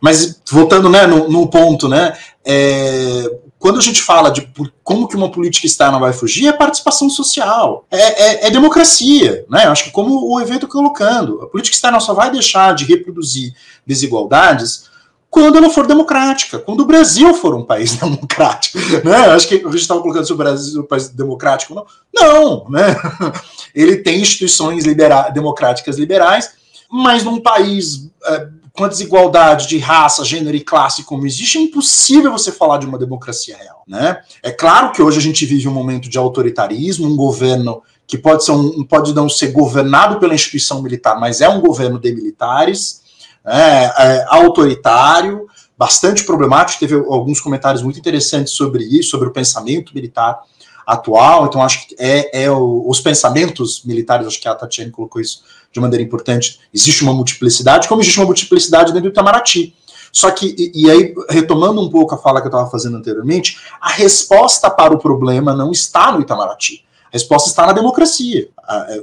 Mas 0.00 0.40
voltando 0.50 0.88
né, 0.88 1.06
no, 1.06 1.28
no 1.28 1.48
ponto, 1.48 1.88
né, 1.88 2.16
é, 2.44 3.30
quando 3.56 3.78
a 3.78 3.82
gente 3.82 4.02
fala 4.02 4.30
de 4.30 4.50
como 4.82 5.06
que 5.06 5.16
uma 5.16 5.30
política 5.30 5.66
externa 5.66 5.98
vai 5.98 6.12
fugir, 6.12 6.48
é 6.48 6.52
participação 6.52 7.08
social, 7.08 7.86
é, 7.88 8.46
é, 8.46 8.46
é 8.46 8.50
democracia, 8.50 9.44
né? 9.48 9.66
Acho 9.66 9.84
que 9.84 9.90
como 9.90 10.32
o 10.32 10.40
evento 10.40 10.66
colocando, 10.66 11.42
a 11.42 11.46
política 11.46 11.74
externa 11.74 12.00
só 12.00 12.14
vai 12.14 12.30
deixar 12.30 12.74
de 12.74 12.84
reproduzir 12.84 13.52
desigualdades 13.86 14.88
quando 15.30 15.58
ela 15.58 15.70
for 15.70 15.86
democrática, 15.86 16.58
quando 16.58 16.80
o 16.80 16.86
Brasil 16.86 17.34
for 17.34 17.54
um 17.54 17.64
país 17.64 17.94
democrático, 17.98 18.78
né? 19.04 19.26
Acho 19.26 19.46
que 19.46 19.54
a 19.56 19.70
gente 19.70 19.76
estava 19.76 20.00
colocando 20.00 20.26
se 20.26 20.32
o 20.32 20.36
Brasil 20.36 20.80
é 20.80 20.84
um 20.84 20.86
país 20.86 21.08
democrático, 21.10 21.74
não? 21.74 21.86
Não, 22.14 22.68
né? 22.70 22.96
Ele 23.74 23.98
tem 23.98 24.20
instituições 24.20 24.84
libera 24.84 25.28
democráticas 25.30 25.98
liberais, 25.98 26.58
mas 26.90 27.24
num 27.24 27.40
país 27.40 28.10
é, 28.24 28.48
com 28.78 28.84
a 28.84 28.88
desigualdade 28.88 29.66
de 29.66 29.76
raça, 29.78 30.24
gênero 30.24 30.56
e 30.56 30.60
classe 30.60 31.02
como 31.02 31.26
existe, 31.26 31.58
é 31.58 31.60
impossível 31.60 32.30
você 32.30 32.52
falar 32.52 32.78
de 32.78 32.86
uma 32.86 32.96
democracia 32.96 33.56
real. 33.56 33.82
Né? 33.88 34.20
É 34.40 34.52
claro 34.52 34.92
que 34.92 35.02
hoje 35.02 35.18
a 35.18 35.22
gente 35.22 35.44
vive 35.44 35.66
um 35.66 35.72
momento 35.72 36.08
de 36.08 36.16
autoritarismo, 36.16 37.08
um 37.08 37.16
governo 37.16 37.82
que 38.06 38.16
pode, 38.16 38.44
ser 38.44 38.52
um, 38.52 38.84
pode 38.84 39.12
não 39.12 39.28
ser 39.28 39.48
governado 39.48 40.20
pela 40.20 40.32
instituição 40.32 40.80
militar, 40.80 41.18
mas 41.18 41.40
é 41.40 41.48
um 41.48 41.60
governo 41.60 41.98
de 41.98 42.14
militares, 42.14 43.02
é, 43.44 43.84
é, 43.84 44.26
autoritário, 44.28 45.46
bastante 45.76 46.24
problemático. 46.24 46.78
Teve 46.78 46.94
alguns 46.94 47.40
comentários 47.40 47.82
muito 47.82 47.98
interessantes 47.98 48.52
sobre 48.52 48.84
isso, 48.84 49.10
sobre 49.10 49.28
o 49.28 49.32
pensamento 49.32 49.92
militar 49.92 50.40
atual. 50.86 51.46
Então, 51.46 51.60
acho 51.62 51.88
que 51.88 51.96
é, 51.98 52.44
é 52.44 52.50
o, 52.50 52.84
os 52.88 53.00
pensamentos 53.00 53.82
militares, 53.84 54.26
acho 54.26 54.40
que 54.40 54.48
a 54.48 54.54
Tatiane 54.54 54.92
colocou 54.92 55.20
isso 55.20 55.42
de 55.72 55.80
maneira 55.80 56.02
importante, 56.02 56.60
existe 56.72 57.02
uma 57.02 57.12
multiplicidade, 57.12 57.88
como 57.88 58.00
existe 58.00 58.18
uma 58.18 58.26
multiplicidade 58.26 58.92
dentro 58.92 59.10
do 59.10 59.12
Itamaraty. 59.12 59.74
Só 60.10 60.30
que, 60.30 60.54
e, 60.58 60.84
e 60.84 60.90
aí, 60.90 61.14
retomando 61.28 61.80
um 61.80 61.90
pouco 61.90 62.14
a 62.14 62.18
fala 62.18 62.40
que 62.40 62.46
eu 62.46 62.50
estava 62.50 62.70
fazendo 62.70 62.96
anteriormente, 62.96 63.58
a 63.80 63.90
resposta 63.90 64.70
para 64.70 64.94
o 64.94 64.98
problema 64.98 65.54
não 65.54 65.70
está 65.70 66.10
no 66.10 66.20
Itamaraty. 66.20 66.84
A 67.06 67.10
resposta 67.12 67.48
está 67.48 67.66
na 67.66 67.72
democracia. 67.72 68.48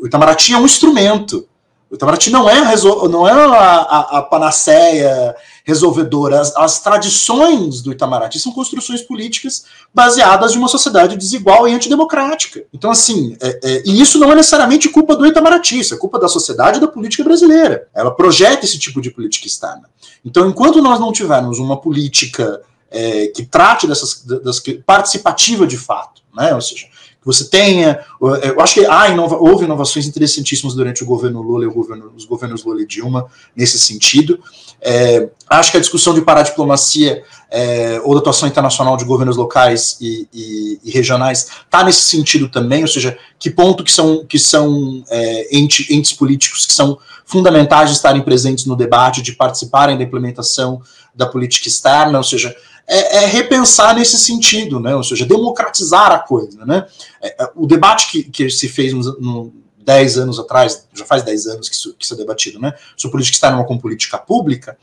O 0.01 0.07
Itamaraty 0.07 0.53
é 0.53 0.57
um 0.57 0.65
instrumento. 0.65 1.47
O 1.89 1.95
Itamaraty 1.95 2.29
não 2.29 2.49
é, 2.49 2.75
não 3.09 3.27
é 3.27 3.31
a, 3.31 3.57
a, 3.57 4.17
a 4.17 4.21
panaceia 4.23 5.35
resolvedora. 5.63 6.41
As, 6.41 6.55
as, 6.55 6.79
tradições 6.79 7.81
do 7.81 7.91
Itamaraty 7.91 8.39
são 8.39 8.51
construções 8.51 9.01
políticas 9.01 9.65
baseadas 9.93 10.53
em 10.53 10.57
uma 10.57 10.67
sociedade 10.67 11.15
desigual 11.15 11.67
e 11.67 11.73
antidemocrática. 11.73 12.63
Então, 12.73 12.91
assim, 12.91 13.37
é, 13.41 13.59
é, 13.63 13.83
e 13.85 14.01
isso 14.01 14.19
não 14.19 14.31
é 14.31 14.35
necessariamente 14.35 14.89
culpa 14.89 15.15
do 15.15 15.25
Itamaraty, 15.25 15.79
isso 15.79 15.93
é 15.93 15.97
culpa 15.97 16.19
da 16.19 16.27
sociedade 16.27 16.77
e 16.77 16.81
da 16.81 16.87
política 16.87 17.23
brasileira. 17.23 17.87
Ela 17.93 18.11
projeta 18.11 18.65
esse 18.65 18.79
tipo 18.79 18.99
de 18.99 19.11
política 19.11 19.47
externa. 19.47 19.89
Então, 20.23 20.47
enquanto 20.47 20.81
nós 20.81 20.99
não 20.99 21.11
tivermos 21.11 21.59
uma 21.59 21.79
política 21.79 22.61
é, 22.91 23.27
que 23.27 23.45
trate 23.45 23.87
dessas, 23.87 24.23
das, 24.23 24.61
participativa 24.85 25.67
de 25.67 25.77
fato, 25.77 26.21
né, 26.35 26.53
ou 26.53 26.61
seja, 26.61 26.87
você 27.25 27.49
tenha. 27.49 27.99
Eu 28.21 28.61
acho 28.61 28.75
que 28.75 28.85
há 28.85 29.09
inova, 29.09 29.35
houve 29.35 29.65
inovações 29.65 30.05
interessantíssimas 30.05 30.75
durante 30.75 31.03
o 31.03 31.07
governo 31.07 31.41
Lula 31.41 31.65
e 31.65 31.67
governo, 31.67 32.13
os 32.15 32.23
governos 32.23 32.63
Lula 32.63 32.83
e 32.83 32.85
Dilma 32.85 33.25
nesse 33.55 33.79
sentido. 33.79 34.39
É, 34.79 35.27
acho 35.49 35.71
que 35.71 35.77
a 35.77 35.79
discussão 35.79 36.13
de 36.13 36.21
paradiplomacia 36.21 37.23
é, 37.49 37.99
ou 38.03 38.13
da 38.13 38.19
atuação 38.19 38.47
internacional 38.47 38.95
de 38.95 39.03
governos 39.03 39.35
locais 39.35 39.97
e, 39.99 40.27
e, 40.31 40.79
e 40.83 40.91
regionais 40.91 41.47
está 41.65 41.83
nesse 41.83 42.01
sentido 42.01 42.47
também, 42.47 42.83
ou 42.83 42.87
seja, 42.87 43.17
que 43.39 43.49
ponto 43.49 43.83
que 43.83 43.91
são, 43.91 44.23
que 44.23 44.37
são 44.37 45.03
é, 45.09 45.57
entes, 45.57 45.89
entes 45.89 46.13
políticos 46.13 46.67
que 46.67 46.73
são 46.73 46.99
fundamentais 47.25 47.89
de 47.89 47.95
estarem 47.95 48.21
presentes 48.21 48.65
no 48.65 48.75
debate, 48.75 49.23
de 49.23 49.31
participarem 49.31 49.97
da 49.97 50.03
implementação 50.03 50.81
da 51.15 51.25
política 51.25 51.67
externa, 51.67 52.19
ou 52.19 52.23
seja, 52.23 52.55
é, 52.87 53.23
é, 53.23 53.25
repensar 53.25 53.95
nesse 53.95 54.17
sentido, 54.17 54.79
né? 54.79 54.95
ou 54.95 55.03
seja, 55.03 55.25
democratizar 55.25 56.11
a 56.11 56.19
coisa. 56.19 56.65
Né? 56.65 56.85
É, 57.21 57.43
é 57.43 57.51
o 57.55 57.65
debate 57.65 58.11
que, 58.11 58.23
que 58.23 58.49
se 58.49 58.67
fez 58.67 58.93
no, 58.93 59.01
no 59.19 59.53
10 59.79 60.17
anos 60.17 60.39
atrás, 60.39 60.87
já 60.93 61.05
faz 61.05 61.23
10 61.23 61.47
anos 61.47 61.69
que 61.69 61.75
isso, 61.75 61.93
que 61.93 62.05
isso 62.05 62.13
é 62.13 62.17
debatido, 62.17 62.59
né? 62.59 62.73
sobre 62.95 63.13
política 63.13 63.35
externa 63.35 63.63
como 63.63 63.79
política 63.79 64.17
pública, 64.17 64.77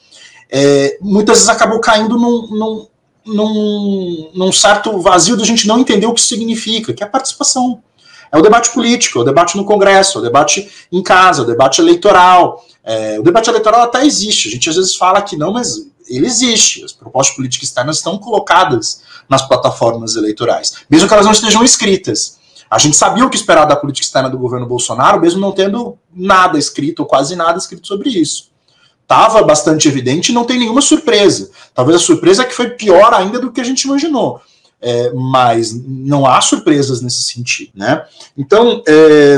é, 0.50 0.98
muitas 1.00 1.38
vezes 1.38 1.48
acabou 1.48 1.80
caindo 1.80 2.18
num, 2.18 2.46
num, 2.50 2.86
num, 3.24 4.30
num 4.34 4.52
certo 4.52 4.98
vazio 5.00 5.36
da 5.36 5.44
gente 5.44 5.66
não 5.66 5.78
entender 5.78 6.06
o 6.06 6.12
que 6.12 6.20
isso 6.20 6.28
significa, 6.28 6.92
que 6.92 7.02
é 7.02 7.06
a 7.06 7.10
participação. 7.10 7.82
É 8.30 8.38
o 8.38 8.42
debate 8.42 8.70
político, 8.72 9.18
é 9.18 9.22
o 9.22 9.24
debate 9.24 9.56
no 9.56 9.64
Congresso, 9.64 10.18
é 10.18 10.20
o 10.20 10.24
debate 10.24 10.70
em 10.90 11.02
casa, 11.02 11.42
é 11.42 11.44
o 11.44 11.46
debate 11.46 11.80
eleitoral. 11.80 12.64
É, 12.82 13.20
o 13.20 13.22
debate 13.22 13.48
eleitoral 13.48 13.82
até 13.82 14.04
existe, 14.04 14.48
a 14.48 14.50
gente 14.50 14.68
às 14.68 14.76
vezes 14.76 14.96
fala 14.96 15.20
que 15.20 15.36
não, 15.36 15.52
mas 15.52 15.86
ele 16.16 16.26
existe. 16.26 16.84
As 16.84 16.92
propostas 16.92 17.36
políticas 17.36 17.68
externas 17.68 17.96
estão 17.96 18.18
colocadas 18.18 19.02
nas 19.28 19.46
plataformas 19.46 20.16
eleitorais, 20.16 20.74
mesmo 20.88 21.08
que 21.08 21.14
elas 21.14 21.26
não 21.26 21.32
estejam 21.32 21.64
escritas. 21.64 22.38
A 22.70 22.78
gente 22.78 22.96
sabia 22.96 23.24
o 23.24 23.28
que 23.28 23.36
esperar 23.36 23.66
da 23.66 23.76
política 23.76 24.06
externa 24.06 24.30
do 24.30 24.38
governo 24.38 24.66
Bolsonaro, 24.66 25.20
mesmo 25.20 25.40
não 25.40 25.52
tendo 25.52 25.98
nada 26.14 26.58
escrito, 26.58 27.00
ou 27.00 27.06
quase 27.06 27.36
nada 27.36 27.58
escrito 27.58 27.86
sobre 27.86 28.08
isso. 28.08 28.50
Estava 29.02 29.42
bastante 29.42 29.86
evidente 29.88 30.32
e 30.32 30.34
não 30.34 30.44
tem 30.44 30.58
nenhuma 30.58 30.80
surpresa. 30.80 31.50
Talvez 31.74 31.96
a 31.96 32.04
surpresa 32.04 32.42
é 32.42 32.46
que 32.46 32.54
foi 32.54 32.70
pior 32.70 33.12
ainda 33.12 33.38
do 33.38 33.52
que 33.52 33.60
a 33.60 33.64
gente 33.64 33.82
imaginou. 33.82 34.40
É, 34.80 35.12
mas 35.12 35.72
não 35.86 36.26
há 36.26 36.40
surpresas 36.40 37.02
nesse 37.02 37.22
sentido, 37.24 37.70
né? 37.74 38.04
Então, 38.36 38.82
é, 38.88 39.36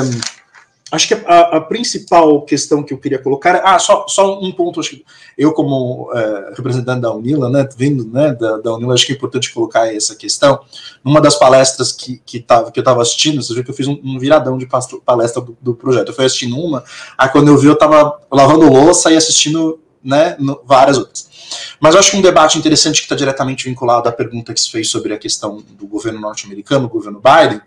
Acho 0.95 1.09
que 1.09 1.15
a, 1.15 1.41
a, 1.57 1.61
principal 1.61 2.43
questão 2.43 2.83
que 2.83 2.95
eu 2.95 2.99
queria 2.99 3.19
colocar. 3.19 3.61
Ah, 3.65 3.79
só, 3.81 4.07
só 4.07 4.39
um 4.41 4.53
ponto. 4.53 4.79
Acho 4.79 4.91
que 4.91 5.05
eu, 5.37 5.53
como 5.53 6.09
é, 6.15 6.53
representante 6.57 7.01
da 7.01 7.13
Unila, 7.13 7.51
né, 7.51 7.69
vindo 7.77 8.07
né, 8.07 8.33
da, 8.33 8.59
da 8.59 8.75
Unila, 8.75 8.95
acho 8.95 9.05
que 9.05 9.13
é 9.13 9.17
importante 9.17 9.53
colocar 9.53 9.93
essa 9.93 10.15
questão. 10.15 10.61
Numa 11.03 11.21
das 11.21 11.35
palestras 11.35 11.91
que, 11.91 12.23
que, 12.25 12.39
tava, 12.39 12.71
que 12.71 12.79
eu 12.79 12.83
estava 12.83 13.03
assistindo, 13.03 13.43
você 13.43 13.53
viu 13.53 13.65
que 13.65 13.71
eu 13.71 13.75
fiz 13.75 13.89
um, 13.89 13.99
um 14.05 14.19
viradão 14.21 14.57
de 14.57 14.69
palestra 15.05 15.43
do, 15.43 15.57
do, 15.61 15.75
projeto. 15.75 16.09
Eu 16.09 16.15
fui 16.15 16.25
assistindo 16.25 16.57
uma, 16.57 16.85
aí 17.19 17.29
quando 17.29 17.49
eu 17.49 17.59
vi, 17.59 17.67
eu 17.67 17.73
estava 17.73 18.21
lavando 18.31 18.71
louça 18.71 19.11
e 19.11 19.17
assistindo 19.17 19.81
né, 20.03 20.37
no, 20.39 20.61
várias 20.65 20.97
outras. 20.97 21.29
Mas 21.81 21.95
eu 21.95 22.01
acho 22.01 22.13
que 22.13 22.17
um 22.17 22.23
debate 22.23 22.57
interessante 22.57 23.01
que 23.01 23.07
está 23.07 23.17
diretamente 23.17 23.69
vinculado 23.69 24.09
à 24.09 24.13
pergunta 24.13 24.55
que 24.55 24.61
se 24.61 24.71
fez 24.71 24.89
sobre 24.89 25.13
a 25.13 25.19
questão 25.19 25.63
do 25.77 25.87
governo 25.87 26.21
norte-americano, 26.21 26.87
o 26.87 26.89
governo 26.89 27.21
Biden 27.21 27.61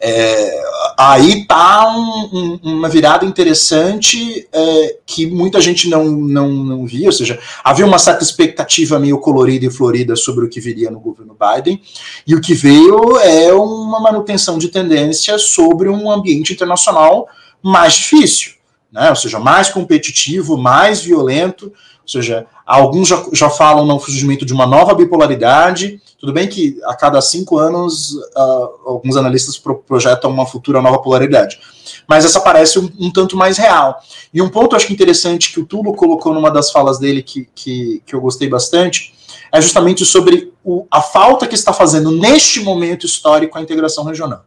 é, 0.00 0.62
aí 0.98 1.46
tá 1.46 1.88
um, 1.88 2.30
um, 2.32 2.60
uma 2.62 2.88
virada 2.88 3.24
interessante 3.24 4.46
é, 4.52 4.96
que 5.06 5.26
muita 5.26 5.60
gente 5.60 5.88
não, 5.88 6.04
não, 6.04 6.48
não 6.48 6.86
via, 6.86 7.06
ou 7.06 7.12
seja, 7.12 7.38
havia 7.64 7.86
uma 7.86 7.98
certa 7.98 8.22
expectativa 8.22 8.98
meio 8.98 9.18
colorida 9.18 9.66
e 9.66 9.70
florida 9.70 10.14
sobre 10.14 10.44
o 10.44 10.48
que 10.48 10.60
viria 10.60 10.90
no 10.90 11.00
governo 11.00 11.36
Biden, 11.38 11.80
e 12.26 12.34
o 12.34 12.40
que 12.40 12.54
veio 12.54 13.18
é 13.18 13.52
uma 13.54 14.00
manutenção 14.00 14.58
de 14.58 14.68
tendência 14.68 15.38
sobre 15.38 15.88
um 15.88 16.10
ambiente 16.10 16.52
internacional 16.52 17.26
mais 17.62 17.94
difícil, 17.94 18.52
né? 18.92 19.10
ou 19.10 19.16
seja, 19.16 19.38
mais 19.38 19.68
competitivo, 19.68 20.56
mais 20.56 21.00
violento, 21.00 21.66
ou 21.66 22.08
seja, 22.08 22.46
alguns 22.64 23.08
já, 23.08 23.24
já 23.32 23.50
falam 23.50 23.84
no 23.84 23.98
surgimento 23.98 24.46
de 24.46 24.52
uma 24.52 24.66
nova 24.66 24.94
bipolaridade. 24.94 26.00
Tudo 26.18 26.32
bem 26.32 26.48
que 26.48 26.78
a 26.84 26.94
cada 26.94 27.20
cinco 27.20 27.58
anos 27.58 28.12
uh, 28.12 28.70
alguns 28.86 29.16
analistas 29.16 29.58
pro, 29.58 29.78
projetam 29.78 30.30
uma 30.30 30.46
futura 30.46 30.80
nova 30.80 31.00
polaridade, 31.00 31.58
mas 32.06 32.24
essa 32.24 32.40
parece 32.40 32.78
um, 32.78 32.90
um, 32.98 33.10
tanto 33.10 33.36
mais 33.36 33.58
real. 33.58 34.00
E 34.32 34.40
um 34.40 34.48
ponto 34.48 34.76
acho 34.76 34.86
que 34.86 34.92
interessante 34.92 35.52
que 35.52 35.60
o 35.60 35.66
Tulo 35.66 35.94
colocou 35.94 36.32
numa 36.32 36.50
das 36.50 36.70
falas 36.70 36.98
dele 36.98 37.22
que, 37.22 37.48
que, 37.54 38.02
que 38.06 38.14
eu 38.14 38.20
gostei 38.20 38.48
bastante 38.48 39.14
é 39.52 39.60
justamente 39.60 40.04
sobre 40.04 40.52
o, 40.64 40.86
a 40.90 41.02
falta 41.02 41.46
que 41.46 41.54
está 41.54 41.72
fazendo 41.72 42.10
neste 42.10 42.60
momento 42.60 43.04
histórico 43.04 43.58
a 43.58 43.62
integração 43.62 44.04
regional 44.04 44.44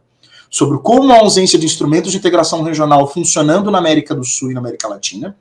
sobre 0.50 0.78
como 0.78 1.12
a 1.12 1.18
ausência 1.18 1.58
de 1.58 1.64
instrumentos 1.64 2.10
de 2.10 2.18
integração 2.18 2.62
regional 2.62 3.06
funcionando 3.06 3.70
na 3.70 3.78
América 3.78 4.14
do 4.14 4.24
Sul 4.24 4.50
e 4.50 4.54
na 4.54 4.60
América 4.60 4.88
Latina, 4.88 5.36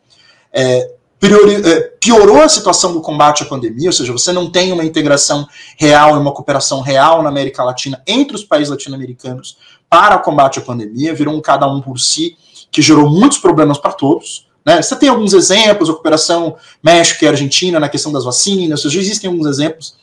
é, 0.53 0.93
priori, 1.19 1.55
é, 1.55 1.79
piorou 1.99 2.41
a 2.41 2.47
situação 2.47 2.93
do 2.93 3.01
combate 3.01 3.43
à 3.43 3.45
pandemia, 3.47 3.89
ou 3.89 3.93
seja, 3.93 4.11
você 4.11 4.31
não 4.31 4.51
tem 4.51 4.71
uma 4.71 4.85
integração 4.85 5.47
real 5.77 6.15
e 6.15 6.19
uma 6.19 6.31
cooperação 6.31 6.81
real 6.81 7.23
na 7.23 7.29
América 7.29 7.63
Latina 7.63 8.01
entre 8.07 8.35
os 8.35 8.43
países 8.43 8.69
latino-americanos 8.69 9.57
para 9.89 10.15
o 10.15 10.21
combate 10.21 10.59
à 10.59 10.61
pandemia, 10.61 11.15
virou 11.15 11.35
um 11.35 11.41
cada 11.41 11.67
um 11.67 11.81
por 11.81 11.99
si, 11.99 12.37
que 12.71 12.81
gerou 12.81 13.09
muitos 13.09 13.39
problemas 13.39 13.79
para 13.79 13.91
todos. 13.91 14.47
Né? 14.63 14.81
Você 14.81 14.95
tem 14.95 15.09
alguns 15.09 15.33
exemplos, 15.33 15.89
a 15.89 15.93
cooperação 15.93 16.55
México 16.83 17.25
e 17.25 17.27
Argentina 17.27 17.79
na 17.79 17.89
questão 17.89 18.11
das 18.11 18.23
vacinas, 18.23 18.83
seja, 18.83 18.99
existem 18.99 19.29
alguns 19.29 19.47
exemplos, 19.47 19.95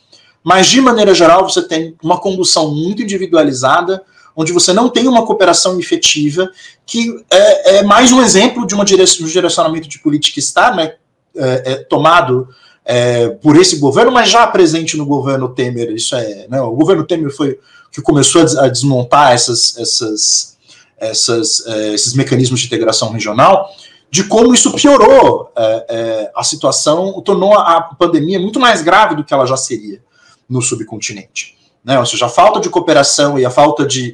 mas 0.43 0.67
de 0.67 0.81
maneira 0.81 1.13
geral 1.15 1.47
você 1.47 1.61
tem 1.61 1.95
uma 2.03 2.19
condução 2.19 2.73
muito 2.73 3.01
individualizada, 3.01 4.03
onde 4.37 4.53
você 4.53 4.71
não 4.71 4.87
tem 4.87 5.07
uma 5.07 5.25
cooperação 5.25 5.79
efetiva, 5.79 6.47
que 6.85 7.25
é, 7.31 7.77
é 7.77 7.83
mais 7.83 8.11
um 8.11 8.21
exemplo 8.21 8.67
de 8.67 8.75
uma 8.75 8.83
um 8.83 9.25
direcionamento 9.25 9.89
de 9.89 9.97
política 9.97 10.39
externa, 10.39 10.75
né, 10.75 10.93
é, 11.35 11.71
é, 11.71 11.75
tomado 11.77 12.47
é, 12.85 13.29
por 13.29 13.57
esse 13.57 13.77
governo, 13.77 14.11
mas 14.11 14.29
já 14.29 14.45
presente 14.45 14.95
no 14.95 15.07
governo 15.07 15.49
Temer. 15.49 15.89
Isso 15.91 16.15
é, 16.15 16.47
né, 16.47 16.61
o 16.61 16.71
governo 16.71 17.03
Temer 17.03 17.35
foi 17.35 17.59
que 17.91 17.99
começou 17.99 18.43
a 18.59 18.67
desmontar 18.67 19.31
essas, 19.31 19.75
essas, 19.75 20.57
essas, 20.99 21.65
é, 21.65 21.93
esses 21.95 22.13
mecanismos 22.13 22.59
de 22.59 22.67
integração 22.67 23.11
regional, 23.11 23.71
de 24.11 24.23
como 24.23 24.53
isso 24.53 24.71
piorou 24.73 25.51
é, 25.57 25.85
é, 25.89 26.31
a 26.35 26.43
situação, 26.43 27.19
tornou 27.23 27.55
a 27.55 27.81
pandemia 27.81 28.39
muito 28.39 28.59
mais 28.59 28.83
grave 28.83 29.15
do 29.15 29.23
que 29.23 29.33
ela 29.33 29.47
já 29.47 29.57
seria 29.57 29.99
no 30.47 30.61
subcontinente. 30.61 31.56
Né? 31.87 31.97
Ou 31.97 32.05
seja, 32.05 32.25
a 32.25 32.29
falta 32.29 32.59
de 32.59 32.69
cooperação 32.69 33.39
e 33.39 33.45
a 33.45 33.49
falta 33.49 33.85
de, 33.85 34.13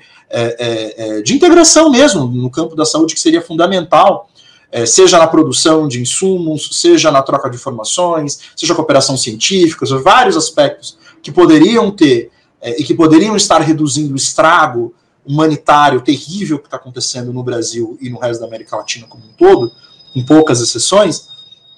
de 1.24 1.34
integração 1.34 1.90
mesmo 1.90 2.28
no 2.28 2.50
campo 2.50 2.76
da 2.76 2.86
saúde, 2.86 3.16
que 3.16 3.20
seria 3.20 3.42
fundamental 3.42 4.30
é, 4.74 4.88
seja 4.88 5.20
na 5.20 5.28
produção 5.28 5.88
de 5.88 6.02
insumos, 6.02 6.70
seja 6.72 7.12
na 7.12 7.22
troca 7.22 7.48
de 7.48 7.56
informações, 7.56 8.40
seja 8.56 8.74
cooperação 8.74 9.16
científica, 9.16 9.86
vários 10.00 10.36
aspectos 10.36 10.98
que 11.22 11.32
poderiam 11.32 11.92
ter 11.92 12.32
é, 12.60 12.82
e 12.82 12.84
que 12.84 12.96
poderiam 12.96 13.36
estar 13.36 13.62
reduzindo 13.62 14.14
o 14.14 14.18
estrago 14.18 14.92
humanitário 15.24 16.02
terrível 16.02 16.58
que 16.58 16.66
está 16.66 16.78
acontecendo 16.78 17.32
no 17.32 17.44
Brasil 17.44 17.96
e 18.02 18.10
no 18.10 18.18
resto 18.18 18.42
da 18.42 18.48
América 18.48 18.76
Latina 18.76 19.06
como 19.08 19.24
um 19.24 19.34
todo, 19.38 19.72
com 20.12 20.26
poucas 20.26 20.60
exceções, 20.60 21.28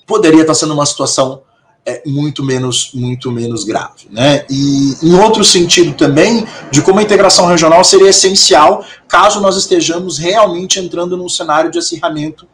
poderia 0.07 0.41
estar 0.41 0.53
sendo 0.53 0.73
uma 0.73 0.85
situação 0.85 1.41
é, 1.86 2.02
muito 2.06 2.44
menos 2.44 2.91
muito 2.94 3.32
menos 3.32 3.64
grave, 3.64 4.07
né? 4.10 4.45
E 4.49 4.95
em 5.03 5.14
outro 5.16 5.44
sentido 5.44 5.94
também 5.94 6.45
de 6.72 6.82
como 6.82 6.99
a 6.99 7.03
integração 7.03 7.45
regional 7.45 7.84
seria 7.84 8.10
essencial 8.10 8.84
caso 9.07 9.40
nós 9.40 9.56
estejamos 9.56 10.18
realmente 10.18 10.80
entrando 10.80 11.16
num 11.16 11.30
cenário 11.30 11.70
de 11.70 11.78
acirramento 11.78 12.48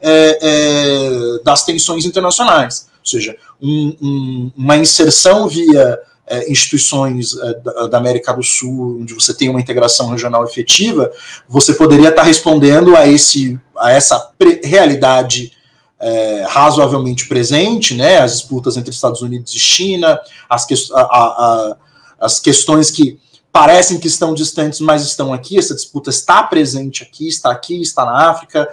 é, 0.00 0.38
é, 0.40 1.42
das 1.44 1.64
tensões 1.64 2.06
internacionais. 2.06 2.88
Ou 3.00 3.06
seja, 3.06 3.36
um, 3.60 3.96
um, 4.00 4.52
uma 4.56 4.76
inserção 4.76 5.46
via 5.46 5.98
é, 6.26 6.50
instituições 6.50 7.36
é, 7.36 7.54
da, 7.54 7.86
da, 7.88 7.98
América 7.98 8.32
do 8.32 8.42
Sul, 8.42 9.00
onde 9.00 9.12
você 9.12 9.34
tem 9.34 9.48
uma 9.48 9.60
integração 9.60 10.08
regional 10.10 10.44
efetiva, 10.44 11.10
você 11.48 11.74
poderia 11.74 12.08
estar 12.08 12.22
respondendo 12.22 12.96
a, 12.96 13.06
esse, 13.06 13.58
a 13.76 13.90
essa 13.90 14.30
realidade 14.62 15.52
é, 16.00 16.44
razoavelmente 16.48 17.28
presente, 17.28 17.94
né, 17.94 18.18
as 18.18 18.32
disputas 18.32 18.76
entre 18.76 18.90
Estados 18.90 19.20
Unidos 19.20 19.54
e 19.54 19.58
China, 19.58 20.18
as, 20.48 20.64
que, 20.64 20.74
a, 20.94 21.00
a, 21.00 21.76
as 22.18 22.40
questões 22.40 22.90
que 22.90 23.18
parecem 23.52 23.98
que 23.98 24.06
estão 24.06 24.32
distantes, 24.32 24.80
mas 24.80 25.02
estão 25.02 25.32
aqui, 25.32 25.58
essa 25.58 25.74
disputa 25.74 26.08
está 26.08 26.42
presente 26.42 27.02
aqui, 27.02 27.28
está 27.28 27.50
aqui, 27.50 27.80
está 27.80 28.04
na 28.04 28.30
África, 28.30 28.68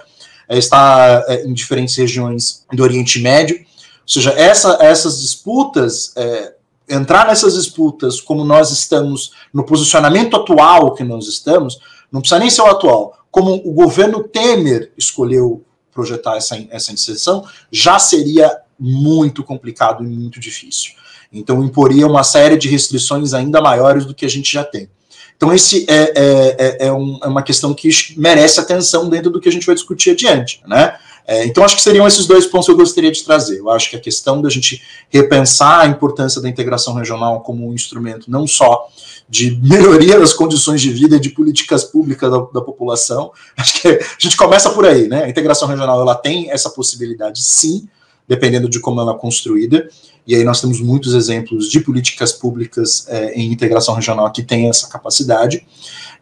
é, 0.47 0.57
está 0.57 1.25
é, 1.27 1.43
em 1.45 1.53
diferentes 1.53 1.95
regiões 1.95 2.63
do 2.71 2.83
Oriente 2.83 3.19
Médio. 3.19 3.57
Ou 3.57 3.65
seja, 4.05 4.31
essa, 4.31 4.77
essas 4.79 5.19
disputas, 5.19 6.13
é, 6.15 6.53
entrar 6.87 7.27
nessas 7.27 7.55
disputas 7.55 8.21
como 8.21 8.45
nós 8.45 8.71
estamos, 8.71 9.33
no 9.53 9.65
posicionamento 9.65 10.37
atual 10.37 10.93
que 10.93 11.03
nós 11.03 11.27
estamos, 11.27 11.79
não 12.09 12.21
precisa 12.21 12.39
nem 12.39 12.49
ser 12.49 12.61
o 12.61 12.67
atual, 12.67 13.17
como 13.29 13.53
o 13.53 13.73
governo 13.73 14.23
Temer 14.23 14.93
escolheu 14.97 15.65
projetar 15.97 16.37
essa, 16.37 16.55
essa 16.69 16.93
inserção, 16.93 17.43
já 17.71 17.97
seria 17.97 18.55
muito 18.79 19.43
complicado 19.43 20.03
e 20.03 20.07
muito 20.07 20.39
difícil. 20.39 20.91
Então, 21.33 21.63
imporia 21.63 22.05
uma 22.05 22.23
série 22.23 22.55
de 22.55 22.69
restrições 22.69 23.33
ainda 23.33 23.59
maiores 23.59 24.05
do 24.05 24.13
que 24.13 24.23
a 24.23 24.29
gente 24.29 24.53
já 24.53 24.63
tem. 24.63 24.87
Então, 25.35 25.51
esse 25.51 25.87
é, 25.89 25.95
é, 25.95 26.55
é, 26.59 26.87
é, 26.87 26.93
um, 26.93 27.19
é, 27.23 27.27
uma 27.27 27.41
questão 27.41 27.73
que 27.73 27.89
merece 28.15 28.59
atenção 28.59 29.09
dentro 29.09 29.31
do 29.31 29.41
que 29.41 29.49
a 29.49 29.51
gente 29.51 29.65
vai 29.65 29.73
discutir 29.73 30.11
adiante, 30.11 30.61
né? 30.67 30.95
É, 31.27 31.45
então, 31.45 31.61
acho 31.61 31.75
que 31.75 31.81
seriam 31.81 32.07
esses 32.07 32.25
dois 32.25 32.45
pontos 32.45 32.67
que 32.67 32.71
eu 32.71 32.77
gostaria 32.77 33.11
de 33.11 33.21
trazer. 33.21 33.59
Eu 33.59 33.69
acho 33.69 33.89
que 33.89 33.97
a 33.97 33.99
questão 33.99 34.41
da 34.41 34.49
gente 34.49 34.81
repensar 35.09 35.81
a 35.81 35.85
importância 35.85 36.41
da 36.41 36.47
integração 36.47 36.93
regional 36.93 37.41
como 37.41 37.67
um 37.67 37.73
instrumento 37.73 38.31
não 38.31 38.47
só 38.47 38.87
de 39.27 39.59
melhoria 39.61 40.17
das 40.17 40.31
condições 40.31 40.79
de 40.79 40.89
vida 40.89 41.17
e 41.17 41.19
de 41.19 41.31
políticas 41.31 41.83
públicas 41.83 42.31
da, 42.31 42.37
da, 42.37 42.61
população, 42.61 43.33
acho 43.57 43.81
que 43.81 43.89
a 43.89 43.99
gente 44.17 44.37
começa 44.37 44.69
por 44.69 44.85
aí, 44.85 45.09
né? 45.09 45.25
A 45.25 45.29
integração 45.29 45.67
regional 45.67 45.99
ela 45.99 46.15
tem 46.15 46.49
essa 46.49 46.69
possibilidade, 46.69 47.43
sim, 47.43 47.89
dependendo 48.25 48.69
de 48.69 48.79
como 48.79 49.01
ela 49.01 49.11
é 49.11 49.17
construída. 49.17 49.89
E 50.25 50.33
aí 50.33 50.45
nós 50.45 50.61
temos 50.61 50.79
muitos 50.79 51.13
exemplos 51.13 51.69
de 51.69 51.81
políticas 51.81 52.31
públicas 52.31 53.05
é, 53.09 53.33
em 53.33 53.51
integração 53.51 53.95
regional 53.95 54.31
que 54.31 54.43
têm 54.43 54.69
essa 54.69 54.87
capacidade, 54.87 55.65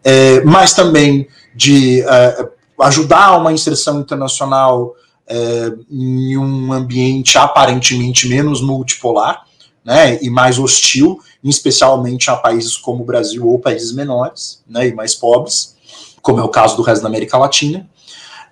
é, 0.03 0.43
mas 0.43 0.73
também 0.73 1.27
de 1.55 2.01
é, 2.01 2.49
ajudar 2.81 3.37
uma 3.37 3.53
inserção 3.53 3.99
internacional 3.99 4.93
é, 5.27 5.71
em 5.89 6.37
um 6.37 6.71
ambiente 6.71 7.37
aparentemente 7.37 8.27
menos 8.27 8.61
multipolar, 8.61 9.43
né, 9.83 10.17
e 10.21 10.29
mais 10.29 10.57
hostil, 10.57 11.19
especialmente 11.43 12.29
a 12.29 12.35
países 12.35 12.75
como 12.75 13.03
o 13.03 13.05
Brasil 13.05 13.47
ou 13.47 13.59
países 13.59 13.93
menores, 13.93 14.63
né, 14.67 14.87
e 14.87 14.93
mais 14.93 15.13
pobres, 15.13 15.75
como 16.21 16.39
é 16.39 16.43
o 16.43 16.49
caso 16.49 16.75
do 16.75 16.81
resto 16.81 17.03
da 17.03 17.07
América 17.07 17.37
Latina. 17.37 17.87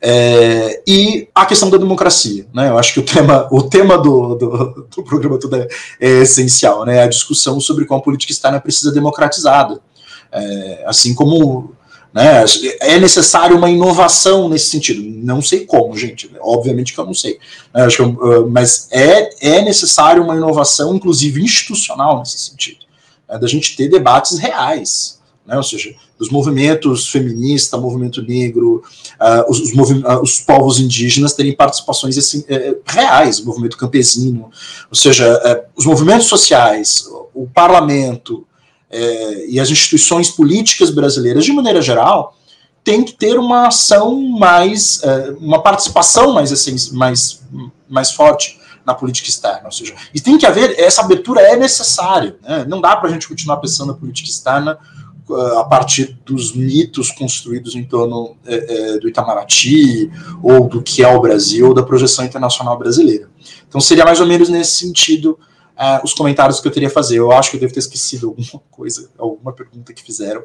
É, 0.05 0.83
e 0.85 1.29
a 1.33 1.45
questão 1.45 1.69
da 1.69 1.77
democracia, 1.77 2.45
né? 2.53 2.67
Eu 2.67 2.77
acho 2.77 2.93
que 2.93 2.99
o 2.99 3.05
tema, 3.05 3.47
o 3.49 3.63
tema 3.63 3.97
do, 3.97 4.35
do, 4.35 4.87
do 4.93 5.03
programa 5.03 5.39
todo 5.39 5.55
é, 5.55 5.65
é, 5.97 6.07
essencial, 6.23 6.83
né? 6.83 7.01
A 7.01 7.07
discussão 7.07 7.57
sobre 7.61 7.85
como 7.85 8.01
a 8.01 8.03
política 8.03 8.33
externa 8.33 8.59
precisa 8.59 8.91
democratizada, 8.91 9.79
é, 10.29 10.83
assim 10.85 11.15
como 11.15 11.73
né, 12.13 12.45
é 12.79 12.99
necessário 12.99 13.57
uma 13.57 13.69
inovação 13.69 14.47
nesse 14.47 14.67
sentido. 14.67 15.01
Não 15.01 15.41
sei 15.41 15.65
como, 15.65 15.97
gente. 15.97 16.29
Obviamente 16.39 16.93
que 16.93 16.99
eu 16.99 17.05
não 17.05 17.13
sei. 17.13 17.39
Né, 17.73 17.87
eu, 17.97 18.49
mas 18.49 18.87
é, 18.91 19.57
é 19.57 19.61
necessário 19.61 20.23
uma 20.23 20.35
inovação, 20.35 20.95
inclusive 20.95 21.41
institucional, 21.41 22.19
nesse 22.19 22.37
sentido. 22.37 22.85
Né, 23.27 23.39
da 23.39 23.47
gente 23.47 23.75
ter 23.75 23.89
debates 23.89 24.37
reais 24.37 25.21
né? 25.45 25.57
ou 25.57 25.63
seja, 25.63 25.93
os 26.17 26.29
movimentos 26.29 27.09
feministas, 27.09 27.79
movimento 27.79 28.21
negro, 28.21 28.83
uh, 29.19 29.51
os, 29.51 29.59
os, 29.59 29.73
uh, 29.73 30.21
os, 30.21 30.39
povos 30.39 30.79
indígenas 30.79 31.33
terem 31.33 31.55
participações 31.55 32.17
assim, 32.17 32.43
é, 32.47 32.75
reais, 32.85 33.39
o 33.39 33.45
movimento 33.45 33.77
campesino, 33.77 34.49
ou 34.89 34.95
seja, 34.95 35.25
é, 35.43 35.65
os 35.75 35.85
movimentos 35.85 36.27
sociais, 36.27 37.05
o 37.33 37.47
parlamento 37.47 38.45
é, 38.93 39.47
e 39.47 39.59
as 39.59 39.69
instituições 39.69 40.29
políticas 40.29 40.89
brasileiras, 40.89 41.43
de 41.43 41.51
maneira 41.51 41.81
geral, 41.81 42.37
tem 42.83 43.03
que 43.03 43.13
ter 43.13 43.39
uma 43.39 43.67
ação 43.67 44.21
mais, 44.21 45.01
uma 45.39 45.61
participação 45.61 46.33
mais, 46.33 46.51
assim, 46.51 46.75
mais, 46.91 47.41
mais 47.87 48.11
forte 48.11 48.59
na 48.85 48.93
política 48.93 49.29
externa, 49.29 49.61
ou 49.65 49.71
seja, 49.71 49.95
e 50.13 50.19
tem 50.19 50.37
que 50.37 50.45
haver, 50.45 50.77
essa 50.77 51.01
abertura 51.01 51.39
é 51.41 51.55
necessária, 51.55 52.35
né? 52.41 52.65
não 52.67 52.81
dá 52.81 52.95
para 52.95 53.07
a 53.07 53.11
gente 53.11 53.27
continuar 53.27 53.57
pensando 53.57 53.87
na 53.87 53.93
política 53.93 54.29
externa 54.29 54.77
eh, 55.29 55.57
a 55.57 55.63
partir 55.63 56.19
dos 56.25 56.53
mitos 56.53 57.09
construídos 57.09 57.75
em 57.75 57.85
torno 57.85 58.35
é, 58.45 58.55
é, 58.55 58.97
do 58.97 59.07
Itamaraty, 59.07 60.11
ou 60.41 60.67
do 60.67 60.81
que 60.81 61.01
é 61.01 61.07
o 61.07 61.21
Brasil, 61.21 61.69
ou 61.69 61.73
da 61.73 61.81
projeção 61.81 62.25
internacional 62.25 62.77
brasileira. 62.77 63.29
Então 63.67 63.79
seria 63.79 64.03
mais 64.03 64.19
ou 64.19 64.27
menos 64.27 64.49
nesse 64.49 64.75
sentido 64.75 65.39
é, 65.77 66.01
os 66.03 66.13
comentários 66.13 66.59
que 66.59 66.67
eu 66.67 66.71
teria 66.71 66.87
a 66.87 66.91
fazer. 66.91 67.17
Eu 67.17 67.31
acho 67.31 67.51
que 67.51 67.57
eu 67.57 67.61
devo 67.61 67.73
ter 67.73 67.79
esquecido 67.79 68.27
alguma 68.27 68.61
coisa, 68.71 69.09
alguma 69.17 69.53
pergunta 69.53 69.93
que 69.93 70.03
fizeram, 70.03 70.43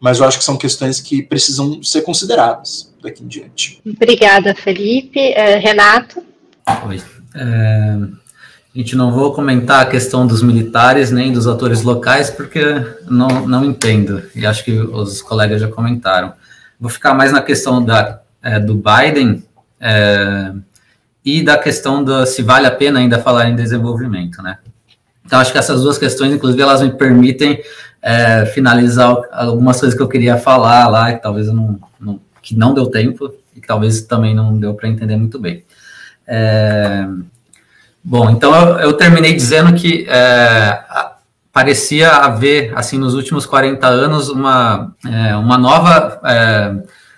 mas 0.00 0.18
eu 0.18 0.26
acho 0.26 0.38
que 0.38 0.44
são 0.44 0.56
questões 0.56 1.00
que 1.00 1.22
precisam 1.22 1.82
ser 1.82 2.02
consideradas 2.02 2.92
daqui 3.02 3.22
em 3.22 3.26
diante. 3.26 3.80
Obrigada, 3.84 4.54
Felipe. 4.54 5.20
Renato? 5.60 6.22
Oi. 6.86 7.02
É... 7.34 8.22
A 8.74 8.78
gente 8.78 8.96
não 8.96 9.12
vou 9.12 9.34
comentar 9.34 9.82
a 9.82 9.86
questão 9.86 10.26
dos 10.26 10.42
militares 10.42 11.10
nem 11.10 11.30
dos 11.30 11.46
atores 11.46 11.82
locais, 11.82 12.30
porque 12.30 12.62
não, 13.06 13.46
não 13.46 13.62
entendo, 13.62 14.22
e 14.34 14.46
acho 14.46 14.64
que 14.64 14.72
os 14.72 15.20
colegas 15.20 15.60
já 15.60 15.68
comentaram. 15.68 16.32
Vou 16.80 16.88
ficar 16.88 17.12
mais 17.12 17.30
na 17.30 17.42
questão 17.42 17.84
da, 17.84 18.22
é, 18.42 18.58
do 18.58 18.74
Biden 18.74 19.44
é, 19.78 20.52
e 21.22 21.42
da 21.42 21.58
questão 21.58 22.02
da 22.02 22.24
se 22.24 22.42
vale 22.42 22.66
a 22.66 22.70
pena 22.70 22.98
ainda 22.98 23.18
falar 23.18 23.46
em 23.50 23.54
desenvolvimento, 23.54 24.40
né? 24.40 24.56
Então, 25.32 25.40
acho 25.40 25.50
que 25.50 25.56
essas 25.56 25.80
duas 25.80 25.96
questões, 25.96 26.30
inclusive, 26.30 26.60
elas 26.60 26.82
me 26.82 26.90
permitem 26.90 27.58
é, 28.02 28.44
finalizar 28.44 29.16
algumas 29.32 29.80
coisas 29.80 29.96
que 29.96 30.02
eu 30.02 30.08
queria 30.08 30.36
falar 30.36 30.86
lá, 30.88 31.10
que 31.10 31.22
talvez 31.22 31.46
não, 31.46 31.80
não, 31.98 32.20
que 32.42 32.54
não 32.54 32.74
deu 32.74 32.90
tempo, 32.90 33.32
e 33.56 33.60
que 33.62 33.66
talvez 33.66 34.02
também 34.02 34.34
não 34.34 34.54
deu 34.58 34.74
para 34.74 34.90
entender 34.90 35.16
muito 35.16 35.38
bem. 35.38 35.64
É, 36.26 37.06
Bom, 38.04 38.28
então 38.28 38.54
eu, 38.54 38.78
eu 38.80 38.92
terminei 38.92 39.32
dizendo 39.32 39.72
que 39.72 40.04
é, 40.06 40.84
parecia 41.50 42.10
haver, 42.10 42.70
assim, 42.76 42.98
nos 42.98 43.14
últimos 43.14 43.46
40 43.46 43.86
anos, 43.86 44.28
uma, 44.28 44.94
é, 45.06 45.34
uma 45.34 45.56
nova, 45.56 46.20
é, 46.26 46.74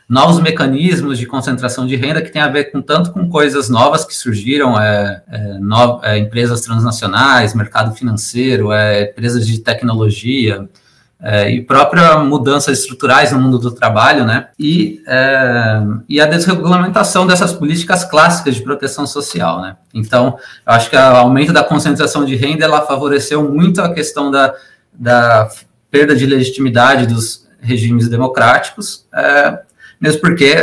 novos 0.09 0.41
mecanismos 0.41 1.19
de 1.19 1.27
concentração 1.27 1.87
de 1.87 1.97
renda 1.97 2.21
que 2.21 2.31
tem 2.31 2.43
a 2.43 2.49
ver 2.49 2.71
com 2.71 2.83
tanto 2.83 3.13
com 3.13 3.29
coisas 3.29 3.69
novas 3.69 4.05
que 4.05 4.15
surgiram, 4.15 4.79
é, 4.79 5.23
é, 5.29 5.39
no, 5.59 6.01
é, 6.03 6.19
empresas 6.19 6.61
transnacionais, 6.61 7.55
mercado 7.55 7.95
financeiro, 7.95 8.69
empresas 9.11 9.47
de 9.47 9.59
tecnologia, 9.61 10.69
é, 11.27 11.51
e 11.51 11.63
própria 11.63 12.19
mudanças 12.19 12.81
estruturais 12.81 13.33
no 13.33 13.41
mundo 13.41 13.59
do 13.59 13.71
trabalho, 13.71 14.27
né? 14.27 14.49
E, 14.59 15.03
é, 15.07 15.81
e 16.07 16.21
a 16.21 16.27
desregulamentação 16.27 17.27
dessas 17.27 17.51
políticas 17.51 18.05
clássicas 18.05 18.55
de 18.57 18.63
proteção 18.63 19.07
social, 19.07 19.63
né? 19.63 19.77
Então, 19.95 20.39
eu 20.67 20.73
acho 20.75 20.91
que 20.91 20.97
o 20.97 21.01
aumento 21.01 21.51
da 21.51 21.65
concentração 21.65 22.27
de 22.27 22.37
renda 22.37 22.67
ela 22.67 22.83
favoreceu 22.83 23.51
muito 23.51 23.81
a 23.81 23.95
questão 23.95 24.31
da, 24.31 24.55
da 24.93 25.49
perda 25.91 26.15
de 26.15 26.27
legitimidade 26.27 27.07
dos 27.07 27.49
regimes 27.59 28.07
democráticos, 28.07 29.07
é, 29.15 29.61
mesmo 30.05 30.21
porque 30.21 30.55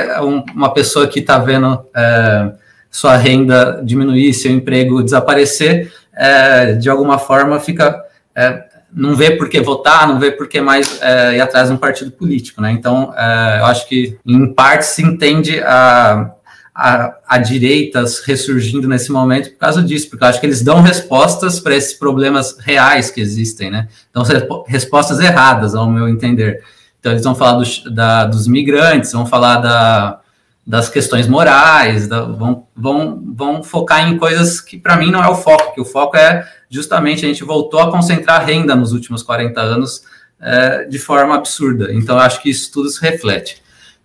uma 0.54 0.72
pessoa 0.72 1.08
que 1.08 1.20
está 1.20 1.40
vendo 1.40 1.84
é, 1.96 2.52
sua 2.92 3.18
renda 3.18 3.82
diminuir, 3.84 4.36
seu 4.36 4.52
emprego 4.52 5.02
desaparecer, 5.02 5.92
é, 6.14 6.74
de 6.74 6.88
alguma 6.88 7.18
forma 7.18 7.60
fica 7.60 8.00
é, 8.36 8.66
não 8.94 9.16
vê 9.16 9.32
por 9.32 9.50
que 9.50 9.60
votar, 9.60 10.08
não 10.08 10.20
vê 10.20 10.30
por 10.30 10.48
que 10.48 10.62
mais 10.62 11.02
é, 11.02 11.38
ir 11.38 11.42
atrás 11.42 11.70
de 11.70 11.74
um 11.74 11.78
partido 11.78 12.12
político, 12.12 12.62
né? 12.62 12.72
Então, 12.72 13.12
é, 13.18 13.60
eu 13.62 13.66
acho 13.66 13.88
que, 13.88 14.20
em 14.24 14.54
parte, 14.54 14.86
se 14.86 15.02
entende 15.02 15.60
a, 15.62 16.30
a, 16.76 17.16
a 17.26 17.38
direita 17.40 18.04
ressurgindo 18.26 18.88
nesse 18.88 19.12
momento 19.12 19.50
por 19.52 19.58
causa 19.58 19.82
disso, 19.82 20.10
porque 20.10 20.24
eu 20.24 20.28
acho 20.28 20.40
que 20.40 20.46
eles 20.46 20.62
dão 20.62 20.82
respostas 20.82 21.60
para 21.60 21.76
esses 21.76 21.94
problemas 21.94 22.58
reais 22.60 23.10
que 23.10 23.22
existem, 23.22 23.72
né? 23.72 23.88
Então, 24.12 24.24
respostas 24.68 25.20
erradas, 25.20 25.74
ao 25.74 25.90
meu 25.90 26.08
entender. 26.08 26.62
Então, 27.02 27.12
eles 27.12 27.24
vão 27.24 27.34
falar 27.36 27.60
do, 27.60 27.90
da, 27.92 28.26
dos 28.26 28.48
migrantes, 28.48 29.12
vão 29.12 29.26
falar 29.26 29.58
da, 29.58 30.20
das 30.66 30.88
questões 30.88 31.28
morais, 31.28 32.08
da, 32.08 32.22
vão, 32.22 32.68
vão, 32.76 33.22
vão 33.36 33.64
focar 33.64 34.08
em 34.08 34.18
coisas 34.18 34.62
que, 34.62 34.78
para 34.78 34.96
mim, 34.96 35.10
não 35.10 35.24
é 35.24 35.28
o 35.28 35.36
foco, 35.36 35.74
que 35.74 35.82
o 35.82 35.86
foco 35.86 36.16
é 36.16 36.48
justamente 36.70 37.26
a 37.26 37.28
gente 37.28 37.44
voltou 37.44 37.80
a 37.80 37.92
concentrar 37.92 38.46
renda 38.46 38.76
nos 38.76 38.94
últimos 38.94 39.24
40 39.24 39.60
anos 39.60 40.04
é, 40.40 40.86
de 40.86 41.00
forma 41.00 41.36
absurda. 41.36 41.92
Então, 41.92 42.20
acho 42.20 42.40
que 42.40 42.52
isso 42.52 42.72
tudo 42.72 42.88
se 42.90 43.02
reflete. 43.02 43.62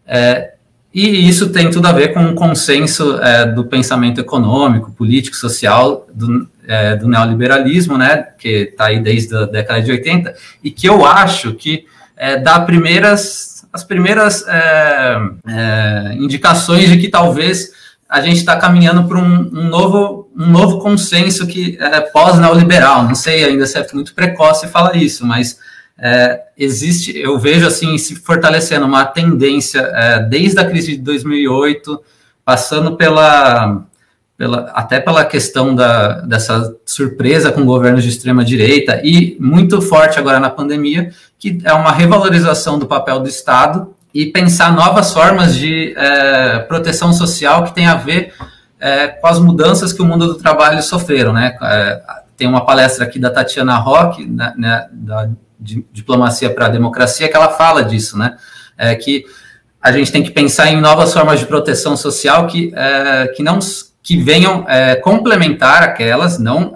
É, 0.07 0.55
e 0.93 1.29
isso 1.29 1.51
tem 1.51 1.71
tudo 1.71 1.87
a 1.87 1.93
ver 1.93 2.15
com 2.15 2.21
o 2.21 2.29
um 2.31 2.35
consenso 2.35 3.21
é, 3.21 3.45
do 3.45 3.67
pensamento 3.67 4.19
econômico, 4.19 4.91
político, 4.93 5.37
social 5.37 6.07
do, 6.11 6.49
é, 6.67 6.97
do 6.97 7.07
neoliberalismo, 7.07 7.99
né, 7.99 8.29
que 8.39 8.71
está 8.71 8.87
aí 8.87 8.99
desde 8.99 9.37
a 9.37 9.45
década 9.45 9.83
de 9.83 9.93
80, 9.93 10.35
e 10.65 10.71
que 10.71 10.89
eu 10.89 11.05
acho 11.05 11.53
que 11.53 11.85
é, 12.17 12.39
dá 12.39 12.61
primeiras, 12.61 13.67
as 13.73 13.85
primeiras 13.85 14.45
é, 14.49 16.15
indicações 16.19 16.89
de 16.89 16.97
que 16.99 17.09
talvez 17.09 17.73
a 18.09 18.21
gente 18.21 18.37
está 18.37 18.57
caminhando 18.57 19.05
para 19.05 19.19
um, 19.19 19.51
um, 19.53 19.69
novo, 19.69 20.31
um 20.37 20.47
novo 20.47 20.79
consenso 20.79 21.47
que 21.47 21.77
é 21.81 22.01
pós-neoliberal. 22.01 23.03
Não 23.03 23.15
sei 23.15 23.45
ainda 23.45 23.67
se 23.67 23.79
é 23.79 23.87
muito 23.93 24.15
precoce 24.15 24.69
falar 24.69 24.97
isso, 24.97 25.27
mas 25.27 25.59
é, 25.99 26.41
existe, 26.57 27.17
eu 27.19 27.39
vejo 27.39 27.67
assim, 27.67 27.99
se 27.99 28.15
fortalecendo 28.17 28.87
uma 28.87 29.05
tendência 29.05 29.81
é, 29.81 30.23
desde 30.23 30.61
a 30.61 30.65
crise 30.65 30.93
de 30.93 31.03
2008, 31.03 32.01
passando 32.45 32.97
pela, 32.97 33.83
pela 34.37 34.71
até 34.75 35.01
pela 35.01 35.25
questão 35.25 35.75
da, 35.75 36.21
dessa 36.21 36.77
surpresa 36.85 37.51
com 37.51 37.65
governos 37.65 38.03
de 38.03 38.11
extrema 38.11 38.45
direita 38.45 39.01
e 39.03 39.37
muito 39.41 39.81
forte 39.81 40.19
agora 40.19 40.39
na 40.39 40.51
pandemia, 40.51 41.11
que 41.39 41.59
é 41.65 41.73
uma 41.73 41.91
revalorização 41.91 42.79
do 42.79 42.87
papel 42.87 43.21
do 43.21 43.29
Estado 43.29 43.95
e 44.13 44.27
pensar 44.27 44.73
novas 44.75 45.13
formas 45.13 45.55
de 45.55 45.95
é, 45.97 46.59
proteção 46.61 47.13
social 47.13 47.65
que 47.65 47.75
tem 47.75 47.87
a 47.87 47.95
ver 47.95 48.35
é, 48.79 49.09
com 49.09 49.27
as 49.27 49.39
mudanças 49.39 49.93
que 49.93 50.03
o 50.03 50.05
mundo 50.05 50.27
do 50.27 50.35
trabalho 50.35 50.83
sofreram, 50.83 51.33
né? 51.33 51.57
É, 51.63 52.03
tem 52.37 52.47
uma 52.47 52.65
palestra 52.65 53.05
aqui 53.05 53.19
da 53.19 53.31
Tatiana 53.31 53.77
Roque, 53.77 54.27
né, 54.27 54.53
né, 54.59 54.87
da 54.93 55.31
Diplomacia 55.59 56.51
para 56.51 56.67
a 56.67 56.69
Democracia, 56.69 57.29
que 57.29 57.37
ela 57.37 57.49
fala 57.49 57.83
disso, 57.83 58.19
né? 58.19 58.37
É, 58.77 58.95
que 58.95 59.25
a 59.81 59.91
gente 59.91 60.13
tem 60.13 60.23
que 60.23 60.31
pensar 60.31 60.71
em 60.71 60.81
novas 60.81 61.13
formas 61.13 61.41
de 61.41 61.47
proteção 61.47 61.97
social 61.97 62.47
que, 62.47 62.73
é, 62.75 63.29
que 63.29 63.43
não 63.43 63.59
que 64.07 64.17
venham 64.17 64.65
é, 64.69 64.95
complementar 64.95 65.83
aquelas, 65.83 66.39
não 66.39 66.73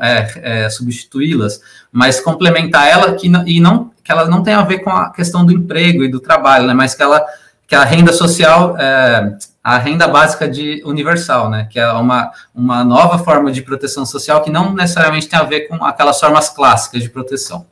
substituí-las, 0.69 1.61
mas 1.93 2.19
complementar 2.19 2.89
ela 2.89 3.15
que 3.15 3.31
e 3.47 3.61
não 3.61 3.93
que 4.03 4.11
ela 4.11 4.27
não 4.27 4.43
tem 4.43 4.53
a 4.53 4.63
ver 4.63 4.81
com 4.81 4.91
a 4.91 5.13
questão 5.13 5.47
do 5.47 5.53
emprego 5.53 6.03
e 6.03 6.11
do 6.11 6.19
trabalho, 6.19 6.67
né, 6.67 6.75
mas 6.75 6.93
que 6.93 7.03
ela 7.05 7.25
que 7.69 7.77
a 7.77 7.85
renda 7.85 8.13
social 8.13 8.77
é, 8.77 9.37
a 9.63 9.79
renda 9.79 10.09
básica 10.09 10.49
de 10.49 10.83
universal, 10.85 11.49
né, 11.49 11.69
que 11.71 11.79
é 11.79 11.93
uma, 11.93 12.33
uma 12.53 12.83
nova 12.83 13.17
forma 13.17 13.53
de 13.53 13.63
proteção 13.63 14.05
social 14.05 14.43
que 14.43 14.51
não 14.51 14.75
necessariamente 14.75 15.29
tem 15.29 15.39
a 15.39 15.45
ver 15.45 15.69
com 15.69 15.85
aquelas 15.85 16.19
formas 16.19 16.49
clássicas 16.49 17.01
de 17.01 17.11
proteção. 17.11 17.65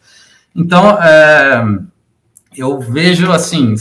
Então, 0.55 1.03
é, 1.03 1.65
eu 2.61 2.81
vejo 2.81 3.31
assim, 3.31 3.75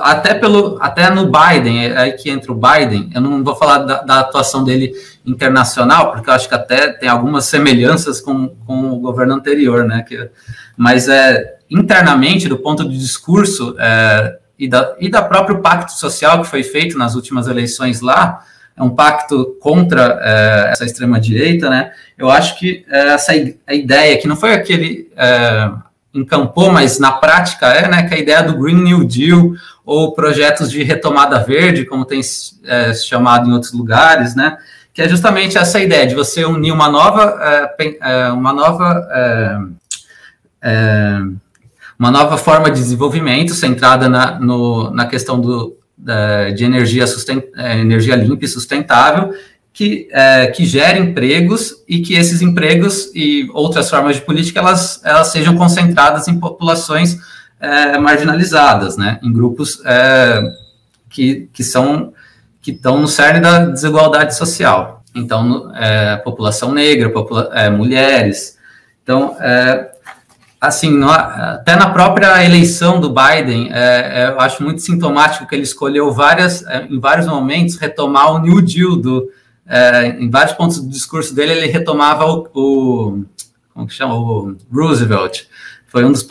até 0.00 0.34
pelo, 0.34 0.78
até 0.80 1.10
no 1.10 1.30
Biden, 1.30 1.86
é 1.86 1.96
aí 1.96 2.12
que 2.12 2.30
entra 2.30 2.52
o 2.52 2.54
Biden. 2.54 3.10
Eu 3.14 3.20
não 3.20 3.42
vou 3.42 3.56
falar 3.56 3.78
da, 3.78 4.02
da, 4.02 4.20
atuação 4.20 4.62
dele 4.62 4.92
internacional, 5.26 6.12
porque 6.12 6.30
eu 6.30 6.34
acho 6.34 6.48
que 6.48 6.54
até 6.54 6.92
tem 6.92 7.08
algumas 7.08 7.46
semelhanças 7.46 8.20
com, 8.20 8.48
com 8.66 8.92
o 8.92 9.00
governo 9.00 9.34
anterior, 9.34 9.84
né? 9.84 10.04
Que, 10.06 10.30
mas 10.76 11.08
é 11.08 11.58
internamente, 11.70 12.48
do 12.48 12.58
ponto 12.58 12.88
de 12.88 12.98
discurso 12.98 13.74
é, 13.78 14.38
e 14.58 14.68
da 14.68 14.94
e 15.00 15.08
da 15.08 15.22
próprio 15.22 15.60
pacto 15.60 15.92
social 15.92 16.42
que 16.42 16.48
foi 16.48 16.62
feito 16.62 16.96
nas 16.98 17.14
últimas 17.14 17.48
eleições 17.48 18.00
lá, 18.00 18.44
é 18.76 18.82
um 18.82 18.90
pacto 18.90 19.56
contra 19.60 20.20
é, 20.22 20.70
essa 20.72 20.84
extrema 20.84 21.20
direita, 21.20 21.68
né? 21.68 21.92
Eu 22.16 22.30
acho 22.30 22.58
que 22.58 22.84
é, 22.88 23.08
essa 23.08 23.32
a 23.66 23.74
ideia 23.74 24.18
que 24.18 24.28
não 24.28 24.36
foi 24.36 24.52
aquele 24.52 25.10
é, 25.16 25.70
encampou, 26.12 26.70
mas 26.72 26.98
na 26.98 27.12
prática 27.12 27.66
é, 27.68 27.88
né, 27.88 28.02
que 28.02 28.14
a 28.14 28.18
ideia 28.18 28.42
do 28.42 28.58
Green 28.58 28.82
New 28.82 29.04
Deal 29.04 29.52
ou 29.84 30.12
projetos 30.12 30.70
de 30.70 30.82
retomada 30.82 31.38
verde, 31.38 31.84
como 31.84 32.04
tem 32.04 32.20
é, 32.64 32.92
chamado 32.94 33.48
em 33.48 33.52
outros 33.52 33.72
lugares, 33.72 34.34
né, 34.34 34.58
que 34.92 35.02
é 35.02 35.08
justamente 35.08 35.56
essa 35.56 35.80
ideia 35.80 36.06
de 36.06 36.14
você 36.14 36.44
unir 36.44 36.72
uma 36.72 36.88
nova, 36.88 37.38
é, 37.40 37.98
é 38.00 38.28
uma 38.30 38.52
nova, 38.52 39.08
é, 39.12 39.58
é, 40.62 41.18
uma 41.98 42.10
nova 42.10 42.36
forma 42.36 42.70
de 42.70 42.80
desenvolvimento 42.80 43.54
centrada 43.54 44.08
na, 44.08 44.38
no, 44.38 44.90
na 44.90 45.06
questão 45.06 45.40
do, 45.40 45.76
de 46.54 46.64
energia, 46.64 47.06
sustent, 47.06 47.44
é, 47.56 47.78
energia 47.78 48.16
limpa 48.16 48.44
e 48.44 48.48
sustentável 48.48 49.34
que, 49.72 50.08
é, 50.10 50.48
que 50.48 50.64
gera 50.64 50.98
empregos 50.98 51.76
e 51.88 52.00
que 52.00 52.14
esses 52.14 52.42
empregos 52.42 53.10
e 53.14 53.48
outras 53.52 53.88
formas 53.88 54.16
de 54.16 54.22
política 54.22 54.60
elas, 54.60 55.00
elas 55.04 55.28
sejam 55.28 55.56
concentradas 55.56 56.28
em 56.28 56.38
populações 56.38 57.18
é, 57.60 57.98
marginalizadas, 57.98 58.96
né, 58.96 59.18
em 59.22 59.32
grupos 59.32 59.80
é, 59.84 60.42
que, 61.08 61.48
que 61.52 61.62
são 61.62 62.12
que 62.62 62.72
estão 62.72 63.00
no 63.00 63.08
cerne 63.08 63.40
da 63.40 63.64
desigualdade 63.64 64.36
social. 64.36 65.02
Então, 65.14 65.72
é, 65.74 66.16
população 66.18 66.72
negra, 66.72 67.08
popula 67.08 67.48
é, 67.54 67.70
mulheres. 67.70 68.58
Então, 69.02 69.34
é, 69.40 69.90
assim, 70.60 70.90
no, 70.90 71.10
até 71.10 71.74
na 71.74 71.88
própria 71.88 72.44
eleição 72.44 73.00
do 73.00 73.08
Biden, 73.08 73.70
eu 74.28 74.38
acho 74.38 74.62
muito 74.62 74.82
sintomático 74.82 75.46
que 75.46 75.54
ele 75.54 75.62
escolheu 75.62 76.12
várias, 76.12 76.62
em 76.90 77.00
vários 77.00 77.26
momentos, 77.26 77.76
retomar 77.76 78.34
o 78.34 78.38
New 78.40 78.60
Deal 78.60 78.94
do, 78.94 79.30
é, 79.66 80.06
em 80.08 80.28
vários 80.28 80.54
pontos 80.54 80.80
do 80.80 80.88
discurso 80.88 81.34
dele, 81.34 81.52
ele 81.52 81.66
retomava 81.66 82.24
o, 82.24 82.48
o 82.54 83.24
como 83.72 83.86
que 83.86 83.94
chama? 83.94 84.14
O 84.14 84.56
Roosevelt. 84.72 85.44
Foi 85.86 86.04
um 86.04 86.12
dos, 86.12 86.26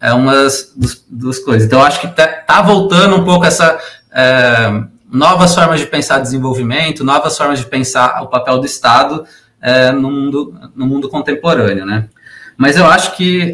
é, 0.00 0.12
uma 0.12 0.34
das 0.34 0.72
dos, 0.74 1.04
dos 1.08 1.38
coisas. 1.38 1.66
Então, 1.66 1.82
acho 1.82 2.00
que 2.00 2.08
tá, 2.08 2.26
tá, 2.26 2.62
voltando 2.62 3.16
um 3.16 3.24
pouco 3.24 3.44
essa 3.44 3.78
é, 4.10 4.84
novas 5.10 5.54
formas 5.54 5.80
de 5.80 5.86
pensar 5.86 6.20
desenvolvimento, 6.20 7.04
novas 7.04 7.36
formas 7.36 7.58
de 7.58 7.66
pensar 7.66 8.22
o 8.22 8.28
papel 8.28 8.58
do 8.58 8.66
Estado 8.66 9.24
é, 9.60 9.92
no, 9.92 10.10
mundo, 10.10 10.54
no 10.74 10.86
mundo 10.86 11.08
contemporâneo, 11.08 11.84
né? 11.84 12.08
Mas 12.56 12.76
eu 12.76 12.86
acho 12.86 13.16
que 13.16 13.52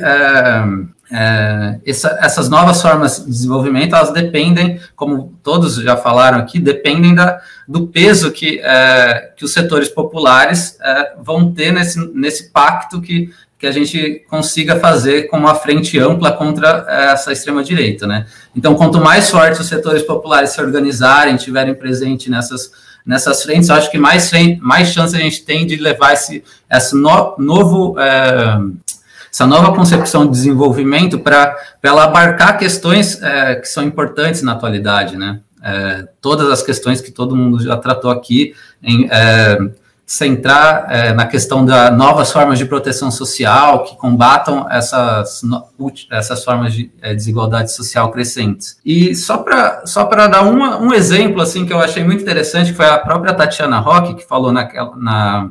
é, 1.10 1.18
é, 1.28 1.80
essa, 1.86 2.18
essas 2.20 2.48
novas 2.48 2.82
formas 2.82 3.24
de 3.24 3.30
desenvolvimento, 3.30 3.94
elas 3.94 4.12
dependem, 4.12 4.80
como 4.94 5.34
todos 5.42 5.76
já 5.76 5.96
falaram 5.96 6.38
aqui, 6.38 6.58
dependem 6.58 7.14
da, 7.14 7.40
do 7.66 7.86
peso 7.86 8.30
que, 8.30 8.60
é, 8.60 9.32
que 9.36 9.44
os 9.44 9.52
setores 9.52 9.88
populares 9.88 10.78
é, 10.80 11.14
vão 11.20 11.52
ter 11.52 11.72
nesse, 11.72 11.98
nesse 12.14 12.50
pacto 12.50 13.00
que, 13.00 13.30
que 13.58 13.66
a 13.66 13.72
gente 13.72 14.24
consiga 14.28 14.78
fazer 14.78 15.28
com 15.28 15.38
uma 15.38 15.54
frente 15.54 15.98
ampla 15.98 16.32
contra 16.32 16.86
essa 16.88 17.32
extrema-direita, 17.32 18.06
né? 18.06 18.26
Então, 18.54 18.74
quanto 18.74 19.00
mais 19.00 19.30
forte 19.30 19.60
os 19.60 19.66
setores 19.66 20.02
populares 20.02 20.50
se 20.50 20.60
organizarem, 20.60 21.36
tiverem 21.36 21.74
presente 21.74 22.30
nessas, 22.30 22.70
nessas 23.04 23.42
frentes, 23.42 23.70
acho 23.70 23.90
que 23.90 23.98
mais, 23.98 24.30
mais 24.60 24.88
chance 24.88 25.16
a 25.16 25.18
gente 25.18 25.42
tem 25.42 25.66
de 25.66 25.76
levar 25.76 26.12
esse, 26.12 26.44
esse 26.70 26.94
no, 26.94 27.34
novo 27.38 27.98
é, 27.98 28.60
essa 29.32 29.46
nova 29.46 29.74
concepção 29.74 30.26
de 30.26 30.32
desenvolvimento 30.32 31.18
para 31.18 31.56
ela 31.82 32.04
abarcar 32.04 32.58
questões 32.58 33.22
é, 33.22 33.56
que 33.56 33.68
são 33.68 33.82
importantes 33.82 34.42
na 34.42 34.52
atualidade, 34.52 35.16
né? 35.16 35.40
É, 35.62 36.08
todas 36.20 36.50
as 36.50 36.62
questões 36.62 37.00
que 37.00 37.10
todo 37.10 37.34
mundo 37.34 37.60
já 37.60 37.76
tratou 37.76 38.10
aqui, 38.10 38.54
em 38.82 39.08
é, 39.10 39.58
centrar 40.08 40.86
é, 40.88 41.12
na 41.12 41.26
questão 41.26 41.66
das 41.66 41.94
novas 41.94 42.32
formas 42.32 42.58
de 42.58 42.64
proteção 42.64 43.10
social 43.10 43.84
que 43.84 43.94
combatam 43.96 44.66
essas, 44.70 45.42
essas 46.10 46.42
formas 46.42 46.72
de 46.72 46.90
é, 47.02 47.14
desigualdade 47.14 47.70
social 47.72 48.10
crescentes. 48.10 48.78
E 48.82 49.14
só 49.14 49.36
para 49.36 49.84
só 49.84 50.04
dar 50.04 50.44
uma, 50.44 50.78
um 50.78 50.94
exemplo 50.94 51.42
assim 51.42 51.66
que 51.66 51.72
eu 51.74 51.78
achei 51.78 52.02
muito 52.02 52.22
interessante, 52.22 52.70
que 52.70 52.76
foi 52.76 52.86
a 52.86 52.96
própria 52.96 53.34
Tatiana 53.34 53.80
Roque, 53.80 54.14
que 54.14 54.26
falou 54.26 54.50
naquela, 54.50 54.96
na, 54.96 55.50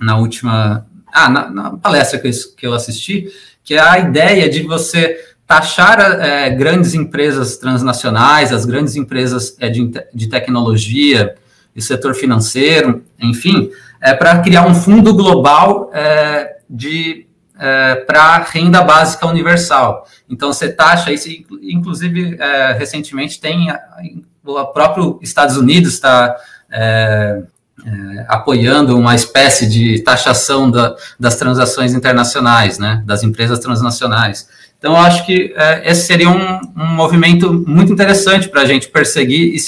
na 0.00 0.16
última 0.16 0.86
ah, 1.12 1.28
na, 1.28 1.50
na 1.50 1.70
palestra 1.76 2.18
que 2.18 2.28
eu, 2.28 2.32
que 2.56 2.66
eu, 2.66 2.74
assisti, 2.74 3.28
que 3.62 3.74
é 3.74 3.80
a 3.80 3.98
ideia 3.98 4.48
de 4.48 4.62
você 4.62 5.18
taxar 5.46 6.00
é, 6.20 6.50
grandes 6.50 6.94
empresas 6.94 7.56
transnacionais, 7.56 8.52
as 8.52 8.64
grandes 8.64 8.96
empresas 8.96 9.56
é, 9.58 9.68
de, 9.68 9.90
de 10.14 10.28
tecnologia, 10.28 11.34
e 11.74 11.80
setor 11.80 12.14
financeiro, 12.14 13.02
enfim, 13.18 13.70
é, 14.00 14.14
para 14.14 14.38
criar 14.40 14.66
um 14.66 14.74
fundo 14.74 15.14
global 15.14 15.90
é, 15.92 16.58
de 16.68 17.26
é, 17.58 17.96
para 17.96 18.38
renda 18.44 18.82
básica 18.82 19.26
universal. 19.26 20.06
Então, 20.28 20.52
você 20.52 20.72
taxa 20.72 21.12
isso, 21.12 21.28
inclusive, 21.62 22.36
é, 22.40 22.72
recentemente 22.72 23.40
tem 23.40 23.68
o 24.44 24.66
próprio 24.66 25.18
Estados 25.22 25.56
Unidos 25.56 25.94
está 25.94 26.34
é, 27.86 28.26
apoiando 28.28 28.96
uma 28.96 29.14
espécie 29.14 29.68
de 29.68 30.00
taxação 30.00 30.70
da, 30.70 30.94
das 31.18 31.36
transações 31.36 31.94
internacionais, 31.94 32.78
né, 32.78 33.02
das 33.06 33.22
empresas 33.22 33.58
transnacionais. 33.58 34.48
Então, 34.80 34.92
eu 34.92 34.98
acho 34.98 35.26
que 35.26 35.52
é, 35.56 35.90
esse 35.90 36.06
seria 36.06 36.30
um, 36.30 36.58
um, 36.74 36.86
movimento 36.86 37.52
muito 37.52 37.92
interessante 37.92 38.48
para 38.48 38.62
a 38.62 38.64
gente 38.64 38.88
perseguir 38.88 39.54
e, 39.54 39.58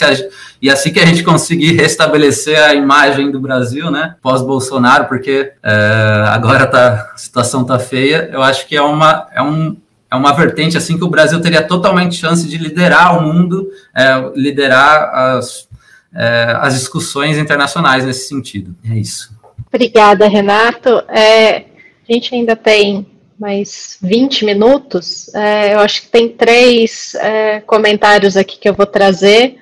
e 0.62 0.70
assim 0.70 0.90
que 0.90 0.98
a 0.98 1.04
gente 1.04 1.22
conseguir 1.22 1.72
restabelecer 1.72 2.58
a 2.58 2.74
imagem 2.74 3.30
do 3.30 3.38
Brasil, 3.38 3.90
né, 3.90 4.14
pós-Bolsonaro, 4.22 5.04
porque 5.04 5.52
é, 5.62 6.24
agora 6.28 6.66
tá, 6.66 7.10
a 7.14 7.16
situação 7.18 7.60
está 7.60 7.78
feia, 7.78 8.30
eu 8.32 8.42
acho 8.42 8.66
que 8.66 8.74
é 8.74 8.80
uma, 8.80 9.28
é 9.34 9.42
um, 9.42 9.76
é 10.10 10.16
uma 10.16 10.32
vertente 10.32 10.78
assim 10.78 10.96
que 10.96 11.04
o 11.04 11.10
Brasil 11.10 11.40
teria 11.42 11.62
totalmente 11.62 12.14
chance 12.14 12.48
de 12.48 12.56
liderar 12.56 13.18
o 13.18 13.22
mundo, 13.22 13.68
é, 13.94 14.30
liderar 14.34 15.14
as 15.14 15.68
é, 16.14 16.56
as 16.60 16.74
discussões 16.74 17.38
internacionais 17.38 18.04
nesse 18.04 18.28
sentido. 18.28 18.74
É 18.88 18.94
isso. 18.94 19.30
Obrigada, 19.72 20.28
Renato. 20.28 20.90
É, 21.08 21.64
a 22.08 22.12
gente 22.12 22.34
ainda 22.34 22.54
tem 22.54 23.06
mais 23.38 23.98
20 24.02 24.44
minutos. 24.44 25.32
É, 25.34 25.74
eu 25.74 25.80
acho 25.80 26.02
que 26.02 26.08
tem 26.08 26.28
três 26.28 27.14
é, 27.16 27.60
comentários 27.60 28.36
aqui 28.36 28.58
que 28.58 28.68
eu 28.68 28.74
vou 28.74 28.86
trazer. 28.86 29.56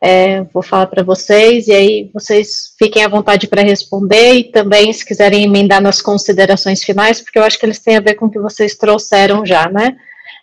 É, 0.00 0.42
vou 0.52 0.62
falar 0.62 0.86
para 0.86 1.02
vocês, 1.02 1.66
e 1.66 1.72
aí 1.72 2.10
vocês 2.12 2.74
fiquem 2.78 3.02
à 3.02 3.08
vontade 3.08 3.46
para 3.46 3.62
responder, 3.62 4.34
e 4.34 4.44
também, 4.44 4.92
se 4.92 5.02
quiserem 5.02 5.44
emendar 5.44 5.80
nas 5.80 6.02
considerações 6.02 6.84
finais, 6.84 7.22
porque 7.22 7.38
eu 7.38 7.42
acho 7.42 7.58
que 7.58 7.64
eles 7.64 7.78
têm 7.78 7.96
a 7.96 8.00
ver 8.00 8.12
com 8.12 8.26
o 8.26 8.30
que 8.30 8.38
vocês 8.38 8.76
trouxeram 8.76 9.46
já, 9.46 9.66
né? 9.70 9.96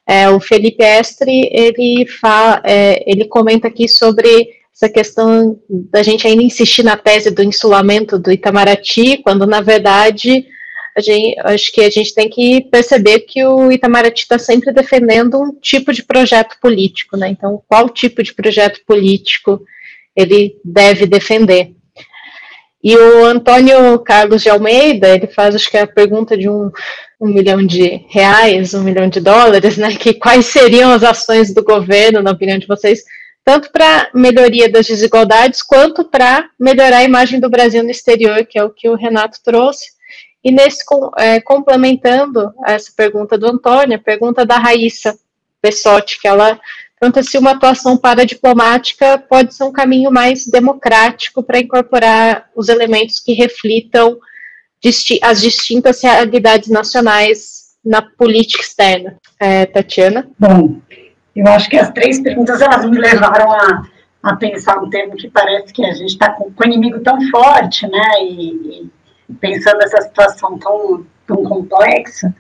É, 0.08 0.28
o 0.30 0.40
Felipe 0.40 0.84
Estre, 0.84 1.48
ele, 1.52 2.08
fala, 2.08 2.60
é, 2.64 3.04
ele 3.06 3.26
comenta 3.26 3.68
aqui 3.68 3.88
sobre 3.88 4.50
essa 4.74 4.90
questão 4.90 5.60
da 5.70 6.02
gente 6.02 6.26
ainda 6.26 6.42
insistir 6.42 6.84
na 6.84 6.98
tese 6.98 7.30
do 7.30 7.44
insulamento 7.44 8.18
do 8.18 8.32
Itamaraty, 8.32 9.18
quando 9.18 9.46
na 9.46 9.62
verdade 9.62 10.46
a 10.96 11.02
gente, 11.02 11.40
acho 11.40 11.72
que 11.72 11.82
a 11.82 11.90
gente 11.90 12.14
tem 12.14 12.30
que 12.30 12.62
perceber 12.62 13.22
que 13.22 13.46
o 13.46 13.72
Itamaraty 13.72 14.24
está 14.24 14.38
sempre 14.38 14.74
defendendo 14.74 15.40
um 15.40 15.54
tipo 15.54 15.94
de 15.94 16.04
projeto 16.04 16.58
político, 16.62 17.16
né? 17.16 17.30
Então, 17.30 17.62
qual 17.68 17.88
tipo 17.88 18.22
de 18.22 18.34
projeto 18.34 18.82
político 18.86 19.62
ele 20.16 20.56
deve 20.66 21.06
defender? 21.06 21.72
E 22.84 22.96
o 22.96 23.26
Antônio 23.26 24.00
Carlos 24.00 24.42
de 24.42 24.50
Almeida, 24.50 25.16
ele 25.16 25.28
faz, 25.28 25.56
acho 25.56 25.70
que 25.70 25.78
é 25.78 25.82
a 25.82 25.88
pergunta 25.88 26.36
de 26.36 26.50
um, 26.50 26.72
um 27.22 27.28
milhão 27.28 27.66
de 27.66 28.04
reais, 28.10 28.74
um 28.74 28.82
milhão 28.82 29.08
de 29.08 29.22
dólares, 29.22 29.78
né? 29.78 29.96
Que 29.96 30.14
quais 30.14 30.48
seriam 30.48 30.92
as 30.92 31.04
ações 31.04 31.54
do 31.54 31.64
governo, 31.64 32.22
na 32.22 32.32
opinião 32.32 32.58
de 32.58 32.68
vocês, 32.68 33.04
tanto 33.44 33.72
para 33.72 34.10
melhoria 34.14 34.70
das 34.70 34.88
desigualdades, 34.88 35.62
quanto 35.62 36.04
para 36.04 36.50
melhorar 36.60 36.98
a 36.98 37.04
imagem 37.04 37.40
do 37.40 37.50
Brasil 37.50 37.84
no 37.84 37.90
exterior, 37.90 38.46
que 38.46 38.58
é 38.58 38.64
o 38.64 38.70
que 38.70 38.88
o 38.88 38.96
Renato 38.96 39.40
trouxe. 39.44 39.92
E 40.44 40.52
nesse, 40.52 40.84
é, 41.18 41.40
complementando 41.40 42.52
essa 42.66 42.92
pergunta 42.96 43.38
do 43.38 43.48
Antônio, 43.48 43.96
a 43.96 44.02
pergunta 44.02 44.46
da 44.46 44.58
Raíssa 44.58 45.18
Pessotti, 45.62 46.20
que 46.20 46.28
ela 46.28 46.60
pergunta 47.00 47.24
se 47.24 47.38
uma 47.38 47.52
atuação 47.52 47.98
paradiplomática 47.98 49.18
pode 49.18 49.54
ser 49.56 49.64
um 49.64 49.72
caminho 49.72 50.12
mais 50.12 50.46
democrático 50.46 51.44
para 51.44 51.60
incorporar 51.60 52.50
os 52.56 52.70
elementos 52.70 53.20
que 53.20 53.34
reflitam 53.34 54.20
as 55.22 55.42
distintas 55.42 56.02
realidades 56.02 56.70
nacionais 56.70 57.62
na 57.84 58.02
política 58.02 58.64
externa. 58.64 59.18
É, 59.40 59.66
Tatiana? 59.66 60.30
Bom, 60.38 60.80
eu 61.36 61.48
acho 61.48 61.70
que 61.70 61.78
as 61.78 61.90
três 61.92 62.20
perguntas 62.20 62.62
elas 62.62 62.86
me 62.90 62.98
levaram 62.98 63.52
a, 63.52 63.84
a 64.24 64.36
pensar 64.36 64.78
um 64.80 64.90
termo 64.90 65.16
que 65.16 65.30
parece 65.30 65.74
que 65.74 65.86
a 65.86 65.94
gente 65.94 66.10
está 66.10 66.32
com, 66.32 66.52
com 66.52 66.64
inimigo 66.66 67.00
tão 67.00 67.20
forte, 67.30 67.88
né? 67.88 68.24
E, 68.24 68.90
e 69.30 69.34
pensando 69.40 69.82
essa 69.82 70.02
situação 70.02 70.58
tão, 70.58 71.06
tão 71.26 71.44
complexa, 71.44 72.36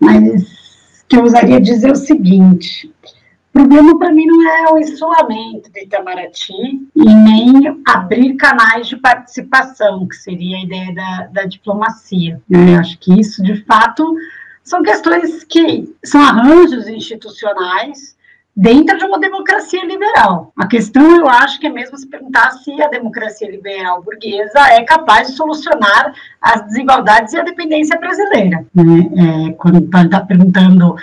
mas 0.00 1.04
que 1.08 1.16
eu 1.16 1.24
usaria 1.24 1.60
dizer 1.60 1.92
o 1.92 1.96
seguinte: 1.96 2.90
o 3.54 3.58
problema 3.58 3.98
para 3.98 4.12
mim 4.12 4.26
não 4.26 4.48
é 4.48 4.72
o 4.72 4.78
isolamento 4.78 5.70
de 5.72 5.84
Itamaraty 5.84 6.52
e 6.96 7.14
nem 7.14 7.82
abrir 7.86 8.34
canais 8.34 8.88
de 8.88 8.96
participação, 8.96 10.08
que 10.08 10.16
seria 10.16 10.56
a 10.56 10.62
ideia 10.62 10.94
da, 10.94 11.26
da 11.26 11.44
diplomacia. 11.44 12.40
Eu 12.50 12.80
acho 12.80 12.98
que 12.98 13.20
isso, 13.20 13.42
de 13.42 13.62
fato, 13.64 14.16
são 14.64 14.82
questões 14.82 15.44
que 15.44 15.94
são 16.02 16.20
arranjos 16.20 16.88
institucionais 16.88 18.14
dentro 18.56 18.96
de 18.96 19.04
uma 19.04 19.18
democracia 19.18 19.84
liberal. 19.84 20.52
A 20.56 20.66
questão, 20.66 21.16
eu 21.16 21.28
acho, 21.28 21.60
que 21.60 21.66
é 21.66 21.70
mesmo 21.70 21.98
se 21.98 22.06
perguntar 22.06 22.50
se 22.52 22.80
a 22.80 22.88
democracia 22.88 23.50
liberal 23.50 24.02
burguesa 24.02 24.60
é 24.70 24.82
capaz 24.84 25.28
de 25.28 25.36
solucionar 25.36 26.14
as 26.40 26.64
desigualdades 26.66 27.34
e 27.34 27.38
a 27.38 27.42
dependência 27.42 27.98
brasileira. 27.98 28.64
Né? 28.74 29.50
É, 29.50 29.52
quando 29.54 29.84
está 29.84 30.20
perguntando 30.20 30.96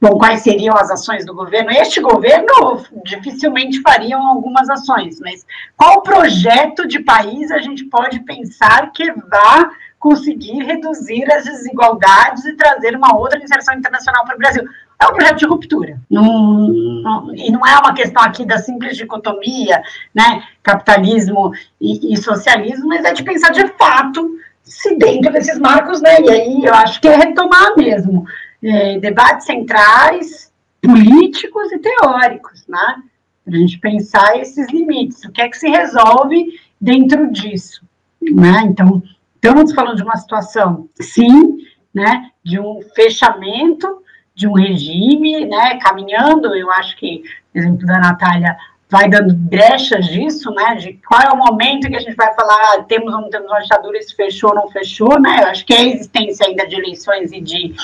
Bom, 0.00 0.16
quais 0.16 0.40
seriam 0.40 0.74
as 0.78 0.90
ações 0.90 1.26
do 1.26 1.34
governo? 1.34 1.70
Este 1.70 2.00
governo 2.00 2.82
dificilmente 3.04 3.82
fariam 3.82 4.26
algumas 4.26 4.70
ações, 4.70 5.20
mas 5.20 5.44
qual 5.76 6.00
projeto 6.00 6.88
de 6.88 7.00
país 7.00 7.50
a 7.50 7.58
gente 7.58 7.84
pode 7.84 8.20
pensar 8.20 8.92
que 8.92 9.12
vá 9.12 9.70
conseguir 10.00 10.64
reduzir 10.64 11.30
as 11.30 11.44
desigualdades 11.44 12.44
e 12.46 12.56
trazer 12.56 12.96
uma 12.96 13.16
outra 13.16 13.38
inserção 13.38 13.74
internacional 13.74 14.24
para 14.24 14.34
o 14.34 14.38
Brasil? 14.38 14.64
É 14.98 15.06
um 15.06 15.12
projeto 15.12 15.38
de 15.38 15.46
ruptura. 15.46 16.00
Não, 16.10 16.68
não, 16.68 17.34
e 17.34 17.50
não 17.52 17.64
é 17.64 17.78
uma 17.78 17.94
questão 17.94 18.22
aqui 18.22 18.44
da 18.44 18.58
simples 18.58 18.96
dicotomia, 18.96 19.82
né, 20.14 20.42
capitalismo 20.62 21.52
e, 21.80 22.12
e 22.12 22.16
socialismo, 22.16 22.88
mas 22.88 23.04
é 23.04 23.12
de 23.12 23.22
pensar 23.22 23.50
de 23.50 23.66
fato 23.78 24.38
se 24.64 24.96
dentro 24.96 25.32
desses 25.32 25.58
marcos, 25.58 26.00
né, 26.00 26.20
e 26.20 26.30
aí 26.30 26.64
eu 26.64 26.74
acho 26.74 27.00
que 27.00 27.08
é 27.08 27.16
retomar 27.16 27.76
mesmo 27.76 28.26
é, 28.62 28.98
debates 28.98 29.46
centrais, 29.46 30.50
políticos 30.82 31.70
e 31.72 31.78
teóricos, 31.78 32.64
né? 32.66 33.02
Para 33.44 33.54
a 33.54 33.58
gente 33.58 33.78
pensar 33.78 34.38
esses 34.38 34.68
limites, 34.70 35.24
o 35.24 35.32
que 35.32 35.42
é 35.42 35.48
que 35.48 35.58
se 35.58 35.68
resolve 35.68 36.58
dentro 36.80 37.30
disso, 37.30 37.82
né? 38.20 38.62
Então, 38.64 39.02
estamos 39.42 39.72
falando 39.72 39.96
de 39.96 40.02
uma 40.02 40.16
situação, 40.16 40.88
sim, 41.00 41.58
né, 41.94 42.30
de 42.44 42.60
um 42.60 42.80
fechamento 42.94 44.02
de 44.34 44.46
um 44.46 44.52
regime, 44.52 45.46
né, 45.46 45.78
caminhando, 45.78 46.54
eu 46.54 46.70
acho 46.72 46.96
que, 46.96 47.22
exemplo 47.54 47.86
da 47.86 47.98
Natália, 47.98 48.56
vai 48.88 49.08
dando 49.08 49.34
brechas 49.34 50.06
disso, 50.06 50.50
né, 50.52 50.74
de 50.76 50.94
qual 51.06 51.20
é 51.22 51.30
o 51.30 51.36
momento 51.36 51.88
que 51.88 51.96
a 51.96 52.00
gente 52.00 52.16
vai 52.16 52.32
falar, 52.34 52.54
ah, 52.54 52.82
temos 52.82 53.12
ou 53.12 53.22
não 53.22 53.30
temos 53.30 53.50
uma 53.50 53.60
ditadura, 53.60 53.98
isso 53.98 54.14
fechou 54.14 54.50
ou 54.50 54.56
não 54.56 54.68
fechou, 54.68 55.20
né, 55.20 55.40
eu 55.42 55.48
acho 55.48 55.64
que 55.64 55.72
é 55.72 55.78
a 55.78 55.84
existência 55.84 56.46
ainda 56.46 56.66
de 56.66 56.76
eleições 56.76 57.32
e 57.32 57.40
de, 57.40 57.74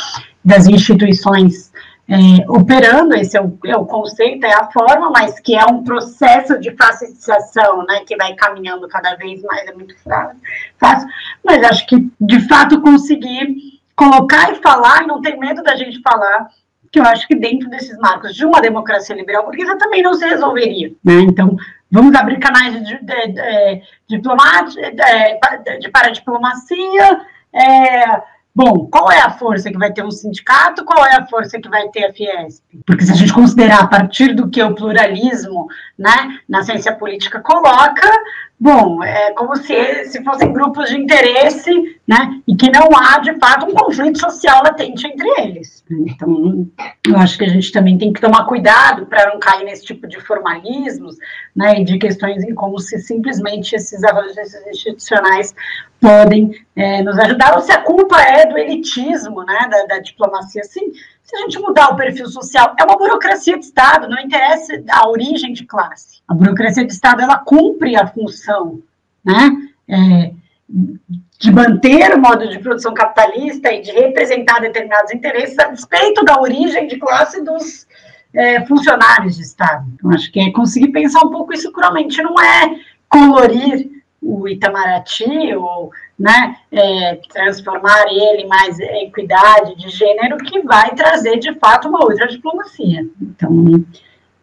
das 0.45 0.67
instituições 0.67 1.73
é, 2.09 2.49
operando, 2.49 3.17
esse 3.17 3.37
é 3.37 3.43
o, 3.43 3.59
é 3.65 3.77
o, 3.77 3.85
conceito, 3.85 4.45
é 4.45 4.53
a 4.53 4.71
forma, 4.71 5.11
mas 5.11 5.41
que 5.41 5.57
é 5.57 5.65
um 5.65 5.83
processo 5.83 6.59
de 6.61 6.71
facilitação, 6.77 7.85
né, 7.85 8.01
que 8.07 8.17
vai 8.17 8.33
caminhando 8.35 8.87
cada 8.89 9.17
vez 9.17 9.43
mais, 9.43 9.67
é 9.67 9.73
muito 9.73 9.97
fácil, 10.79 11.09
mas 11.45 11.65
acho 11.65 11.87
que, 11.87 12.09
de 12.21 12.41
fato, 12.47 12.81
conseguir 12.81 13.81
colocar 13.97 14.53
e 14.53 14.57
falar, 14.57 15.03
e 15.03 15.07
não 15.07 15.21
ter 15.21 15.37
medo 15.37 15.65
da 15.65 15.75
gente 15.75 16.01
falar, 16.01 16.49
que 16.93 17.01
eu 17.01 17.05
acho 17.05 17.27
que 17.27 17.35
dentro 17.35 17.69
desses 17.69 17.99
marcos 17.99 18.35
de 18.35 18.45
uma 18.45 18.61
democracia 18.61 19.17
liberal 19.17 19.45
burguesa 19.45 19.77
também 19.77 20.03
não 20.03 20.15
se 20.15 20.25
resolveria. 20.25 20.93
Né? 21.05 21.21
Então, 21.23 21.57
vamos 21.91 22.15
abrir 22.15 22.39
canais 22.39 22.75
de, 22.85 22.99
de, 22.99 23.27
de, 23.33 23.83
de, 24.09 24.19
de, 24.19 25.79
de 25.81 25.91
paradiplomacia. 25.91 27.21
É, 27.53 28.23
bom, 28.57 28.87
qual 28.87 29.13
é 29.13 29.21
a 29.21 29.31
força 29.31 29.71
que 29.71 29.77
vai 29.77 29.93
ter 29.93 30.03
um 30.03 30.11
sindicato? 30.11 30.83
Qual 30.83 31.05
é 31.05 31.15
a 31.15 31.27
força 31.27 31.61
que 31.61 31.69
vai 31.69 31.87
ter 31.89 32.07
a 32.07 32.13
Fiesp? 32.13 32.65
Porque 32.87 33.05
se 33.05 33.13
a 33.13 33.15
gente 33.15 33.35
considerar 33.35 33.81
a 33.81 33.87
partir 33.87 34.35
do 34.35 34.49
que 34.49 34.63
o 34.63 34.75
pluralismo 34.75 35.67
né, 35.99 36.41
na 36.49 36.63
ciência 36.63 36.95
política 36.95 37.39
coloca, 37.41 38.11
Bom, 38.59 39.05
é 39.05 39.33
como 39.33 39.55
se, 39.55 40.07
se 40.07 40.25
fossem 40.25 40.51
grupos 40.51 40.89
de 40.89 40.99
interesse, 40.99 41.71
né, 42.09 42.41
e 42.49 42.57
que 42.57 42.71
não 42.71 42.89
há, 42.97 43.19
de 43.19 43.39
fato, 43.39 43.67
um 43.67 43.75
conflito 43.75 44.19
social 44.19 44.63
latente 44.63 45.07
entre 45.07 45.29
eles. 45.41 45.85
Então, 45.91 46.67
eu 47.07 47.17
acho 47.19 47.37
que 47.37 47.45
a 47.45 47.49
gente 47.49 47.71
também 47.71 47.99
tem 47.99 48.15
que 48.15 48.21
tomar 48.21 48.47
cuidado 48.47 49.05
para 49.05 49.31
não 49.31 49.39
cair 49.39 49.65
nesse 49.65 49.85
tipo 49.85 50.09
de 50.09 50.19
formalismos, 50.21 51.17
né, 51.55 51.81
e 51.81 51.85
de 51.85 51.99
questões 51.99 52.43
em 52.45 52.55
como 52.55 52.79
se 52.79 52.99
simplesmente 52.99 53.77
esses 53.77 54.03
avanços 54.03 54.37
institucionais 54.69 55.55
podem 56.01 56.51
é, 56.75 57.03
nos 57.03 57.19
ajudar, 57.19 57.57
ou 57.57 57.61
se 57.61 57.73
a 57.73 57.83
culpa 57.83 58.19
é 58.23 58.47
do 58.47 58.57
elitismo, 58.57 59.45
né, 59.45 59.69
da, 59.71 59.85
da 59.85 59.99
diplomacia, 59.99 60.65
sim, 60.65 60.93
se 61.27 61.37
a 61.37 61.41
gente 61.41 61.59
mudar 61.59 61.89
o 61.93 61.97
perfil 61.97 62.29
social, 62.29 62.75
é 62.79 62.85
uma 62.85 62.97
burocracia 62.97 63.59
de 63.59 63.65
Estado, 63.65 64.09
não 64.09 64.19
interessa 64.19 64.81
a 64.89 65.09
origem 65.09 65.53
de 65.53 65.67
classe. 65.67 66.23
A 66.29 66.33
burocracia 66.33 66.87
de 66.87 66.93
Estado, 66.93 67.21
ela 67.21 67.39
cumpre 67.39 67.97
a 67.97 68.07
função, 68.07 68.81
né, 69.25 69.51
é, 69.89 70.33
de 71.39 71.53
manter 71.53 72.15
o 72.15 72.21
modo 72.21 72.49
de 72.49 72.61
produção 72.61 72.95
capitalista 72.95 73.73
e 73.73 73.83
de 73.83 73.91
representar 73.91 74.61
determinados 74.61 75.13
interesses 75.13 75.59
a 75.59 75.69
despeito 75.69 76.25
da 76.25 76.41
origem 76.41 76.87
de 76.87 76.97
classe 76.97 77.43
dos 77.43 77.89
é, 78.33 78.65
funcionários 78.65 79.37
de 79.37 79.43
Estado. 79.43 79.85
Então, 79.95 80.13
acho 80.13 80.31
que 80.31 80.39
é 80.39 80.53
conseguir 80.53 80.89
pensar 80.93 81.25
um 81.25 81.31
pouco 81.31 81.53
isso 81.53 81.73
cruamente, 81.73 82.23
não 82.23 82.41
é 82.41 82.79
colorir 83.09 83.91
o 84.23 84.49
Itamaraty 84.49 85.55
ou 85.57 85.91
né, 86.19 86.57
é, 86.73 87.21
transformar 87.29 88.05
ele 88.09 88.47
mais 88.47 88.79
equidade 88.79 89.77
de 89.77 89.91
gênero 89.91 90.39
que 90.39 90.63
vai 90.63 90.95
trazer 90.95 91.39
de 91.39 91.55
fato 91.59 91.89
uma 91.89 92.03
outra 92.05 92.27
diplomacia. 92.27 93.07
Então, 93.21 93.85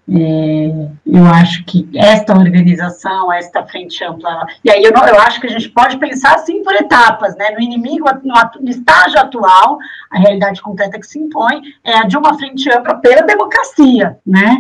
é, 0.10 0.90
eu 1.06 1.26
acho 1.26 1.64
que 1.64 1.90
esta 1.96 2.38
organização, 2.38 3.32
esta 3.32 3.66
frente 3.66 4.04
ampla, 4.04 4.46
e 4.64 4.70
aí 4.70 4.84
eu, 4.84 4.92
não, 4.92 5.08
eu 5.08 5.18
acho 5.18 5.40
que 5.40 5.48
a 5.48 5.50
gente 5.50 5.70
pode 5.70 5.98
pensar 5.98 6.36
assim 6.36 6.62
por 6.62 6.76
etapas, 6.76 7.36
né? 7.38 7.52
No 7.52 7.62
inimigo, 7.62 8.06
no, 8.22 8.62
no 8.62 8.70
estágio 8.70 9.18
atual, 9.18 9.78
a 10.12 10.20
realidade 10.20 10.62
concreta 10.62 11.00
que 11.00 11.08
se 11.08 11.18
impõe 11.18 11.62
é 11.84 11.98
a 11.98 12.04
de 12.04 12.18
uma 12.18 12.38
frente 12.38 12.70
ampla 12.70 12.96
pela 12.96 13.22
democracia, 13.22 14.18
né? 14.28 14.58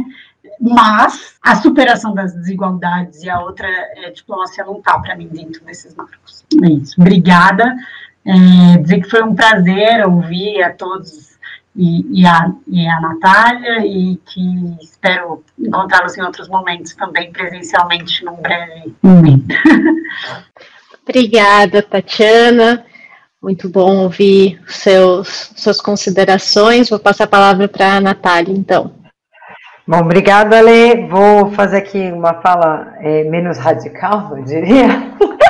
Mas 0.60 1.36
a 1.42 1.56
superação 1.56 2.14
das 2.14 2.34
desigualdades 2.34 3.24
e 3.24 3.30
a 3.30 3.40
outra 3.40 3.68
é, 3.68 4.12
diplomacia 4.12 4.64
não 4.64 4.78
está 4.78 5.00
para 5.00 5.16
mim 5.16 5.28
dentro 5.28 5.64
desses 5.66 5.94
marcos. 5.96 6.46
É 6.64 6.70
isso. 6.70 7.00
Obrigada. 7.00 7.76
É, 8.26 8.78
dizer 8.78 9.02
que 9.02 9.10
foi 9.10 9.22
um 9.24 9.36
prazer 9.36 10.08
ouvir 10.08 10.64
a 10.64 10.72
todos 10.72 11.34
e, 11.76 12.22
e, 12.22 12.26
a, 12.26 12.52
e 12.68 12.88
a 12.88 13.02
Natália 13.02 13.86
e 13.86 14.18
que 14.18 14.78
espero 14.82 15.44
encontrá-los 15.60 16.18
em 16.18 16.22
outros 16.22 16.48
momentos 16.48 16.94
também 16.96 17.32
presencialmente 17.32 18.24
num 18.24 18.36
breve 18.36 18.96
momento. 19.02 19.56
Obrigada, 21.04 21.82
Tatiana. 21.82 22.86
Muito 23.42 23.68
bom 23.68 23.98
ouvir 23.98 24.62
seus, 24.68 25.52
suas 25.58 25.82
considerações. 25.82 26.90
Vou 26.90 27.00
passar 27.00 27.26
a 27.26 27.28
palavra 27.28 27.68
para 27.68 27.98
a 27.98 28.02
Natália, 28.02 28.54
então. 28.54 29.03
Bom, 29.86 30.00
obrigada, 30.00 30.60
Ale. 30.60 31.08
Vou 31.08 31.52
fazer 31.52 31.76
aqui 31.76 32.10
uma 32.10 32.36
fala 32.36 32.94
é, 33.02 33.26
menos 33.26 33.58
radical, 33.58 34.38
eu 34.38 34.42
diria. 34.42 34.88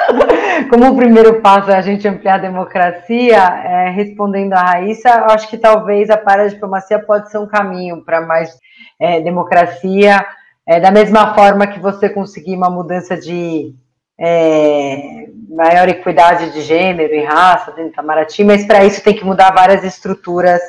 Como 0.71 0.89
o 0.89 0.95
primeiro 0.95 1.39
passo 1.39 1.69
é 1.69 1.75
a 1.75 1.81
gente 1.81 2.07
ampliar 2.07 2.35
a 2.35 2.39
democracia, 2.39 3.37
é, 3.37 3.89
respondendo 3.91 4.53
a 4.53 4.61
Raíssa, 4.61 5.09
eu 5.09 5.25
acho 5.25 5.47
que 5.47 5.57
talvez 5.57 6.09
a 6.09 6.17
paradiplomacia 6.17 6.97
pode 6.97 7.29
ser 7.29 7.37
um 7.37 7.45
caminho 7.45 8.03
para 8.03 8.21
mais 8.21 8.57
é, 8.99 9.21
democracia, 9.21 10.25
é, 10.65 10.79
da 10.79 10.89
mesma 10.89 11.35
forma 11.35 11.67
que 11.67 11.79
você 11.79 12.09
conseguir 12.09 12.55
uma 12.55 12.71
mudança 12.71 13.15
de 13.15 13.75
é, 14.19 15.27
maior 15.47 15.87
equidade 15.89 16.51
de 16.53 16.61
gênero 16.61 17.13
e 17.13 17.23
raça 17.23 17.69
dentro 17.69 17.91
do 17.91 17.93
Itamaraty, 17.93 18.43
mas 18.43 18.65
para 18.65 18.83
isso 18.83 19.03
tem 19.03 19.13
que 19.13 19.23
mudar 19.23 19.53
várias 19.53 19.83
estruturas 19.83 20.59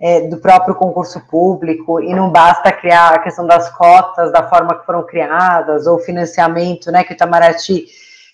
é, 0.00 0.22
do 0.22 0.38
próprio 0.38 0.74
concurso 0.74 1.20
público 1.28 2.00
e 2.00 2.14
não 2.14 2.30
basta 2.30 2.72
criar 2.72 3.14
a 3.14 3.18
questão 3.18 3.46
das 3.46 3.68
cotas 3.70 4.32
da 4.32 4.48
forma 4.48 4.78
que 4.78 4.86
foram 4.86 5.04
criadas 5.04 5.86
ou 5.86 5.98
financiamento, 5.98 6.90
né, 6.90 7.04
que 7.04 7.12
o 7.12 7.14
Itamaraty 7.14 7.86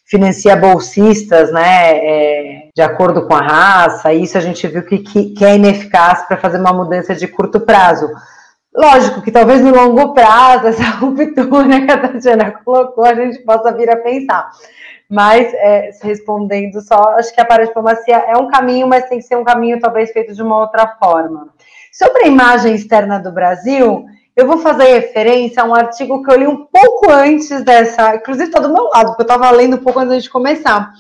financia 0.05 0.55
bolsistas, 0.55 1.53
né, 1.53 1.99
é, 1.99 2.69
de 2.75 2.81
acordo 2.81 3.27
com 3.27 3.35
a 3.35 3.43
raça, 3.43 4.13
isso 4.13 4.39
a 4.39 4.41
gente 4.41 4.67
viu 4.69 4.85
que, 4.85 4.99
que, 4.99 5.31
que 5.31 5.45
é 5.45 5.57
ineficaz 5.57 6.23
para 6.29 6.37
fazer 6.37 6.59
uma 6.59 6.73
mudança 6.73 7.13
de 7.15 7.27
curto 7.27 7.59
prazo. 7.59 8.09
Lógico 8.73 9.23
que 9.23 9.33
talvez 9.33 9.61
no 9.63 9.75
longo 9.75 10.15
prazo, 10.15 10.69
essa 10.69 10.85
ruptura 11.01 11.81
que 11.85 11.91
a 11.91 11.99
Tatiana 11.99 12.53
colocou, 12.65 13.05
a 13.05 13.15
gente 13.15 13.39
possa 13.41 13.73
vir 13.73 13.91
a 13.91 13.97
pensar. 13.97 14.49
Mas, 15.09 15.53
é, 15.55 15.91
respondendo 16.03 16.81
só, 16.81 17.15
acho 17.17 17.33
que 17.33 17.41
a 17.41 17.45
paradiplomacia 17.45 18.17
é 18.17 18.37
um 18.37 18.49
caminho, 18.49 18.87
mas 18.89 19.09
tem 19.09 19.19
que 19.19 19.25
ser 19.25 19.37
um 19.37 19.45
caminho 19.45 19.79
talvez 19.81 20.11
feito 20.11 20.35
de 20.35 20.43
uma 20.43 20.59
outra 20.59 20.97
forma. 20.99 21.49
Sobre 21.99 22.25
a 22.25 22.29
imagem 22.29 22.75
externa 22.75 23.19
do 23.19 23.33
Brasil, 23.33 24.05
eu 24.37 24.47
vou 24.47 24.59
fazer 24.59 24.85
referência 24.85 25.63
a 25.63 25.65
um 25.65 25.75
artigo 25.75 26.23
que 26.23 26.31
eu 26.31 26.37
li 26.37 26.47
um 26.47 26.67
pouco 26.67 27.11
antes 27.11 27.65
dessa, 27.65 28.17
inclusive 28.17 28.49
está 28.49 28.61
do 28.61 28.71
meu 28.71 28.91
lado, 28.93 29.07
porque 29.07 29.23
eu 29.23 29.35
estava 29.35 29.51
lendo 29.51 29.77
um 29.77 29.83
pouco 29.83 30.01
antes 30.01 30.25
de 30.25 30.29
começar, 30.29 30.93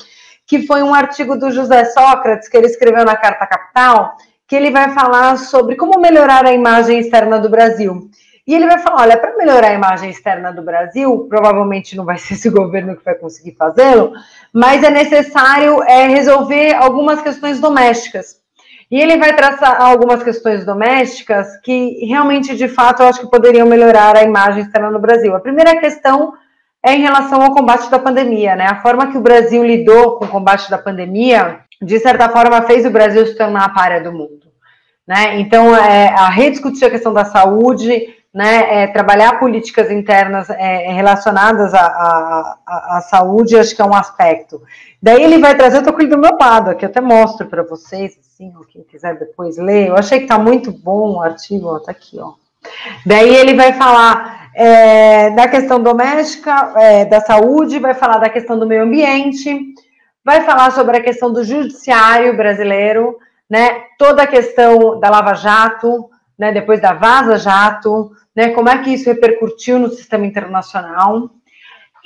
que 0.47 0.67
foi 0.67 0.83
um 0.83 0.95
artigo 0.95 1.37
do 1.37 1.51
José 1.51 1.85
Sócrates, 1.85 2.49
que 2.49 2.57
ele 2.57 2.65
escreveu 2.65 3.05
na 3.05 3.15
Carta 3.15 3.47
Capital, 3.47 4.17
que 4.49 4.57
ele 4.57 4.71
vai 4.71 4.91
falar 4.95 5.37
sobre 5.37 5.77
como 5.77 6.01
melhorar 6.01 6.47
a 6.47 6.55
imagem 6.55 6.99
externa 6.99 7.39
do 7.39 7.51
Brasil. 7.51 8.09
E 8.47 8.55
ele 8.55 8.65
vai 8.65 8.79
falar: 8.79 9.03
olha, 9.03 9.19
para 9.19 9.37
melhorar 9.37 9.73
a 9.73 9.75
imagem 9.75 10.09
externa 10.09 10.51
do 10.51 10.63
Brasil, 10.63 11.27
provavelmente 11.29 11.95
não 11.95 12.07
vai 12.07 12.17
ser 12.17 12.33
esse 12.33 12.49
governo 12.49 12.97
que 12.97 13.05
vai 13.05 13.17
conseguir 13.17 13.55
fazê-lo, 13.55 14.15
mas 14.51 14.83
é 14.83 14.89
necessário 14.89 15.83
é, 15.83 16.07
resolver 16.07 16.75
algumas 16.75 17.21
questões 17.21 17.61
domésticas. 17.61 18.46
E 18.91 19.01
ele 19.01 19.17
vai 19.17 19.35
traçar 19.35 19.81
algumas 19.81 20.23
questões 20.23 20.65
domésticas 20.65 21.57
que 21.63 22.05
realmente, 22.07 22.57
de 22.57 22.69
fato, 22.69 23.03
eu 23.03 23.09
acho 23.09 23.21
que 23.21 23.31
poderiam 23.31 23.67
melhorar 23.67 24.17
a 24.17 24.23
imagem 24.23 24.63
externa 24.63 24.91
no 24.91 25.01
Brasil. 25.01 25.35
A 25.35 25.41
primeira 25.41 25.77
questão 25.81 26.35
é 26.85 26.95
em 26.95 27.01
relação 27.01 27.43
ao 27.43 27.53
combate 27.53 27.91
da 27.91 27.99
pandemia, 27.99 28.55
né? 28.55 28.67
A 28.67 28.81
forma 28.81 29.11
que 29.11 29.19
o 29.19 29.21
Brasil 29.21 29.65
lidou 29.65 30.19
com 30.19 30.25
o 30.25 30.29
combate 30.29 30.71
da 30.71 30.79
pandemia, 30.79 31.61
de 31.83 31.99
certa 31.99 32.29
forma, 32.29 32.63
fez 32.63 32.87
o 32.87 32.91
Brasil 32.91 33.27
se 33.27 33.37
tornar 33.37 33.65
a 33.65 33.71
párea 33.71 34.01
do 34.01 34.13
mundo. 34.13 34.47
Né? 35.07 35.41
Então, 35.41 35.75
é, 35.75 36.09
a 36.09 36.29
rediscutir 36.29 36.87
a 36.87 36.91
questão 36.91 37.13
da 37.13 37.25
saúde, 37.25 38.16
né, 38.37 38.83
é, 38.83 38.87
trabalhar 38.89 39.39
políticas 39.39 39.91
internas 39.91 40.51
é, 40.51 40.93
relacionadas 40.93 41.73
à, 41.73 41.87
à, 41.87 42.99
à, 42.99 43.01
saúde, 43.01 43.57
acho 43.57 43.75
que 43.75 43.81
é 43.81 43.85
um 43.85 43.95
aspecto. 43.95 44.61
Daí 45.03 45.23
ele 45.23 45.39
vai 45.39 45.57
trazer, 45.57 45.77
eu 45.77 45.81
estou 45.81 45.95
com 45.95 46.03
ele 46.03 46.11
do 46.11 46.19
meu 46.19 46.37
lado, 46.39 46.69
aqui 46.69 46.85
eu 46.85 46.91
até 46.91 47.01
mostro 47.01 47.47
para 47.47 47.63
vocês, 47.63 48.19
assim, 48.21 48.53
quem 48.71 48.83
quiser 48.83 49.19
depois 49.19 49.57
ler, 49.57 49.89
eu 49.89 49.97
achei 49.97 50.19
que 50.19 50.25
está 50.25 50.39
muito 50.39 50.71
bom 50.71 51.15
o 51.15 51.23
artigo, 51.23 51.79
está 51.79 51.93
aqui, 51.93 52.21
ó. 52.21 52.35
Daí 53.07 53.35
ele 53.35 53.55
vai 53.55 53.73
falar 53.73 54.51
é, 54.55 55.31
da 55.31 55.49
questão 55.49 55.83
doméstica, 55.83 56.75
é, 56.77 57.07
da 57.07 57.23
saúde, 57.23 57.79
vai 57.79 57.95
falar 57.95 58.19
da 58.19 58.29
questão 58.29 58.59
do 58.59 58.67
meio 58.67 58.83
ambiente, 58.83 59.59
vai 60.23 60.43
falar 60.43 60.73
sobre 60.73 60.99
a 60.99 61.03
questão 61.03 61.33
do 61.33 61.43
judiciário 61.43 62.37
brasileiro, 62.37 63.17
né, 63.49 63.85
toda 63.99 64.25
a 64.25 64.27
questão 64.27 65.01
da 65.01 65.09
Lava 65.09 65.33
Jato, 65.33 66.11
né, 66.39 66.53
depois 66.53 66.81
da 66.81 66.93
Vaza 66.93 67.39
Jato, 67.39 68.13
né, 68.35 68.51
como 68.51 68.69
é 68.69 68.79
que 68.79 68.91
isso 68.91 69.09
repercutiu 69.09 69.79
no 69.79 69.91
sistema 69.91 70.27
internacional. 70.27 71.31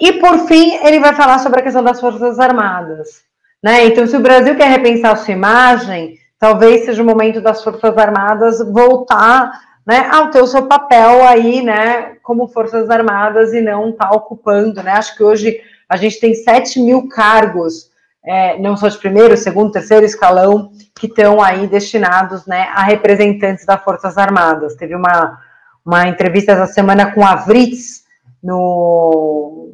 E, 0.00 0.14
por 0.14 0.46
fim, 0.46 0.76
ele 0.84 1.00
vai 1.00 1.14
falar 1.14 1.38
sobre 1.38 1.60
a 1.60 1.62
questão 1.62 1.82
das 1.82 2.00
Forças 2.00 2.38
Armadas. 2.38 3.22
Né? 3.62 3.86
Então, 3.86 4.06
se 4.06 4.16
o 4.16 4.20
Brasil 4.20 4.56
quer 4.56 4.68
repensar 4.68 5.16
sua 5.16 5.34
imagem, 5.34 6.18
talvez 6.38 6.84
seja 6.84 7.02
o 7.02 7.06
momento 7.06 7.40
das 7.40 7.62
Forças 7.62 7.96
Armadas 7.98 8.58
voltar 8.72 9.52
né, 9.86 10.08
ao 10.10 10.30
ter 10.30 10.40
o 10.40 10.46
seu 10.46 10.66
papel 10.66 11.26
aí, 11.26 11.62
né, 11.62 12.16
como 12.22 12.48
Forças 12.48 12.88
Armadas 12.88 13.52
e 13.52 13.60
não 13.60 13.90
estar 13.90 14.08
tá 14.08 14.14
ocupando, 14.14 14.82
né? 14.82 14.92
Acho 14.92 15.16
que 15.16 15.22
hoje 15.22 15.60
a 15.88 15.96
gente 15.96 16.20
tem 16.20 16.34
7 16.34 16.80
mil 16.80 17.08
cargos, 17.08 17.89
é, 18.24 18.58
não 18.58 18.76
só 18.76 18.88
de 18.88 18.98
primeiro, 18.98 19.36
segundo, 19.36 19.72
terceiro 19.72 20.04
escalão, 20.04 20.70
que 20.98 21.06
estão 21.06 21.42
aí 21.42 21.66
destinados, 21.66 22.46
né, 22.46 22.68
a 22.74 22.82
representantes 22.82 23.64
das 23.64 23.82
Forças 23.82 24.18
Armadas. 24.18 24.74
Teve 24.74 24.94
uma 24.94 25.38
uma 25.84 26.06
entrevista 26.06 26.52
essa 26.52 26.66
semana 26.66 27.12
com 27.12 27.24
a 27.24 27.34
Vritz 27.34 28.04
no, 28.42 29.72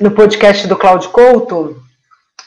no 0.00 0.10
podcast 0.10 0.66
do 0.66 0.76
Cláudio 0.76 1.10
Couto, 1.10 1.80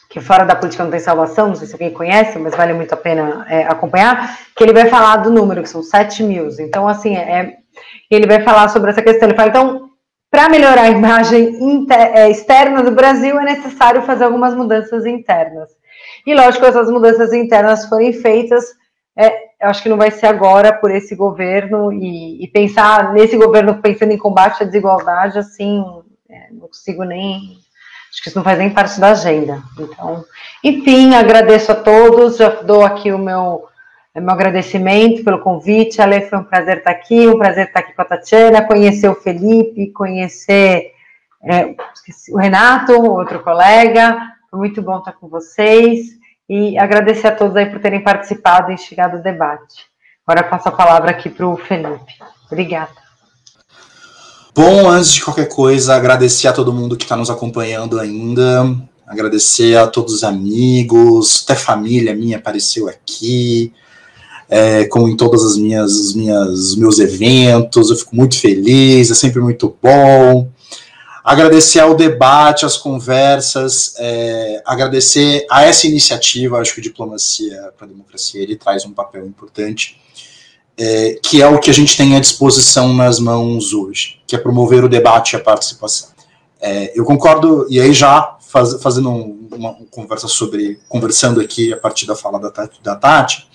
que 0.09 0.19
fora 0.19 0.43
da 0.43 0.55
política 0.55 0.83
não 0.83 0.91
tem 0.91 0.99
salvação, 0.99 1.47
não 1.47 1.55
sei 1.55 1.67
se 1.67 1.73
alguém 1.73 1.91
conhece, 1.91 2.37
mas 2.37 2.55
vale 2.55 2.73
muito 2.73 2.93
a 2.93 2.97
pena 2.97 3.45
é, 3.49 3.63
acompanhar, 3.63 4.37
que 4.55 4.63
ele 4.63 4.73
vai 4.73 4.87
falar 4.89 5.17
do 5.17 5.31
número, 5.31 5.63
que 5.63 5.69
são 5.69 5.81
7 5.81 6.23
mil. 6.23 6.49
Então, 6.59 6.87
assim, 6.87 7.15
é, 7.15 7.57
ele 8.09 8.27
vai 8.27 8.43
falar 8.43 8.67
sobre 8.67 8.91
essa 8.91 9.01
questão. 9.01 9.29
Ele 9.29 9.37
fala, 9.37 9.49
então, 9.49 9.89
para 10.31 10.49
melhorar 10.49 10.83
a 10.83 10.89
imagem 10.89 11.59
é, 11.91 12.31
externa 12.31 12.81
do 12.81 12.91
Brasil, 12.91 13.37
é 13.37 13.43
necessário 13.43 14.01
fazer 14.03 14.23
algumas 14.23 14.55
mudanças 14.55 15.05
internas. 15.05 15.69
E, 16.25 16.33
lógico, 16.33 16.65
essas 16.65 16.89
mudanças 16.89 17.33
internas 17.33 17.85
forem 17.87 18.13
feitas 18.13 18.65
é, 19.15 19.51
eu 19.61 19.69
acho 19.69 19.83
que 19.83 19.89
não 19.89 19.97
vai 19.97 20.09
ser 20.09 20.27
agora 20.27 20.73
por 20.73 20.89
esse 20.89 21.15
governo 21.15 21.91
e, 21.91 22.43
e 22.43 22.47
pensar 22.47 23.13
nesse 23.13 23.37
governo 23.37 23.81
pensando 23.81 24.11
em 24.11 24.17
combate 24.17 24.63
à 24.63 24.65
desigualdade, 24.65 25.37
assim, 25.37 25.83
é, 26.29 26.47
não 26.51 26.67
consigo 26.67 27.03
nem. 27.03 27.59
Acho 28.09 28.23
que 28.23 28.29
isso 28.29 28.37
não 28.37 28.43
faz 28.43 28.57
nem 28.57 28.69
parte 28.69 28.99
da 28.99 29.11
agenda. 29.11 29.61
Então, 29.79 30.25
enfim, 30.63 31.13
agradeço 31.13 31.71
a 31.71 31.75
todos, 31.75 32.37
já 32.37 32.49
dou 32.49 32.83
aqui 32.83 33.11
o 33.11 33.17
meu, 33.17 33.67
meu 34.19 34.31
agradecimento 34.31 35.23
pelo 35.23 35.39
convite. 35.39 36.01
Ale, 36.01 36.21
foi 36.21 36.39
um 36.39 36.43
prazer 36.43 36.79
estar 36.79 36.91
aqui, 36.91 37.27
um 37.27 37.37
prazer 37.37 37.67
estar 37.67 37.79
aqui 37.79 37.93
com 37.93 38.01
a 38.01 38.05
Tatiana, 38.05 38.67
conhecer 38.67 39.07
o 39.07 39.15
Felipe, 39.15 39.91
conhecer 39.91 40.91
é, 41.43 41.75
o 42.29 42.37
Renato, 42.37 42.93
outro 42.93 43.41
colega. 43.41 44.17
Foi 44.49 44.59
muito 44.59 44.81
bom 44.81 44.99
estar 44.99 45.13
com 45.13 45.29
vocês 45.29 46.07
e 46.49 46.77
agradecer 46.77 47.27
a 47.27 47.35
todos 47.35 47.55
aí 47.55 47.67
por 47.67 47.79
terem 47.79 48.03
participado 48.03 48.71
e 48.71 48.73
instigado 48.73 49.17
o 49.17 49.23
debate. 49.23 49.85
Agora 50.27 50.45
eu 50.45 50.49
passo 50.49 50.67
a 50.67 50.73
palavra 50.73 51.11
aqui 51.11 51.29
para 51.29 51.47
o 51.47 51.55
Felipe. 51.55 52.13
Obrigada. 52.51 53.01
Bom, 54.53 54.89
antes 54.89 55.13
de 55.13 55.23
qualquer 55.23 55.47
coisa, 55.47 55.95
agradecer 55.95 56.49
a 56.49 56.53
todo 56.53 56.73
mundo 56.73 56.97
que 56.97 57.03
está 57.03 57.15
nos 57.15 57.29
acompanhando 57.29 57.97
ainda, 57.97 58.75
agradecer 59.07 59.77
a 59.77 59.87
todos 59.87 60.13
os 60.13 60.23
amigos, 60.25 61.45
até 61.45 61.55
família 61.55 62.13
minha 62.13 62.37
apareceu 62.37 62.89
aqui, 62.89 63.73
é, 64.51 64.83
como 64.83 65.07
em 65.07 65.15
todas 65.15 65.45
as 65.45 65.57
minhas, 65.57 65.89
as 65.89 66.13
minhas, 66.13 66.49
os 66.49 66.75
meus 66.75 66.99
eventos, 66.99 67.89
eu 67.89 67.95
fico 67.95 68.13
muito 68.13 68.37
feliz, 68.37 69.09
é 69.09 69.15
sempre 69.15 69.39
muito 69.39 69.77
bom. 69.81 70.49
Agradecer 71.23 71.79
ao 71.79 71.95
debate, 71.95 72.65
às 72.65 72.75
conversas, 72.75 73.93
é, 73.97 74.61
agradecer 74.65 75.45
a 75.49 75.63
essa 75.63 75.87
iniciativa, 75.87 76.59
acho 76.59 76.75
que 76.75 76.81
Diplomacia 76.81 77.71
para 77.77 77.87
a 77.87 77.89
Democracia 77.89 78.43
ele 78.43 78.57
traz 78.57 78.83
um 78.85 78.91
papel 78.91 79.25
importante, 79.25 80.01
é, 80.77 81.17
que 81.23 81.41
é 81.41 81.47
o 81.47 81.57
que 81.57 81.69
a 81.69 81.73
gente 81.73 81.95
tem 81.95 82.17
à 82.17 82.19
disposição 82.19 82.93
nas 82.93 83.19
mãos 83.19 83.71
hoje, 83.73 84.19
que 84.27 84.35
é 84.35 84.39
promover 84.39 84.83
o 84.83 84.89
debate 84.89 85.33
e 85.33 85.35
a 85.37 85.39
participação. 85.39 86.09
É, 86.59 86.91
eu 86.93 87.05
concordo, 87.05 87.67
e 87.69 87.79
aí 87.79 87.93
já 87.93 88.37
faz, 88.41 88.81
fazendo 88.81 89.09
uma 89.09 89.75
conversa 89.89 90.27
sobre, 90.27 90.77
conversando 90.89 91.39
aqui 91.39 91.71
a 91.71 91.77
partir 91.77 92.05
da 92.05 92.15
fala 92.15 92.37
da 92.37 92.51
Tati, 92.51 92.83
da 92.83 92.95
Tati 92.95 93.49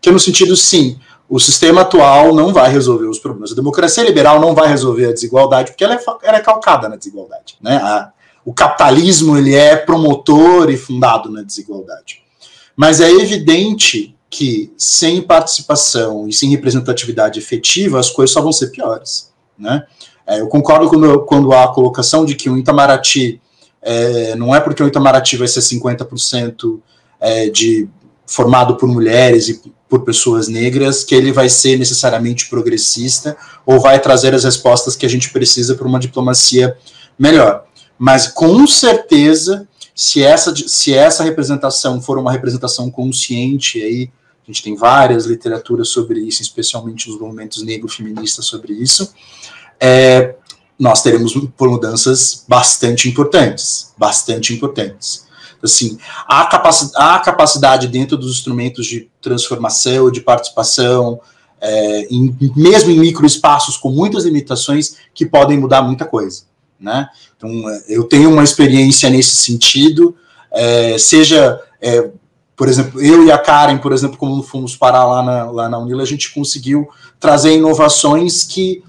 que 0.00 0.08
é 0.08 0.12
no 0.12 0.20
sentido, 0.20 0.56
sim, 0.56 0.98
o 1.28 1.38
sistema 1.38 1.82
atual 1.82 2.34
não 2.34 2.52
vai 2.52 2.70
resolver 2.70 3.06
os 3.06 3.18
problemas. 3.18 3.52
A 3.52 3.54
democracia 3.54 4.02
liberal 4.02 4.40
não 4.40 4.54
vai 4.54 4.68
resolver 4.68 5.06
a 5.06 5.12
desigualdade, 5.12 5.70
porque 5.70 5.84
ela 5.84 5.94
é, 5.94 6.00
ela 6.22 6.38
é 6.38 6.40
calcada 6.40 6.88
na 6.88 6.96
desigualdade. 6.96 7.56
Né? 7.60 7.76
A, 7.76 8.10
o 8.44 8.52
capitalismo 8.52 9.36
ele 9.38 9.54
é 9.54 9.76
promotor 9.76 10.70
e 10.70 10.76
fundado 10.76 11.30
na 11.30 11.42
desigualdade. 11.42 12.22
Mas 12.74 13.00
é 13.00 13.10
evidente 13.10 14.16
que 14.28 14.72
sem 14.76 15.20
participação 15.22 16.28
e 16.28 16.32
sem 16.32 16.50
representatividade 16.50 17.38
efetiva, 17.38 17.98
as 17.98 18.10
coisas 18.10 18.32
só 18.32 18.40
vão 18.40 18.52
ser 18.52 18.68
piores. 18.68 19.32
Né? 19.58 19.84
É, 20.26 20.40
eu 20.40 20.48
concordo 20.48 20.88
quando, 20.88 21.20
quando 21.26 21.52
há 21.52 21.64
a 21.64 21.68
colocação 21.68 22.24
de 22.24 22.34
que 22.34 22.48
o 22.48 22.56
Itamaraty 22.56 23.40
é, 23.82 24.34
não 24.36 24.54
é 24.54 24.60
porque 24.60 24.82
o 24.82 24.86
Itamaraty 24.86 25.36
vai 25.36 25.48
ser 25.48 25.60
50% 25.60 26.80
é, 27.20 27.48
de 27.50 27.88
formado 28.30 28.76
por 28.76 28.88
mulheres 28.88 29.48
e 29.48 29.60
por 29.88 30.04
pessoas 30.04 30.46
negras, 30.46 31.02
que 31.02 31.16
ele 31.16 31.32
vai 31.32 31.48
ser 31.48 31.76
necessariamente 31.76 32.48
progressista 32.48 33.36
ou 33.66 33.80
vai 33.80 33.98
trazer 33.98 34.32
as 34.32 34.44
respostas 34.44 34.94
que 34.94 35.04
a 35.04 35.08
gente 35.08 35.30
precisa 35.30 35.74
para 35.74 35.86
uma 35.86 35.98
diplomacia 35.98 36.76
melhor. 37.18 37.64
Mas 37.98 38.28
com 38.28 38.64
certeza, 38.68 39.68
se 39.92 40.22
essa, 40.22 40.54
se 40.54 40.94
essa 40.94 41.24
representação 41.24 42.00
for 42.00 42.18
uma 42.18 42.30
representação 42.30 42.88
consciente, 42.88 43.82
aí 43.82 44.08
a 44.46 44.50
gente 44.50 44.62
tem 44.62 44.76
várias 44.76 45.26
literaturas 45.26 45.88
sobre 45.88 46.20
isso, 46.20 46.40
especialmente 46.40 47.10
os 47.10 47.18
movimentos 47.18 47.64
negros 47.64 47.96
feministas 47.96 48.44
sobre 48.46 48.72
isso, 48.72 49.12
é, 49.80 50.36
nós 50.78 51.02
teremos 51.02 51.34
mudanças 51.60 52.44
bastante 52.46 53.08
importantes, 53.08 53.92
bastante 53.98 54.54
importantes. 54.54 55.28
Assim, 55.62 55.98
há, 56.26 56.46
capaci 56.46 56.90
há 56.96 57.18
capacidade 57.18 57.86
dentro 57.88 58.16
dos 58.16 58.32
instrumentos 58.32 58.86
de 58.86 59.10
transformação, 59.20 60.10
de 60.10 60.20
participação, 60.20 61.20
é, 61.60 62.06
em, 62.10 62.34
mesmo 62.56 62.90
em 62.90 62.98
microespaços 62.98 63.76
com 63.76 63.90
muitas 63.90 64.24
limitações, 64.24 64.96
que 65.14 65.26
podem 65.26 65.58
mudar 65.58 65.82
muita 65.82 66.04
coisa. 66.04 66.42
Né? 66.78 67.08
Então, 67.36 67.50
é, 67.68 67.84
eu 67.88 68.04
tenho 68.04 68.30
uma 68.30 68.42
experiência 68.42 69.10
nesse 69.10 69.36
sentido, 69.36 70.16
é, 70.50 70.96
seja 70.98 71.60
é, 71.80 72.10
por 72.60 72.68
exemplo, 72.68 73.00
eu 73.00 73.24
e 73.24 73.32
a 73.32 73.38
Karen, 73.38 73.78
por 73.78 73.90
exemplo, 73.90 74.18
como 74.18 74.42
fomos 74.42 74.76
parar 74.76 75.06
lá 75.06 75.22
na, 75.22 75.50
lá 75.50 75.66
na 75.66 75.78
Unila, 75.78 76.02
a 76.02 76.06
gente 76.06 76.30
conseguiu 76.30 76.86
trazer 77.18 77.54
inovações 77.54 78.44
que 78.44 78.82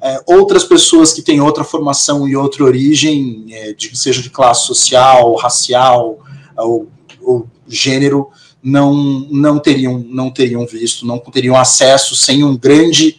é, 0.00 0.20
outras 0.26 0.64
pessoas 0.64 1.12
que 1.12 1.22
têm 1.22 1.40
outra 1.40 1.64
formação 1.64 2.28
e 2.28 2.36
outra 2.36 2.64
origem, 2.64 3.46
é, 3.50 3.72
de, 3.72 3.96
seja 3.96 4.22
de 4.22 4.30
classe 4.30 4.66
social, 4.66 5.34
racial 5.34 6.18
ou, 6.56 6.88
ou, 7.20 7.46
gênero, 7.66 8.30
não, 8.62 8.94
não, 9.30 9.58
teriam, 9.58 9.98
não 10.08 10.30
teriam 10.30 10.66
visto, 10.66 11.04
não 11.06 11.18
teriam 11.18 11.56
acesso 11.56 12.16
sem 12.16 12.44
um 12.44 12.56
grande, 12.56 13.18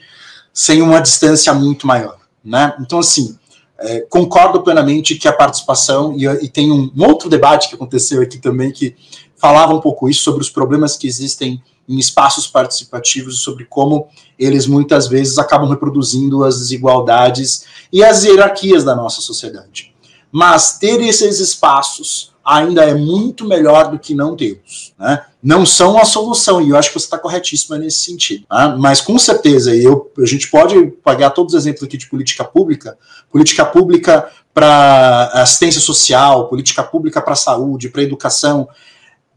sem 0.54 0.82
uma 0.82 1.00
distância 1.00 1.54
muito 1.54 1.86
maior. 1.86 2.18
Né? 2.44 2.74
Então, 2.80 3.00
assim, 3.00 3.38
é, 3.78 4.02
concordo 4.10 4.62
plenamente 4.62 5.16
que 5.16 5.28
a 5.28 5.34
participação, 5.34 6.16
e, 6.18 6.26
e 6.26 6.50
tem 6.50 6.72
um, 6.72 6.92
um, 6.96 7.06
outro 7.06 7.30
debate 7.30 7.70
que 7.70 7.76
aconteceu 7.76 8.22
aqui 8.22 8.38
também, 8.38 8.72
que 8.72 8.96
falava 9.36 9.74
um 9.74 9.82
pouco 9.82 10.10
isso, 10.10 10.22
sobre 10.22 10.42
os 10.42 10.50
problemas 10.50 10.98
que 10.98 11.08
existem 11.08 11.62
em 11.90 11.98
espaços 11.98 12.46
participativos, 12.46 13.42
sobre 13.42 13.66
como 13.66 14.08
eles 14.38 14.68
muitas 14.68 15.08
vezes 15.08 15.40
acabam 15.40 15.68
reproduzindo 15.68 16.44
as 16.44 16.60
desigualdades 16.60 17.66
e 17.92 18.04
as 18.04 18.24
hierarquias 18.24 18.84
da 18.84 18.96
nossa 18.96 19.20
sociedade. 19.22 19.94
Mas 20.32 20.78
ter 20.78 21.02
esses 21.02 21.40
espaços 21.40 22.32
ainda 22.46 22.84
é 22.84 22.94
muito 22.94 23.48
melhor 23.48 23.92
do 23.92 24.00
que 24.00 24.14
não 24.16 24.36
tê-los. 24.36 24.94
Né? 24.98 25.24
Não 25.42 25.66
são 25.66 25.98
a 25.98 26.06
solução, 26.06 26.62
e 26.62 26.70
eu 26.70 26.78
acho 26.78 26.90
que 26.90 27.00
você 27.00 27.06
está 27.06 27.18
corretíssima 27.18 27.78
nesse 27.78 28.00
sentido. 28.00 28.46
Né? 28.52 28.76
Mas 28.80 29.02
com 29.02 29.18
certeza, 29.20 29.76
eu, 29.76 30.12
a 30.18 30.26
gente 30.26 30.50
pode 30.50 30.88
pegar 31.04 31.32
todos 31.32 31.54
os 31.54 31.62
exemplos 31.62 31.84
aqui 31.84 31.98
de 31.98 32.10
política 32.10 32.44
pública, 32.44 32.98
política 33.32 33.66
pública 33.66 34.30
para 34.54 35.30
assistência 35.34 35.82
social, 35.82 36.48
política 36.48 36.84
pública 36.84 37.22
para 37.22 37.36
saúde, 37.36 37.90
para 37.90 38.04
educação, 38.04 38.68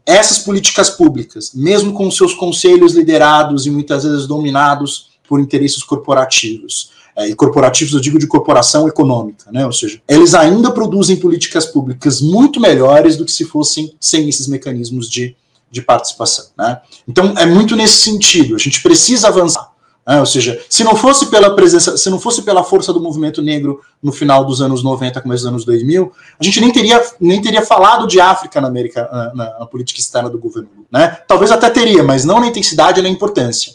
essas 0.05 0.39
políticas 0.39 0.89
públicas, 0.89 1.51
mesmo 1.53 1.93
com 1.93 2.09
seus 2.11 2.33
conselhos 2.33 2.93
liderados 2.93 3.65
e 3.65 3.69
muitas 3.69 4.03
vezes 4.03 4.27
dominados 4.27 5.11
por 5.27 5.39
interesses 5.39 5.81
corporativos, 5.83 6.91
é, 7.15 7.29
e 7.29 7.35
corporativos 7.35 7.93
eu 7.93 7.99
digo 7.99 8.17
de 8.17 8.27
corporação 8.27 8.87
econômica, 8.87 9.51
né? 9.51 9.65
ou 9.65 9.71
seja, 9.71 10.01
eles 10.07 10.33
ainda 10.33 10.71
produzem 10.71 11.15
políticas 11.17 11.65
públicas 11.65 12.21
muito 12.21 12.59
melhores 12.59 13.15
do 13.15 13.23
que 13.23 13.31
se 13.31 13.45
fossem 13.45 13.95
sem 13.99 14.27
esses 14.27 14.47
mecanismos 14.47 15.09
de, 15.09 15.35
de 15.69 15.81
participação. 15.81 16.45
Né? 16.57 16.81
Então 17.07 17.33
é 17.37 17.45
muito 17.45 17.75
nesse 17.75 17.97
sentido, 17.97 18.55
a 18.55 18.59
gente 18.59 18.81
precisa 18.81 19.27
avançar. 19.27 19.72
É, 20.05 20.19
ou 20.19 20.25
seja, 20.25 20.61
se 20.69 20.83
não 20.83 20.95
fosse 20.97 21.27
pela 21.27 21.55
presença, 21.55 21.95
se 21.95 22.09
não 22.09 22.19
fosse 22.19 22.41
pela 22.41 22.63
força 22.63 22.91
do 22.91 22.99
movimento 22.99 23.41
negro 23.41 23.79
no 24.01 24.11
final 24.11 24.43
dos 24.43 24.61
anos 24.61 24.83
90, 24.83 25.21
começo 25.21 25.43
dos 25.43 25.49
anos 25.49 25.65
2000, 25.65 26.11
a 26.37 26.43
gente 26.43 26.59
nem 26.59 26.71
teria, 26.71 27.01
nem 27.21 27.41
teria 27.41 27.61
falado 27.61 28.05
de 28.05 28.19
África 28.19 28.59
na 28.59 28.67
América, 28.67 29.09
na, 29.33 29.59
na 29.59 29.65
política 29.65 30.01
externa 30.01 30.29
do 30.29 30.37
governo. 30.37 30.69
Né? 30.91 31.17
Talvez 31.25 31.51
até 31.51 31.69
teria, 31.69 32.03
mas 32.03 32.25
não 32.25 32.41
na 32.41 32.47
intensidade 32.47 32.99
e 32.99 33.03
na 33.03 33.07
importância. 33.07 33.73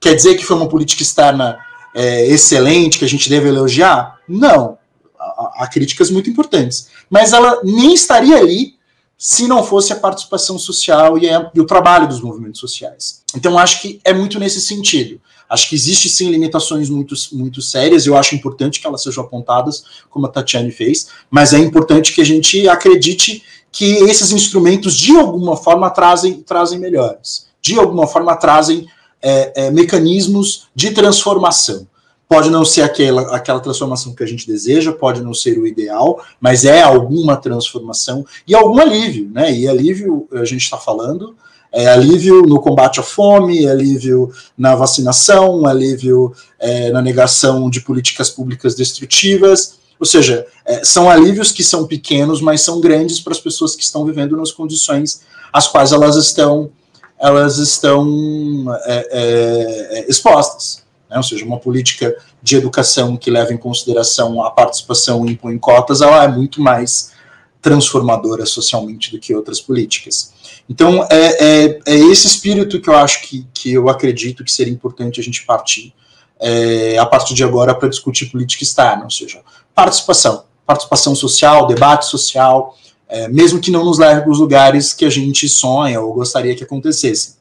Quer 0.00 0.14
dizer 0.16 0.34
que 0.34 0.44
foi 0.44 0.56
uma 0.56 0.68
política 0.68 1.02
externa 1.02 1.58
é, 1.94 2.26
excelente, 2.26 2.98
que 2.98 3.04
a 3.04 3.08
gente 3.08 3.30
deve 3.30 3.48
elogiar? 3.48 4.18
Não. 4.28 4.78
Há, 5.18 5.62
há 5.62 5.66
críticas 5.68 6.10
muito 6.10 6.28
importantes. 6.28 6.88
Mas 7.08 7.32
ela 7.32 7.60
nem 7.62 7.94
estaria 7.94 8.36
ali 8.36 8.77
se 9.18 9.48
não 9.48 9.64
fosse 9.64 9.92
a 9.92 9.96
participação 9.96 10.56
social 10.56 11.18
e, 11.18 11.28
a, 11.28 11.50
e 11.52 11.60
o 11.60 11.66
trabalho 11.66 12.06
dos 12.06 12.20
movimentos 12.20 12.60
sociais. 12.60 13.20
Então, 13.34 13.58
acho 13.58 13.82
que 13.82 14.00
é 14.04 14.14
muito 14.14 14.38
nesse 14.38 14.60
sentido. 14.60 15.20
Acho 15.50 15.68
que 15.68 15.74
existe 15.74 16.08
sim 16.08 16.30
limitações 16.30 16.88
muito, 16.88 17.14
muito 17.32 17.60
sérias, 17.60 18.06
eu 18.06 18.16
acho 18.16 18.34
importante 18.34 18.80
que 18.80 18.86
elas 18.86 19.02
sejam 19.02 19.24
apontadas, 19.24 19.82
como 20.08 20.26
a 20.26 20.28
Tatiane 20.28 20.70
fez, 20.70 21.08
mas 21.30 21.52
é 21.52 21.58
importante 21.58 22.14
que 22.14 22.20
a 22.20 22.24
gente 22.24 22.68
acredite 22.68 23.42
que 23.72 23.96
esses 24.04 24.30
instrumentos, 24.30 24.94
de 24.94 25.16
alguma 25.16 25.56
forma, 25.56 25.90
trazem, 25.90 26.42
trazem 26.42 26.78
melhores, 26.78 27.46
de 27.60 27.78
alguma 27.78 28.06
forma, 28.06 28.36
trazem 28.36 28.86
é, 29.22 29.66
é, 29.66 29.70
mecanismos 29.70 30.68
de 30.74 30.90
transformação. 30.90 31.86
Pode 32.28 32.50
não 32.50 32.62
ser 32.62 32.82
aquela, 32.82 33.34
aquela 33.34 33.58
transformação 33.58 34.14
que 34.14 34.22
a 34.22 34.26
gente 34.26 34.46
deseja, 34.46 34.92
pode 34.92 35.22
não 35.22 35.32
ser 35.32 35.58
o 35.58 35.66
ideal, 35.66 36.22
mas 36.38 36.64
é 36.66 36.82
alguma 36.82 37.36
transformação 37.36 38.24
e 38.46 38.54
algum 38.54 38.78
alívio, 38.78 39.30
né? 39.32 39.50
E 39.50 39.66
alívio, 39.66 40.28
a 40.32 40.44
gente 40.44 40.62
está 40.62 40.76
falando, 40.76 41.34
é 41.72 41.86
alívio 41.88 42.42
no 42.42 42.60
combate 42.60 43.00
à 43.00 43.02
fome, 43.02 43.64
é 43.64 43.70
alívio 43.70 44.30
na 44.56 44.74
vacinação, 44.74 45.66
é 45.66 45.70
alívio 45.70 46.34
é, 46.58 46.90
na 46.90 47.00
negação 47.00 47.68
de 47.68 47.80
políticas 47.80 48.30
públicas 48.30 48.74
destrutivas. 48.74 49.78
Ou 49.98 50.06
seja, 50.06 50.46
é, 50.64 50.84
são 50.84 51.10
alívios 51.10 51.50
que 51.50 51.64
são 51.64 51.86
pequenos, 51.86 52.40
mas 52.40 52.60
são 52.60 52.80
grandes 52.80 53.20
para 53.20 53.32
as 53.32 53.40
pessoas 53.40 53.74
que 53.74 53.82
estão 53.82 54.04
vivendo 54.04 54.36
nas 54.36 54.52
condições 54.52 55.22
às 55.52 55.66
quais 55.66 55.92
elas 55.92 56.16
estão, 56.16 56.70
elas 57.18 57.58
estão 57.58 58.66
é, 58.84 60.04
expostas. 60.08 60.86
Né? 61.08 61.16
Ou 61.16 61.22
seja, 61.22 61.44
uma 61.44 61.58
política 61.58 62.16
de 62.42 62.56
educação 62.56 63.16
que 63.16 63.30
leva 63.30 63.52
em 63.52 63.56
consideração 63.56 64.42
a 64.42 64.50
participação 64.50 65.26
e 65.26 65.32
impõe 65.32 65.58
cotas, 65.58 66.00
ela 66.00 66.24
é 66.24 66.28
muito 66.28 66.60
mais 66.60 67.12
transformadora 67.60 68.46
socialmente 68.46 69.10
do 69.10 69.18
que 69.18 69.34
outras 69.34 69.60
políticas. 69.60 70.32
Então, 70.68 71.04
é, 71.10 71.16
é, 71.16 71.80
é, 71.86 71.94
esse 71.94 72.26
espírito 72.26 72.80
que 72.80 72.88
eu 72.88 72.96
acho 72.96 73.22
que, 73.22 73.46
que 73.52 73.72
eu 73.72 73.88
acredito 73.88 74.44
que 74.44 74.52
seria 74.52 74.72
importante 74.72 75.20
a 75.20 75.22
gente 75.22 75.44
partir 75.44 75.92
é, 76.40 76.98
a 76.98 77.06
partir 77.06 77.34
de 77.34 77.42
agora 77.42 77.74
para 77.74 77.88
discutir 77.88 78.26
política 78.26 78.62
externa, 78.62 79.04
ou 79.04 79.10
seja, 79.10 79.42
participação, 79.74 80.44
participação 80.64 81.14
social, 81.14 81.66
debate 81.66 82.06
social, 82.06 82.76
é, 83.08 83.28
mesmo 83.28 83.60
que 83.60 83.70
não 83.70 83.84
nos 83.84 83.98
leve 83.98 84.22
para 84.22 84.30
os 84.30 84.38
lugares 84.38 84.92
que 84.92 85.04
a 85.04 85.10
gente 85.10 85.48
sonha 85.48 86.00
ou 86.00 86.14
gostaria 86.14 86.54
que 86.54 86.62
acontecesse, 86.62 87.36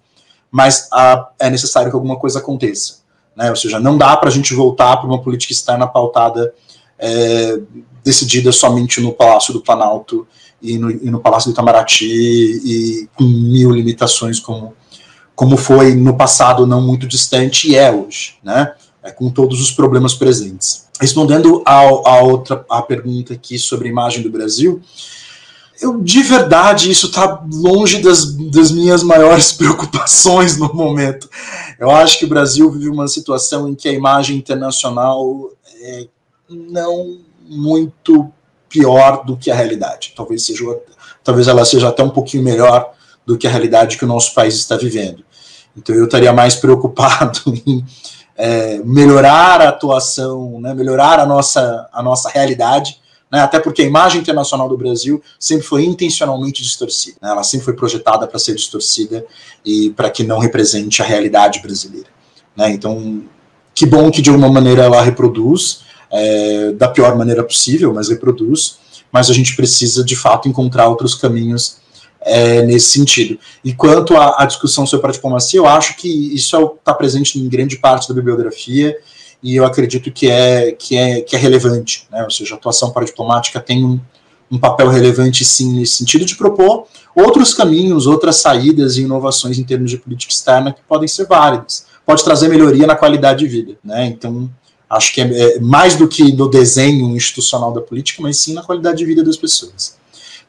mas 0.49 0.87
a, 0.91 1.29
é 1.39 1.49
necessário 1.49 1.91
que 1.91 1.95
alguma 1.95 2.17
coisa 2.17 2.39
aconteça, 2.39 2.99
né? 3.37 3.51
Ou 3.51 3.55
seja, 3.55 3.79
não 3.79 3.95
dá 3.95 4.17
para 4.17 4.29
a 4.29 4.31
gente 4.31 4.55
voltar 4.55 4.97
para 4.97 5.07
uma 5.07 5.21
política 5.21 5.53
externa 5.53 5.85
pautada, 5.85 6.51
é, 6.97 7.59
decidida 8.03 8.51
somente 8.51 8.99
no 8.99 9.13
Palácio 9.13 9.53
do 9.53 9.61
Planalto 9.61 10.27
e 10.59 10.77
no, 10.79 10.89
e 10.89 11.11
no 11.11 11.19
Palácio 11.19 11.51
do 11.51 11.53
Itamaraty 11.53 12.05
e 12.07 13.07
com 13.15 13.23
mil 13.23 13.71
limitações 13.71 14.39
como, 14.39 14.73
como 15.35 15.55
foi 15.55 15.93
no 15.93 16.17
passado 16.17 16.65
não 16.65 16.81
muito 16.81 17.05
distante 17.05 17.69
e 17.69 17.75
é 17.75 17.91
hoje, 17.91 18.35
né? 18.43 18.73
É, 19.03 19.11
com 19.11 19.29
todos 19.29 19.61
os 19.61 19.71
problemas 19.71 20.15
presentes. 20.15 20.87
Respondendo 20.99 21.61
a 21.63 22.19
outra 22.21 22.65
a 22.67 22.81
pergunta 22.81 23.33
aqui 23.33 23.59
sobre 23.59 23.87
a 23.87 23.91
imagem 23.91 24.23
do 24.23 24.31
Brasil, 24.31 24.81
eu 25.81 26.01
de 26.01 26.23
verdade 26.23 26.89
isso 26.89 27.07
está 27.07 27.43
longe 27.51 28.01
das, 28.01 28.33
das 28.51 28.71
minhas 28.71 29.03
maiores 29.03 29.51
preocupações 29.53 30.57
no 30.57 30.73
momento. 30.73 31.29
Eu 31.79 31.91
acho 31.91 32.19
que 32.19 32.25
o 32.25 32.29
Brasil 32.29 32.71
vive 32.71 32.89
uma 32.89 33.07
situação 33.07 33.67
em 33.69 33.75
que 33.75 33.87
a 33.87 33.93
imagem 33.93 34.37
internacional 34.37 35.51
é 35.81 36.07
não 36.49 37.19
muito 37.47 38.31
pior 38.69 39.23
do 39.25 39.37
que 39.37 39.51
a 39.51 39.55
realidade. 39.55 40.13
Talvez 40.15 40.45
seja, 40.45 40.63
talvez 41.23 41.47
ela 41.47 41.63
seja 41.65 41.89
até 41.89 42.03
um 42.03 42.09
pouquinho 42.09 42.43
melhor 42.43 42.93
do 43.25 43.37
que 43.37 43.47
a 43.47 43.49
realidade 43.49 43.97
que 43.97 44.05
o 44.05 44.07
nosso 44.07 44.33
país 44.33 44.55
está 44.55 44.75
vivendo. 44.75 45.23
Então 45.75 45.95
eu 45.95 46.05
estaria 46.05 46.33
mais 46.33 46.55
preocupado 46.57 47.41
em 47.65 47.85
é, 48.37 48.79
melhorar 48.83 49.61
a 49.61 49.69
atuação, 49.69 50.59
né, 50.61 50.73
melhorar 50.73 51.19
a 51.19 51.25
nossa, 51.25 51.89
a 51.91 52.03
nossa 52.03 52.29
realidade, 52.29 52.99
né, 53.31 53.41
até 53.41 53.59
porque 53.59 53.81
a 53.81 53.85
imagem 53.85 54.21
internacional 54.21 54.69
do 54.69 54.77
Brasil 54.77 55.21
sempre 55.39 55.65
foi 55.65 55.83
intencionalmente 55.83 56.63
distorcida. 56.63 57.17
Né, 57.21 57.29
ela 57.29 57.43
sempre 57.43 57.65
foi 57.65 57.73
projetada 57.73 58.25
para 58.27 58.39
ser 58.39 58.55
distorcida 58.55 59.25
e 59.65 59.89
para 59.91 60.09
que 60.09 60.23
não 60.23 60.39
represente 60.39 61.01
a 61.01 61.05
realidade 61.05 61.61
brasileira. 61.61 62.07
Né, 62.55 62.71
então, 62.71 63.23
que 63.75 63.85
bom 63.85 64.09
que 64.09 64.21
de 64.21 64.29
alguma 64.29 64.49
maneira 64.49 64.83
ela 64.83 65.01
reproduz, 65.01 65.81
é, 66.09 66.71
da 66.71 66.87
pior 66.87 67.17
maneira 67.17 67.43
possível, 67.43 67.93
mas 67.93 68.09
reproduz, 68.09 68.79
mas 69.11 69.29
a 69.29 69.33
gente 69.33 69.55
precisa 69.55 70.03
de 70.03 70.15
fato 70.15 70.47
encontrar 70.47 70.87
outros 70.87 71.15
caminhos 71.15 71.77
é, 72.21 72.61
nesse 72.63 72.91
sentido. 72.91 73.37
E 73.63 73.73
quanto 73.73 74.15
à, 74.15 74.41
à, 74.41 74.45
discussão 74.45 74.85
sobre 74.85 75.07
a 75.07 75.11
diplomacia, 75.11 75.59
eu 75.59 75.67
acho 75.67 75.95
que 75.97 76.07
isso 76.33 76.55
está 76.79 76.91
é 76.91 76.95
presente 76.95 77.39
em 77.39 77.47
grande 77.47 77.77
parte 77.77 78.07
da 78.07 78.15
bibliografia 78.15 78.97
e 79.41 79.55
eu 79.55 79.65
acredito 79.65 80.11
que 80.11 80.29
é, 80.29 80.71
que 80.71 80.95
é, 80.95 81.21
que 81.21 81.35
é 81.35 81.39
relevante, 81.39 82.07
né? 82.11 82.23
ou 82.23 82.29
seja, 82.29 82.55
a 82.55 82.57
atuação 82.57 82.91
paradiplomática 82.91 83.59
tem 83.59 83.83
um, 83.83 83.99
um 84.51 84.57
papel 84.57 84.89
relevante 84.89 85.45
sim 85.45 85.73
nesse 85.73 85.93
sentido 85.93 86.25
de 86.25 86.35
propor 86.35 86.87
outros 87.15 87.53
caminhos, 87.53 88.07
outras 88.07 88.37
saídas 88.37 88.97
e 88.97 89.01
inovações 89.01 89.57
em 89.57 89.63
termos 89.63 89.91
de 89.91 89.97
política 89.97 90.31
externa 90.31 90.71
que 90.71 90.81
podem 90.87 91.07
ser 91.07 91.25
válidas. 91.25 91.85
Pode 92.05 92.23
trazer 92.23 92.47
melhoria 92.47 92.87
na 92.87 92.95
qualidade 92.95 93.39
de 93.39 93.47
vida, 93.47 93.77
né? 93.83 94.05
Então, 94.05 94.49
Acho 94.89 95.13
que 95.13 95.21
é, 95.21 95.55
é 95.55 95.59
mais 95.59 95.95
do 95.95 96.07
que 96.07 96.31
no 96.31 96.49
desenho 96.49 97.15
institucional 97.15 97.73
da 97.73 97.81
política, 97.81 98.21
mas 98.21 98.37
sim 98.37 98.53
na 98.53 98.63
qualidade 98.63 98.97
de 98.97 99.05
vida 99.05 99.23
das 99.23 99.35
pessoas. 99.35 99.96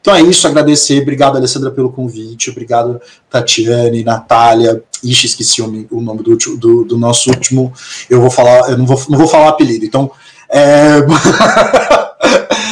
Então 0.01 0.15
é 0.15 0.21
isso, 0.21 0.47
agradecer. 0.47 1.01
Obrigado, 1.01 1.37
Alessandra, 1.37 1.71
pelo 1.71 1.91
convite. 1.91 2.49
Obrigado, 2.49 3.01
Tatiane, 3.29 4.03
Natália. 4.03 4.81
Ixi, 5.03 5.27
esqueci 5.27 5.61
o, 5.61 5.87
o 5.91 6.01
nome 6.01 6.23
do, 6.23 6.35
do, 6.57 6.85
do, 6.85 6.97
nosso 6.97 7.29
último. 7.29 7.73
Eu 8.09 8.21
vou 8.21 8.29
falar, 8.29 8.69
eu 8.69 8.77
não 8.77 8.85
vou, 8.85 9.01
não 9.09 9.17
vou 9.17 9.27
falar 9.27 9.49
apelido. 9.49 9.85
Então, 9.85 10.11
é... 10.49 10.97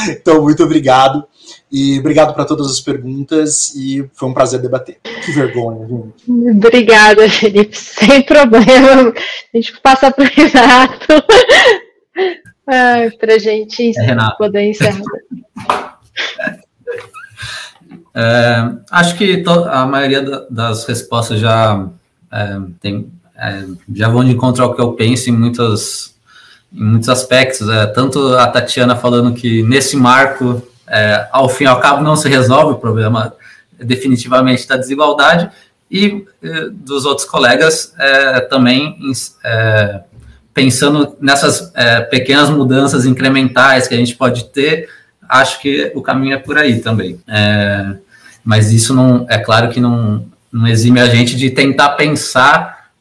então, 0.09 0.41
muito 0.41 0.63
obrigado. 0.63 1.25
E 1.69 1.99
obrigado 1.99 2.33
para 2.33 2.45
todas 2.45 2.67
as 2.67 2.79
perguntas 2.79 3.75
e 3.75 4.09
foi 4.13 4.29
um 4.29 4.33
prazer 4.33 4.61
debater. 4.61 4.99
Que 5.03 5.31
vergonha, 5.33 5.85
gente. 5.85 6.57
Obrigada, 6.65 7.29
Felipe. 7.29 7.75
Sem 7.77 8.21
problema. 8.21 9.13
A 9.53 9.57
gente 9.57 9.79
passa 9.81 10.09
para 10.09 10.23
o 10.23 10.27
Renato. 10.27 11.07
Para 12.65 13.35
a 13.35 13.39
gente 13.39 13.93
é, 13.97 14.15
poder 14.37 14.69
encerrar. 14.69 15.01
É, 18.19 18.71
acho 18.89 19.15
que 19.15 19.43
a 19.69 19.85
maioria 19.85 20.23
das 20.49 20.85
respostas 20.85 21.39
já 21.39 21.87
é, 22.31 22.57
tem, 22.81 23.11
é, 23.37 23.63
já 23.93 24.09
vão 24.09 24.25
de 24.25 24.31
encontro 24.31 24.63
ao 24.63 24.73
que 24.73 24.81
eu 24.81 24.93
penso 24.93 25.29
em 25.29 25.33
muitas 25.33 26.15
em 26.73 26.83
muitos 26.83 27.09
aspectos. 27.09 27.69
É, 27.69 27.85
tanto 27.85 28.35
a 28.35 28.47
Tatiana 28.47 28.95
falando 28.95 29.35
que 29.35 29.61
nesse 29.61 29.95
marco, 29.95 30.67
é, 30.87 31.27
ao 31.31 31.47
fim 31.47 31.65
e 31.65 31.67
ao 31.67 31.79
cabo, 31.79 32.01
não 32.01 32.15
se 32.15 32.27
resolve 32.27 32.73
o 32.73 32.79
problema 32.79 33.35
definitivamente 33.79 34.67
da 34.67 34.77
desigualdade, 34.77 35.51
e 35.89 36.25
é, 36.41 36.69
dos 36.71 37.05
outros 37.05 37.27
colegas 37.27 37.93
é, 37.99 38.39
também 38.39 38.97
é, 39.45 40.01
pensando 40.55 41.15
nessas 41.21 41.71
é, 41.75 42.01
pequenas 42.01 42.49
mudanças 42.49 43.05
incrementais 43.05 43.87
que 43.87 43.93
a 43.93 43.97
gente 43.97 44.15
pode 44.15 44.45
ter, 44.45 44.89
acho 45.29 45.61
que 45.61 45.91
o 45.93 46.01
caminho 46.01 46.33
é 46.33 46.39
por 46.39 46.57
aí 46.57 46.79
também. 46.79 47.19
Mas 48.47 48.71
isso 48.71 48.93
não 48.93 49.25
é 49.27 49.37
claro 49.37 49.69
que 49.69 49.81
não, 49.81 50.25
não 50.49 50.65
exime 50.65 51.01
a 51.01 51.09
gente 51.09 51.35
de 51.35 51.49
tentar 51.49 51.89
pensar 51.89 52.91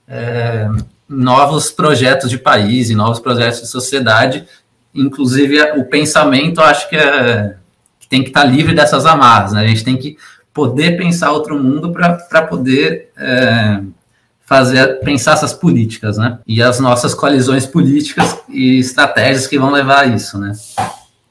novos 1.09 1.71
projetos 1.71 2.29
de 2.29 2.37
país 2.37 2.91
e 2.91 2.97
novos 2.97 3.21
projetos 3.21 3.61
de 3.61 3.69
sociedade. 3.69 4.45
Inclusive, 4.93 5.63
o 5.77 5.85
pensamento, 5.85 6.61
acho 6.61 6.89
que, 6.89 6.97
é, 6.97 7.55
que 8.01 8.09
tem 8.09 8.25
que 8.25 8.31
estar 8.31 8.43
livre 8.43 8.75
dessas 8.75 9.07
amarras. 9.07 9.53
Né? 9.53 9.61
A 9.61 9.69
gente 9.69 9.85
tem 9.85 9.97
que 9.97 10.17
poder 10.53 10.97
pensar 10.97 11.31
outro 11.31 11.57
mundo 11.57 11.93
para 11.93 12.43
poder 12.43 13.13
é, 13.17 13.83
fazer 14.41 14.99
pensar 15.05 15.35
essas 15.35 15.55
políticas, 15.55 16.19
né? 16.19 16.41
E 16.45 16.61
as 16.61 16.81
nossas 16.81 17.15
coalizões 17.15 17.67
políticas 17.67 18.37
e 18.49 18.81
estratégias 18.81 19.47
que 19.47 19.61
vão 19.61 19.71
levar 19.71 20.01
a 20.01 20.07
isso, 20.07 20.39
né? 20.39 20.53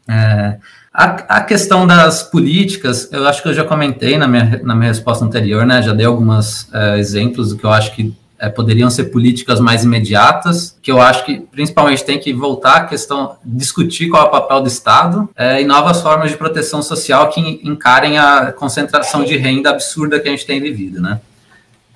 É, 0.07 0.57
a, 0.95 1.37
a, 1.37 1.41
questão 1.41 1.85
das 1.85 2.23
políticas, 2.23 3.09
eu 3.11 3.27
acho 3.27 3.41
que 3.41 3.49
eu 3.49 3.53
já 3.53 3.65
comentei 3.65 4.17
na 4.17 4.29
minha, 4.29 4.61
na 4.63 4.73
minha 4.73 4.87
resposta 4.87 5.25
anterior, 5.25 5.65
né? 5.65 5.81
Já 5.81 5.93
dei 5.93 6.05
alguns 6.05 6.73
é, 6.73 6.97
exemplos 6.97 7.49
do 7.49 7.57
que 7.57 7.65
eu 7.65 7.69
acho 7.69 7.93
que 7.93 8.15
é, 8.39 8.47
poderiam 8.47 8.89
ser 8.89 9.05
políticas 9.05 9.59
mais 9.59 9.83
imediatas, 9.83 10.77
que 10.81 10.89
eu 10.89 11.01
acho 11.01 11.25
que 11.25 11.41
principalmente 11.51 12.05
tem 12.05 12.17
que 12.17 12.31
voltar 12.31 12.75
à 12.77 12.85
questão, 12.85 13.35
discutir 13.43 14.09
qual 14.09 14.23
é 14.23 14.27
o 14.27 14.31
papel 14.31 14.61
do 14.61 14.69
Estado 14.69 15.29
é, 15.35 15.61
e 15.61 15.65
novas 15.65 16.01
formas 16.01 16.31
de 16.31 16.37
proteção 16.37 16.81
social 16.81 17.29
que 17.29 17.41
encarem 17.63 18.17
a 18.17 18.53
concentração 18.53 19.25
de 19.25 19.35
renda 19.35 19.71
absurda 19.71 20.17
que 20.17 20.29
a 20.29 20.31
gente 20.31 20.45
tem 20.45 20.61
vivido, 20.61 21.01
né? 21.01 21.19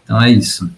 Então 0.04 0.22
é 0.22 0.30
isso. 0.30 0.70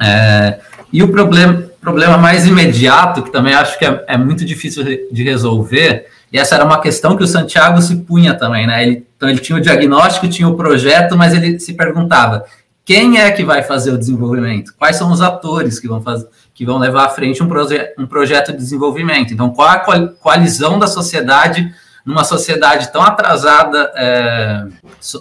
É, 0.00 0.60
e 0.90 1.02
o 1.02 1.08
problema, 1.08 1.62
problema 1.78 2.16
mais 2.16 2.46
imediato, 2.46 3.22
que 3.22 3.30
também 3.30 3.52
acho 3.52 3.78
que 3.78 3.84
é, 3.84 4.04
é, 4.08 4.16
muito 4.16 4.46
difícil 4.46 4.82
de 4.82 5.22
resolver, 5.22 6.06
e 6.32 6.38
essa 6.38 6.54
era 6.54 6.64
uma 6.64 6.80
questão 6.80 7.16
que 7.16 7.24
o 7.24 7.26
Santiago 7.26 7.80
se 7.82 7.96
punha 7.96 8.34
também, 8.34 8.66
né? 8.66 8.82
Ele, 8.82 9.06
então 9.16 9.28
ele 9.28 9.40
tinha 9.40 9.58
o 9.58 9.60
diagnóstico, 9.60 10.28
tinha 10.28 10.48
o 10.48 10.56
projeto, 10.56 11.16
mas 11.16 11.34
ele 11.34 11.58
se 11.58 11.74
perguntava 11.74 12.44
quem 12.84 13.20
é 13.20 13.30
que 13.30 13.44
vai 13.44 13.62
fazer 13.62 13.92
o 13.92 13.98
desenvolvimento? 13.98 14.74
Quais 14.76 14.96
são 14.96 15.12
os 15.12 15.20
atores 15.20 15.78
que 15.78 15.86
vão, 15.86 16.02
fazer, 16.02 16.26
que 16.52 16.64
vão 16.64 16.76
levar 16.76 17.04
à 17.04 17.08
frente 17.08 17.40
um, 17.40 17.46
proje 17.46 17.78
um 17.96 18.04
projeto 18.04 18.50
de 18.50 18.58
desenvolvimento? 18.58 19.32
Então, 19.32 19.50
qual 19.50 19.68
a 19.68 19.78
coalizão 19.78 20.76
da 20.76 20.88
sociedade 20.88 21.72
numa 22.04 22.24
sociedade 22.24 22.90
tão 22.92 23.02
atrasada, 23.02 23.92
é, 23.94 24.64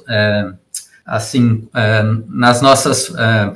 é, 0.07 0.49
assim, 1.05 1.67
é, 1.75 2.01
nas 2.27 2.61
nossas, 2.61 3.13
é, 3.15 3.51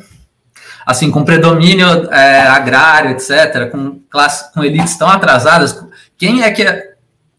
assim, 0.86 1.10
com 1.10 1.24
predomínio 1.24 1.88
é, 2.12 2.42
agrário, 2.42 3.12
etc., 3.12 3.72
com, 3.72 4.00
classe, 4.10 4.54
com 4.54 4.64
elites 4.64 4.96
tão 4.96 5.08
atrasadas, 5.08 5.84
quem 6.18 6.44
é 6.44 6.52
que 6.52 6.93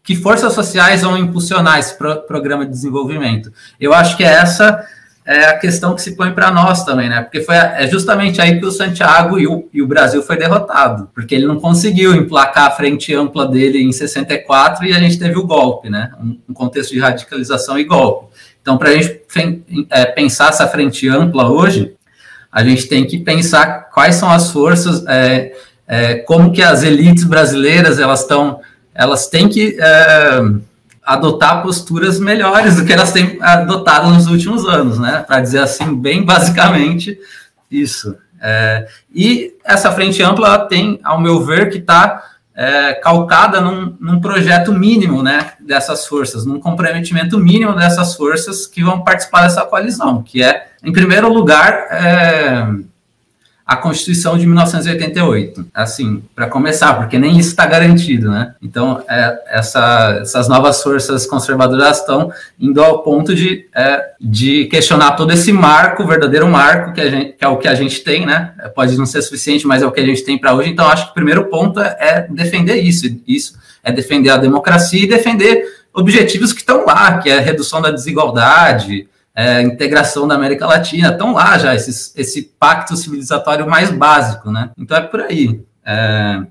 que 0.05 0.15
forças 0.15 0.53
sociais 0.53 1.01
vão 1.01 1.17
impulsionar 1.17 1.79
esse 1.79 1.97
pro, 1.97 2.21
programa 2.21 2.65
de 2.65 2.71
desenvolvimento? 2.71 3.51
Eu 3.79 3.93
acho 3.93 4.15
que 4.15 4.23
essa 4.23 4.85
é 5.25 5.45
a 5.45 5.57
questão 5.57 5.95
que 5.95 6.01
se 6.01 6.15
põe 6.15 6.31
para 6.31 6.51
nós 6.51 6.85
também, 6.85 7.09
né? 7.09 7.23
Porque 7.23 7.41
foi 7.41 7.55
é 7.55 7.87
justamente 7.87 8.39
aí 8.39 8.59
que 8.59 8.65
o 8.65 8.71
Santiago 8.71 9.39
e 9.39 9.47
o, 9.47 9.67
e 9.73 9.81
o 9.81 9.87
Brasil 9.87 10.21
foi 10.21 10.37
derrotado, 10.37 11.09
porque 11.15 11.33
ele 11.33 11.47
não 11.47 11.59
conseguiu 11.59 12.13
emplacar 12.13 12.67
a 12.67 12.71
frente 12.71 13.13
ampla 13.13 13.47
dele 13.47 13.81
em 13.81 13.91
64 13.91 14.85
e 14.85 14.93
a 14.93 14.99
gente 14.99 15.17
teve 15.17 15.37
o 15.37 15.47
golpe, 15.47 15.89
né? 15.89 16.11
Um, 16.21 16.37
um 16.49 16.53
contexto 16.53 16.91
de 16.91 16.99
radicalização 16.99 17.79
e 17.79 17.83
golpe. 17.83 18.35
Então, 18.61 18.77
para 18.77 18.89
a 18.89 18.93
gente 18.93 19.21
é, 19.89 20.05
pensar 20.05 20.49
essa 20.49 20.67
frente 20.67 21.09
ampla 21.09 21.49
hoje, 21.49 21.95
a 22.51 22.63
gente 22.63 22.87
tem 22.87 23.05
que 23.05 23.17
pensar 23.17 23.89
quais 23.91 24.15
são 24.15 24.29
as 24.31 24.49
forças, 24.51 25.05
é, 25.07 25.53
é, 25.87 26.15
como 26.15 26.53
que 26.53 26.61
as 26.61 26.83
elites 26.83 27.23
brasileiras 27.25 27.99
elas 27.99 28.21
estão, 28.21 28.61
elas 28.95 29.27
têm 29.27 29.49
que 29.49 29.77
é, 29.79 30.39
adotar 31.05 31.61
posturas 31.61 32.19
melhores 32.19 32.77
do 32.77 32.85
que 32.85 32.93
elas 32.93 33.11
têm 33.11 33.37
adotado 33.41 34.09
nos 34.09 34.25
últimos 34.27 34.65
anos, 34.65 34.97
né? 34.97 35.23
Para 35.27 35.41
dizer 35.41 35.59
assim, 35.59 35.93
bem 35.93 36.23
basicamente 36.25 37.19
isso. 37.69 38.15
É, 38.41 38.87
e 39.13 39.53
essa 39.63 39.91
frente 39.91 40.23
ampla 40.23 40.59
tem, 40.59 40.99
ao 41.03 41.19
meu 41.19 41.43
ver, 41.43 41.69
que 41.69 41.77
está 41.77 42.23
é, 42.55 42.93
calcada 42.93 43.59
num, 43.59 43.95
num, 43.99 44.21
projeto 44.21 44.71
mínimo, 44.71 45.21
né? 45.21 45.53
Dessas 45.59 46.07
forças, 46.07 46.45
num 46.45 46.59
comprometimento 46.59 47.37
mínimo 47.37 47.75
dessas 47.75 48.15
forças 48.15 48.65
que 48.65 48.83
vão 48.83 49.03
participar 49.03 49.41
dessa 49.41 49.65
coalizão, 49.65 50.23
que 50.23 50.41
é, 50.41 50.67
em 50.83 50.93
primeiro 50.93 51.31
lugar, 51.31 51.73
é, 51.91 52.65
a 53.65 53.75
Constituição 53.75 54.37
de 54.37 54.45
1988. 54.45 55.65
Assim, 55.73 56.21
para 56.35 56.47
começar, 56.47 56.93
porque 56.93 57.17
nem 57.17 57.39
isso 57.39 57.49
está 57.49 57.65
garantido, 57.65 58.29
né? 58.29 58.53
Então, 58.61 59.03
é, 59.09 59.43
essa, 59.47 60.19
essas 60.21 60.47
novas 60.47 60.83
forças 60.83 61.25
conservadoras 61.25 61.99
estão 61.99 62.31
indo 62.59 62.83
ao 62.83 63.01
ponto 63.01 63.33
de, 63.33 63.67
é, 63.73 64.11
de 64.21 64.65
questionar 64.65 65.13
todo 65.13 65.33
esse 65.33 65.51
marco, 65.51 66.03
o 66.03 66.07
verdadeiro 66.07 66.47
marco, 66.47 66.93
que, 66.93 67.09
gente, 67.09 67.33
que, 67.33 67.43
é 67.43 67.47
o 67.47 67.57
que 67.57 67.67
a 67.67 67.73
gente 67.73 68.01
tem, 68.03 68.25
né? 68.25 68.53
Pode 68.75 68.95
não 68.97 69.05
ser 69.05 69.23
suficiente, 69.23 69.65
mas 69.65 69.81
é 69.81 69.87
o 69.87 69.91
que 69.91 69.99
a 69.99 70.05
gente 70.05 70.23
tem 70.23 70.37
para 70.37 70.53
hoje. 70.53 70.69
Então, 70.69 70.87
acho 70.87 71.05
que 71.05 71.11
o 71.11 71.15
primeiro 71.15 71.45
ponto 71.45 71.79
é, 71.79 71.97
é 71.99 72.27
defender 72.29 72.75
isso. 72.75 73.07
Isso 73.27 73.57
é 73.83 73.91
defender 73.91 74.29
a 74.29 74.37
democracia 74.37 75.03
e 75.03 75.07
defender 75.07 75.63
objetivos 75.91 76.53
que 76.53 76.59
estão 76.59 76.85
lá, 76.85 77.17
que 77.17 77.29
é 77.29 77.39
redução 77.39 77.81
da 77.81 77.89
desigualdade, 77.89 79.07
é, 79.35 79.61
integração 79.61 80.27
da 80.27 80.35
América 80.35 80.65
Latina, 80.65 81.09
estão 81.09 81.33
lá 81.33 81.57
já, 81.57 81.75
esses, 81.75 82.13
esse 82.15 82.41
pacto 82.57 82.95
civilizatório 82.95 83.69
mais 83.69 83.91
básico, 83.91 84.49
né? 84.49 84.71
Então 84.77 84.95
é 84.95 85.01
por 85.01 85.19
aí. 85.19 85.61
É, 85.85 86.41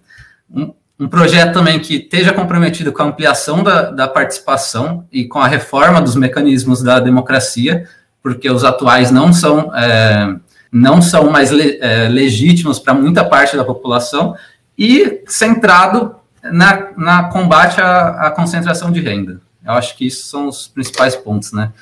um, 0.54 0.74
um, 1.00 1.08
projeto 1.08 1.54
também 1.54 1.80
que 1.80 1.94
esteja 1.94 2.32
comprometido 2.32 2.92
com 2.92 3.02
a 3.02 3.06
ampliação 3.06 3.64
da, 3.64 3.90
da 3.90 4.06
participação 4.06 5.06
e 5.10 5.24
com 5.24 5.38
a 5.38 5.48
reforma 5.48 6.00
dos 6.00 6.14
mecanismos 6.14 6.82
da 6.82 7.00
democracia, 7.00 7.88
porque 8.22 8.50
os 8.50 8.64
atuais 8.64 9.10
não 9.10 9.32
são, 9.32 9.74
é, 9.74 10.36
não 10.70 11.00
são 11.00 11.30
mais 11.30 11.50
le, 11.50 11.78
é, 11.80 12.06
legítimos 12.08 12.78
para 12.78 12.92
muita 12.92 13.24
parte 13.24 13.56
da 13.56 13.64
população, 13.64 14.36
e 14.76 15.22
centrado 15.26 16.16
na, 16.42 16.90
na 16.96 17.24
combate 17.24 17.80
à, 17.80 18.26
à 18.26 18.30
concentração 18.30 18.92
de 18.92 19.00
renda. 19.00 19.40
Eu 19.64 19.72
acho 19.72 19.96
que 19.96 20.06
isso 20.06 20.28
são 20.28 20.48
os 20.48 20.68
principais 20.68 21.16
pontos, 21.16 21.52
né? 21.52 21.72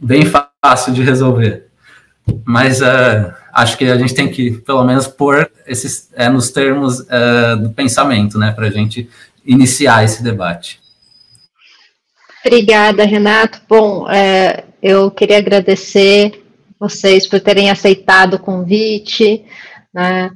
Bem 0.00 0.24
fácil 0.24 0.92
de 0.92 1.02
resolver. 1.02 1.66
Mas 2.44 2.80
uh, 2.80 3.32
acho 3.52 3.76
que 3.78 3.84
a 3.84 3.96
gente 3.96 4.14
tem 4.14 4.28
que, 4.28 4.52
pelo 4.58 4.84
menos, 4.84 5.06
pôr 5.06 5.50
esses 5.66 6.10
é, 6.14 6.28
nos 6.28 6.50
termos 6.50 7.00
uh, 7.00 7.56
do 7.60 7.70
pensamento, 7.70 8.38
né, 8.38 8.52
para 8.52 8.66
a 8.66 8.70
gente 8.70 9.08
iniciar 9.44 10.04
esse 10.04 10.22
debate. 10.22 10.80
Obrigada, 12.44 13.04
Renato. 13.04 13.60
Bom, 13.68 14.08
é, 14.10 14.64
eu 14.82 15.10
queria 15.10 15.38
agradecer 15.38 16.44
vocês 16.78 17.26
por 17.26 17.40
terem 17.40 17.70
aceitado 17.70 18.34
o 18.34 18.38
convite, 18.38 19.44
né? 19.92 20.30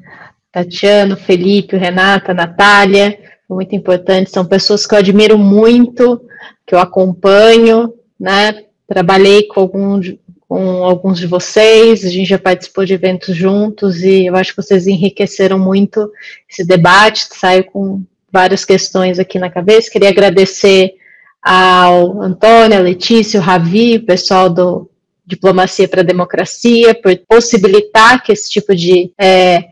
Felipe, 1.25 1.77
Renata, 1.77 2.35
Natália, 2.35 3.17
muito 3.49 3.75
importante, 3.77 4.31
são 4.31 4.45
pessoas 4.45 4.87
que 4.87 4.95
eu 4.95 4.99
admiro 4.99 5.39
muito, 5.39 6.21
que 6.67 6.75
eu 6.75 6.79
acompanho, 6.79 7.93
né? 8.19 8.65
Trabalhei 8.91 9.45
com, 9.45 9.61
algum, 9.61 10.01
com 10.49 10.83
alguns 10.83 11.21
de 11.21 11.27
vocês, 11.29 12.05
a 12.05 12.09
gente 12.09 12.29
já 12.29 12.41
participou 12.41 12.85
de 12.85 12.93
eventos 12.93 13.37
juntos 13.37 14.03
e 14.03 14.27
eu 14.27 14.35
acho 14.35 14.51
que 14.51 14.61
vocês 14.61 14.89
enriqueceram 14.89 15.57
muito 15.61 16.11
esse 16.51 16.67
debate, 16.67 17.29
saiu 17.31 17.62
com 17.62 18.03
várias 18.33 18.65
questões 18.65 19.21
aqui 19.21 19.39
na 19.39 19.49
cabeça. 19.49 19.89
Queria 19.89 20.09
agradecer 20.09 20.95
ao 21.41 22.21
Antônio, 22.21 22.77
a 22.77 22.83
Letícia, 22.83 23.39
o 23.39 23.43
Ravi, 23.43 23.99
o 23.99 24.05
pessoal 24.05 24.51
do 24.51 24.91
Diplomacia 25.25 25.87
para 25.87 26.01
a 26.01 26.05
Democracia, 26.05 26.93
por 26.93 27.17
possibilitar 27.29 28.25
que 28.25 28.33
esse 28.33 28.51
tipo 28.51 28.75
de 28.75 29.12
é, 29.17 29.67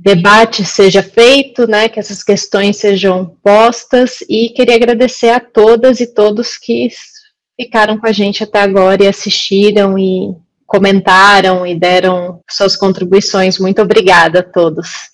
debate 0.00 0.64
seja 0.64 1.02
feito, 1.02 1.66
né, 1.66 1.88
que 1.88 1.98
essas 1.98 2.22
questões 2.22 2.76
sejam 2.76 3.36
postas 3.42 4.20
e 4.28 4.50
queria 4.50 4.76
agradecer 4.76 5.30
a 5.30 5.40
todas 5.40 5.98
e 5.98 6.06
todos 6.06 6.56
que 6.56 6.88
ficaram 7.60 7.98
com 7.98 8.06
a 8.06 8.12
gente 8.12 8.42
até 8.42 8.62
agora 8.62 9.04
e 9.04 9.08
assistiram 9.08 9.98
e 9.98 10.34
comentaram 10.66 11.66
e 11.66 11.78
deram 11.78 12.40
suas 12.48 12.74
contribuições. 12.74 13.58
Muito 13.58 13.82
obrigada 13.82 14.40
a 14.40 14.42
todos. 14.42 15.10